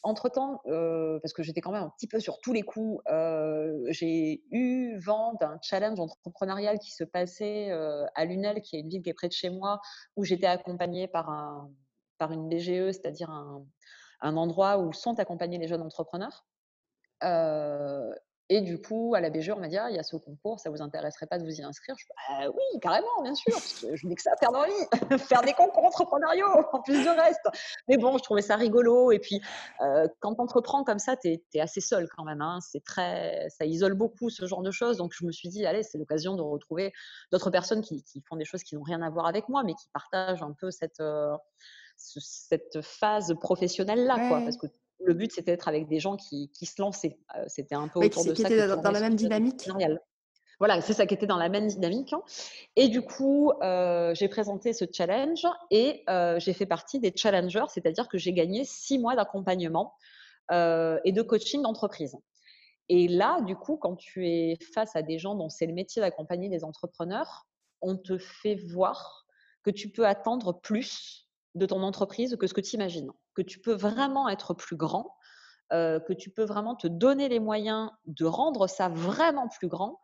entre-temps, 0.03 0.61
parce 0.63 1.33
que 1.33 1.43
j'étais 1.43 1.61
quand 1.61 1.71
même 1.71 1.83
un 1.83 1.93
petit 1.97 2.07
peu 2.07 2.19
sur 2.19 2.39
tous 2.39 2.53
les 2.53 2.63
coups, 2.63 3.03
j'ai 3.89 4.41
eu 4.51 4.97
vent 4.99 5.33
d'un 5.39 5.59
challenge 5.61 5.99
entrepreneurial 5.99 6.79
qui 6.79 6.91
se 6.91 7.03
passait 7.03 7.71
à 7.71 8.25
Lunel, 8.25 8.61
qui 8.61 8.77
est 8.77 8.79
une 8.79 8.89
ville 8.89 9.01
qui 9.01 9.09
est 9.09 9.13
près 9.13 9.27
de 9.27 9.33
chez 9.33 9.49
moi, 9.49 9.81
où 10.15 10.23
j'étais 10.23 10.47
accompagnée 10.47 11.07
par, 11.07 11.29
un, 11.29 11.69
par 12.17 12.31
une 12.31 12.47
BGE, 12.47 12.91
c'est-à-dire 12.91 13.29
un, 13.29 13.65
un, 14.21 14.37
endroit 14.37 14.77
où 14.77 14.93
sont 14.93 15.19
accompagnés 15.19 15.57
les 15.57 15.67
jeunes 15.67 15.81
entrepreneurs. 15.81 16.45
Et 18.51 18.61
du 18.61 18.81
coup, 18.81 19.13
à 19.15 19.21
la 19.21 19.29
BG, 19.29 19.51
on 19.51 19.59
m'a 19.59 19.67
dit 19.67 19.77
«Ah, 19.77 19.91
il 19.91 19.95
y 19.95 19.99
a 19.99 20.03
ce 20.03 20.15
concours, 20.15 20.59
ça 20.59 20.71
vous 20.71 20.81
intéresserait 20.81 21.27
pas 21.27 21.37
de 21.37 21.43
vous 21.43 21.53
y 21.53 21.61
inscrire? 21.61 21.95
Je 21.99 22.05
«Bah 22.07 22.49
oui, 22.49 22.79
carrément, 22.81 23.21
bien 23.21 23.35
sûr, 23.35 23.55
je 23.93 24.07
n'ai 24.07 24.15
que 24.15 24.23
ça 24.23 24.31
à 24.33 24.37
faire 24.37 24.51
dans 24.51 24.61
la 24.61 24.67
vie, 24.67 24.73
faire 25.19 25.41
des 25.41 25.53
concours 25.53 25.85
entrepreneuriaux 25.85 26.47
en 26.73 26.81
plus 26.81 26.99
du 26.99 27.09
reste. 27.09 27.47
Mais 27.87 27.97
bon, 27.97 28.17
je 28.17 28.23
trouvais 28.23 28.41
ça 28.41 28.55
rigolo. 28.55 29.11
Et 29.11 29.19
puis, 29.19 29.39
quand 30.19 30.33
tu 30.33 30.41
entreprends 30.41 30.83
comme 30.83 30.97
ça, 30.97 31.15
tu 31.15 31.39
es, 31.53 31.59
assez 31.59 31.79
seul 31.79 32.09
quand 32.09 32.23
même. 32.23 32.41
Hein. 32.41 32.57
C'est 32.61 32.83
très, 32.83 33.47
ça 33.49 33.65
isole 33.65 33.93
beaucoup 33.93 34.31
ce 34.31 34.47
genre 34.47 34.63
de 34.63 34.71
choses. 34.71 34.97
Donc, 34.97 35.13
je 35.13 35.25
me 35.25 35.31
suis 35.31 35.49
dit 35.49 35.67
allez, 35.67 35.83
c'est 35.83 35.99
l'occasion 35.99 36.35
de 36.35 36.41
retrouver 36.41 36.91
d'autres 37.31 37.51
personnes 37.51 37.81
qui, 37.81 38.03
font 38.27 38.35
des 38.35 38.45
choses 38.45 38.63
qui 38.63 38.75
n'ont 38.75 38.83
rien 38.83 39.03
à 39.03 39.11
voir 39.11 39.27
avec 39.27 39.47
moi, 39.47 39.61
mais 39.63 39.75
qui 39.75 39.87
partagent 39.93 40.41
un 40.41 40.53
peu 40.53 40.71
cette, 40.71 41.03
cette 41.99 42.81
phase 42.81 43.35
professionnelle 43.39 44.05
là, 44.05 44.15
quoi. 44.29 44.41
Parce 44.41 44.57
que 44.57 44.67
le 44.99 45.13
but, 45.13 45.31
c'était 45.31 45.51
d'être 45.51 45.67
avec 45.67 45.87
des 45.87 45.99
gens 45.99 46.17
qui, 46.17 46.49
se 46.61 46.81
lançaient. 46.81 47.17
c'était 47.47 47.75
un 47.75 47.87
peu 47.87 47.99
autour 47.99 48.25
de 48.25 48.31
qui 48.31 48.41
ça. 48.41 48.49
Étaient 48.49 48.67
dans, 48.67 48.91
la 48.91 48.99
même 48.99 49.15
dynamique. 49.15 49.69
Voilà, 50.59 50.81
c'est 50.81 50.91
ça 50.91 51.05
qui 51.05 51.13
était 51.13 51.25
dans 51.25 51.37
la 51.37 51.47
même 51.47 51.67
dynamique. 51.67 52.11
Hein. 52.11 52.21
Et 52.75 52.89
du 52.89 53.01
coup, 53.01 53.53
j'ai 53.61 54.27
présenté 54.27 54.73
ce 54.73 54.85
challenge 54.91 55.45
et 55.71 56.03
j'ai 56.37 56.53
fait 56.53 56.65
partie 56.65 56.99
des 56.99 57.13
challengers, 57.15 57.65
c'est-à-dire 57.69 58.07
que 58.07 58.17
j'ai 58.17 58.33
gagné 58.33 58.65
six 58.65 58.99
mois 58.99 59.15
d'accompagnement 59.15 59.93
et 60.51 61.11
de 61.11 61.21
coaching 61.21 61.61
d'entreprise. 61.61 62.17
Et 62.89 63.07
là, 63.07 63.39
du 63.41 63.55
coup, 63.55 63.77
quand 63.77 63.95
tu 63.95 64.27
es 64.27 64.57
face 64.73 64.95
à 64.95 65.03
des 65.03 65.19
gens 65.19 65.35
dont 65.35 65.49
c'est 65.49 65.67
le 65.67 65.73
métier 65.73 66.01
d'accompagner 66.01 66.49
des 66.49 66.63
entrepreneurs, 66.63 67.47
on 67.81 67.95
te 67.95 68.17
fait 68.17 68.55
voir 68.55 69.25
que 69.63 69.69
tu 69.69 69.89
peux 69.89 70.07
attendre 70.07 70.59
plus 70.59 71.28
de 71.55 71.65
ton 71.65 71.81
entreprise 71.83 72.37
que 72.37 72.47
ce 72.47 72.53
que 72.53 72.61
tu 72.61 72.75
imagines 72.75 73.11
que 73.35 73.41
tu 73.41 73.59
peux 73.59 73.73
vraiment 73.73 74.27
être 74.29 74.53
plus 74.53 74.75
grand, 74.75 75.15
que 75.71 76.13
tu 76.13 76.29
peux 76.29 76.43
vraiment 76.43 76.75
te 76.75 76.87
donner 76.87 77.29
les 77.29 77.39
moyens 77.39 77.91
de 78.05 78.25
rendre 78.25 78.67
ça 78.67 78.89
vraiment 78.89 79.47
plus 79.47 79.67
grand, 79.67 79.99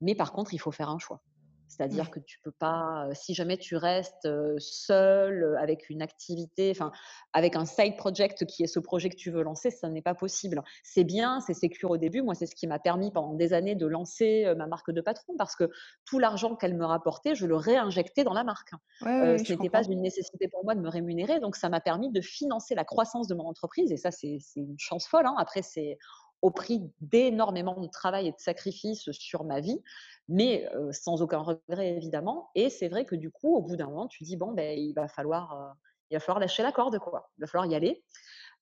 mais 0.00 0.14
par 0.14 0.32
contre, 0.32 0.54
il 0.54 0.58
faut 0.58 0.70
faire 0.70 0.88
un 0.88 0.98
choix. 0.98 1.22
C'est-à-dire 1.68 2.10
que 2.10 2.20
tu 2.20 2.38
peux 2.40 2.50
pas, 2.50 3.08
si 3.12 3.34
jamais 3.34 3.56
tu 3.56 3.76
restes 3.76 4.28
seul 4.58 5.56
avec 5.60 5.90
une 5.90 6.02
activité, 6.02 6.70
enfin 6.70 6.92
avec 7.32 7.56
un 7.56 7.64
side 7.64 7.96
project 7.96 8.46
qui 8.46 8.62
est 8.64 8.66
ce 8.66 8.80
projet 8.80 9.10
que 9.10 9.16
tu 9.16 9.30
veux 9.30 9.42
lancer, 9.42 9.70
ça 9.70 9.88
n'est 9.88 10.02
pas 10.02 10.14
possible. 10.14 10.62
C'est 10.82 11.04
bien, 11.04 11.40
c'est 11.40 11.54
sécure 11.54 11.90
au 11.90 11.96
début. 11.96 12.22
Moi, 12.22 12.34
c'est 12.34 12.46
ce 12.46 12.54
qui 12.54 12.66
m'a 12.66 12.78
permis 12.78 13.10
pendant 13.10 13.34
des 13.34 13.52
années 13.52 13.74
de 13.74 13.86
lancer 13.86 14.52
ma 14.56 14.66
marque 14.66 14.90
de 14.90 15.00
patron 15.00 15.34
parce 15.36 15.56
que 15.56 15.70
tout 16.04 16.18
l'argent 16.18 16.56
qu'elle 16.56 16.74
me 16.74 16.84
rapportait, 16.84 17.34
je 17.34 17.46
le 17.46 17.56
réinjectais 17.56 18.24
dans 18.24 18.34
la 18.34 18.44
marque. 18.44 18.72
ce 19.02 19.52
n'était 19.52 19.70
pas 19.70 19.84
une 19.84 20.02
nécessité 20.02 20.48
pour 20.48 20.64
moi 20.64 20.74
de 20.74 20.80
me 20.80 20.88
rémunérer, 20.88 21.40
donc 21.40 21.56
ça 21.56 21.68
m'a 21.68 21.80
permis 21.80 22.10
de 22.10 22.20
financer 22.20 22.74
la 22.74 22.84
croissance 22.84 23.28
de 23.28 23.34
mon 23.34 23.44
entreprise. 23.44 23.92
Et 23.92 23.96
ça, 23.96 24.10
c'est 24.10 24.38
une 24.56 24.78
chance 24.78 25.06
folle. 25.06 25.26
Hein. 25.26 25.34
Après, 25.38 25.62
c'est 25.62 25.98
au 26.42 26.50
prix 26.50 26.82
d'énormément 27.00 27.80
de 27.80 27.88
travail 27.88 28.28
et 28.28 28.32
de 28.32 28.38
sacrifices 28.38 29.10
sur 29.12 29.44
ma 29.44 29.60
vie, 29.60 29.82
mais 30.28 30.68
sans 30.92 31.22
aucun 31.22 31.38
regret 31.38 31.96
évidemment. 31.96 32.50
Et 32.54 32.70
c'est 32.70 32.88
vrai 32.88 33.04
que 33.04 33.14
du 33.14 33.30
coup, 33.30 33.56
au 33.56 33.62
bout 33.62 33.76
d'un 33.76 33.86
moment, 33.86 34.08
tu 34.08 34.24
dis 34.24 34.36
bon, 34.36 34.52
ben, 34.52 34.78
il 34.78 34.92
va 34.92 35.08
falloir, 35.08 35.74
il 36.10 36.16
va 36.16 36.20
falloir 36.20 36.38
lâcher 36.38 36.62
la 36.62 36.72
corde, 36.72 36.98
quoi. 36.98 37.30
Il 37.38 37.42
va 37.42 37.46
falloir 37.46 37.70
y 37.70 37.74
aller. 37.74 38.04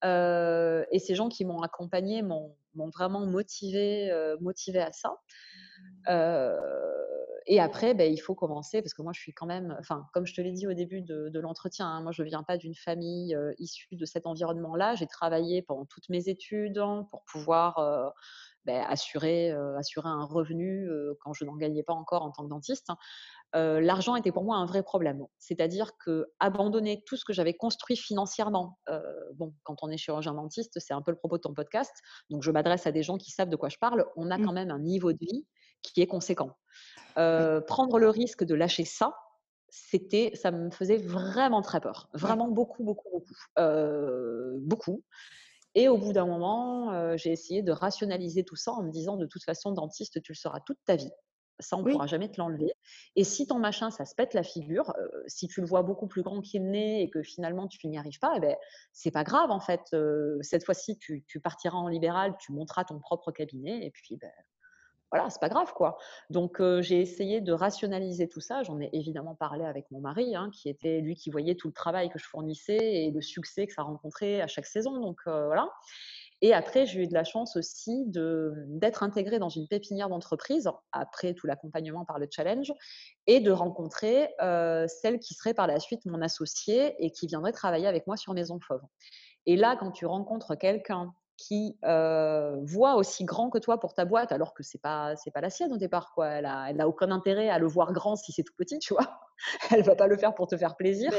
et 0.04 0.98
ces 0.98 1.14
gens 1.14 1.28
qui 1.28 1.44
m'ont 1.44 1.60
accompagné 1.62 2.22
m'ont 2.22 2.56
vraiment 2.94 3.26
motivé, 3.26 4.10
motivé 4.40 4.80
à 4.80 4.92
ça. 4.92 5.16
Et 7.48 7.60
après, 7.60 7.94
ben, 7.94 8.12
il 8.12 8.18
faut 8.18 8.34
commencer 8.34 8.82
parce 8.82 8.92
que 8.92 9.02
moi, 9.02 9.12
je 9.14 9.20
suis 9.20 9.32
quand 9.32 9.46
même, 9.46 9.76
enfin, 9.78 10.06
comme 10.12 10.26
je 10.26 10.34
te 10.34 10.40
l'ai 10.40 10.52
dit 10.52 10.66
au 10.66 10.72
début 10.72 11.00
de, 11.00 11.38
l'entretien, 11.38 11.86
hein, 11.86 12.02
moi, 12.02 12.10
je 12.10 12.22
ne 12.22 12.28
viens 12.28 12.42
pas 12.42 12.56
d'une 12.56 12.74
famille 12.74 13.36
issue 13.58 13.94
de 13.94 14.04
cet 14.04 14.26
environnement-là. 14.26 14.96
J'ai 14.96 15.06
travaillé 15.06 15.62
pendant 15.62 15.84
toutes 15.84 16.08
mes 16.08 16.28
études 16.28 16.78
hein, 16.78 17.06
pour 17.10 17.22
pouvoir 17.30 18.14
ben, 18.64 18.84
assurer, 18.88 19.52
assurer 19.78 20.08
un 20.08 20.24
revenu 20.24 20.88
quand 21.20 21.32
je 21.34 21.44
n'en 21.44 21.54
gagnais 21.54 21.84
pas 21.84 21.92
encore 21.92 22.22
en 22.22 22.32
tant 22.32 22.42
que 22.42 22.48
dentiste. 22.48 22.90
Hein. 22.90 23.78
L'argent 23.80 24.16
était 24.16 24.32
pour 24.32 24.42
moi 24.42 24.56
un 24.56 24.66
vrai 24.66 24.82
problème. 24.82 25.24
C'est-à-dire 25.38 25.92
que 26.04 26.26
abandonner 26.40 27.04
tout 27.06 27.16
ce 27.16 27.24
que 27.24 27.32
j'avais 27.32 27.54
construit 27.54 27.96
financièrement, 27.96 28.80
bon, 29.34 29.54
quand 29.62 29.76
on 29.82 29.90
est 29.90 29.96
chirurgien 29.96 30.34
dentiste, 30.34 30.80
c'est 30.80 30.94
un 30.94 31.02
peu 31.02 31.12
le 31.12 31.16
propos 31.16 31.36
de 31.36 31.42
ton 31.42 31.54
podcast, 31.54 31.92
donc 32.28 32.42
je 32.42 32.50
m'adresse 32.50 32.88
à 32.88 32.92
des 32.92 33.04
gens 33.04 33.18
qui 33.18 33.30
savent 33.30 33.50
de 33.50 33.56
quoi 33.56 33.68
je 33.68 33.78
parle, 33.78 34.04
on 34.16 34.32
a 34.32 34.38
mmh. 34.38 34.44
quand 34.44 34.52
même 34.52 34.70
un 34.72 34.80
niveau 34.80 35.12
de 35.12 35.18
vie 35.20 35.46
qui 35.82 36.00
est 36.00 36.06
conséquent. 36.06 36.56
Prendre 37.16 37.98
le 37.98 38.08
risque 38.08 38.44
de 38.44 38.54
lâcher 38.54 38.84
ça, 38.84 39.16
c'était, 39.68 40.32
ça 40.34 40.50
me 40.50 40.70
faisait 40.70 40.96
vraiment 40.96 41.62
très 41.62 41.80
peur, 41.80 42.08
vraiment 42.14 42.48
beaucoup, 42.48 42.84
beaucoup, 42.84 43.08
beaucoup, 43.10 43.34
beaucoup. 44.60 45.02
Et 45.74 45.88
au 45.88 45.98
bout 45.98 46.12
d'un 46.12 46.26
moment, 46.26 47.16
j'ai 47.16 47.32
essayé 47.32 47.62
de 47.62 47.72
rationaliser 47.72 48.44
tout 48.44 48.56
ça 48.56 48.72
en 48.72 48.82
me 48.82 48.90
disant 48.90 49.16
de 49.16 49.26
toute 49.26 49.44
façon, 49.44 49.72
dentiste, 49.72 50.22
tu 50.22 50.32
le 50.32 50.36
seras 50.36 50.60
toute 50.60 50.78
ta 50.86 50.96
vie. 50.96 51.10
Ça, 51.58 51.76
on 51.76 51.82
ne 51.82 51.90
pourra 51.90 52.06
jamais 52.06 52.30
te 52.30 52.38
l'enlever. 52.38 52.70
Et 53.14 53.24
si 53.24 53.46
ton 53.46 53.58
machin, 53.58 53.90
ça 53.90 54.04
se 54.04 54.14
pète 54.14 54.34
la 54.34 54.42
figure, 54.42 54.92
si 55.26 55.48
tu 55.48 55.60
le 55.60 55.66
vois 55.66 55.82
beaucoup 55.82 56.06
plus 56.06 56.22
grand 56.22 56.40
qu'il 56.40 56.70
n'est 56.70 57.02
et 57.02 57.10
que 57.10 57.22
finalement 57.22 57.66
tu 57.66 57.86
n'y 57.88 57.96
arrives 57.96 58.18
pas, 58.18 58.32
eh 58.36 58.40
ben, 58.40 58.56
c'est 58.92 59.10
pas 59.10 59.24
grave 59.24 59.50
en 59.50 59.60
fait. 59.60 59.94
cette 60.42 60.64
fois-ci, 60.64 60.98
tu, 60.98 61.24
tu, 61.26 61.40
partiras 61.40 61.78
en 61.78 61.88
libéral, 61.88 62.36
tu 62.38 62.52
monteras 62.52 62.84
ton 62.84 62.98
propre 62.98 63.32
cabinet 63.32 63.86
et 63.86 63.90
puis 63.90 64.16
ben, 64.16 64.30
voilà, 65.16 65.30
c'est 65.30 65.40
pas 65.40 65.48
grave 65.48 65.72
quoi. 65.72 65.96
Donc 66.30 66.62
j'ai 66.80 67.00
essayé 67.00 67.40
de 67.40 67.52
rationaliser 67.52 68.28
tout 68.28 68.40
ça. 68.40 68.62
J'en 68.62 68.80
ai 68.80 68.90
évidemment 68.92 69.34
parlé 69.34 69.64
avec 69.64 69.90
mon 69.90 70.00
mari, 70.00 70.36
hein, 70.36 70.50
qui 70.52 70.68
était 70.68 71.00
lui 71.00 71.14
qui 71.14 71.30
voyait 71.30 71.54
tout 71.54 71.68
le 71.68 71.74
travail 71.74 72.10
que 72.10 72.18
je 72.18 72.26
fournissais 72.26 72.76
et 72.76 73.10
le 73.10 73.22
succès 73.22 73.66
que 73.66 73.72
ça 73.72 73.82
rencontrait 73.82 74.40
à 74.40 74.46
chaque 74.46 74.66
saison. 74.66 75.00
Donc 75.00 75.20
voilà. 75.24 75.68
Et 76.42 76.52
après, 76.52 76.84
j'ai 76.84 77.04
eu 77.04 77.06
de 77.06 77.14
la 77.14 77.24
chance 77.24 77.56
aussi 77.56 78.04
d'être 78.08 79.02
intégrée 79.02 79.38
dans 79.38 79.48
une 79.48 79.66
pépinière 79.66 80.10
d'entreprise, 80.10 80.68
après 80.92 81.32
tout 81.32 81.46
l'accompagnement 81.46 82.04
par 82.04 82.18
le 82.18 82.28
challenge, 82.30 82.74
et 83.26 83.40
de 83.40 83.50
rencontrer 83.50 84.28
celle 84.86 85.18
qui 85.18 85.32
serait 85.32 85.54
par 85.54 85.66
la 85.66 85.80
suite 85.80 86.04
mon 86.04 86.20
associée 86.20 86.94
et 86.98 87.10
qui 87.10 87.26
viendrait 87.26 87.52
travailler 87.52 87.86
avec 87.86 88.06
moi 88.06 88.18
sur 88.18 88.34
Maison 88.34 88.58
Fauve. 88.60 88.82
Et 89.46 89.56
là, 89.56 89.76
quand 89.80 89.92
tu 89.92 90.04
rencontres 90.04 90.56
quelqu'un 90.56 91.14
qui 91.36 91.76
voit 91.82 92.94
aussi 92.96 93.24
grand 93.24 93.50
que 93.50 93.58
toi 93.58 93.78
pour 93.78 93.94
ta 93.94 94.04
boîte, 94.04 94.32
alors 94.32 94.54
que 94.54 94.62
c'est 94.62 94.80
pas 94.80 95.16
c'est 95.16 95.30
pas 95.30 95.40
la 95.40 95.50
sienne 95.50 95.72
au 95.72 95.76
départ 95.76 96.12
quoi. 96.14 96.28
Elle 96.28 96.46
a, 96.46 96.70
elle 96.70 96.80
a 96.80 96.88
aucun 96.88 97.10
intérêt 97.10 97.48
à 97.48 97.58
le 97.58 97.66
voir 97.66 97.92
grand 97.92 98.16
si 98.16 98.32
c'est 98.32 98.42
tout 98.42 98.54
petit, 98.56 98.78
tu 98.78 98.94
vois. 98.94 99.20
Elle 99.70 99.82
va 99.82 99.94
pas 99.94 100.06
le 100.06 100.16
faire 100.16 100.34
pour 100.34 100.46
te 100.46 100.56
faire 100.56 100.76
plaisir. 100.76 101.12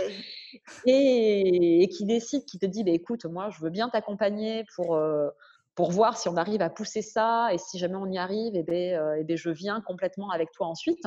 Et, 0.85 1.87
qui 1.95 2.05
décide, 2.05 2.45
qui 2.45 2.57
te 2.57 2.65
dit, 2.65 2.83
bah, 2.83 2.91
écoute, 2.91 3.25
moi 3.25 3.49
je 3.49 3.61
veux 3.61 3.69
bien 3.69 3.89
t'accompagner 3.89 4.65
pour 4.75 4.99
pour 5.75 5.91
voir 5.91 6.17
si 6.17 6.27
on 6.27 6.35
arrive 6.35 6.63
à 6.63 6.71
pousser 6.71 7.03
ça 7.03 7.49
et 7.53 7.59
si 7.59 7.77
jamais 7.77 7.97
on 7.97 8.07
y 8.07 8.17
arrive, 8.17 8.55
et 8.55 8.59
eh 8.59 8.63
ben, 8.63 9.15
et 9.19 9.23
ben 9.23 9.37
je 9.37 9.51
viens 9.51 9.79
complètement 9.81 10.31
avec 10.31 10.51
toi 10.51 10.65
ensuite 10.65 11.05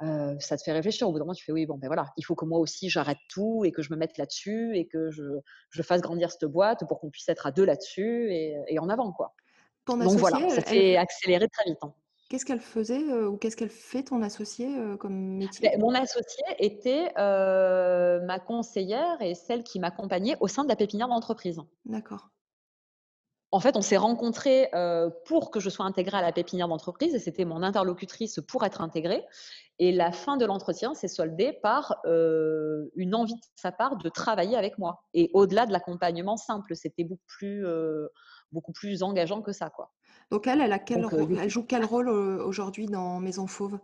ça 0.00 0.56
te 0.56 0.62
fait 0.62 0.72
réfléchir. 0.72 1.08
Au 1.08 1.12
bout 1.12 1.18
d'un 1.18 1.24
moment, 1.24 1.34
tu 1.34 1.44
fais 1.44 1.52
oui, 1.52 1.66
bon, 1.66 1.78
ben 1.78 1.86
voilà, 1.86 2.06
il 2.16 2.22
faut 2.22 2.34
que 2.34 2.44
moi 2.44 2.58
aussi 2.58 2.90
j'arrête 2.90 3.18
tout 3.28 3.64
et 3.64 3.72
que 3.72 3.82
je 3.82 3.92
me 3.92 3.96
mette 3.96 4.18
là-dessus 4.18 4.76
et 4.76 4.86
que 4.86 5.10
je, 5.10 5.22
je 5.70 5.82
fasse 5.82 6.00
grandir 6.00 6.30
cette 6.30 6.44
boîte 6.46 6.86
pour 6.88 7.00
qu'on 7.00 7.10
puisse 7.10 7.28
être 7.28 7.46
à 7.46 7.52
deux 7.52 7.64
là-dessus 7.64 8.32
et, 8.32 8.78
en 8.78 8.88
avant, 8.88 9.12
quoi. 9.12 9.34
Donc 9.86 10.18
voilà, 10.18 10.48
ça 10.50 10.62
fait 10.62 10.96
accélérer 10.96 11.48
très 11.48 11.64
vite. 11.64 11.78
Hein. 11.82 11.94
Qu'est-ce 12.30 12.46
qu'elle 12.46 12.60
faisait, 12.60 13.02
ou 13.24 13.36
qu'est-ce 13.36 13.56
qu'elle 13.56 13.68
fait 13.68 14.02
ton 14.02 14.22
associée, 14.22 14.74
comme 14.98 15.36
métier? 15.36 15.68
Beh, 15.68 15.76
mon 15.78 15.94
associée 15.94 16.44
était, 16.58 17.12
ma 17.16 18.38
conseillère 18.40 19.20
et 19.20 19.34
celle 19.34 19.62
qui 19.62 19.78
m'accompagnait 19.78 20.36
au 20.40 20.48
sein 20.48 20.64
de 20.64 20.68
la 20.68 20.76
pépinière 20.76 21.08
d'entreprise. 21.08 21.60
D'accord. 21.84 22.30
En 23.54 23.60
fait, 23.60 23.76
on 23.76 23.82
s'est 23.82 23.96
rencontrés, 23.96 24.68
heu, 24.74 25.10
pour 25.26 25.52
que 25.52 25.60
je 25.60 25.70
sois 25.70 25.84
intégrée 25.86 26.16
à 26.16 26.22
la 26.22 26.32
pépinière 26.32 26.66
d'entreprise 26.66 27.14
et 27.14 27.20
c'était 27.20 27.44
mon 27.44 27.62
interlocutrice 27.62 28.40
pour 28.48 28.64
être 28.64 28.80
intégrée 28.80 29.24
et 29.78 29.92
la 29.92 30.10
fin 30.10 30.36
de 30.36 30.44
l'entretien 30.44 30.92
s'est 30.94 31.06
soldée 31.06 31.52
par, 31.62 32.00
heu, 32.04 32.90
une 32.96 33.14
envie 33.14 33.34
de 33.36 33.40
sa 33.54 33.70
part 33.70 33.96
de 33.96 34.08
travailler 34.08 34.56
avec 34.56 34.76
moi 34.78 35.04
et 35.14 35.30
au-delà 35.34 35.66
de 35.66 35.72
l'accompagnement 35.72 36.36
simple, 36.36 36.74
c'était 36.74 37.04
beaucoup 37.04 37.22
plus, 37.28 37.64
heu, 37.64 38.10
beaucoup 38.50 38.72
plus 38.72 39.04
engageant 39.04 39.40
que 39.40 39.52
ça, 39.52 39.70
quoi. 39.70 39.92
Donc 40.30 40.46
elle, 40.46 40.60
elle 40.60 40.72
a 40.72 40.78
quel 40.78 41.04
Donc, 41.04 41.12
heu, 41.12 41.24
rô 41.24 41.26
du 41.26 41.38
elle 41.38 41.48
joue 41.50 41.64
quel 41.64 41.84
rôle, 41.86 42.08
aujourd'hui 42.10 42.84
dans 42.86 43.20
Maison 43.20 43.46
Fauve? 43.46 43.78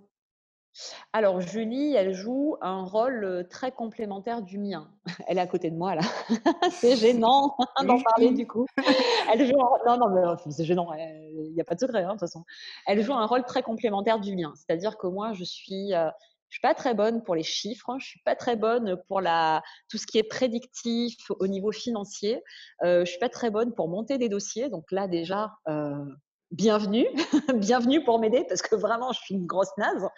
Alors 1.12 1.40
Julie, 1.40 1.94
elle 1.94 2.14
joue 2.14 2.56
un 2.60 2.84
rôle, 2.84 3.46
très 3.50 3.72
complémentaire 3.72 4.42
du 4.42 4.58
mien. 4.58 4.88
Elle 5.26 5.38
est 5.38 5.40
à 5.40 5.46
côté 5.46 5.70
de 5.70 5.76
moi 5.76 5.94
là, 5.94 6.02
c'est 6.70 6.96
gênant 6.96 7.56
d'en 7.84 8.00
parler 8.00 8.30
du 8.30 8.46
coup. 8.46 8.66
Elle 9.32 9.46
joue 9.46 9.60
un 9.60 9.96
non, 9.96 10.08
non, 10.08 10.36
mais 10.44 10.52
c'est 10.52 10.64
gênant, 10.64 10.92
il 10.94 11.52
y 11.54 11.60
a 11.60 11.64
pas 11.64 11.74
de 11.74 11.80
secret, 11.80 12.02
hein, 12.02 12.08
de 12.08 12.12
toute 12.12 12.20
façon. 12.20 12.44
Elle 12.86 13.02
joue 13.02 13.12
un 13.12 13.26
rôle 13.26 13.44
très 13.44 13.62
complémentaire 13.62 14.20
du 14.20 14.36
mien. 14.36 14.52
C'est-à-dire 14.54 14.96
que 14.96 15.06
moi 15.06 15.32
je 15.32 15.44
suis, 15.44 15.90
je 15.90 16.54
suis 16.54 16.60
pas 16.60 16.74
très 16.74 16.94
bonne 16.94 17.22
pour 17.22 17.34
les 17.34 17.42
chiffres, 17.42 17.96
je 17.98 18.06
suis 18.06 18.20
pas 18.24 18.36
très 18.36 18.56
bonne 18.56 18.96
pour 19.08 19.20
la 19.20 19.62
tout 19.88 19.98
ce 19.98 20.06
qui 20.06 20.18
est 20.18 20.28
prédictif 20.28 21.16
au 21.30 21.48
niveau 21.48 21.72
financier. 21.72 22.42
Heu, 22.84 23.04
je 23.04 23.10
suis 23.10 23.20
pas 23.20 23.28
très 23.28 23.50
bonne 23.50 23.74
pour 23.74 23.88
monter 23.88 24.18
des 24.18 24.28
dossiers, 24.28 24.68
donc 24.68 24.92
là 24.92 25.08
déjà, 25.08 25.50
bienvenue, 26.50 27.06
bienvenue 27.56 28.02
pour 28.02 28.18
m'aider 28.18 28.44
parce 28.48 28.62
que 28.62 28.74
vraiment 28.74 29.12
je 29.12 29.20
suis 29.20 29.34
une 29.34 29.46
grosse 29.46 29.70
naze. 29.78 30.08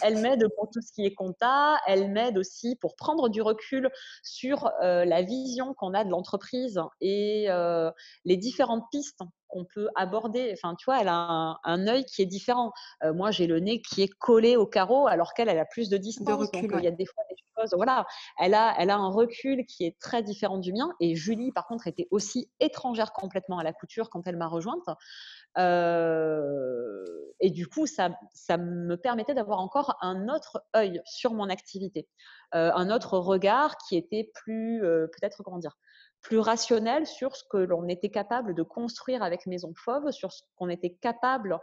Elle 0.00 0.18
m'aide 0.18 0.46
pour 0.56 0.70
tout 0.70 0.80
ce 0.80 0.92
qui 0.92 1.04
est 1.06 1.14
compta, 1.14 1.78
elle 1.86 2.10
m'aide 2.10 2.38
aussi 2.38 2.76
pour 2.76 2.96
prendre 2.96 3.28
du 3.28 3.42
recul 3.42 3.90
sur, 4.22 4.66
heu, 4.82 5.04
la 5.04 5.22
vision 5.22 5.74
qu'on 5.74 5.94
a 5.94 6.04
de 6.04 6.10
l'entreprise 6.10 6.80
et 7.00 7.46
heu, 7.50 7.90
les 8.24 8.36
différentes 8.36 8.84
pistes 8.90 9.20
qu'on 9.48 9.66
peut 9.74 9.88
aborder. 9.96 10.50
Enfin, 10.54 10.74
tu 10.76 10.86
vois, 10.86 11.00
elle 11.00 11.08
a 11.08 11.14
un 11.14 11.58
un 11.64 11.86
œil 11.86 12.04
qui 12.06 12.22
est 12.22 12.26
différent. 12.26 12.72
Heu, 13.04 13.12
moi, 13.12 13.30
j'ai 13.30 13.46
le 13.46 13.60
nez 13.60 13.82
qui 13.82 14.02
est 14.02 14.08
collé 14.08 14.56
au 14.56 14.66
carreau 14.66 15.06
alors 15.06 15.34
qu'elle, 15.34 15.48
elle 15.48 15.58
a 15.58 15.66
plus 15.66 15.88
de 15.90 15.96
De 16.16 16.32
distance. 16.32 16.52
Donc, 16.52 16.70
recul, 16.70 16.72
heu, 16.72 16.78
il 16.78 16.84
y 16.84 16.86
a 16.88 16.90
des 16.90 17.06
fois 17.06 17.22
des 17.30 17.36
choses 17.58 17.74
voilà, 17.76 18.06
elle 18.40 18.54
a 18.54 18.74
elle 18.78 18.90
a 18.90 18.96
un 18.96 19.10
recul 19.10 19.66
qui 19.66 19.84
est 19.84 19.98
très 20.00 20.22
différent 20.22 20.58
du 20.58 20.72
mien 20.72 20.90
et 21.00 21.14
Julie, 21.16 21.52
par 21.52 21.66
contre, 21.66 21.86
était 21.86 22.08
aussi 22.10 22.50
étrangère 22.60 23.12
complètement 23.12 23.58
à 23.58 23.64
la 23.64 23.72
couture 23.74 24.10
quand 24.10 24.26
elle 24.26 24.36
m'a 24.36 24.48
rejointe. 24.48 24.88
Heu 25.58 27.18
et 27.40 27.50
du 27.50 27.66
coup, 27.66 27.86
ça 27.86 28.10
ça 28.32 28.56
me 28.56 28.96
permettait 28.96 29.34
d'avoir 29.34 29.58
encore 29.60 29.96
un 30.00 30.28
autre 30.28 30.64
œil 30.76 31.00
sur 31.04 31.34
mon 31.34 31.48
activité, 31.50 32.08
heu, 32.54 32.70
un 32.74 32.90
autre 32.90 33.18
regard 33.18 33.76
qui 33.78 33.96
était 33.96 34.30
plus, 34.34 34.82
heu, 34.84 35.10
peut-être, 35.12 35.42
comment 35.42 35.58
dire? 35.58 35.76
Plus 36.22 36.38
rationnel 36.38 37.04
sur 37.06 37.34
ce 37.36 37.42
que 37.50 37.56
l'on 37.56 37.88
était 37.88 38.10
capable 38.10 38.54
de 38.54 38.62
construire 38.62 39.24
avec 39.24 39.46
Maison 39.46 39.72
Fauve, 39.76 40.12
sur 40.12 40.32
ce 40.32 40.42
qu'on 40.56 40.68
était 40.68 40.94
capable, 41.00 41.58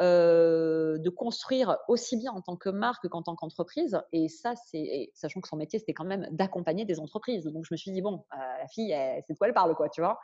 heu, 0.00 0.98
de 0.98 1.10
construire 1.10 1.78
aussi 1.88 2.16
bien 2.16 2.32
en 2.32 2.40
tant 2.42 2.56
que 2.56 2.68
marque 2.68 3.08
qu'en 3.08 3.22
tant 3.22 3.36
qu'entreprise 3.36 4.00
et 4.12 4.28
ça, 4.28 4.54
c'est 4.56 5.10
sachant 5.14 5.40
que 5.40 5.48
son 5.48 5.56
métier, 5.56 5.78
c'était 5.78 5.94
quand 5.94 6.04
même 6.04 6.28
d'accompagner 6.32 6.84
des 6.84 7.00
entreprises. 7.00 7.44
Donc 7.44 7.64
je 7.68 7.74
me 7.74 7.76
suis 7.76 7.90
dit: 7.92 8.02
«Bon, 8.02 8.24
heu, 8.34 8.38
la 8.38 8.66
fille, 8.68 8.90
sait 8.90 9.24
de 9.32 9.38
quoi 9.38 9.48
elle 9.48 9.54
parle, 9.54 9.74
quoi», 9.76 9.88
tu 9.88 10.00
vois? 10.00 10.18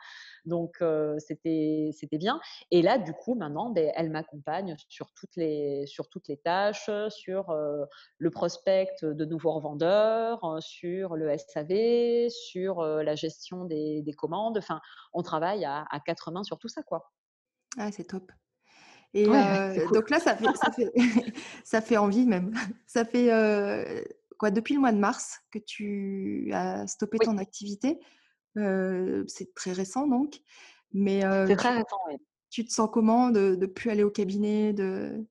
Donc 0.45 0.81
heu, 0.81 1.15
c'était 1.19 1.91
bien 2.17 2.39
et 2.71 2.81
là, 2.81 2.97
du 2.97 3.13
coup, 3.13 3.35
maintenant, 3.35 3.69
beh, 3.69 3.91
elle 3.95 4.09
m'accompagne 4.09 4.75
sur 4.89 5.11
toutes 5.13 5.35
les 5.35 5.85
sur 5.87 6.09
toutes 6.09 6.27
les 6.27 6.37
tâches, 6.37 6.89
sur, 7.09 7.51
heu, 7.51 7.85
le 8.17 8.29
prospect 8.31 8.89
de 9.03 9.25
nouveaux 9.25 9.51
revendeurs, 9.53 10.57
sur 10.61 11.15
le 11.15 11.29
SAV, 11.29 12.29
sur, 12.29 12.81
la 12.83 13.15
gestion 13.15 13.65
des 13.65 14.01
des 14.01 14.13
commandes. 14.13 14.57
Enfin, 14.57 14.81
on 15.13 15.21
travaille 15.23 15.65
à 15.65 15.85
à 15.91 15.99
4 15.99 16.31
mains 16.31 16.43
sur 16.43 16.57
tout 16.59 16.67
ça, 16.67 16.83
quoi. 16.83 17.11
Ah, 17.77 17.91
c'est 17.91 18.05
top 18.05 18.31
et 19.13 19.27
Ouais, 19.27 19.59
cool. 19.83 19.91
donc 19.91 20.09
là, 20.09 20.19
ça 20.19 20.35
fait 20.37 20.55
ça 20.55 20.71
fait 20.71 20.91
ça 21.65 21.81
fait 21.81 21.97
envie 21.97 22.25
même. 22.25 22.53
Ça 22.87 23.05
fait, 23.05 23.31
heu, 23.33 24.05
quoi, 24.37 24.51
depuis 24.51 24.73
le 24.73 24.79
mois 24.79 24.91
de 24.93 24.97
mars 24.99 25.39
que 25.51 25.59
tu 25.59 26.49
as 26.53 26.87
stoppé 26.87 27.19
Oui, 27.19 27.27
ton 27.27 27.37
activité? 27.37 27.99
Heu, 28.57 29.25
c'est 29.27 29.53
très 29.55 29.73
récent 29.73 30.07
donc, 30.07 30.41
mais 30.93 31.21
c'est 31.45 31.55
très 31.55 31.71
tu 31.71 31.75
récent, 31.75 31.97
oui. 32.07 32.17
tu 32.51 32.65
te 32.65 32.71
sens 32.73 32.89
comment 32.93 33.29
de 33.31 33.55
de 33.55 33.65
plus 33.67 33.89
aller 33.91 34.03
au 34.03 34.11
cabinet, 34.11 34.73
de 34.73 35.25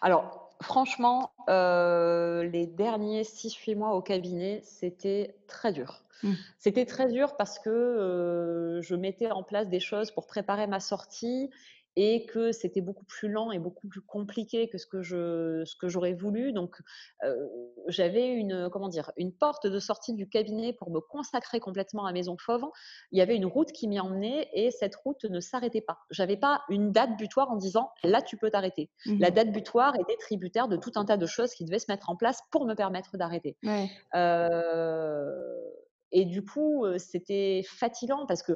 Alors, 0.00 0.50
franchement, 0.62 1.32
les 1.48 2.66
derniers 2.66 3.24
six-huit 3.24 3.74
mois 3.74 3.94
au 3.94 4.02
cabinet, 4.02 4.60
c'était 4.64 5.36
très 5.48 5.72
dur. 5.72 6.04
mmh, 6.22 6.42
C'était 6.58 6.86
très 6.86 7.08
dur 7.08 7.36
parce 7.36 7.58
que, 7.58 8.80
je 8.82 8.94
mettais 8.94 9.30
en 9.30 9.42
place 9.42 9.68
des 9.68 9.80
choses 9.80 10.10
pour 10.10 10.26
préparer 10.26 10.66
ma 10.66 10.80
sortie 10.80 11.50
et 11.96 12.26
que 12.26 12.52
c'était 12.52 12.80
beaucoup 12.80 13.04
plus 13.04 13.28
lent 13.28 13.52
et 13.52 13.58
beaucoup 13.58 13.88
plus 13.88 14.00
compliqué 14.00 14.68
que 14.68 14.78
ce 14.78 14.86
que 14.86 15.02
je 15.02 15.62
ce 15.64 15.76
que 15.76 15.88
j'aurais 15.88 16.14
voulu. 16.14 16.52
Donc, 16.52 16.76
j'avais 17.88 18.28
une, 18.34 18.68
comment 18.70 18.88
dire? 18.88 19.12
Une 19.16 19.32
porte 19.32 19.66
de 19.66 19.78
sortie 19.78 20.14
du 20.14 20.28
cabinet 20.28 20.72
pour 20.72 20.90
me 20.90 21.00
consacrer 21.00 21.60
complètement 21.60 22.06
à 22.06 22.12
Maison 22.12 22.36
Fauve. 22.38 22.64
Il 23.10 23.18
y 23.18 23.22
avait 23.22 23.36
une 23.36 23.46
route 23.46 23.72
qui 23.72 23.88
m'y 23.88 24.00
emmenait 24.00 24.48
et 24.52 24.70
cette 24.70 24.96
route 24.96 25.24
ne 25.24 25.40
s'arrêtait 25.40 25.80
pas. 25.80 25.98
J'avais 26.10 26.36
pas 26.36 26.62
une 26.68 26.92
date 26.92 27.16
butoir 27.16 27.50
en 27.50 27.56
disant: 27.56 27.90
«Là, 28.04 28.22
tu 28.22 28.36
peux 28.36 28.50
t'arrêter». 28.50 28.90
La 29.18 29.30
mmh 29.30 29.34
date 29.34 29.52
butoir 29.52 29.94
était 29.98 30.16
tributaire 30.16 30.68
de 30.68 30.76
tout 30.76 30.92
un 30.96 31.04
tas 31.04 31.16
de 31.16 31.26
choses 31.26 31.52
qui 31.54 31.64
devaient 31.64 31.78
se 31.78 31.90
mettre 31.90 32.10
en 32.10 32.16
place 32.16 32.40
pour 32.50 32.66
me 32.66 32.74
permettre 32.74 33.16
d'arrêter. 33.16 33.56
Ouais. 33.62 33.90
Et 36.12 36.24
du 36.24 36.44
coup, 36.44 36.84
c'était 36.98 37.62
fatigant 37.66 38.26
parce 38.26 38.42
que, 38.42 38.52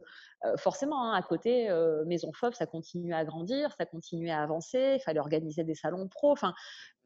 forcément, 0.58 1.10
hein, 1.12 1.14
à 1.16 1.22
côté, 1.22 1.68
Maison 2.06 2.30
Fauve, 2.32 2.54
ça 2.54 2.66
continuait 2.66 3.14
à 3.14 3.24
grandir, 3.24 3.72
ça 3.78 3.86
continuait 3.86 4.30
à 4.30 4.42
avancer, 4.42 4.96
il 4.98 5.02
fallait 5.02 5.20
organiser 5.20 5.64
des 5.64 5.74
salons 5.74 6.08
pro, 6.08 6.30
enfin 6.32 6.54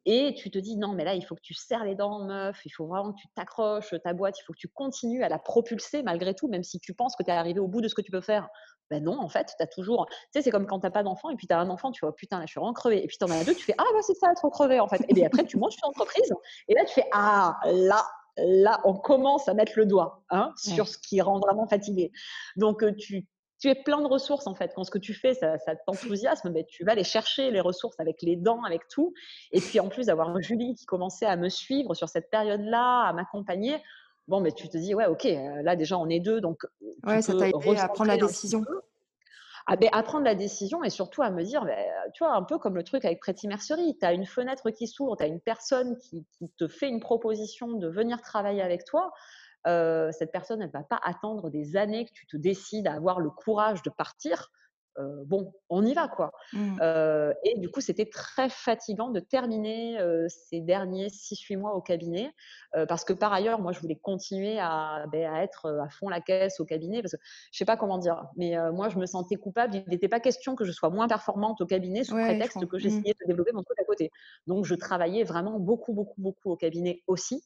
et 0.06 0.34
tu 0.34 0.50
te 0.50 0.58
dis: 0.58 0.76
«Non, 0.78 0.94
mais 0.94 1.04
là, 1.04 1.14
il 1.14 1.22
faut 1.22 1.34
que 1.34 1.42
tu 1.42 1.52
serres 1.54 1.84
les 1.84 1.94
dents, 1.94 2.24
meuf, 2.24 2.62
il 2.64 2.70
faut 2.70 2.86
vraiment 2.86 3.12
que 3.12 3.18
tu 3.20 3.28
t'accroches, 3.34 3.94
ta 4.02 4.14
boîte, 4.14 4.38
il 4.38 4.42
faut 4.44 4.54
que 4.54 4.58
tu 4.58 4.68
continues 4.68 5.22
à 5.22 5.28
la 5.28 5.38
propulser 5.38 6.02
malgré 6.02 6.34
tout, 6.34 6.48
même 6.48 6.62
si 6.62 6.80
tu 6.80 6.94
penses 6.94 7.16
que 7.16 7.22
tu 7.22 7.30
es 7.30 7.34
arrivé 7.34 7.60
au 7.60 7.68
bout 7.68 7.82
de 7.82 7.88
ce 7.88 7.94
que 7.94 8.02
tu 8.02 8.10
peux 8.10 8.22
faire». 8.22 8.48
Ben 8.90 9.04
non, 9.04 9.20
en 9.20 9.28
fait, 9.28 9.54
tu 9.56 9.62
as 9.62 9.68
toujours 9.68 10.06
tu 10.08 10.14
sais, 10.32 10.42
c'est 10.42 10.50
comme 10.50 10.66
quand 10.66 10.80
tu 10.80 10.86
as 10.86 10.90
pas 10.90 11.02
d'enfant 11.04 11.30
et 11.30 11.36
puis 11.36 11.46
tu 11.46 11.54
as 11.54 11.60
un 11.60 11.70
enfant, 11.70 11.92
tu 11.92 12.00
vois: 12.04 12.16
«Putain, 12.16 12.38
là, 12.40 12.46
je 12.46 12.50
suis 12.52 12.58
vraiment 12.60 12.72
crevée» 12.72 13.04
et 13.04 13.06
puis 13.06 13.18
tu 13.18 13.24
en 13.24 13.30
as 13.30 13.44
2, 13.44 13.54
tu 13.54 13.64
fais: 13.64 13.74
«Ah 13.78 13.84
bah, 13.92 14.00
c'est 14.02 14.14
ça, 14.16 14.32
trop 14.34 14.50
crevée, 14.50 14.80
en 14.80 14.88
fait» 14.88 15.02
et 15.08 15.14
bien 15.14 15.26
après, 15.26 15.44
tu 15.44 15.58
montes 15.58 15.74
une 15.76 15.88
entreprise 15.90 16.32
et 16.68 16.74
là, 16.74 16.84
tu 16.86 16.94
fais: 16.94 17.04
«Ah, 17.12 17.56
là 17.66 18.04
là, 18.46 18.80
on 18.84 18.94
commence 18.94 19.48
à 19.48 19.54
mettre 19.54 19.72
le 19.76 19.86
doigt, 19.86 20.24
hein, 20.30 20.52
sur 20.56 20.86
Ouais. 20.86 20.88
ce 20.88 20.98
qui 20.98 21.20
rend 21.20 21.38
vraiment 21.40 21.66
fatigué». 21.68 22.12
Donc 22.56 22.82
heu, 22.82 22.94
tu 22.96 23.26
tu 23.60 23.68
es 23.68 23.74
plein 23.74 24.00
de 24.02 24.06
ressources, 24.08 24.46
en 24.46 24.54
fait. 24.54 24.72
Quand 24.74 24.84
ce 24.84 24.90
que 24.90 24.98
tu 24.98 25.12
fais, 25.14 25.34
ça 25.34 25.58
ça 25.58 25.76
t'enthousiasme, 25.76 26.50
beh, 26.50 26.64
tu 26.66 26.84
vas 26.84 26.92
aller 26.92 27.04
chercher 27.04 27.50
les 27.50 27.60
ressources 27.60 28.00
avec 28.00 28.22
les 28.22 28.36
dents, 28.36 28.62
avec 28.64 28.88
tout 28.88 29.12
et 29.52 29.60
puis 29.60 29.80
en 29.80 29.88
plus 29.90 30.06
d'avoir 30.06 30.40
Julie 30.40 30.74
qui 30.76 30.86
commençait 30.86 31.26
à 31.26 31.36
me 31.36 31.48
suivre 31.50 31.94
sur 31.94 32.08
cette 32.08 32.30
période-là, 32.30 33.02
à 33.08 33.12
m'accompagner, 33.12 33.76
bon, 34.28 34.40
mais 34.40 34.52
tu 34.52 34.68
te 34.70 34.78
dis: 34.78 34.94
«Ouais, 34.94 35.06
OK, 35.06 35.26
heu, 35.26 35.62
là 35.62 35.76
déjà 35.76 35.98
on 35.98 36.08
est 36.08 36.20
2 36.20 36.40
donc 36.40 36.58
tu 36.80 36.88
Ouais, 37.06 37.22
ça 37.22 37.34
t'a 37.34 37.48
aidé 37.48 37.76
à 37.76 37.88
prendre 37.88 38.08
la 38.08 38.18
décision. 38.18 38.66
peu». 38.66 38.80
Ah 39.72 39.76
beh, 39.76 39.88
à 39.92 40.02
prendre 40.02 40.24
la 40.24 40.34
décision 40.34 40.82
et 40.82 40.90
surtout 40.90 41.22
à 41.22 41.30
me 41.30 41.44
dire, 41.44 41.64
beh, 41.64 41.86
tu 42.12 42.24
vois, 42.24 42.34
un 42.34 42.42
peu 42.42 42.58
comme 42.58 42.74
le 42.74 42.82
truc 42.82 43.04
avec 43.04 43.20
Pretty 43.20 43.46
Mercerie, 43.46 43.96
tu 44.00 44.04
as 44.04 44.12
une 44.12 44.26
fenêtre 44.26 44.70
qui 44.70 44.88
s'ouvre, 44.88 45.16
tu 45.16 45.22
as 45.22 45.28
une 45.28 45.40
personne 45.40 45.96
qui 45.98 46.26
te 46.58 46.66
fait 46.66 46.88
une 46.88 46.98
proposition 46.98 47.68
de 47.74 47.86
venir 47.88 48.20
travailler 48.20 48.62
avec 48.62 48.84
toi, 48.84 49.12
heu, 49.68 50.10
cette 50.12 50.32
personne, 50.32 50.60
elle 50.60 50.72
va 50.72 50.82
pas 50.82 50.98
attendre 51.04 51.50
des 51.50 51.76
années 51.76 52.04
que 52.06 52.12
tu 52.12 52.26
te 52.26 52.36
décides 52.36 52.88
à 52.88 52.94
avoir 52.94 53.20
le 53.20 53.30
courage 53.30 53.82
de 53.84 53.90
partir. 53.90 54.50
Bon, 54.96 55.52
on 55.68 55.84
y 55.84 55.94
va, 55.94 56.08
quoi. 56.08 56.32
Mmh. 56.52 56.78
Et 57.44 57.58
du 57.58 57.70
coup, 57.70 57.80
c'était 57.80 58.06
très 58.06 58.48
fatigant 58.48 59.08
de 59.10 59.20
terminer, 59.20 59.98
ces 60.28 60.60
derniers 60.60 61.08
six-huit 61.08 61.56
mois 61.56 61.74
au 61.74 61.80
cabinet, 61.80 62.30
parce 62.88 63.04
que 63.04 63.12
par 63.12 63.32
ailleurs, 63.32 63.60
moi, 63.60 63.72
je 63.72 63.80
voulais 63.80 63.96
continuer 63.96 64.58
à, 64.58 65.06
beh, 65.10 65.24
à 65.24 65.42
être, 65.42 65.70
à 65.82 65.88
fond 65.88 66.08
la 66.08 66.20
caisse 66.20 66.60
au 66.60 66.64
cabinet 66.64 67.02
parce 67.02 67.12
que 67.12 67.18
je 67.52 67.58
sais 67.58 67.64
pas 67.64 67.76
comment 67.76 67.98
dire, 67.98 68.26
mais 68.36 68.54
moi, 68.72 68.88
je 68.88 68.98
me 68.98 69.06
sentais 69.06 69.36
coupable. 69.36 69.76
Il 69.76 69.84
n'était 69.88 70.08
pas 70.08 70.20
question 70.20 70.54
que 70.56 70.64
je 70.64 70.72
sois 70.72 70.90
moins 70.90 71.08
performante 71.08 71.60
au 71.60 71.66
cabinet 71.66 72.04
sous 72.04 72.14
Ouais, 72.14 72.24
prétexte 72.24 72.66
que 72.66 72.76
Mmh. 72.76 72.80
j'essayais 72.80 73.14
de 73.20 73.26
développer 73.26 73.52
mon 73.52 73.62
truc 73.62 73.78
à 73.80 73.84
côté. 73.84 74.10
Donc 74.46 74.64
je 74.64 74.74
travaillais 74.74 75.24
vraiment 75.24 75.58
beaucoup, 75.60 75.92
beaucoup, 75.92 76.20
beaucoup 76.20 76.50
au 76.50 76.56
cabinet 76.56 77.02
aussi. 77.06 77.42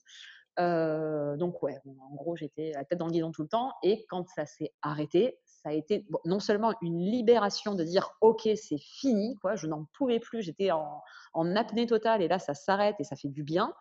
Donc 0.59 1.63
ouais, 1.63 1.79
en 1.85 2.15
gros, 2.15 2.37
j'étais 2.37 2.73
la 2.75 2.85
tête 2.85 2.99
dans 2.99 3.07
le 3.07 3.13
guidon 3.13 3.33
tout 3.33 3.43
le 3.43 3.49
temps 3.49 3.73
et 3.83 4.07
quand 4.09 4.29
ça 4.29 4.47
s'est 4.47 4.73
arrêté, 4.83 5.39
ça 5.65 5.71
a 5.71 5.73
été 5.73 6.07
bon, 6.11 6.21
non 6.25 6.39
seulement 6.39 6.75
une 6.83 7.01
libération 7.01 7.75
de 7.75 7.83
dire: 7.83 8.13
«OK, 8.21 8.49
c'est 8.55 8.79
fini», 8.79 9.37
quoi, 9.41 9.57
je 9.57 9.67
n'en 9.67 9.87
pouvais 9.95 10.21
plus, 10.21 10.43
j'étais 10.43 10.71
en 10.71 11.03
en 11.35 11.57
apnée 11.57 11.87
totale 11.87 12.23
et 12.23 12.29
là, 12.29 12.39
ça 12.39 12.55
s'arrête 12.55 12.97
et 12.99 13.05
ça 13.05 13.17
fait 13.17 13.29
du 13.29 13.43
bien. 13.43 13.75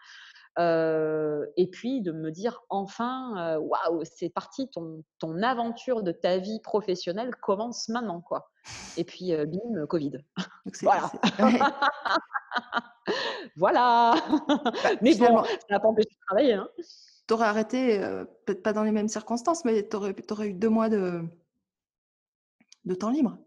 et 0.58 1.70
puis 1.72 2.02
de 2.02 2.12
me 2.12 2.32
dire 2.32 2.62
enfin, 2.70 3.58
waouh, 3.58 4.02
c'est 4.04 4.30
parti, 4.30 4.70
ton, 4.70 5.04
ton 5.20 5.42
aventure 5.42 6.04
de 6.04 6.12
ta 6.12 6.38
vie 6.38 6.60
professionnelle 6.60 7.36
commence 7.42 7.90
maintenant, 7.90 8.22
quoi. 8.22 8.50
Et 8.98 9.04
puis, 9.04 9.34
bim, 9.36 9.86
Covid. 9.88 10.20
voilà. 10.82 11.12
voilà. 13.56 14.16
Bah, 14.48 14.90
mais 15.02 15.16
bon, 15.16 15.44
ça 15.44 15.58
n'a 15.70 15.80
pas 15.80 15.88
empêché 15.88 16.10
de 16.10 16.26
travailler. 16.28 16.54
Hein. 16.54 16.68
Tu 17.28 17.34
aurais 17.34 17.48
arrêté, 17.48 18.00
peut-être 18.46 18.64
pas 18.64 18.74
dans 18.74 18.84
les 18.84 18.92
mêmes 18.92 19.08
circonstances, 19.08 19.64
mais 19.64 19.88
tu 19.88 19.96
aurais, 19.96 20.16
aurais, 20.30 20.50
eu 20.50 20.54
deux 20.54 20.70
mois 20.70 20.90
de, 20.90 21.24
de 22.86 22.94
temps 22.96 23.10
libre. 23.10 23.38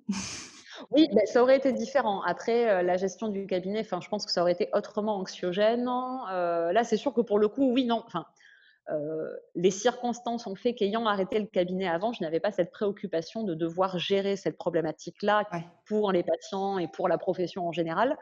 Oui, 0.90 1.08
ben, 1.14 1.24
ça 1.24 1.42
aurait 1.42 1.56
été 1.56 1.72
différent. 1.72 2.20
Après, 2.22 2.82
la 2.82 2.98
gestion 2.98 3.28
du 3.28 3.46
cabinet, 3.46 3.80
enfin, 3.80 4.00
je 4.02 4.08
pense 4.08 4.26
que 4.26 4.30
ça 4.30 4.42
aurait 4.42 4.52
été 4.52 4.68
autrement 4.74 5.16
anxiogène. 5.16 5.86
là, 5.86 6.84
c'est 6.84 6.98
sûr 6.98 7.14
que 7.14 7.22
pour 7.22 7.38
le 7.38 7.48
coup, 7.48 7.72
oui, 7.72 7.86
non. 7.86 8.02
Enfin, 8.06 8.26
les 9.54 9.70
circonstances 9.70 10.46
ont 10.46 10.54
fait 10.54 10.74
qu'ayant 10.74 11.06
arrêté 11.06 11.38
le 11.38 11.46
cabinet 11.46 11.88
avant, 11.88 12.12
je 12.12 12.22
n'avais 12.22 12.40
pas 12.40 12.52
cette 12.52 12.70
préoccupation 12.70 13.42
de 13.42 13.54
devoir 13.54 13.98
gérer 13.98 14.36
cette 14.36 14.58
problématique-là 14.58 15.48
pour 15.86 16.12
les 16.12 16.22
patients 16.22 16.78
et 16.78 16.88
pour 16.88 17.08
la 17.08 17.16
profession 17.16 17.66
en 17.66 17.72
général 17.72 18.16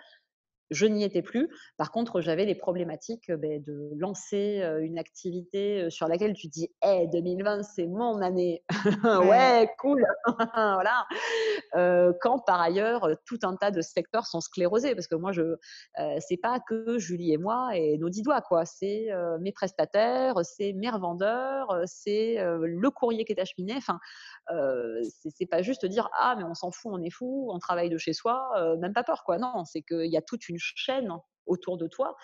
je 0.74 0.86
n'y 0.86 1.04
étais 1.04 1.22
plus. 1.22 1.48
Par 1.76 1.90
contre, 1.90 2.20
j'avais 2.20 2.44
les 2.44 2.54
problématiques 2.54 3.30
ben, 3.32 3.62
de 3.62 3.90
lancer 3.96 4.62
une 4.80 4.98
activité 4.98 5.88
sur 5.90 6.08
laquelle 6.08 6.34
tu 6.34 6.48
dis 6.48 6.70
hey, 6.82 7.08
2020, 7.08 7.62
c'est 7.62 7.86
mon 7.86 8.20
année. 8.20 8.64
ouais, 9.04 9.68
cool. 9.78 10.04
voilà. 10.54 11.06
quand 12.20 12.40
par 12.40 12.60
ailleurs, 12.60 13.08
tout 13.26 13.38
un 13.42 13.56
tas 13.56 13.70
de 13.70 13.80
secteurs 13.80 14.26
sont 14.26 14.40
sclérosés. 14.40 14.94
Parce 14.94 15.06
que 15.06 15.14
moi, 15.14 15.32
je 15.32 15.56
c'est 16.20 16.36
pas 16.36 16.60
que 16.60 16.98
Julie 16.98 17.32
et 17.32 17.38
moi 17.38 17.76
et 17.76 17.98
nos 17.98 18.08
dix 18.08 18.22
doigts. 18.22 18.42
quoi. 18.42 18.64
C'est 18.64 19.08
mes 19.40 19.52
prestataires, 19.52 20.34
c'est 20.42 20.72
mes 20.72 20.90
revendeurs, 20.90 21.76
c'est 21.86 22.36
le 22.38 22.90
courrier 22.90 23.24
qui 23.24 23.32
est 23.32 23.40
acheminé. 23.40 23.74
Enfin, 23.76 23.98
c'est 25.36 25.46
pas 25.46 25.62
juste 25.62 25.86
dire 25.86 26.08
ah, 26.18 26.34
mais 26.36 26.44
on 26.44 26.54
s'en 26.54 26.70
fout, 26.70 26.92
on 26.92 27.02
est 27.02 27.10
fou, 27.10 27.48
on 27.52 27.58
travaille 27.58 27.90
de 27.90 27.98
chez 27.98 28.12
soi, 28.12 28.76
même 28.80 28.92
pas 28.92 29.04
peur. 29.04 29.24
quoi. 29.24 29.38
Non, 29.38 29.64
c'est 29.64 29.82
qu'il 29.82 30.06
y 30.06 30.16
a 30.16 30.22
toute 30.22 30.48
une 30.48 30.58
chaîne 30.76 31.12
autour 31.46 31.76
de 31.76 31.86
toi 31.86 32.16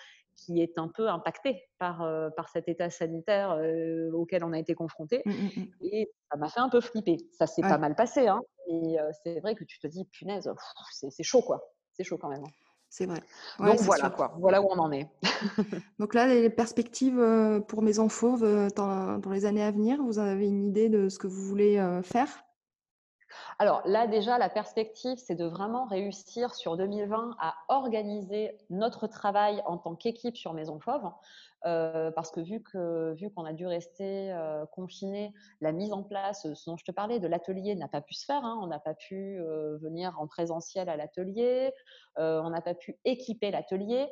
qui 0.45 0.61
est 0.61 0.77
un 0.77 0.87
peu 0.87 1.07
impactée 1.07 1.63
par, 1.77 2.01
euh, 2.01 2.29
par 2.29 2.49
cet 2.49 2.67
état 2.67 2.89
sanitaire 2.89 3.51
euh, 3.51 4.11
auquel 4.13 4.43
on 4.43 4.53
a 4.53 4.59
été 4.59 4.73
confronté. 4.73 5.21
Mmh, 5.25 5.31
mmh, 5.31 5.49
mmh. 5.57 5.67
Et 5.81 6.11
ça 6.31 6.37
m'a 6.37 6.49
fait 6.49 6.59
un 6.59 6.69
peu 6.69 6.81
flipper. 6.81 7.17
Ça 7.31 7.47
s'est 7.47 7.61
pas 7.61 7.77
mal 7.77 7.95
passé, 7.95 8.27
hein, 8.27 8.41
mais 8.67 8.99
euh, 8.99 9.11
c'est 9.23 9.39
vrai 9.39 9.55
que 9.55 9.63
tu 9.63 9.79
te 9.79 9.87
dis, 9.87 10.05
punaise, 10.05 10.51
c'est 10.91 11.23
chaud, 11.23 11.41
quoi. 11.41 11.61
C'est 11.93 12.03
chaud 12.03 12.17
quand 12.17 12.29
même. 12.29 12.43
Hein. 12.43 12.51
C'est 12.89 13.05
vrai. 13.05 13.19
Donc 13.59 13.79
voilà, 13.81 14.09
quoi. 14.09 14.33
Voilà 14.39 14.61
où 14.61 14.67
on 14.69 14.77
en 14.77 14.91
est. 14.91 15.07
Donc 15.99 16.13
là, 16.13 16.27
les 16.27 16.49
perspectives 16.49 17.23
pour 17.67 17.81
Maison 17.81 18.09
Fauve 18.09 18.69
dans, 18.75 19.17
dans, 19.17 19.31
les 19.31 19.45
années 19.45 19.63
à 19.63 19.71
venir, 19.71 20.03
vous 20.03 20.19
avez 20.19 20.47
une 20.47 20.65
idée 20.65 20.89
de 20.89 21.07
ce 21.07 21.17
que 21.17 21.27
vous 21.27 21.41
voulez 21.41 21.77
faire? 22.03 22.43
Alors 23.59 23.81
là, 23.85 24.07
déjà, 24.07 24.37
la 24.37 24.49
perspective, 24.49 25.17
c'est 25.17 25.35
de 25.35 25.45
vraiment 25.45 25.85
réussir 25.85 26.55
sur 26.55 26.77
2020 26.77 27.35
à 27.39 27.55
organiser 27.69 28.57
notre 28.69 29.07
travail 29.07 29.61
en 29.65 29.77
tant 29.77 29.95
qu'équipe 29.95 30.35
sur 30.35 30.53
Maison 30.53 30.79
Fauve. 30.79 31.11
Euh, 31.67 32.09
parce 32.11 32.31
que 32.31 32.39
vu 32.39 32.61
que 32.61 33.13
vu 33.13 33.29
qu'on 33.29 33.45
a 33.45 33.53
dû 33.53 33.67
rester 33.67 34.31
euh, 34.33 34.65
confiné, 34.65 35.31
la 35.59 35.71
mise 35.71 35.93
en 35.93 36.01
place, 36.01 36.51
ce 36.53 36.69
dont 36.69 36.75
je 36.75 36.83
te 36.83 36.91
parlais, 36.91 37.19
de 37.19 37.27
l'atelier 37.27 37.75
n'a 37.75 37.87
pas 37.87 38.01
pu 38.01 38.15
se 38.15 38.25
faire. 38.25 38.43
Hein. 38.43 38.59
On 38.61 38.67
n'a 38.67 38.79
pas 38.79 38.95
pu 38.95 39.39
euh, 39.39 39.77
venir 39.77 40.19
en 40.19 40.25
présentiel 40.25 40.89
à 40.89 40.95
l'atelier, 40.97 41.71
on 42.17 42.49
n'a 42.49 42.61
pas 42.61 42.73
pu 42.73 42.97
équiper 43.05 43.51
l'atelier. 43.51 44.07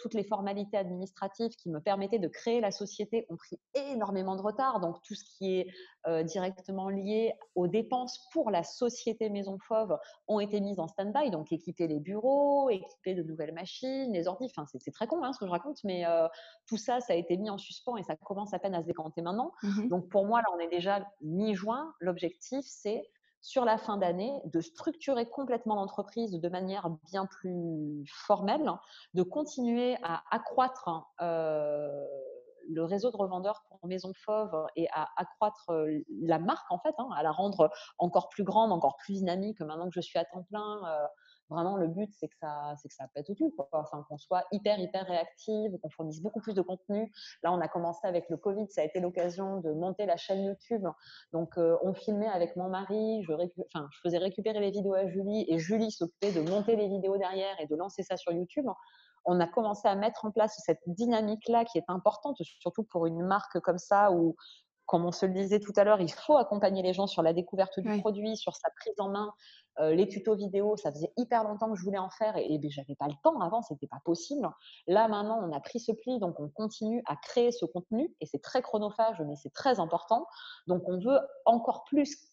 toutes 0.00 0.14
les 0.14 0.24
formalités 0.24 0.76
administratives 0.76 1.54
qui 1.54 1.70
me 1.70 1.80
permettaient 1.80 2.18
de 2.18 2.28
créer 2.28 2.60
la 2.60 2.70
société 2.70 3.24
ont 3.28 3.36
pris 3.36 3.60
énormément 3.74 4.36
de 4.36 4.42
retard. 4.42 4.80
Donc 4.80 5.00
tout 5.02 5.14
ce 5.14 5.24
qui 5.24 5.60
est 5.60 6.24
directement 6.24 6.88
lié 6.88 7.34
aux 7.54 7.68
dépenses 7.68 8.28
pour 8.32 8.50
la 8.50 8.55
société 8.62 9.28
Maison 9.28 9.58
Fauve 9.58 9.98
ont 10.28 10.40
été 10.40 10.60
mises 10.60 10.80
en 10.80 10.88
stand-by. 10.88 11.30
Donc 11.30 11.52
équiper 11.52 11.86
les 11.86 12.00
bureaux, 12.00 12.70
équiper 12.70 13.14
de 13.14 13.22
nouvelles 13.22 13.54
machines, 13.54 14.12
les 14.12 14.28
ordi. 14.28 14.46
Enfin 14.46 14.64
c'est 14.66 14.92
très 14.92 15.06
con 15.06 15.22
hein, 15.22 15.32
ce 15.32 15.38
que 15.38 15.46
je 15.46 15.50
raconte, 15.50 15.82
mais 15.84 16.04
tout 16.66 16.76
ça, 16.76 17.00
ça 17.00 17.12
a 17.12 17.16
été 17.16 17.36
mis 17.36 17.50
en 17.50 17.58
suspens 17.58 17.96
et 17.96 18.02
ça 18.02 18.16
commence 18.16 18.54
à 18.54 18.58
peine 18.58 18.74
à 18.74 18.82
se 18.82 18.86
décanter 18.86 19.22
maintenant. 19.22 19.52
Mmh 19.62 19.88
Donc 19.88 20.08
pour 20.08 20.26
moi, 20.26 20.40
là, 20.40 20.46
on 20.54 20.58
est 20.58 20.68
déjà 20.68 21.06
mi-juin. 21.22 21.92
L'objectif, 22.00 22.64
c'est 22.66 23.08
sur 23.40 23.64
la 23.64 23.78
fin 23.78 23.96
d'année 23.96 24.40
de 24.44 24.60
structurer 24.60 25.28
complètement 25.28 25.76
l'entreprise 25.76 26.32
de 26.32 26.48
manière 26.48 26.90
bien 27.04 27.26
plus 27.26 28.04
formelle, 28.08 28.72
de 29.14 29.22
continuer 29.22 29.96
à 30.02 30.24
accroître 30.30 30.90
euh, 31.20 32.04
le 32.68 32.84
réseau 32.84 33.10
de 33.10 33.16
revendeurs 33.16 33.62
pour 33.68 33.86
Maison 33.86 34.12
Fauve 34.14 34.66
et 34.76 34.88
à 34.92 35.08
accroître 35.16 35.70
euh, 35.70 36.00
la 36.22 36.38
marque 36.38 36.70
en 36.70 36.78
fait, 36.78 36.94
hein, 36.98 37.08
à 37.16 37.22
la 37.22 37.32
rendre 37.32 37.70
encore 37.98 38.28
plus 38.28 38.44
grande, 38.44 38.72
encore 38.72 38.96
plus 38.96 39.14
dynamique. 39.14 39.60
Maintenant 39.60 39.86
que 39.86 39.94
je 39.94 40.00
suis 40.00 40.18
à 40.18 40.24
temps 40.24 40.42
plein, 40.44 40.80
euh, 40.86 41.06
Vraiment, 41.48 41.76
le 41.76 41.86
but, 41.86 42.12
c'est 42.12 42.26
que 42.26 42.36
ça, 42.40 42.74
c'est 42.76 42.88
que 42.88 42.94
ça 42.94 43.06
pète 43.14 43.32
tout, 43.36 43.52
quoi. 43.56 43.68
Enfin, 43.72 44.04
qu'on 44.08 44.18
soit 44.18 44.44
hyper, 44.50 44.80
hyper 44.80 45.06
réactive, 45.06 45.78
qu'on 45.80 45.90
fournisse 45.90 46.20
beaucoup 46.20 46.40
plus 46.40 46.54
de 46.54 46.62
contenu. 46.62 47.12
Là, 47.44 47.52
on 47.52 47.60
a 47.60 47.68
commencé 47.68 48.06
avec 48.06 48.28
le 48.30 48.36
Covid, 48.36 48.66
ça 48.70 48.80
a 48.80 48.84
été 48.84 48.98
l'occasion 48.98 49.60
de 49.60 49.72
monter 49.72 50.06
la 50.06 50.16
chaîne 50.16 50.42
YouTube. 50.42 50.84
Donc, 51.32 51.56
euh, 51.56 51.76
on 51.82 51.94
filmait 51.94 52.26
avec 52.26 52.56
mon 52.56 52.68
mari, 52.68 53.22
je, 53.22 53.32
enfin, 53.32 53.88
je 53.92 54.00
faisais 54.02 54.18
récupérer 54.18 54.58
les 54.58 54.72
vidéos 54.72 54.94
à 54.94 55.06
Julie 55.06 55.44
et 55.48 55.58
Julie 55.58 55.92
s'occupait 55.92 56.32
de 56.32 56.40
monter 56.40 56.74
les 56.74 56.88
vidéos 56.88 57.16
derrière 57.16 57.60
et 57.60 57.66
de 57.66 57.76
lancer 57.76 58.02
ça 58.02 58.16
sur 58.16 58.32
YouTube. 58.32 58.66
On 59.26 59.40
a 59.40 59.46
commencé 59.46 59.88
à 59.88 59.94
mettre 59.94 60.24
en 60.24 60.30
place 60.30 60.60
cette 60.64 60.82
dynamique-là 60.86 61.64
qui 61.64 61.78
est 61.78 61.84
importante, 61.88 62.36
surtout 62.60 62.84
pour 62.84 63.06
une 63.06 63.24
marque 63.24 63.60
comme 63.60 63.78
ça 63.78 64.12
où 64.12 64.36
comme 64.86 65.04
on 65.04 65.12
se 65.12 65.26
le 65.26 65.32
disait 65.32 65.60
tout 65.60 65.72
à 65.76 65.84
l'heure, 65.84 66.00
il 66.00 66.12
faut 66.12 66.36
accompagner 66.36 66.82
les 66.82 66.92
gens 66.92 67.06
sur 67.06 67.22
la 67.22 67.32
découverte 67.32 67.80
du 67.80 68.00
produit, 68.00 68.36
sur 68.36 68.54
sa 68.54 68.70
prise 68.70 68.98
en 68.98 69.08
main, 69.08 69.32
euh, 69.78 69.94
les 69.94 70.08
tutos 70.08 70.34
vidéo, 70.34 70.76
ça 70.76 70.90
faisait 70.90 71.12
hyper 71.18 71.44
longtemps 71.44 71.70
que 71.70 71.76
je 71.76 71.84
voulais 71.84 71.98
en 71.98 72.08
faire 72.08 72.36
et, 72.36 72.46
et 72.54 72.58
ben, 72.58 72.70
j'avais 72.70 72.94
pas 72.94 73.08
le 73.08 73.14
temps 73.22 73.40
avant, 73.40 73.60
c'était 73.60 73.86
pas 73.86 74.00
possible. 74.04 74.48
Là 74.86 75.06
maintenant, 75.08 75.38
on 75.42 75.52
a 75.54 75.60
pris 75.60 75.80
ce 75.80 75.92
pli, 75.92 76.18
donc 76.18 76.40
on 76.40 76.48
continue 76.48 77.02
à 77.06 77.16
créer 77.16 77.52
ce 77.52 77.66
contenu 77.66 78.14
et 78.20 78.26
c'est 78.26 78.40
très 78.40 78.62
chronophage, 78.62 79.20
mais 79.26 79.36
c'est 79.36 79.52
très 79.52 79.78
important. 79.78 80.26
Donc 80.66 80.88
on 80.88 80.98
veut 80.98 81.18
encore 81.44 81.84
plus, 81.84 82.32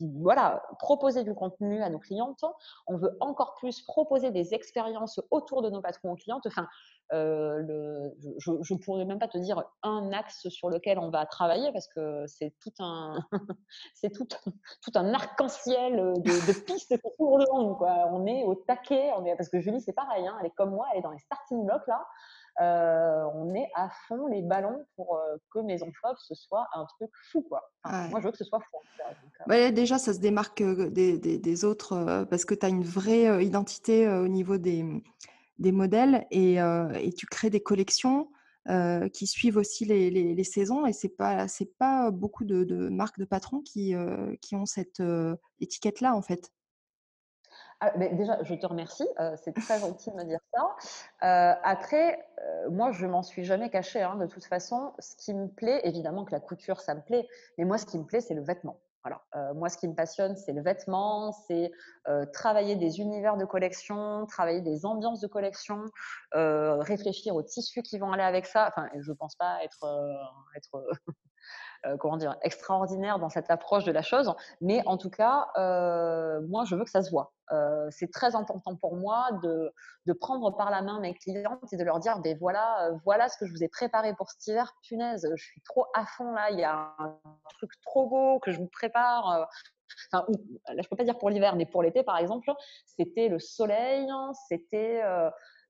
voilà, 0.00 0.62
proposer 0.80 1.22
du 1.22 1.34
contenu 1.34 1.80
à 1.82 1.90
nos 1.90 2.00
clientes. 2.00 2.44
On 2.88 2.96
veut 2.96 3.16
encore 3.20 3.54
plus 3.54 3.82
proposer 3.82 4.32
des 4.32 4.54
expériences 4.54 5.20
autour 5.30 5.62
de 5.62 5.70
nos 5.70 5.80
patrons 5.80 6.16
clientes. 6.16 6.46
Enfin, 6.46 6.66
euh, 7.12 7.58
le, 7.58 8.14
je 8.38 8.74
ne 8.74 8.78
pourrais 8.78 9.04
même 9.04 9.18
pas 9.18 9.26
te 9.26 9.38
dire 9.38 9.64
un 9.82 10.12
axe 10.12 10.48
sur 10.48 10.70
lequel 10.70 10.98
on 10.98 11.10
va 11.10 11.26
travailler 11.26 11.72
parce 11.72 11.88
que 11.88 12.24
c'est 12.28 12.54
tout 12.60 12.72
un, 12.78 13.18
c'est 13.94 14.10
tout, 14.10 14.26
tout 14.26 14.92
un 14.94 15.12
arc-en-ciel 15.12 15.96
de, 15.96 16.46
de 16.46 16.58
pistes 16.66 16.96
qui 16.96 17.10
s'ouvrent 17.16 17.40
devant 17.40 17.62
nous. 17.62 17.74
Quoi. 17.74 18.08
On 18.12 18.26
est 18.26 18.44
au 18.44 18.54
taquet, 18.54 19.10
on 19.16 19.24
est, 19.24 19.34
parce 19.34 19.48
que 19.48 19.60
Julie, 19.60 19.80
c'est 19.80 19.92
pareil, 19.92 20.26
hein, 20.26 20.36
elle 20.40 20.46
est 20.46 20.54
comme 20.54 20.70
moi, 20.70 20.86
elle 20.92 21.00
est 21.00 21.02
dans 21.02 21.10
les 21.10 21.18
starting 21.18 21.64
blocks 21.64 21.86
là. 21.86 22.06
Euh, 22.60 23.24
on 23.34 23.54
est 23.54 23.70
à 23.74 23.88
fond 24.06 24.26
les 24.26 24.42
ballons 24.42 24.84
pour 24.96 25.16
euh, 25.16 25.36
que 25.50 25.60
Maison 25.60 25.90
Fauve 26.02 26.16
ce 26.18 26.34
soit 26.34 26.66
un 26.74 26.84
truc 26.84 27.10
fou. 27.30 27.42
Quoi. 27.48 27.62
Moi, 27.86 28.20
je 28.20 28.26
veux 28.26 28.32
que 28.32 28.36
ce 28.36 28.44
soit 28.44 28.60
fou. 28.60 28.76
Euh. 29.50 29.70
déjà, 29.70 29.98
ça 29.98 30.12
se 30.12 30.18
démarque 30.18 30.62
des, 30.62 31.18
des, 31.18 31.38
des 31.38 31.64
autres 31.64 32.24
parce 32.28 32.44
que 32.44 32.54
tu 32.54 32.66
as 32.66 32.68
une 32.68 32.84
vraie 32.84 33.44
identité 33.44 34.08
au 34.08 34.28
niveau 34.28 34.58
des, 34.58 34.84
des 35.60 35.72
modèles 35.72 36.26
et, 36.30 36.54
et, 36.54 37.12
tu 37.12 37.26
crées 37.26 37.50
des 37.50 37.62
collections 37.62 38.28
qui 39.12 39.26
suivent 39.26 39.56
aussi 39.56 39.84
les, 39.84 40.10
les, 40.10 40.44
saisons 40.44 40.86
et 40.86 40.92
c'est 40.92 41.08
pas 41.08 41.48
c'est 41.48 41.76
pas 41.78 42.10
beaucoup 42.10 42.44
de, 42.44 42.64
de, 42.64 42.88
marques 42.88 43.18
de 43.18 43.24
patrons 43.24 43.60
qui, 43.60 43.94
qui 44.40 44.56
ont 44.56 44.66
cette 44.66 45.02
étiquette 45.60 46.00
là 46.00 46.14
en 46.14 46.22
fait. 46.22 46.50
Ah, 47.82 47.96
déjà, 47.96 48.42
je 48.42 48.54
te 48.54 48.66
remercie. 48.66 49.08
c'est 49.42 49.54
très 49.54 49.80
gentil 49.80 50.10
de 50.10 50.16
me 50.16 50.24
dire 50.24 50.40
ça. 50.52 51.58
après, 51.62 52.18
moi, 52.70 52.92
je 52.92 53.06
m'en 53.06 53.22
suis 53.22 53.44
jamais 53.44 53.70
cachée. 53.70 54.02
Hein, 54.02 54.16
de 54.16 54.26
toute 54.26 54.44
façon, 54.44 54.92
ce 54.98 55.16
qui 55.16 55.34
me 55.34 55.48
plaît, 55.48 55.80
évidemment 55.84 56.24
que 56.24 56.32
la 56.32 56.40
couture, 56.40 56.80
ça 56.80 56.94
me 56.94 57.00
plaît, 57.00 57.26
mais 57.56 57.64
moi, 57.64 57.78
ce 57.78 57.86
qui 57.86 57.98
me 57.98 58.04
plaît, 58.04 58.20
c'est 58.20 58.34
le 58.34 58.42
vêtement. 58.42 58.78
Voilà. 59.04 59.54
moi, 59.54 59.68
ce 59.68 59.78
qui 59.78 59.88
me 59.88 59.94
passionne, 59.94 60.36
c'est 60.36 60.52
le 60.52 60.62
vêtement, 60.62 61.32
c'est 61.32 61.70
travailler 62.32 62.76
des 62.76 63.00
univers 63.00 63.36
de 63.36 63.44
collection, 63.44 64.26
travailler 64.26 64.60
des 64.60 64.84
ambiances 64.84 65.20
de 65.20 65.26
collection, 65.26 65.84
réfléchir 66.34 67.34
aux 67.34 67.42
tissus 67.42 67.82
qui 67.82 67.98
vont 67.98 68.12
aller 68.12 68.22
avec 68.22 68.46
ça. 68.46 68.68
Enfin, 68.68 68.88
je 68.98 69.12
pense 69.12 69.36
pas 69.36 69.64
être, 69.64 69.84
être 70.56 70.84
euh, 71.86 71.96
comment 71.96 72.18
dire, 72.18 72.36
extraordinaire 72.42 73.18
dans 73.18 73.30
cette 73.30 73.50
approche 73.50 73.84
de 73.84 73.92
la 73.92 74.02
chose. 74.02 74.34
Mais 74.60 74.82
en 74.86 74.98
tout 74.98 75.08
cas, 75.08 75.48
euh, 75.56 76.40
moi, 76.48 76.64
je 76.64 76.74
veux 76.76 76.84
que 76.84 76.90
ça 76.90 77.02
se 77.02 77.10
voit. 77.10 77.32
Euh, 77.52 77.88
c'est 77.90 78.10
très 78.12 78.36
important 78.36 78.76
pour 78.76 78.96
moi 78.96 79.30
de, 79.42 79.72
prendre 80.20 80.50
par 80.56 80.70
la 80.70 80.82
main 80.82 81.00
mes 81.00 81.14
clientes 81.14 81.72
et 81.72 81.76
de 81.76 81.84
leur 81.84 82.00
dire, 82.00 82.18
ben 82.18 82.36
voilà, 82.38 82.90
voilà 83.04 83.28
ce 83.28 83.38
que 83.38 83.46
je 83.46 83.52
vous 83.52 83.62
ai 83.62 83.68
préparé 83.68 84.14
pour 84.14 84.28
cet 84.28 84.46
hiver. 84.48 84.74
Punaise, 84.86 85.26
je 85.34 85.42
suis 85.42 85.62
trop 85.62 85.86
à 85.94 86.04
fond 86.04 86.32
là. 86.32 86.50
Il 86.50 86.58
y 86.58 86.64
a 86.64 86.94
un 86.98 87.18
truc 87.54 87.70
trop 87.86 88.08
beau 88.08 88.40
que 88.40 88.50
je 88.50 88.58
vous 88.58 88.68
prépare. 88.68 89.48
Enfin, 90.12 90.26
là, 90.68 90.82
je 90.82 90.88
peux 90.88 90.96
pas 90.96 91.04
dire 91.04 91.16
pour 91.16 91.30
l'hiver, 91.30 91.56
mais 91.56 91.64
pour 91.64 91.82
l'été, 91.82 92.02
par 92.02 92.18
exemple, 92.18 92.52
c'était 92.84 93.28
le 93.28 93.38
soleil, 93.38 94.06
c'était 94.48 95.00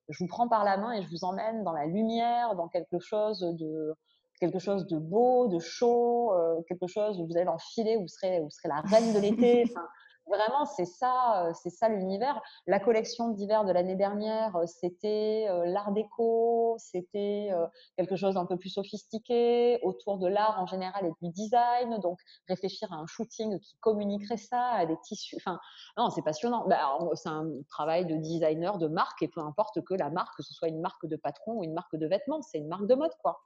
je 0.09 0.17
vous 0.19 0.27
prends 0.27 0.47
par 0.47 0.63
la 0.63 0.77
main 0.77 0.93
et 0.93 1.01
je 1.03 1.09
vous 1.09 1.23
emmène 1.23 1.63
dans 1.63 1.71
la 1.71 1.85
lumière, 1.85 2.55
dans 2.55 2.67
quelque 2.67 2.99
chose 2.99 3.39
de 3.39 3.95
quelque 4.41 4.59
chose 4.59 4.87
de 4.87 4.97
beau, 4.97 5.47
de 5.47 5.59
chaud, 5.59 6.33
euh, 6.33 6.61
quelque 6.67 6.87
chose 6.87 7.21
où 7.21 7.27
vous 7.27 7.37
allez 7.37 7.45
l'enfiler, 7.45 7.95
vous 7.95 8.07
serez, 8.07 8.39
vous 8.41 8.49
serez 8.49 8.69
la 8.69 8.81
reine 8.81 9.13
de 9.13 9.19
l'été. 9.19 9.63
Vraiment, 10.27 10.65
c'est 10.65 10.85
ça, 10.85 11.45
euh, 11.45 11.51
c'est 11.61 11.69
ça 11.69 11.89
l'univers. 11.89 12.39
La 12.65 12.79
collection 12.79 13.29
d'hiver 13.29 13.65
de 13.65 13.71
l'année 13.71 13.95
dernière, 13.95 14.55
euh, 14.55 14.65
c'était 14.65 15.47
l'art 15.65 15.91
déco, 15.91 16.75
c'était 16.79 17.51
quelque 17.97 18.15
chose 18.15 18.35
d'un 18.35 18.45
peu 18.45 18.57
plus 18.57 18.69
sophistiqué 18.69 19.79
autour 19.83 20.17
de 20.17 20.27
l'art 20.27 20.59
en 20.59 20.65
général 20.65 21.05
et 21.05 21.11
du 21.21 21.31
design. 21.31 21.99
Donc, 21.99 22.17
réfléchir 22.47 22.91
à 22.93 22.95
un 22.95 23.05
shooting 23.05 23.59
qui 23.59 23.77
communiquerait 23.79 24.37
ça, 24.37 24.71
à 24.71 24.85
des 24.85 24.97
tissus. 25.03 25.35
Enfin, 25.37 25.59
non, 25.97 26.09
c'est 26.09 26.23
passionnant. 26.23 26.65
Bah, 26.67 26.97
c'est 27.15 27.29
un 27.29 27.47
travail 27.69 28.05
de 28.05 28.15
designer, 28.15 28.77
de 28.77 28.87
marque, 28.87 29.21
et 29.21 29.27
peu 29.27 29.41
importe 29.41 29.83
que 29.83 29.93
la 29.93 30.09
marque, 30.09 30.35
que 30.37 30.43
ce 30.43 30.53
soit 30.53 30.69
une 30.69 30.81
marque 30.81 31.05
de 31.05 31.17
patron 31.17 31.53
ou 31.57 31.63
une 31.63 31.73
marque 31.73 31.95
de 31.95 32.07
vêtements, 32.07 32.41
c'est 32.41 32.57
une 32.57 32.69
marque 32.69 32.87
de 32.87 32.95
mode, 32.95 33.13
quoi. 33.21 33.41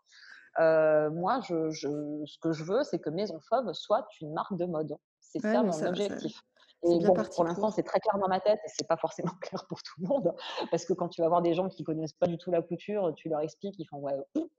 Moi, 0.59 1.39
je, 1.47 1.71
ce 1.71 2.37
que 2.39 2.51
je 2.51 2.63
veux, 2.63 2.83
c'est 2.83 2.99
que 2.99 3.09
Maison 3.09 3.39
Fauve 3.49 3.71
soit 3.73 4.07
une 4.21 4.33
marque 4.33 4.55
de 4.57 4.65
mode. 4.65 4.97
C'est 5.19 5.39
ça 5.39 5.63
mon 5.63 5.83
objectif. 5.85 6.41
Et 6.87 6.99
bon, 6.99 7.13
pour 7.13 7.43
l'instant, 7.43 7.71
c'est 7.71 7.83
très 7.83 7.99
clair 7.99 8.17
dans 8.19 8.27
ma 8.27 8.39
tête 8.39 8.59
et 8.63 8.67
c'est 8.67 8.87
pas 8.87 8.97
forcément 8.97 9.31
clair 9.41 9.65
pour 9.67 9.81
tout 9.81 10.01
le 10.01 10.07
monde. 10.07 10.33
Parce 10.69 10.85
que 10.85 10.93
quand 10.93 11.09
tu 11.09 11.21
vas 11.21 11.29
voir 11.29 11.41
des 11.41 11.53
gens 11.53 11.67
qui 11.67 11.83
connaissent 11.83 12.13
pas 12.13 12.27
du 12.27 12.37
tout 12.37 12.51
la 12.51 12.61
couture, 12.61 13.13
tu 13.15 13.29
leur 13.29 13.39
expliques, 13.39 13.75
ils 13.79 13.85
font 13.85 13.97
ouais, 13.97 14.13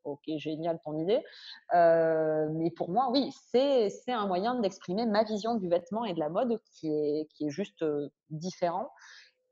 ok, 0.05 0.23
génial 0.36 0.81
ton 0.85 0.97
idée. 0.98 1.23
Euh, 1.74 2.48
mais 2.52 2.70
pour 2.70 2.90
moi, 2.90 3.10
oui, 3.12 3.31
c'est 3.52 3.90
un 4.09 4.27
moyen 4.27 4.56
d'exprimer 4.56 5.06
ma 5.06 5.24
vision 5.24 5.55
du 5.55 5.68
vêtement 5.68 6.05
et 6.05 6.14
de 6.14 6.18
la 6.18 6.28
mode 6.28 6.60
qui 6.73 6.89
est, 6.89 7.28
qui 7.31 7.47
est 7.47 7.51
juste 7.51 7.82
euh, 7.82 8.09
différent. 8.31 8.90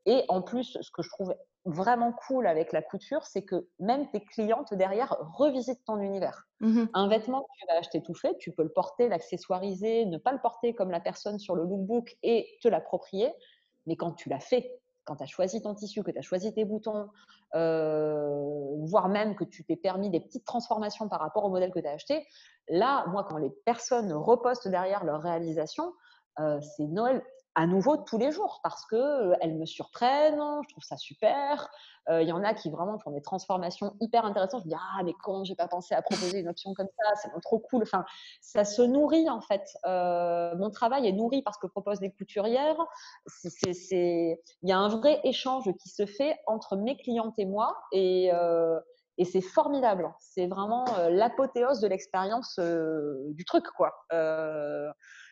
Et 0.05 0.25
en 0.27 0.41
plus, 0.41 0.77
ce 0.81 0.91
que 0.91 1.01
je 1.01 1.09
trouve 1.09 1.33
vraiment 1.65 2.13
cool 2.13 2.47
avec 2.47 2.71
la 2.71 2.81
couture, 2.81 3.25
c'est 3.25 3.43
que 3.43 3.67
même 3.79 4.09
tes 4.11 4.21
clientes 4.21 4.73
derrière 4.73 5.17
revisitent 5.37 5.83
ton 5.85 5.99
univers. 5.99 6.47
Mmh 6.61 6.85
un 6.93 7.07
vêtement 7.07 7.41
que 7.41 7.47
tu 7.59 7.65
vas 7.67 7.79
acheter 7.79 8.01
tout 8.01 8.13
fait, 8.13 8.37
tu 8.37 8.51
peux 8.51 8.63
le 8.63 8.71
porter, 8.71 9.09
l'accessoiriser, 9.09 10.05
ne 10.05 10.17
pas 10.17 10.31
le 10.31 10.39
porter 10.39 10.73
comme 10.73 10.91
la 10.91 10.99
personne 10.99 11.39
sur 11.39 11.55
le 11.55 11.63
lookbook 11.63 12.15
et 12.23 12.57
te 12.61 12.67
l'approprier. 12.67 13.33
Mais 13.87 13.95
quand 13.95 14.13
tu 14.13 14.29
l'as 14.29 14.39
fait, 14.39 14.79
quand 15.05 15.15
tu 15.17 15.23
as 15.23 15.27
choisi 15.27 15.61
ton 15.61 15.73
tissu, 15.73 16.03
que 16.03 16.11
tu 16.11 16.17
as 16.17 16.21
choisi 16.21 16.53
tes 16.53 16.65
boutons, 16.65 17.09
euh, 17.55 18.75
voire 18.79 19.07
même 19.07 19.35
que 19.35 19.43
tu 19.43 19.63
t'es 19.63 19.75
permis 19.75 20.09
des 20.09 20.19
petites 20.19 20.45
transformations 20.45 21.09
par 21.09 21.19
rapport 21.19 21.45
au 21.45 21.49
modèle 21.49 21.71
que 21.71 21.79
tu 21.79 21.87
as 21.87 21.91
acheté, 21.91 22.25
là, 22.69 23.05
moi, 23.07 23.25
quand 23.29 23.37
les 23.37 23.51
personnes 23.65 24.11
repostent 24.13 24.67
derrière 24.67 25.03
leur 25.03 25.21
réalisation, 25.21 25.93
euh, 26.39 26.59
c'est 26.61 26.85
Noël 26.85 27.23
à 27.55 27.67
nouveau 27.67 27.97
tous 27.97 28.17
les 28.17 28.31
jours 28.31 28.59
parce 28.63 28.85
que 28.85 29.33
elles 29.41 29.55
me 29.55 29.65
surprennent, 29.65 30.41
je 30.63 30.69
trouve 30.69 30.83
ça 30.83 30.97
super. 30.97 31.69
Il 32.09 32.27
y 32.27 32.31
en 32.31 32.43
a 32.43 32.53
qui 32.53 32.69
vraiment 32.69 32.99
font 32.99 33.11
des 33.11 33.21
transformations 33.21 33.95
hyper 33.99 34.25
intéressantes. 34.25 34.61
Je 34.63 34.69
dis 34.69 34.75
ah 34.75 35.01
mais 35.03 35.13
comment 35.23 35.43
j'ai 35.43 35.55
pas 35.55 35.67
pensé 35.67 35.95
à 35.95 36.01
proposer 36.01 36.39
une 36.41 36.49
option 36.49 36.73
comme 36.75 36.89
ça, 36.99 37.15
c'est 37.15 37.41
trop 37.41 37.59
cool. 37.59 37.81
Enfin, 37.81 38.05
ça 38.41 38.63
se 38.63 38.81
nourrit 38.81 39.29
en 39.29 39.41
fait. 39.41 39.63
mon 39.85 40.69
travail 40.69 41.07
est 41.07 41.13
nourri 41.13 41.41
parce 41.41 41.57
que 41.57 41.67
proposent 41.67 41.99
des 41.99 42.11
couturières. 42.11 42.77
C'est, 43.27 44.39
il 44.61 44.69
y 44.69 44.71
a 44.71 44.77
un 44.77 44.89
vrai 44.89 45.19
échange 45.23 45.71
qui 45.79 45.89
se 45.89 46.05
fait 46.05 46.37
entre 46.47 46.75
mes 46.75 46.97
clientes 46.97 47.35
et 47.39 47.45
moi 47.45 47.75
et 47.91 48.29
et 49.17 49.23
c'est 49.23 49.41
formidable. 49.41 50.13
C'est 50.19 50.47
vraiment 50.47 50.83
l'apothéose 51.09 51.79
de 51.79 51.87
l'expérience 51.87 52.59
du 52.59 53.45
truc, 53.45 53.65
quoi 53.77 53.93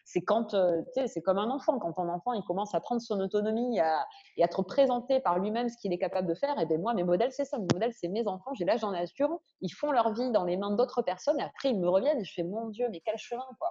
c'est 0.05 0.21
quand, 0.21 0.53
euh, 0.53 0.81
c'est 1.07 1.21
comme 1.21 1.37
un 1.37 1.49
enfant. 1.49 1.79
Quand 1.79 1.93
ton 1.93 2.09
enfant, 2.09 2.33
il 2.33 2.43
commence 2.43 2.75
à 2.75 2.79
prendre 2.79 3.01
son 3.01 3.19
autonomie 3.19 3.77
et 3.77 3.81
à 3.81 4.05
être 4.37 4.63
présenté 4.63 5.19
par 5.19 5.39
lui-même 5.39 5.69
ce 5.69 5.77
qu'il 5.77 5.93
est 5.93 5.97
capable 5.97 6.27
de 6.27 6.33
faire, 6.33 6.59
et 6.59 6.65
ben 6.65 6.79
moi, 6.79 6.93
mes 6.93 7.03
modèles, 7.03 7.31
c'est 7.31 7.45
ça. 7.45 7.57
Mes 7.57 7.67
modèles, 7.73 7.93
c'est 7.93 8.09
mes 8.09 8.27
enfants. 8.27 8.53
J'ai 8.53 8.65
l'âge 8.65 8.81
d'en 8.81 8.93
assure. 8.93 9.39
Ils 9.61 9.69
font 9.69 9.91
leur 9.91 10.13
vie 10.13 10.31
dans 10.31 10.43
les 10.43 10.57
mains 10.57 10.71
d'autres 10.71 11.01
personnes 11.01 11.39
et 11.39 11.43
après, 11.43 11.69
ils 11.69 11.79
me 11.79 11.89
reviennent 11.89 12.19
et 12.19 12.23
je 12.23 12.33
fais, 12.33 12.43
mon 12.43 12.67
Dieu, 12.69 12.87
mais 12.91 13.01
quel 13.03 13.17
chemin, 13.17 13.45
quoi. 13.59 13.69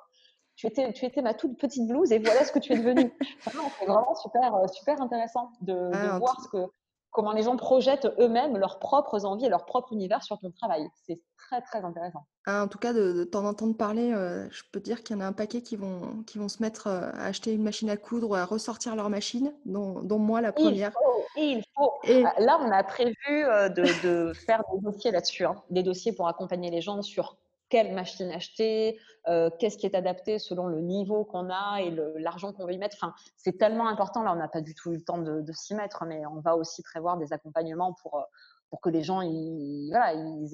Tu 0.55 0.67
étais, 0.67 0.93
tu 0.93 1.07
étais 1.07 1.23
ma 1.23 1.33
toute 1.33 1.59
petite 1.59 1.89
blouse 1.89 2.13
et 2.13 2.19
voilà 2.19 2.45
ce 2.45 2.53
que 2.53 2.59
tu 2.59 2.73
es 2.73 2.77
devenue. 2.77 3.13
c'est 3.41 3.87
vraiment 3.87 4.15
super, 4.15 4.55
euh, 4.55 4.67
super 4.69 5.01
intéressant 5.01 5.51
de, 5.63 5.91
ah, 5.93 6.19
voir 6.19 6.39
ce 6.43 6.49
que, 6.49 6.67
comment 7.13 7.33
les 7.33 7.43
gens 7.43 7.57
projettent 7.57 8.09
eux-mêmes 8.19 8.57
leurs 8.57 8.79
propres 8.79 9.25
envies 9.25 9.45
et 9.45 9.49
leur 9.49 9.67
propre 9.67 9.93
univers 9.93 10.23
sur 10.23 10.39
ton 10.39 10.51
travail. 10.51 10.89
C'est 11.07 11.21
très, 11.37 11.61
très 11.61 11.85
intéressant. 11.85 12.27
Ah, 12.47 12.65
en 12.65 12.69
tout 12.69 12.79
cas, 12.79 12.93
de, 12.93 13.25
t'en 13.25 13.45
entendre 13.45 13.77
parler, 13.77 14.13
euh, 14.13 14.49
je 14.51 14.63
peux 14.73 14.81
te 14.81 14.85
dire 14.85 15.03
qu'il 15.03 15.15
y 15.15 15.19
en 15.19 15.23
a 15.23 15.27
un 15.27 15.33
paquet 15.33 15.63
qui 15.63 15.77
vont, 15.77 16.25
qui 16.27 16.39
vont 16.39 16.49
se 16.49 16.61
mettre 16.63 16.89
euh, 16.89 17.11
à 17.13 17.27
acheter 17.27 17.53
une 17.53 17.63
machine 17.63 17.91
à 17.91 17.97
coudre 17.97 18.31
ou 18.31 18.35
à 18.35 18.45
ressortir 18.45 18.97
leur 18.97 19.11
machine, 19.11 19.53
dont, 19.67 20.03
dont 20.03 20.19
moi 20.19 20.41
la 20.41 20.53
première. 20.53 20.93
Il 21.37 21.63
faut, 21.77 21.93
Et... 22.05 22.25
Ah, 22.25 22.35
là, 22.39 22.59
on 22.61 22.71
a 22.71 22.83
prévu 22.83 23.15
euh, 23.29 23.69
de, 23.69 23.85
de 24.03 24.33
faire 24.33 24.63
des 24.73 24.81
dossiers 24.81 25.11
là-dessus, 25.11 25.45
hein. 25.45 25.63
des 25.71 25.83
dossiers 25.83 26.13
pour 26.13 26.27
accompagner 26.27 26.71
les 26.71 26.81
gens 26.81 27.01
sur 27.03 27.37
quelle 27.73 27.95
machine 27.95 28.31
acheter, 28.31 28.99
euh, 29.29 29.49
qu'est-ce 29.59 29.79
qui 29.79 29.87
est 29.87 29.97
adapté 29.97 30.39
selon 30.39 30.67
le 30.67 30.83
niveau 30.83 31.25
qu'on 31.25 31.49
a 31.49 31.81
et 31.81 31.91
l'argent 32.19 32.53
qu'on 32.53 32.67
veut 32.67 32.75
y 32.75 32.79
mettre. 32.79 32.99
Enfin, 33.01 33.15
c'est 33.39 33.57
tellement 33.57 33.89
important. 33.89 34.23
Là, 34.23 34.35
on 34.35 34.37
n'a 34.37 34.49
pas 34.49 34.61
du 34.61 34.75
tout 34.75 34.93
eu 34.93 34.97
le 34.97 35.03
temps 35.03 35.17
de, 35.17 35.53
s'y 35.53 35.75
mettre, 35.75 36.05
mais 36.05 36.27
on 36.27 36.41
va 36.41 36.55
aussi 36.55 36.83
prévoir 36.83 37.17
des 37.17 37.33
accompagnements 37.33 37.95
pour, 37.95 38.17
euh, 38.17 38.25
pour 38.69 38.83
que 38.83 38.91
les 38.91 39.03
gens 39.03 39.23
ils, 39.23 39.91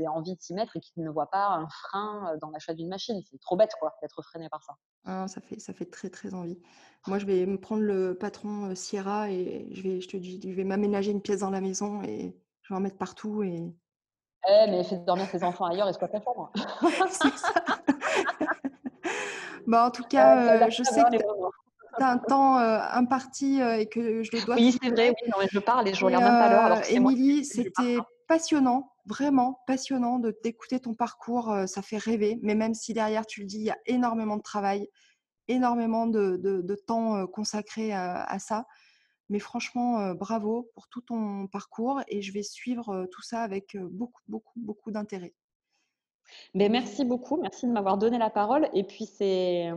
aient 0.01 0.07
envie 0.07 0.37
de 0.37 0.41
s'y 0.41 0.55
mettre 0.55 0.77
et 0.77 0.81
qu'ils 0.81 1.03
ne 1.03 1.11
voient 1.11 1.29
pas 1.29 1.49
un 1.49 1.67
frein 1.69 2.31
euh, 2.31 2.37
dans 2.41 2.51
l'achat 2.51 2.73
d'une 2.73 2.89
machine. 2.89 3.21
C'est 3.29 3.41
trop 3.41 3.57
bête 3.57 3.73
quoi, 3.81 3.97
d'être 4.01 4.23
freiné 4.23 4.49
par 4.49 4.63
ça. 4.63 4.75
Ah, 5.05 5.27
ça, 5.27 5.41
fait, 5.41 5.59
ça 5.59 5.73
fait 5.73 5.87
très 5.87 6.11
très 6.11 6.35
envie. 6.35 6.61
Moi, 7.09 7.19
je 7.19 7.27
vais 7.27 7.47
me 7.47 7.59
prendre 7.59 7.83
le 7.83 8.17
patron 8.17 8.77
Sierra 8.77 9.29
et 9.29 9.71
je 9.73 9.83
vais, 9.83 10.01
je 10.01 10.09
je 10.09 10.55
vais 10.55 10.65
m'aménager 10.65 11.11
une 11.11 11.21
pièce 11.21 11.41
dans 11.41 11.51
la 11.51 11.61
maison 11.61 12.01
et 12.05 12.37
je 12.63 12.73
vais 12.73 12.79
en 12.79 12.81
mettre 12.81 12.99
partout 12.99 13.43
et 13.43 13.75
eh, 14.49 14.71
mais 14.71 14.85
fais 14.85 14.97
dormir 14.99 15.31
tes 15.31 15.43
enfants 15.43 15.67
ailleurs 15.67 15.89
et 15.89 15.93
sois 15.93 16.09
ta 16.09 16.21
chambre. 16.21 16.51
C'est 17.11 17.37
ça. 17.37 17.53
bah, 19.67 19.87
en 19.87 19.91
tout 19.91 20.05
cas, 20.05 20.59
euh, 20.59 20.71
je 20.71 20.83
sais 20.83 21.03
que 21.03 21.17
tu 21.17 22.03
as 22.03 22.11
un 22.11 22.19
temps 22.19 22.59
euh, 22.59 22.79
imparti 22.93 23.61
euh, 23.61 23.79
et 23.79 23.87
que 23.87 24.23
je 24.23 24.31
le 24.33 24.45
dois. 24.45 24.55
Oui, 24.57 24.77
c'est 24.81 24.91
vrai, 24.91 25.11
oui, 25.11 25.31
non, 25.31 25.47
je 25.51 25.59
parle 25.59 25.89
et 25.89 25.95
je 25.95 26.05
regarde 26.05 26.25
même 26.25 26.33
pas 26.33 26.51
l'heure. 26.51 26.91
Émilie, 26.91 27.45
c'était 27.45 27.99
passionnant, 28.27 28.93
vraiment 29.07 29.61
passionnant 29.67 30.19
de 30.19 30.31
t'écouter 30.31 30.81
ton 30.81 30.95
parcours. 30.95 31.55
ça 31.67 31.83
fait 31.83 31.99
rêver, 31.99 32.39
mais 32.43 32.55
même 32.55 32.75
si 32.75 32.93
derrière 32.93 33.27
tu 33.27 33.41
le 33.41 33.47
dis, 33.47 33.59
il 33.59 33.65
y 33.65 33.71
a 33.71 33.79
énormément 33.87 34.37
de 34.37 34.43
travail, 34.43 34.89
énormément 35.49 36.07
de, 36.07 36.37
de, 36.37 36.75
temps 36.75 37.27
consacré 37.27 37.93
à 37.93 38.39
ça. 38.39 38.67
Mais 39.29 39.39
franchement, 39.39 40.15
bravo 40.15 40.71
pour 40.75 40.89
tout 40.89 41.03
ton 41.03 41.47
parcours 41.49 42.01
et 42.09 42.23
je 42.23 42.33
vais 42.33 42.43
suivre 42.43 43.07
tout 43.13 43.23
ça 43.23 43.43
avec 43.43 43.77
beaucoup, 43.77 44.23
beaucoup, 44.27 44.59
beaucoup 44.61 44.91
d'intérêt. 44.91 45.35
Mais 46.55 46.69
merci 46.69 47.05
beaucoup, 47.05 47.41
merci 47.41 47.67
de 47.67 47.73
m'avoir 47.73 47.99
donné 47.99 48.19
la 48.19 48.31
parole. 48.31 48.69
Et 48.75 48.85
puis 48.85 49.07
c'est, 49.07 49.71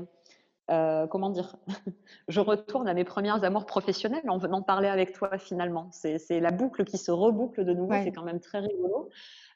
comment 0.68 1.30
dire, 1.30 1.58
je 2.28 2.40
retourne 2.40 2.88
à 2.88 2.94
mes 2.94 3.04
premières 3.04 3.44
amours 3.44 3.66
professionnelles 3.66 4.30
en 4.30 4.38
venant 4.38 4.62
parler 4.62 4.88
avec 4.88 5.14
toi 5.14 5.38
finalement. 5.38 5.90
C'est 5.92 6.40
la 6.40 6.52
boucle 6.52 6.86
qui 6.86 6.98
se 6.98 7.12
reboucle 7.12 7.66
de 7.66 7.74
nouveau, 7.74 7.94
c'est 8.04 8.12
quand 8.12 8.24
même 8.24 8.40
très 8.40 8.60
rigolo. 8.60 9.10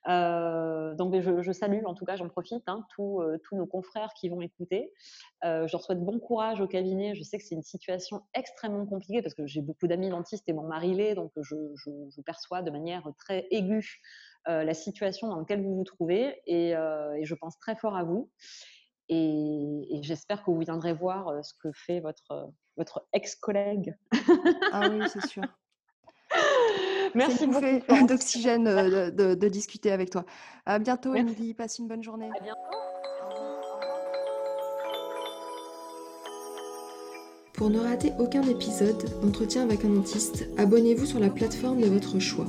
Euh, 0.07 0.93
donc 0.93 1.19
je, 1.19 1.51
salue, 1.51 1.83
en 1.85 1.95
tout 1.95 2.05
cas 2.05 2.15
j'en 2.15 2.29
profite, 2.29 2.63
hein, 2.67 2.85
euh, 2.99 3.37
tous 3.43 3.55
nos 3.55 3.65
confrères 3.65 4.13
qui 4.13 4.29
vont 4.29 4.41
écouter. 4.41 4.91
Euh, 5.43 5.67
je 5.67 5.71
leur 5.71 5.81
souhaite 5.81 5.99
bon 5.99 6.19
courage 6.19 6.61
au 6.61 6.67
cabinet. 6.67 7.15
Je 7.15 7.23
sais 7.23 7.37
que 7.37 7.43
c'est 7.43 7.55
une 7.55 7.63
situation 7.63 8.21
extrêmement 8.33 8.85
compliquée 8.85 9.21
parce 9.21 9.33
que 9.33 9.47
j'ai 9.47 9.61
beaucoup 9.61 9.87
d'amis 9.87 10.09
dentistes 10.09 10.47
et 10.47 10.53
mon 10.53 10.67
mari 10.67 10.93
l'est, 10.93 11.15
donc 11.15 11.31
je, 11.37 11.55
perçois 12.25 12.61
de 12.61 12.71
manière 12.71 13.07
très 13.17 13.47
aiguë 13.51 14.01
la 14.47 14.73
situation 14.75 15.27
dans 15.27 15.39
laquelle 15.39 15.63
vous 15.63 15.75
vous 15.75 15.83
trouvez 15.83 16.39
et, 16.45 16.73
je 16.73 17.35
pense 17.35 17.57
très 17.57 17.75
fort 17.75 17.95
à 17.95 18.03
vous. 18.03 18.29
Et, 19.09 19.97
et 19.97 20.03
j'espère 20.03 20.43
que 20.43 20.51
vous 20.51 20.59
viendrez 20.59 20.93
voir 20.93 21.43
ce 21.43 21.53
que 21.53 21.71
fait 21.73 21.99
votre, 21.99 22.51
votre 22.77 23.07
ex-collègue. 23.13 23.95
ah 24.71 24.89
oui, 24.89 25.07
c'est 25.07 25.25
sûr. 25.25 25.43
Merci 27.15 27.47
beaucoup. 27.47 28.07
d'oxygène 28.07 28.67
euh, 28.67 29.09
de, 29.11 29.47
discuter 29.47 29.91
avec 29.91 30.09
toi. 30.09 30.25
À 30.65 30.79
bientôt, 30.79 31.15
Émilie. 31.15 31.53
Passe 31.53 31.79
une 31.79 31.87
bonne 31.87 32.03
journée. 32.03 32.29
À 32.35 32.43
bientôt. 32.43 32.77
Pour 37.57 37.69
ne 37.69 37.79
rater 37.79 38.11
aucun 38.19 38.43
épisode 38.43 39.05
d'entretien 39.21 39.63
avec 39.63 39.85
un 39.85 39.89
dentiste, 39.89 40.45
abonnez-vous 40.57 41.05
sur 41.05 41.19
la 41.19 41.29
plateforme 41.29 41.79
de 41.79 41.87
votre 41.87 42.19
choix. 42.19 42.47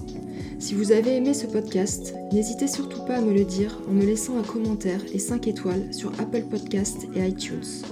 Si 0.59 0.75
vous 0.75 0.91
avez 0.91 1.15
aimé 1.15 1.33
ce 1.33 1.47
podcast, 1.47 2.13
n'hésitez 2.33 2.67
surtout 2.67 3.05
pas 3.05 3.19
à 3.19 3.21
me 3.21 3.33
le 3.33 3.45
dire 3.45 3.81
en 3.89 3.93
me 3.93 4.05
laissant 4.05 4.37
un 4.37 4.43
commentaire 4.43 5.01
et 5.15 5.21
5 5.21 5.47
étoiles 5.47 5.95
sur 5.95 6.11
Apple 6.19 6.43
Podcast 6.51 7.07
et 7.15 7.25
iTunes. 7.25 7.85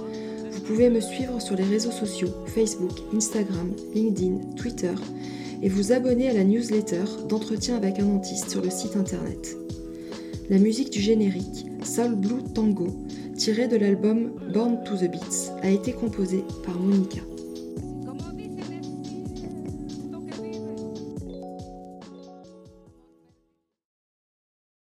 Vous 0.51 0.61
pouvez 0.61 0.89
me 0.89 0.99
suivre 0.99 1.41
sur 1.41 1.55
les 1.55 1.63
réseaux 1.63 1.91
sociaux 1.91 2.33
Facebook, 2.47 2.91
Instagram, 3.15 3.71
LinkedIn, 3.93 4.55
Twitter 4.57 4.93
et 5.63 5.69
vous 5.69 5.93
abonner 5.93 6.29
à 6.29 6.33
la 6.33 6.43
newsletter 6.43 7.03
d'entretien 7.29 7.77
avec 7.77 7.97
un 7.99 8.05
dentiste 8.05 8.49
sur 8.49 8.61
le 8.61 8.69
site 8.69 8.97
internet. 8.97 9.55
La 10.49 10.57
musique 10.57 10.91
du 10.91 10.99
générique, 10.99 11.65
Soul 11.81 12.15
Blue 12.15 12.43
Tango, 12.53 12.87
tirée 13.35 13.67
de 13.67 13.77
l'album 13.77 14.31
Born 14.53 14.83
to 14.83 14.95
the 14.95 15.11
Beats, 15.11 15.51
a 15.61 15.69
été 15.69 15.93
composée 15.93 16.43
par 16.63 16.79
Monica. 16.79 17.21